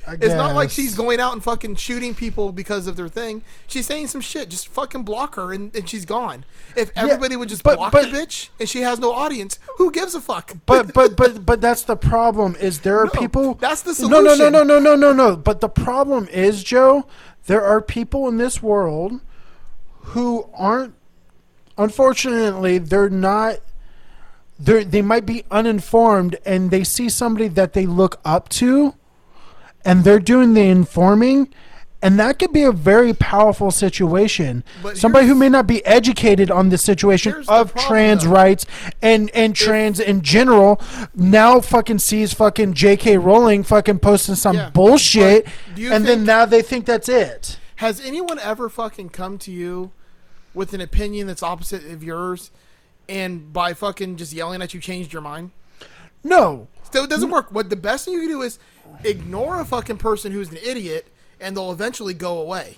It's 0.09 0.35
not 0.35 0.55
like 0.55 0.71
she's 0.71 0.95
going 0.95 1.19
out 1.21 1.33
and 1.33 1.43
fucking 1.43 1.77
shooting 1.77 2.15
people 2.15 2.53
because 2.53 2.87
of 2.87 2.97
their 2.97 3.09
thing. 3.09 3.43
She's 3.67 3.87
saying 3.87 4.07
some 4.07 4.21
shit. 4.21 4.49
Just 4.49 4.69
fucking 4.69 5.03
block 5.03 5.35
her 5.35 5.53
and, 5.53 5.75
and 5.75 5.89
she's 5.89 6.05
gone. 6.05 6.45
If 6.77 6.93
everybody 6.97 7.35
would 7.37 7.49
just 7.49 7.63
but- 7.63 7.77
block 7.77 7.93
but- 7.93 8.11
the 8.11 8.17
bitch 8.17 8.51
and 8.61 8.69
she 8.69 8.83
has 8.83 8.99
no 8.99 9.13
audience, 9.13 9.59
who 9.79 9.91
gives 9.91 10.15
a 10.15 10.21
fuck? 10.21 10.53
but 10.67 10.95
but 10.95 11.17
but 11.17 11.45
but 11.45 11.61
that's 11.61 11.83
the 11.83 11.97
problem 11.97 12.55
is 12.61 12.81
there 12.81 12.99
are 13.01 13.07
No, 13.07 13.21
people 13.21 13.55
that's 13.55 13.83
the 13.83 14.09
no 14.09 14.21
no 14.21 14.35
no 14.35 14.49
no 14.49 14.63
no 14.63 14.79
no 14.79 14.95
no 14.95 15.13
no 15.13 15.37
but 15.37 15.61
the 15.61 15.69
problem 15.69 16.29
is 16.29 16.63
joe 16.63 17.07
there 17.47 17.65
are 17.65 17.81
people 17.81 18.29
in 18.29 18.37
this 18.39 18.63
world 18.63 19.21
who 20.13 20.49
aren't 20.55 20.95
unfortunately 21.79 22.79
they're 22.79 23.11
not 23.11 23.57
they 24.59 24.85
they 24.85 25.03
might 25.03 25.27
be 25.27 25.45
uninformed 25.51 26.37
and 26.47 26.71
they 26.71 26.83
see 26.85 27.09
somebody 27.09 27.49
that 27.49 27.73
they 27.75 27.87
look 27.87 28.21
up 28.25 28.49
to 28.49 28.95
and 29.87 30.05
they're 30.05 30.19
doing 30.19 30.53
the 30.55 30.63
informing 30.63 31.49
and 32.03 32.21
that 32.21 32.39
could 32.39 32.53
be 32.53 32.63
a 32.63 32.73
very 32.73 33.15
powerful 33.15 33.71
situation. 33.71 34.63
But 34.83 34.99
Somebody 34.99 35.27
who 35.27 35.35
may 35.35 35.49
not 35.49 35.67
be 35.67 35.85
educated 35.87 36.51
on 36.51 36.69
the 36.69 36.77
situation 36.77 37.33
the 37.33 37.39
of 37.53 37.73
problem, 37.73 37.87
trans 37.87 38.25
though. 38.25 38.31
rights 38.31 38.67
and 39.01 39.31
and 39.31 39.57
trans 39.57 39.99
in 39.99 40.21
general 40.21 40.79
now 41.15 41.61
fucking 41.61 42.01
sees 42.01 42.35
fucking 42.35 42.75
J.K. 42.75 43.17
Rowling 43.17 43.63
fucking 43.65 44.01
posting 44.01 44.35
some 44.35 44.57
Yeah, 44.57 44.71
bullshit, 44.71 45.47
and 45.75 46.05
then 46.07 46.25
now 46.25 46.45
they 46.45 46.61
think 46.61 46.85
that's 46.85 47.09
it. 47.09 47.59
Has 47.77 47.99
anyone 48.05 48.39
ever 48.41 48.69
fucking 48.69 49.09
come 49.09 49.39
to 49.39 49.51
you 49.51 49.91
with 50.53 50.75
an 50.75 50.83
opinion 50.83 51.27
that's 51.27 51.43
opposite 51.43 51.91
of 51.91 52.05
yours, 52.05 52.51
and 53.09 53.53
by 53.55 53.73
fucking 53.73 54.17
just 54.17 54.35
yelling 54.35 54.61
at 54.61 54.75
you 54.75 54.81
changed 54.81 55.15
your 55.15 55.23
mind? 55.23 55.51
No, 56.23 56.69
So 56.93 57.05
it 57.05 57.11
doesn't 57.11 57.31
work. 57.31 57.51
What 57.53 57.71
the 57.71 57.77
best 57.77 58.05
thing 58.05 58.15
you 58.15 58.21
can 58.21 58.29
do 58.29 58.43
is 58.43 58.59
ignore 59.05 59.61
a 59.61 59.65
fucking 59.65 59.99
person 59.99 60.33
who's 60.33 60.51
an 60.51 60.59
idiot, 60.59 61.09
and 61.41 61.57
they'll 61.57 61.73
eventually 61.73 62.15
go 62.15 62.39
away. 62.39 62.77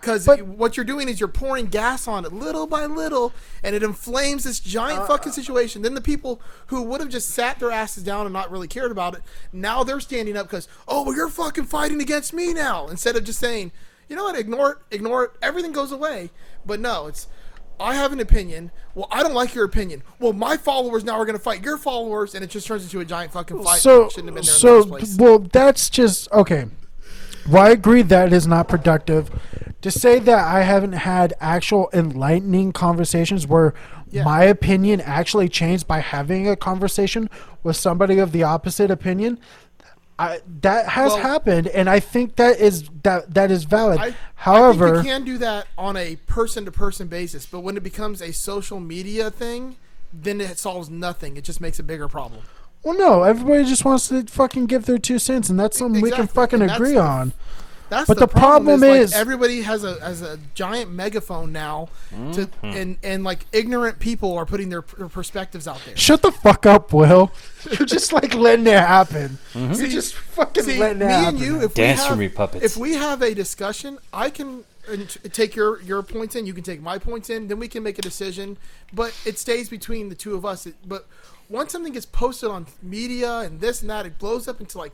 Because 0.00 0.28
what 0.28 0.76
you're 0.76 0.84
doing 0.84 1.08
is 1.08 1.18
you're 1.18 1.28
pouring 1.28 1.66
gas 1.66 2.06
on 2.06 2.24
it 2.24 2.32
little 2.32 2.68
by 2.68 2.86
little, 2.86 3.32
and 3.64 3.74
it 3.74 3.82
inflames 3.82 4.44
this 4.44 4.60
giant 4.60 5.00
Uh, 5.00 5.06
fucking 5.06 5.32
situation. 5.32 5.82
Then 5.82 5.94
the 5.94 6.00
people 6.00 6.40
who 6.68 6.82
would 6.84 7.00
have 7.00 7.10
just 7.10 7.30
sat 7.30 7.58
their 7.58 7.72
asses 7.72 8.04
down 8.04 8.24
and 8.24 8.32
not 8.32 8.50
really 8.50 8.68
cared 8.68 8.92
about 8.92 9.14
it, 9.14 9.22
now 9.52 9.82
they're 9.82 9.98
standing 9.98 10.36
up 10.36 10.46
because, 10.46 10.68
oh, 10.86 11.02
well, 11.02 11.16
you're 11.16 11.28
fucking 11.28 11.64
fighting 11.64 12.00
against 12.00 12.32
me 12.32 12.54
now. 12.54 12.86
Instead 12.86 13.16
of 13.16 13.24
just 13.24 13.40
saying, 13.40 13.72
you 14.08 14.14
know 14.14 14.22
what, 14.22 14.38
ignore 14.38 14.70
it, 14.70 14.78
ignore 14.94 15.24
it, 15.24 15.30
everything 15.42 15.72
goes 15.72 15.90
away. 15.90 16.30
But 16.64 16.78
no, 16.78 17.08
it's, 17.08 17.26
I 17.80 17.94
have 17.94 18.12
an 18.12 18.20
opinion. 18.20 18.70
Well, 18.94 19.08
I 19.10 19.22
don't 19.22 19.34
like 19.34 19.54
your 19.54 19.64
opinion. 19.64 20.02
Well, 20.18 20.32
my 20.32 20.56
followers 20.56 21.04
now 21.04 21.12
are 21.18 21.24
going 21.24 21.36
to 21.38 21.42
fight 21.42 21.62
your 21.64 21.78
followers, 21.78 22.34
and 22.34 22.42
it 22.42 22.50
just 22.50 22.66
turns 22.66 22.82
into 22.84 23.00
a 23.00 23.04
giant 23.04 23.32
fucking 23.32 23.62
fight. 23.62 23.80
so 23.80 24.08
shouldn't 24.08 24.26
have 24.28 24.34
been 24.34 24.44
there 24.44 24.54
so 24.54 24.82
in 24.82 24.88
the 24.90 24.98
first 24.98 25.16
place. 25.16 25.16
well 25.18 25.38
that's 25.38 25.88
just 25.90 26.30
okay. 26.32 26.66
Well, 27.50 27.62
I 27.62 27.70
agree 27.70 28.02
that 28.02 28.32
is 28.32 28.46
not 28.46 28.68
productive. 28.68 29.30
To 29.82 29.90
say 29.92 30.18
that 30.18 30.44
I 30.44 30.62
haven't 30.62 30.92
had 30.92 31.34
actual 31.40 31.88
enlightening 31.92 32.72
conversations 32.72 33.46
where 33.46 33.74
Yeah. 34.10 34.24
my 34.24 34.42
opinion 34.44 35.00
actually 35.00 35.48
changed 35.48 35.86
by 35.86 36.00
having 36.00 36.48
a 36.48 36.56
conversation 36.56 37.30
with 37.62 37.76
somebody 37.76 38.18
of 38.18 38.32
the 38.32 38.42
opposite 38.42 38.90
opinion, 38.90 39.38
I, 40.20 40.40
that 40.62 40.88
has 40.88 41.12
Well- 41.12 41.22
happened, 41.22 41.68
and 41.68 41.88
I 41.88 42.00
think 42.00 42.36
that 42.36 42.58
is 42.58 42.88
that 43.04 43.32
that 43.34 43.50
is 43.52 43.64
valid. 43.64 44.00
I, 44.00 44.06
I 44.08 44.14
However, 44.34 44.94
think 44.96 45.06
you 45.06 45.12
can 45.12 45.24
do 45.24 45.38
that 45.38 45.68
on 45.78 45.96
a 45.96 46.16
person 46.26 46.64
to 46.64 46.72
person 46.72 47.06
basis, 47.06 47.46
but 47.46 47.60
when 47.60 47.76
it 47.76 47.82
becomes 47.84 48.20
a 48.20 48.32
social 48.32 48.80
media 48.80 49.30
thing, 49.30 49.76
then 50.12 50.40
it 50.40 50.58
solves 50.58 50.90
nothing. 50.90 51.36
It 51.36 51.44
just 51.44 51.60
makes 51.60 51.78
a 51.78 51.82
bigger 51.84 52.08
problem. 52.08 52.42
well, 52.82 52.98
no, 52.98 53.22
everybody 53.22 53.64
just 53.64 53.84
wants 53.84 54.08
to 54.08 54.24
fucking 54.24 54.66
give 54.66 54.86
their 54.86 54.98
two 54.98 55.18
cents, 55.20 55.48
and 55.50 55.58
that's 55.58 55.78
something 55.78 56.00
we 56.02 56.10
can 56.10 56.26
fucking 56.26 56.62
agree 56.62 56.96
on. 56.96 57.32
That's 57.90 58.06
But 58.06 58.18
the, 58.18 58.26
the 58.26 58.32
problem 58.32 58.80
like, 58.80 59.00
is- 59.00 59.14
everybody 59.14 59.62
has 59.62 59.82
a 59.84 59.98
has 60.00 60.20
a 60.22 60.38
giant 60.54 60.90
megaphone 60.92 61.52
now, 61.52 61.88
to 62.10 62.16
Mm-hmm. 62.16 62.66
and 62.66 62.96
and 63.02 63.24
like 63.24 63.46
ignorant 63.52 63.98
people 63.98 64.36
are 64.36 64.44
putting 64.46 64.68
their, 64.68 64.82
their 64.98 65.08
perspectives 65.08 65.66
out 65.66 65.80
there. 65.86 65.96
Shut 65.96 66.20
the 66.22 66.30
fuck 66.32 66.66
up, 66.66 66.92
Will. 66.92 67.30
You're 67.78 67.86
just 67.86 68.12
like 68.12 68.34
letting 68.34 68.66
it 68.66 68.78
happen. 68.78 69.38
You're 69.54 69.74
just 69.88 70.14
fucking 70.14 70.64
See, 70.64 70.78
letting 70.78 70.98
me 70.98 71.06
happen. 71.06 71.36
and 71.36 71.38
you, 71.44 71.62
if 71.62 71.74
Dance 71.74 72.00
we 72.00 72.04
for 72.04 72.08
have, 72.10 72.18
me, 72.18 72.28
puppets. 72.28 72.64
If 72.64 72.76
we 72.76 72.94
have 72.94 73.22
a 73.22 73.34
discussion, 73.34 73.98
I 74.12 74.30
can 74.30 74.64
uh, 74.90 74.96
take 75.32 75.56
your 75.56 75.80
your 75.82 76.02
points 76.02 76.36
in. 76.36 76.44
You 76.46 76.52
can 76.54 76.64
take 76.64 76.82
my 76.82 76.98
points 76.98 77.30
in. 77.30 77.48
Then 77.48 77.58
we 77.58 77.68
can 77.68 77.82
make 77.82 77.98
a 77.98 78.02
decision. 78.02 78.58
But 78.92 79.14
it 79.24 79.38
stays 79.38 79.68
between 79.70 80.08
the 80.10 80.14
two 80.14 80.34
of 80.34 80.44
us. 80.44 80.66
It, 80.66 80.74
but 80.86 81.06
once 81.48 81.72
something 81.72 81.94
gets 81.94 82.04
posted 82.06 82.50
on 82.50 82.66
media 82.82 83.38
and 83.40 83.60
this 83.60 83.80
and 83.80 83.88
that, 83.90 84.04
it 84.04 84.18
blows 84.18 84.46
up 84.46 84.60
into 84.60 84.76
like 84.76 84.92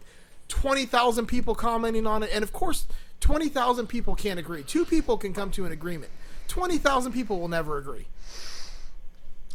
twenty 0.49 0.87
thousand 0.87 1.27
people 1.27 1.55
commenting 1.55 2.07
on 2.07 2.23
it. 2.23 2.31
And 2.33 2.43
of 2.43 2.53
course, 2.53 2.87
twenty 3.21 3.49
thousand 3.49 3.87
people 3.89 4.15
can't 4.15 4.39
agree. 4.39 4.63
Two 4.63 4.85
people 4.85 5.17
can 5.17 5.33
come 5.33 5.51
to 5.53 5.65
an 5.65 5.73
agreement. 5.73 6.13
Twenty 6.49 6.79
thousand 6.79 7.13
people 7.13 7.41
will 7.41 7.49
never 7.49 7.79
agree 7.79 8.07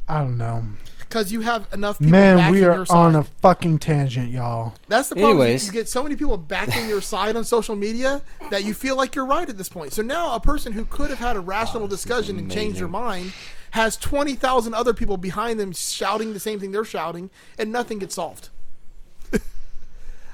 I 0.07 0.19
don't 0.21 0.37
know. 0.39 0.63
because 0.97 1.31
you 1.31 1.41
have 1.41 1.67
enough 1.71 1.99
people 1.99 2.11
Man, 2.11 2.37
backing 2.37 2.53
we 2.53 2.61
your 2.61 2.81
are 2.81 2.85
side. 2.85 2.95
on 2.95 3.15
a 3.15 3.23
fucking 3.23 3.77
tangent, 3.77 4.31
y'all. 4.31 4.73
That's 4.87 5.09
the 5.09 5.15
problem. 5.15 5.37
is 5.37 5.41
Anyways. 5.43 5.65
You 5.67 5.71
get 5.71 5.87
so 5.87 6.01
many 6.01 6.15
people 6.15 6.35
backing 6.37 6.89
your 6.89 7.01
side 7.01 7.35
on 7.35 7.43
social 7.43 7.75
media 7.75 8.23
that 8.49 8.63
you 8.63 8.73
feel 8.73 8.95
like 8.97 9.13
you're 9.13 9.27
right 9.27 9.47
at 9.47 9.55
this 9.57 9.69
point. 9.69 9.93
So 9.93 10.01
now 10.01 10.33
a 10.33 10.39
person 10.39 10.73
who 10.73 10.83
could 10.85 11.11
have 11.11 11.19
had 11.19 11.35
a 11.35 11.39
rational 11.39 11.87
discussion 11.87 12.39
and 12.39 12.51
changed 12.51 12.79
their 12.79 12.87
mind 12.87 13.33
has 13.71 13.95
20,000 13.97 14.73
other 14.73 14.95
people 14.95 15.15
behind 15.15 15.59
them 15.59 15.71
shouting 15.73 16.33
the 16.33 16.39
same 16.39 16.59
thing 16.59 16.71
they're 16.71 16.83
shouting, 16.83 17.29
and 17.59 17.71
nothing 17.71 17.99
gets 17.99 18.15
solved. 18.15 18.49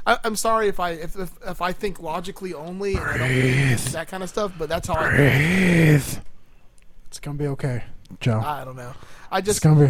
I, 0.08 0.20
I'm 0.24 0.36
sorry 0.36 0.68
if 0.68 0.80
I 0.80 0.92
if, 0.92 1.16
if, 1.18 1.32
if 1.46 1.62
I 1.62 1.72
think 1.72 2.00
logically 2.00 2.54
only 2.54 2.94
and 2.96 3.04
I 3.04 3.18
don't 3.18 3.28
think 3.30 3.80
that 3.94 4.08
kind 4.08 4.22
of 4.24 4.30
stuff, 4.30 4.54
but 4.58 4.70
that's 4.70 4.88
how 4.88 4.96
I. 4.96 5.10
Breathe. 5.10 6.18
It's 7.08 7.20
gonna 7.20 7.38
be 7.38 7.48
okay, 7.48 7.84
Joe. 8.20 8.40
I 8.40 8.64
don't 8.64 8.76
know. 8.76 8.94
I 9.32 9.40
It's 9.40 9.48
just 9.48 9.62
gonna 9.62 9.88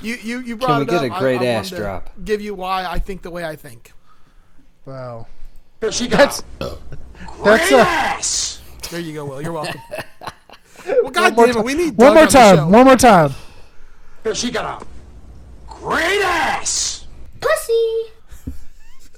be. 0.00 0.06
you 0.08 0.14
you 0.16 0.38
you 0.40 0.56
brought 0.56 0.68
Can 0.68 0.76
we 0.78 0.82
it 0.84 0.88
get 0.88 0.96
up. 1.04 1.10
a 1.10 1.14
I- 1.14 1.18
great 1.20 1.40
I, 1.42 1.46
ass 1.46 1.70
drop? 1.70 2.10
Give 2.24 2.40
you 2.40 2.54
why 2.54 2.86
I 2.86 2.98
think 2.98 3.22
the 3.22 3.30
way 3.30 3.44
I 3.44 3.56
think. 3.56 3.92
Well, 4.86 5.28
She 5.90 6.08
got 6.08 6.18
that's 6.18 6.44
that's 7.44 7.72
uh, 7.72 8.88
There 8.90 9.00
you 9.00 9.14
go, 9.14 9.24
Will. 9.26 9.42
You're 9.42 9.52
welcome. 9.52 9.80
well, 10.86 11.10
God 11.10 11.36
damn 11.36 11.50
it, 11.56 11.64
we 11.64 11.74
need 11.74 11.96
one 11.96 12.14
more 12.14 12.26
time. 12.26 12.56
show. 12.56 12.68
One 12.68 12.84
more 12.86 12.96
time. 12.96 13.32
She 14.34 14.50
got 14.50 14.82
a 14.82 14.86
great 15.70 16.22
ass. 16.22 17.06
Pussy. 17.40 18.12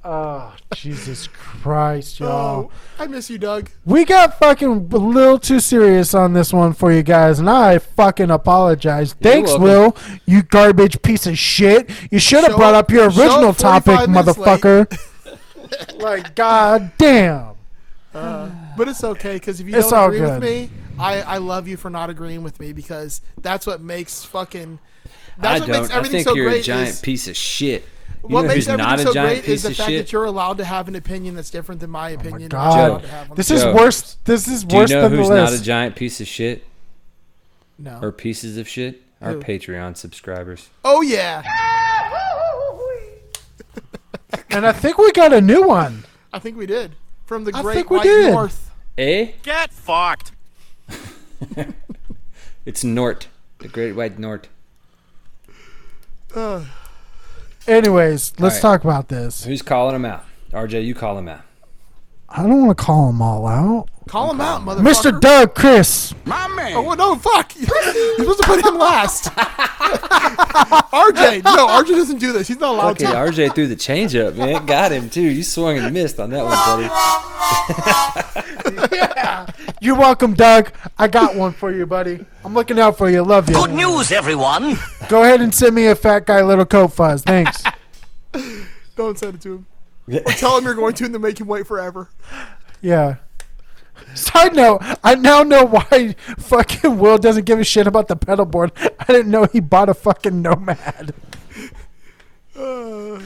Oh, 0.08 0.54
Jesus 0.72 1.26
Christ, 1.26 2.20
oh, 2.22 2.24
y'all. 2.26 2.70
Oh, 2.70 3.02
I 3.02 3.08
miss 3.08 3.28
you, 3.28 3.38
Doug. 3.38 3.70
We 3.84 4.04
got 4.04 4.38
fucking 4.38 4.68
a 4.92 4.96
little 4.96 5.36
too 5.36 5.58
serious 5.58 6.14
on 6.14 6.32
this 6.32 6.52
one 6.52 6.74
for 6.74 6.92
you 6.92 7.02
guys, 7.02 7.40
and 7.40 7.50
I 7.50 7.78
fucking 7.78 8.30
apologize. 8.30 9.14
Thanks, 9.14 9.50
welcome. 9.50 9.64
Will, 9.64 9.96
you 10.24 10.42
garbage 10.44 11.02
piece 11.02 11.26
of 11.26 11.36
shit. 11.36 11.90
You 12.12 12.20
should 12.20 12.44
have 12.44 12.54
brought 12.56 12.74
up- 12.74 12.84
up 12.84 12.90
your 12.92 13.10
show 13.10 13.22
up 13.22 13.30
original 13.32 13.52
topic, 13.54 14.06
45 14.06 14.08
minutes 14.10 14.38
late. 14.38 14.60
motherfucker. 14.60 15.98
like, 16.00 16.36
god 16.36 16.92
damn. 16.98 17.54
Uh, 18.14 18.48
but 18.76 18.86
it's 18.86 19.02
okay 19.02 19.34
because 19.34 19.58
if 19.60 19.66
you 19.66 19.76
It's 19.76 19.90
don't 19.90 19.98
all 19.98 20.06
agree 20.06 20.20
with 20.20 20.40
me, 20.40 20.70
I, 21.00 21.20
I 21.22 21.38
love 21.38 21.66
you 21.66 21.76
for 21.76 21.90
not 21.90 22.10
agreeing 22.10 22.44
with 22.44 22.60
me 22.60 22.72
because 22.72 23.22
that's 23.42 23.66
what 23.66 23.80
makes 23.80 24.24
fucking. 24.24 24.78
I 25.38 25.58
That's 25.58 25.60
what 25.62 25.66
don't. 25.66 25.80
makes 25.82 25.92
I 25.92 25.96
everything 25.96 26.12
think 26.18 26.28
so 26.28 26.34
you're 26.36 26.46
a 26.46 26.50
great. 26.52 26.64
giant 26.64 26.88
is, 26.90 27.00
piece 27.00 27.26
of 27.26 27.36
shit. 27.36 27.84
You 28.28 28.35
what 28.35 28.43
know 28.43 28.48
makes 28.48 28.66
everything 28.69 28.86
not 28.86 29.01
so 29.01 29.12
great 29.12 29.44
is 29.44 29.62
the 29.62 29.74
fact 29.74 29.89
shit? 29.90 30.07
that 30.07 30.12
you're 30.12 30.24
allowed 30.24 30.59
to 30.59 30.65
have 30.65 30.89
an 30.89 30.97
opinion 30.97 31.35
that's 31.35 31.51
different 31.51 31.81
than 31.81 31.90
my 31.90 32.11
opinion. 32.11 32.51
that 32.51 32.57
I'm 32.59 32.70
God, 32.70 32.89
allowed 32.90 33.03
to 33.03 33.09
have 33.09 33.36
this 33.36 33.51
is 33.51 33.62
Joe. 33.62 33.74
worse. 33.74 34.16
This 34.24 34.48
is 34.48 34.65
Do 34.65 34.77
you 34.77 34.82
worse 34.82 34.90
know 34.90 35.03
than 35.03 35.12
the 35.12 35.16
who's 35.19 35.28
not 35.31 35.53
a 35.53 35.62
giant 35.62 35.97
piece 35.97 36.20
of 36.20 36.27
shit 36.27 36.65
No. 37.78 37.98
or 38.03 38.12
pieces 38.12 38.57
of 38.59 38.69
shit? 38.69 39.03
Our 39.23 39.35
Patreon 39.35 39.97
subscribers. 39.97 40.69
Oh 40.85 41.01
yeah, 41.01 41.43
and 44.51 44.66
I 44.66 44.73
think 44.73 44.98
we 44.98 45.11
got 45.12 45.32
a 45.32 45.40
new 45.40 45.66
one. 45.66 46.05
I 46.32 46.39
think 46.39 46.57
we 46.57 46.66
did 46.66 46.93
from 47.24 47.44
the 47.44 47.53
great 47.53 47.61
I 47.61 47.62
Great 47.62 47.74
think 47.74 47.90
we 47.90 47.97
White 47.98 48.05
did. 48.05 48.31
North. 48.32 48.70
Eh? 48.98 49.32
Get 49.43 49.73
fucked. 49.73 50.32
It's 52.66 52.82
Nort. 52.82 53.28
The 53.61 53.69
Great 53.69 53.94
White 53.94 54.19
Nort. 54.19 54.48
Anyways, 57.68 58.32
let's 58.38 58.56
right. 58.56 58.62
talk 58.62 58.84
about 58.84 59.09
this. 59.09 59.44
Who's 59.44 59.62
calling 59.62 59.94
him 59.97 60.05
out? 60.05 60.24
RJ, 60.51 60.84
you 60.84 60.94
call 60.94 61.18
him 61.18 61.28
out. 61.28 61.40
I 62.36 62.42
don't 62.42 62.66
want 62.66 62.76
to 62.76 62.84
call 62.84 63.06
them 63.06 63.22
all 63.22 63.46
out. 63.46 63.88
Call 64.08 64.30
him 64.30 64.42
out, 64.42 64.60
motherfucker. 64.60 65.12
Mr. 65.12 65.20
Doug 65.20 65.54
Chris. 65.54 66.14
My 66.26 66.46
man. 66.48 66.74
Oh 66.76 66.82
well, 66.82 66.96
no, 66.96 67.16
fuck! 67.16 67.56
You're 67.56 67.66
supposed 67.66 68.42
to 68.42 68.46
put 68.46 68.64
him 68.64 68.78
last. 68.78 69.24
RJ, 70.92 71.42
no, 71.42 71.66
RJ 71.66 71.88
doesn't 71.88 72.18
do 72.18 72.32
this. 72.32 72.46
He's 72.46 72.60
not 72.60 72.74
allowed 72.74 72.98
to. 72.98 73.06
Okay, 73.06 73.12
to. 73.12 73.18
RJ 73.18 73.54
threw 73.54 73.66
the 73.66 73.74
changeup, 73.74 74.36
man. 74.36 74.64
Got 74.66 74.92
him 74.92 75.08
too. 75.10 75.22
You 75.22 75.42
swung 75.42 75.78
and 75.78 75.92
missed 75.92 76.20
on 76.20 76.30
that 76.30 76.44
one, 76.44 76.54
buddy. 79.42 79.68
You're 79.80 79.96
welcome, 79.96 80.34
Doug. 80.34 80.72
I 80.98 81.08
got 81.08 81.34
one 81.34 81.52
for 81.52 81.72
you, 81.72 81.86
buddy. 81.86 82.24
I'm 82.44 82.54
looking 82.54 82.78
out 82.78 82.98
for 82.98 83.10
you. 83.10 83.22
Love 83.22 83.48
you. 83.48 83.56
Good 83.56 83.72
news, 83.72 84.12
everyone. 84.12 84.76
Go 85.08 85.24
ahead 85.24 85.40
and 85.40 85.54
send 85.54 85.74
me 85.74 85.86
a 85.86 85.96
fat 85.96 86.26
guy 86.26 86.42
little 86.42 86.66
coat 86.66 86.92
fuzz. 86.92 87.22
Thanks. 87.24 87.64
Don't 88.94 89.18
send 89.18 89.36
it 89.36 89.40
to 89.40 89.54
him. 89.54 89.66
Or 90.08 90.32
tell 90.32 90.56
him 90.58 90.64
you're 90.64 90.74
going 90.74 90.94
to, 90.94 91.04
and 91.04 91.14
then 91.14 91.22
make 91.22 91.40
him 91.40 91.48
wait 91.48 91.66
forever. 91.66 92.10
Yeah. 92.80 93.16
Side 94.14 94.54
note, 94.54 94.80
I 95.02 95.14
now 95.14 95.42
know 95.42 95.64
why 95.64 96.14
fucking 96.38 96.98
Will 96.98 97.18
doesn't 97.18 97.44
give 97.44 97.58
a 97.58 97.64
shit 97.64 97.86
about 97.86 98.08
the 98.08 98.16
pedal 98.16 98.44
board. 98.44 98.72
I 98.76 99.12
didn't 99.12 99.30
know 99.30 99.44
he 99.44 99.60
bought 99.60 99.88
a 99.88 99.94
fucking 99.94 100.40
Nomad. 100.42 101.12
Ooh. 102.56 103.20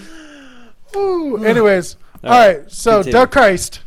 Anyways, 1.45 1.97
all 2.25 2.31
right. 2.31 2.71
So, 2.71 2.99
Continue. 2.99 3.13
Doug 3.13 3.31
Christ. 3.31 3.81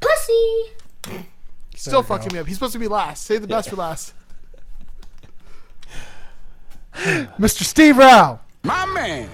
Pussy. 0.00 0.64
Still 1.76 2.02
fucking 2.02 2.32
me 2.32 2.38
up. 2.38 2.46
He's 2.46 2.56
supposed 2.56 2.72
to 2.72 2.78
be 2.78 2.88
last. 2.88 3.24
Save 3.24 3.42
the 3.42 3.48
best 3.48 3.70
for 3.70 3.76
last. 3.76 4.14
Mr. 6.94 7.62
Steve 7.62 7.98
Rao. 7.98 8.40
My 8.62 8.86
man. 8.86 9.28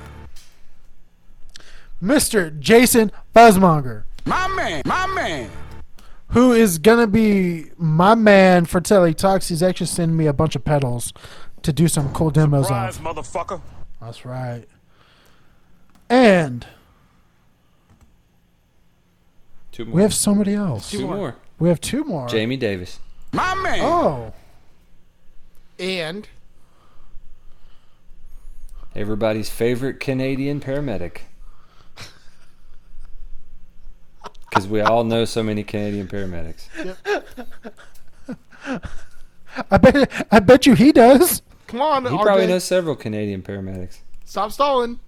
Mr. 2.02 2.58
Jason 2.58 3.10
Fuzzmonger. 3.34 4.04
My 4.24 4.46
man. 4.48 4.82
My 4.86 5.06
man. 5.06 5.50
who 6.28 6.52
is 6.52 6.78
gonna 6.78 7.06
be 7.06 7.66
my 7.76 8.14
man 8.14 8.64
for 8.66 8.80
Telly 8.80 9.14
Talks. 9.14 9.48
He's 9.48 9.62
actually 9.62 9.86
sending 9.86 10.16
me 10.16 10.26
a 10.26 10.32
bunch 10.32 10.54
of 10.56 10.64
pedals 10.64 11.12
to 11.62 11.72
do 11.72 11.88
some 11.88 12.12
cool 12.12 12.30
demos 12.30 12.66
Surprise, 12.66 12.96
of. 12.98 13.02
motherfucker. 13.02 13.60
That's 14.00 14.24
right. 14.24 14.64
And 16.10 16.66
Two 19.72 19.84
more. 19.86 19.94
we 19.96 20.02
have 20.02 20.14
somebody 20.14 20.54
else. 20.54 20.90
Two 20.90 21.06
more. 21.06 21.36
We 21.58 21.68
have 21.68 21.80
two 21.80 22.04
more. 22.04 22.28
Jamie 22.28 22.56
Davis. 22.56 23.00
My 23.32 23.54
man. 23.54 23.80
Oh, 23.82 24.32
And 25.78 26.28
Everybody's 28.94 29.50
favorite 29.50 30.00
Canadian 30.00 30.60
paramedic. 30.60 31.18
Because 34.50 34.66
we 34.66 34.80
all 34.80 35.04
know 35.04 35.24
so 35.24 35.42
many 35.42 35.62
Canadian 35.62 36.08
paramedics. 36.08 36.64
I 39.70 39.76
bet. 39.78 40.26
I 40.30 40.40
bet 40.40 40.66
you 40.66 40.74
he 40.74 40.92
does. 40.92 41.42
come 41.66 41.80
on, 41.82 42.04
He 42.04 42.10
RJ. 42.10 42.22
probably 42.22 42.46
knows 42.46 42.64
several 42.64 42.94
Canadian 42.96 43.42
paramedics. 43.42 43.98
Stop 44.24 44.52
stalling. 44.52 45.00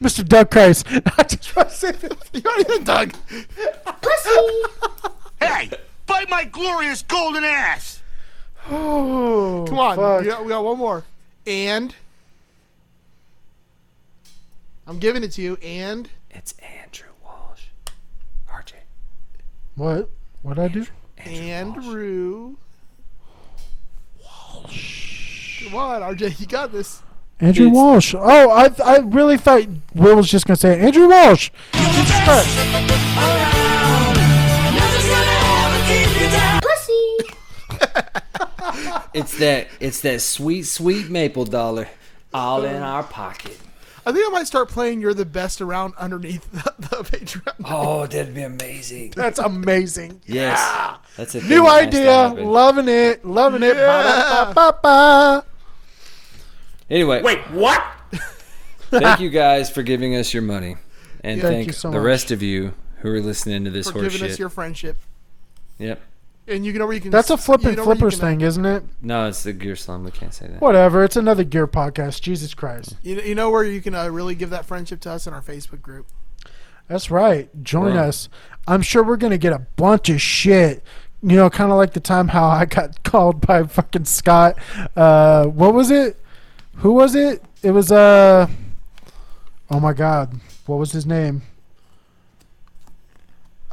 Mr. 0.00 0.26
Doug 0.26 0.50
Christ. 0.50 0.86
I 1.18 1.22
just 1.24 1.54
want 1.54 1.68
to 1.68 1.74
say 1.74 1.92
that. 1.92 2.16
You 2.32 2.42
already 2.44 2.64
did, 2.64 2.84
Doug. 2.84 3.12
Pussy. 4.00 4.30
Hey, 5.40 5.70
bite 6.06 6.28
my 6.30 6.44
glorious 6.44 7.02
golden 7.02 7.44
ass. 7.44 8.00
Oh, 8.70 9.64
Come 9.68 9.78
on. 9.78 9.96
fuck. 9.96 10.20
We 10.22 10.26
got, 10.28 10.42
we 10.44 10.48
got 10.48 10.64
one 10.64 10.78
more. 10.78 11.04
And 11.46 11.94
I'm 14.86 14.98
giving 14.98 15.22
it 15.22 15.32
to 15.32 15.42
you. 15.42 15.56
And 15.62 16.08
It's 16.30 16.54
Andrew 16.82 17.08
Walsh. 17.08 17.12
RJ. 17.12 17.13
What? 19.76 20.08
What 20.42 20.58
I 20.58 20.68
do? 20.68 20.86
Andrew 21.18 22.56
Walsh. 24.22 25.64
Come 25.64 25.74
on, 25.74 26.02
RJ. 26.02 26.38
You 26.40 26.46
got 26.46 26.70
this. 26.72 27.02
Andrew 27.40 27.66
It's- 27.66 27.74
Walsh. 27.76 28.14
Oh, 28.16 28.50
I 28.50 28.70
I 28.84 28.98
really 28.98 29.36
thought 29.36 29.66
Will 29.94 30.16
was 30.16 30.30
just 30.30 30.46
gonna 30.46 30.56
say 30.56 30.78
Andrew 30.78 31.08
Walsh. 31.08 31.50
Pussy. 36.62 37.16
It's 39.12 39.38
that 39.38 39.68
it's 39.80 40.00
that 40.00 40.20
sweet, 40.20 40.62
sweet 40.64 41.08
maple 41.08 41.44
dollar, 41.44 41.88
all 42.32 42.64
in 42.64 42.82
our 42.82 43.02
pocket. 43.02 43.58
I 44.06 44.12
think 44.12 44.26
I 44.26 44.30
might 44.30 44.46
start 44.46 44.68
playing 44.68 45.00
"You're 45.00 45.14
the 45.14 45.24
Best 45.24 45.60
Around" 45.60 45.94
underneath 45.96 46.50
the, 46.52 46.72
the 46.78 46.96
Patreon. 47.04 47.54
Oh, 47.64 48.06
that'd 48.06 48.34
be 48.34 48.42
amazing. 48.42 49.12
That's 49.16 49.38
amazing. 49.38 50.20
Yes, 50.26 50.60
that's 51.16 51.34
a 51.34 51.40
New 51.42 51.64
that 51.64 51.86
idea. 51.88 52.12
happen. 52.12 52.44
Loving 52.44 52.88
it. 52.88 53.24
Loving 53.24 53.62
it. 53.62 53.74
Ba-da-ba-ba-ba. 53.74 55.44
Anyway, 56.90 57.22
Wait, 57.22 57.38
what? 57.50 57.82
thank 58.90 59.18
you 59.18 59.30
guys 59.30 59.70
for 59.70 59.82
giving 59.82 60.14
us 60.16 60.34
your 60.34 60.42
money, 60.42 60.76
and 61.22 61.40
Thank 61.40 61.54
thank, 61.54 61.66
you 61.68 61.72
so 61.72 61.90
the 61.90 61.96
much. 61.96 62.04
rest 62.04 62.30
of 62.30 62.42
you 62.42 62.74
who 62.98 63.08
are 63.10 63.20
listening 63.22 63.64
to 63.64 63.70
this 63.70 63.90
for 63.90 64.00
horse 64.00 64.12
giving 64.12 64.30
us 64.30 64.38
your 64.38 64.50
friendship. 64.50 64.98
Yep. 65.78 65.98
And 66.46 66.66
you 66.66 66.72
know 66.74 66.84
where 66.86 66.94
you 66.94 67.00
can. 67.00 67.10
That's 67.10 67.30
a 67.30 67.36
flipping 67.38 67.70
you 67.70 67.76
know 67.76 67.84
flippers 67.84 68.18
can, 68.20 68.38
thing, 68.38 68.40
isn't 68.42 68.66
it? 68.66 68.84
No, 69.00 69.28
it's 69.28 69.42
the 69.44 69.52
gear 69.54 69.76
slum. 69.76 70.04
We 70.04 70.10
can't 70.10 70.34
say 70.34 70.46
that. 70.48 70.60
Whatever. 70.60 71.02
It's 71.02 71.16
another 71.16 71.42
gear 71.44 71.66
podcast. 71.66 72.20
Jesus 72.20 72.52
Christ. 72.52 72.96
You, 73.02 73.20
you 73.22 73.34
know 73.34 73.50
where 73.50 73.64
you 73.64 73.80
can 73.80 73.94
uh, 73.94 74.08
really 74.08 74.34
give 74.34 74.50
that 74.50 74.66
friendship 74.66 75.00
to 75.00 75.10
us 75.12 75.26
in 75.26 75.32
our 75.32 75.40
Facebook 75.40 75.80
group. 75.80 76.06
That's 76.86 77.10
right. 77.10 77.48
Join 77.64 77.94
Wow. 77.94 78.08
us. 78.08 78.28
I'm 78.66 78.82
sure 78.82 79.02
we're 79.02 79.16
gonna 79.16 79.38
get 79.38 79.54
a 79.54 79.60
bunch 79.76 80.10
of 80.10 80.20
shit. 80.20 80.82
You 81.22 81.36
know, 81.36 81.48
kind 81.48 81.70
of 81.72 81.78
like 81.78 81.94
the 81.94 82.00
time 82.00 82.28
how 82.28 82.46
I 82.46 82.66
got 82.66 83.02
called 83.04 83.40
by 83.46 83.62
fucking 83.62 84.04
Scott. 84.04 84.58
Uh, 84.94 85.46
what 85.46 85.72
was 85.72 85.90
it? 85.90 86.20
Who 86.76 86.92
was 86.92 87.14
it? 87.14 87.42
It 87.62 87.70
was 87.70 87.90
uh. 87.90 88.48
Oh 89.70 89.80
my 89.80 89.94
God, 89.94 90.38
what 90.66 90.76
was 90.78 90.92
his 90.92 91.06
name? 91.06 91.40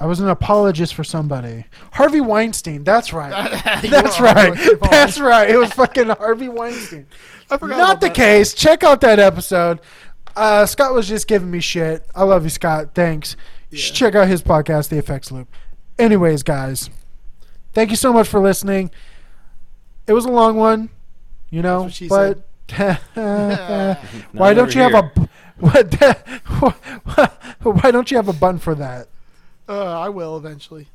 I 0.01 0.07
was 0.07 0.19
an 0.19 0.29
apologist 0.29 0.95
for 0.95 1.03
somebody. 1.03 1.65
Harvey 1.93 2.21
Weinstein. 2.21 2.83
That's 2.83 3.13
right. 3.13 3.29
That's 3.83 4.19
right. 4.19 4.57
That's 4.81 5.19
right. 5.19 5.47
It 5.47 5.57
was 5.57 5.71
fucking 5.73 6.07
Harvey 6.07 6.49
Weinstein. 6.49 7.05
I 7.51 7.57
forgot 7.57 7.77
Not 7.77 8.01
the 8.01 8.07
that. 8.07 8.15
case. 8.15 8.55
Check 8.55 8.83
out 8.83 9.01
that 9.01 9.19
episode. 9.19 9.79
Uh, 10.35 10.65
Scott 10.65 10.95
was 10.95 11.07
just 11.07 11.27
giving 11.27 11.51
me 11.51 11.59
shit. 11.59 12.03
I 12.15 12.23
love 12.23 12.43
you, 12.43 12.49
Scott. 12.49 12.95
Thanks. 12.95 13.35
You 13.69 13.77
should 13.77 13.93
check 13.93 14.15
out 14.15 14.27
his 14.27 14.41
podcast, 14.41 14.89
The 14.89 14.97
Effects 14.97 15.31
Loop. 15.31 15.47
Anyways, 15.99 16.41
guys, 16.41 16.89
thank 17.73 17.91
you 17.91 17.95
so 17.95 18.11
much 18.11 18.27
for 18.27 18.39
listening. 18.39 18.89
It 20.07 20.13
was 20.13 20.25
a 20.25 20.31
long 20.31 20.57
one, 20.57 20.89
you 21.51 21.61
know, 21.61 21.91
but 22.09 22.47
why 24.31 24.53
don't 24.55 24.73
you 24.73 24.81
have 24.81 24.95
a 24.95 25.29
what? 25.59 25.93
why 27.61 27.91
don't 27.91 28.09
you 28.09 28.17
have 28.17 28.29
a 28.29 28.33
button 28.33 28.57
for 28.57 28.73
that? 28.73 29.07
Uh, 29.71 29.97
I 30.01 30.09
will 30.09 30.35
eventually. 30.35 30.87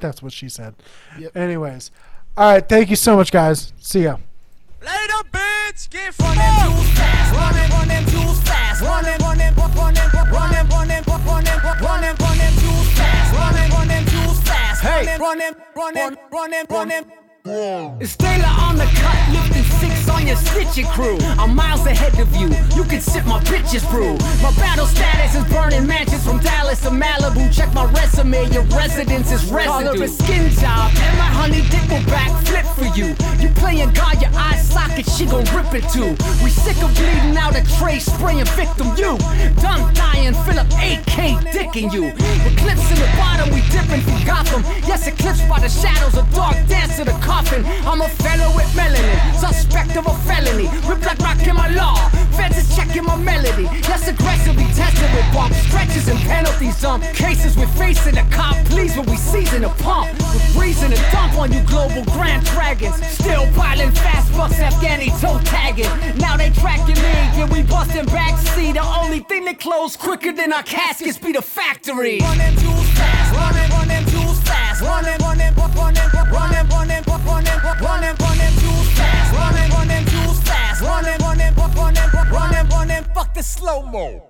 That's 0.00 0.22
what 0.22 0.34
she 0.34 0.50
said. 0.50 0.74
Yep. 1.18 1.34
Anyways, 1.34 1.90
all 2.36 2.52
right. 2.52 2.68
Thank 2.68 2.90
you 2.90 2.96
so 2.96 3.16
much, 3.16 3.32
guys. 3.32 3.72
See 3.80 4.02
ya. 4.02 4.18
Later, 4.82 5.24
bitch. 5.32 5.88
Get 5.88 6.12
run 6.18 6.36
them 6.36 6.60
jewels 6.60 6.90
fast. 6.90 7.34
Run 7.34 7.54
them, 7.54 7.70
run 7.70 7.88
them 7.88 8.04
jewels 8.04 8.40
fast. 8.42 8.82
Run 8.82 9.04
them, 9.04 9.18
run 9.20 9.38
them, 9.38 9.54
run 9.54 9.94
them, 9.94 10.10
run 10.12 10.50
them, 10.50 10.68
run 10.68 10.88
them, 10.88 11.04
run 11.08 11.44
them, 11.44 11.60
run 11.80 12.00
them, 12.02 12.16
run 12.20 12.38
them 12.38 12.54
jewels 12.60 12.88
fast. 12.92 13.32
Run 13.32 13.54
them, 13.54 13.70
run 13.70 13.88
them 13.88 14.04
jewels 14.04 14.40
fast. 14.40 14.82
Hey, 14.82 15.16
run 15.18 15.38
them, 15.38 15.54
run 15.74 15.94
them, 15.94 16.16
run 16.30 16.50
them, 16.50 16.66
run 16.68 16.88
them. 16.88 17.04
It's 17.98 18.14
Taylor 18.16 18.44
on 18.44 18.76
the 18.76 18.84
cut, 18.84 19.32
lifting 19.32 19.69
six 19.80 20.08
on 20.10 20.26
your 20.26 20.36
stitching 20.36 20.86
crew. 20.86 21.16
I'm 21.40 21.54
miles 21.54 21.84
ahead 21.86 22.18
of 22.20 22.28
you. 22.36 22.48
You 22.76 22.84
can 22.84 23.00
sip 23.00 23.24
my 23.24 23.40
bitches 23.44 23.88
brew. 23.90 24.14
My 24.44 24.52
battle 24.60 24.86
status 24.86 25.34
is 25.34 25.44
burning 25.52 25.86
mansions 25.86 26.24
from 26.24 26.38
Dallas 26.40 26.80
to 26.82 26.90
Malibu. 26.90 27.52
Check 27.52 27.72
my 27.72 27.86
resume, 27.90 28.52
your 28.52 28.64
residence 28.76 29.32
is 29.32 29.42
residue. 29.50 29.96
Call 29.96 30.02
a 30.02 30.08
skin 30.08 30.50
job, 30.60 30.92
and 30.92 31.14
my 31.18 31.30
honey 31.40 31.62
dick 31.72 31.84
will 31.88 32.04
backflip 32.12 32.66
for 32.76 32.88
you. 32.98 33.16
You 33.40 33.48
playing 33.54 33.92
God, 33.92 34.20
your 34.20 34.30
eye 34.34 34.58
socket, 34.58 35.08
she 35.08 35.24
gon' 35.24 35.48
rip 35.56 35.72
it 35.72 35.88
too. 35.88 36.12
We 36.44 36.50
sick 36.50 36.76
of 36.84 36.94
bleeding 36.94 37.36
out 37.36 37.56
a 37.56 37.64
tray, 37.78 37.98
spraying 37.98 38.44
victim 38.60 38.88
you. 39.00 39.16
Done 39.64 39.82
dying, 39.94 40.34
Philip 40.44 40.68
AK 40.76 41.40
dicking 41.56 41.92
you. 41.92 42.12
Eclipse 42.52 42.86
in 42.92 42.98
the 43.00 43.10
bottom, 43.16 43.48
we 43.54 43.62
dipping 43.72 44.02
from 44.02 44.20
Gotham. 44.26 44.62
Yes, 44.86 45.06
eclipsed 45.06 45.48
by 45.48 45.60
the 45.60 45.68
shadows, 45.68 46.14
a 46.14 46.24
dark 46.34 46.56
dance 46.68 46.96
to 46.96 47.04
the 47.04 47.16
coffin. 47.24 47.64
I'm 47.88 48.02
a 48.02 48.08
fellow 48.20 48.54
with 48.54 48.68
melanin, 48.76 49.18
suspect 49.40 49.69
of 49.74 50.06
a 50.06 50.14
felony. 50.26 50.68
Rip 50.88 51.04
like 51.04 51.18
rock 51.18 51.46
in 51.46 51.54
my 51.54 51.68
law. 51.68 51.96
Feds 52.36 52.56
is 52.58 52.76
checking 52.76 53.04
my 53.04 53.16
melody. 53.16 53.64
Yes, 53.88 54.08
aggressively 54.08 54.64
tested 54.74 55.10
with 55.14 55.26
bump 55.32 55.54
stretches 55.54 56.08
and 56.08 56.18
penalties. 56.20 56.76
Some 56.76 57.00
cases 57.14 57.56
we're 57.56 57.66
facing 57.78 58.16
a 58.18 58.24
cop, 58.30 58.56
please, 58.66 58.96
when 58.96 59.06
we 59.06 59.16
season 59.16 59.64
a 59.64 59.68
pump. 59.68 60.10
With 60.32 60.56
reason 60.56 60.90
to 60.90 60.96
dump 61.12 61.34
on 61.38 61.52
you 61.52 61.62
global 61.62 62.04
grand 62.12 62.44
dragons. 62.46 62.96
Still 63.06 63.46
piling 63.54 63.90
fast 63.92 64.32
bucks, 64.36 64.56
Afghani 64.56 65.10
toe 65.20 65.40
tagging. 65.44 65.90
Now 66.18 66.36
they 66.36 66.50
tracking 66.50 66.96
me, 66.96 67.14
yeah, 67.36 67.48
we 67.50 67.62
busting 67.62 68.06
backseat. 68.06 68.74
The 68.74 68.84
only 68.84 69.20
thing 69.20 69.44
that 69.46 69.60
close 69.60 69.96
quicker 69.96 70.32
than 70.32 70.52
our 70.52 70.62
caskets 70.62 71.18
be 71.18 71.32
the 71.32 71.42
factory. 71.42 72.20
Run 72.20 72.38
them 72.38 72.56
jewels 72.56 72.88
fast, 72.90 73.34
run 73.36 73.54
them, 73.54 73.70
run 73.70 73.88
them 73.88 74.04
jewels 74.06 74.40
fast, 74.40 74.82
run 74.82 75.04
them, 75.04 75.18
run 75.20 75.38
them, 75.38 75.54
run 75.54 75.94
them, 75.94 76.10
run 76.14 76.24
them, 76.24 76.32
run 76.32 76.52
them, 76.52 76.68
run 76.68 76.88
them, 76.88 77.04
run 77.26 77.44
them, 77.44 77.60
run 77.82 78.00
them, 78.00 78.16
run 78.18 78.38
them 78.38 78.52
jewels 78.58 78.79
Running, 79.40 79.70
running 79.70 80.04
too 80.04 80.32
fast. 80.44 80.82
Running, 80.82 81.18
running, 81.20 81.54
running, 81.54 82.10
running, 82.30 82.68
running, 82.68 83.04
fuck 83.14 83.32
the 83.34 83.42
slow 83.42 83.82
mo. 83.82 84.28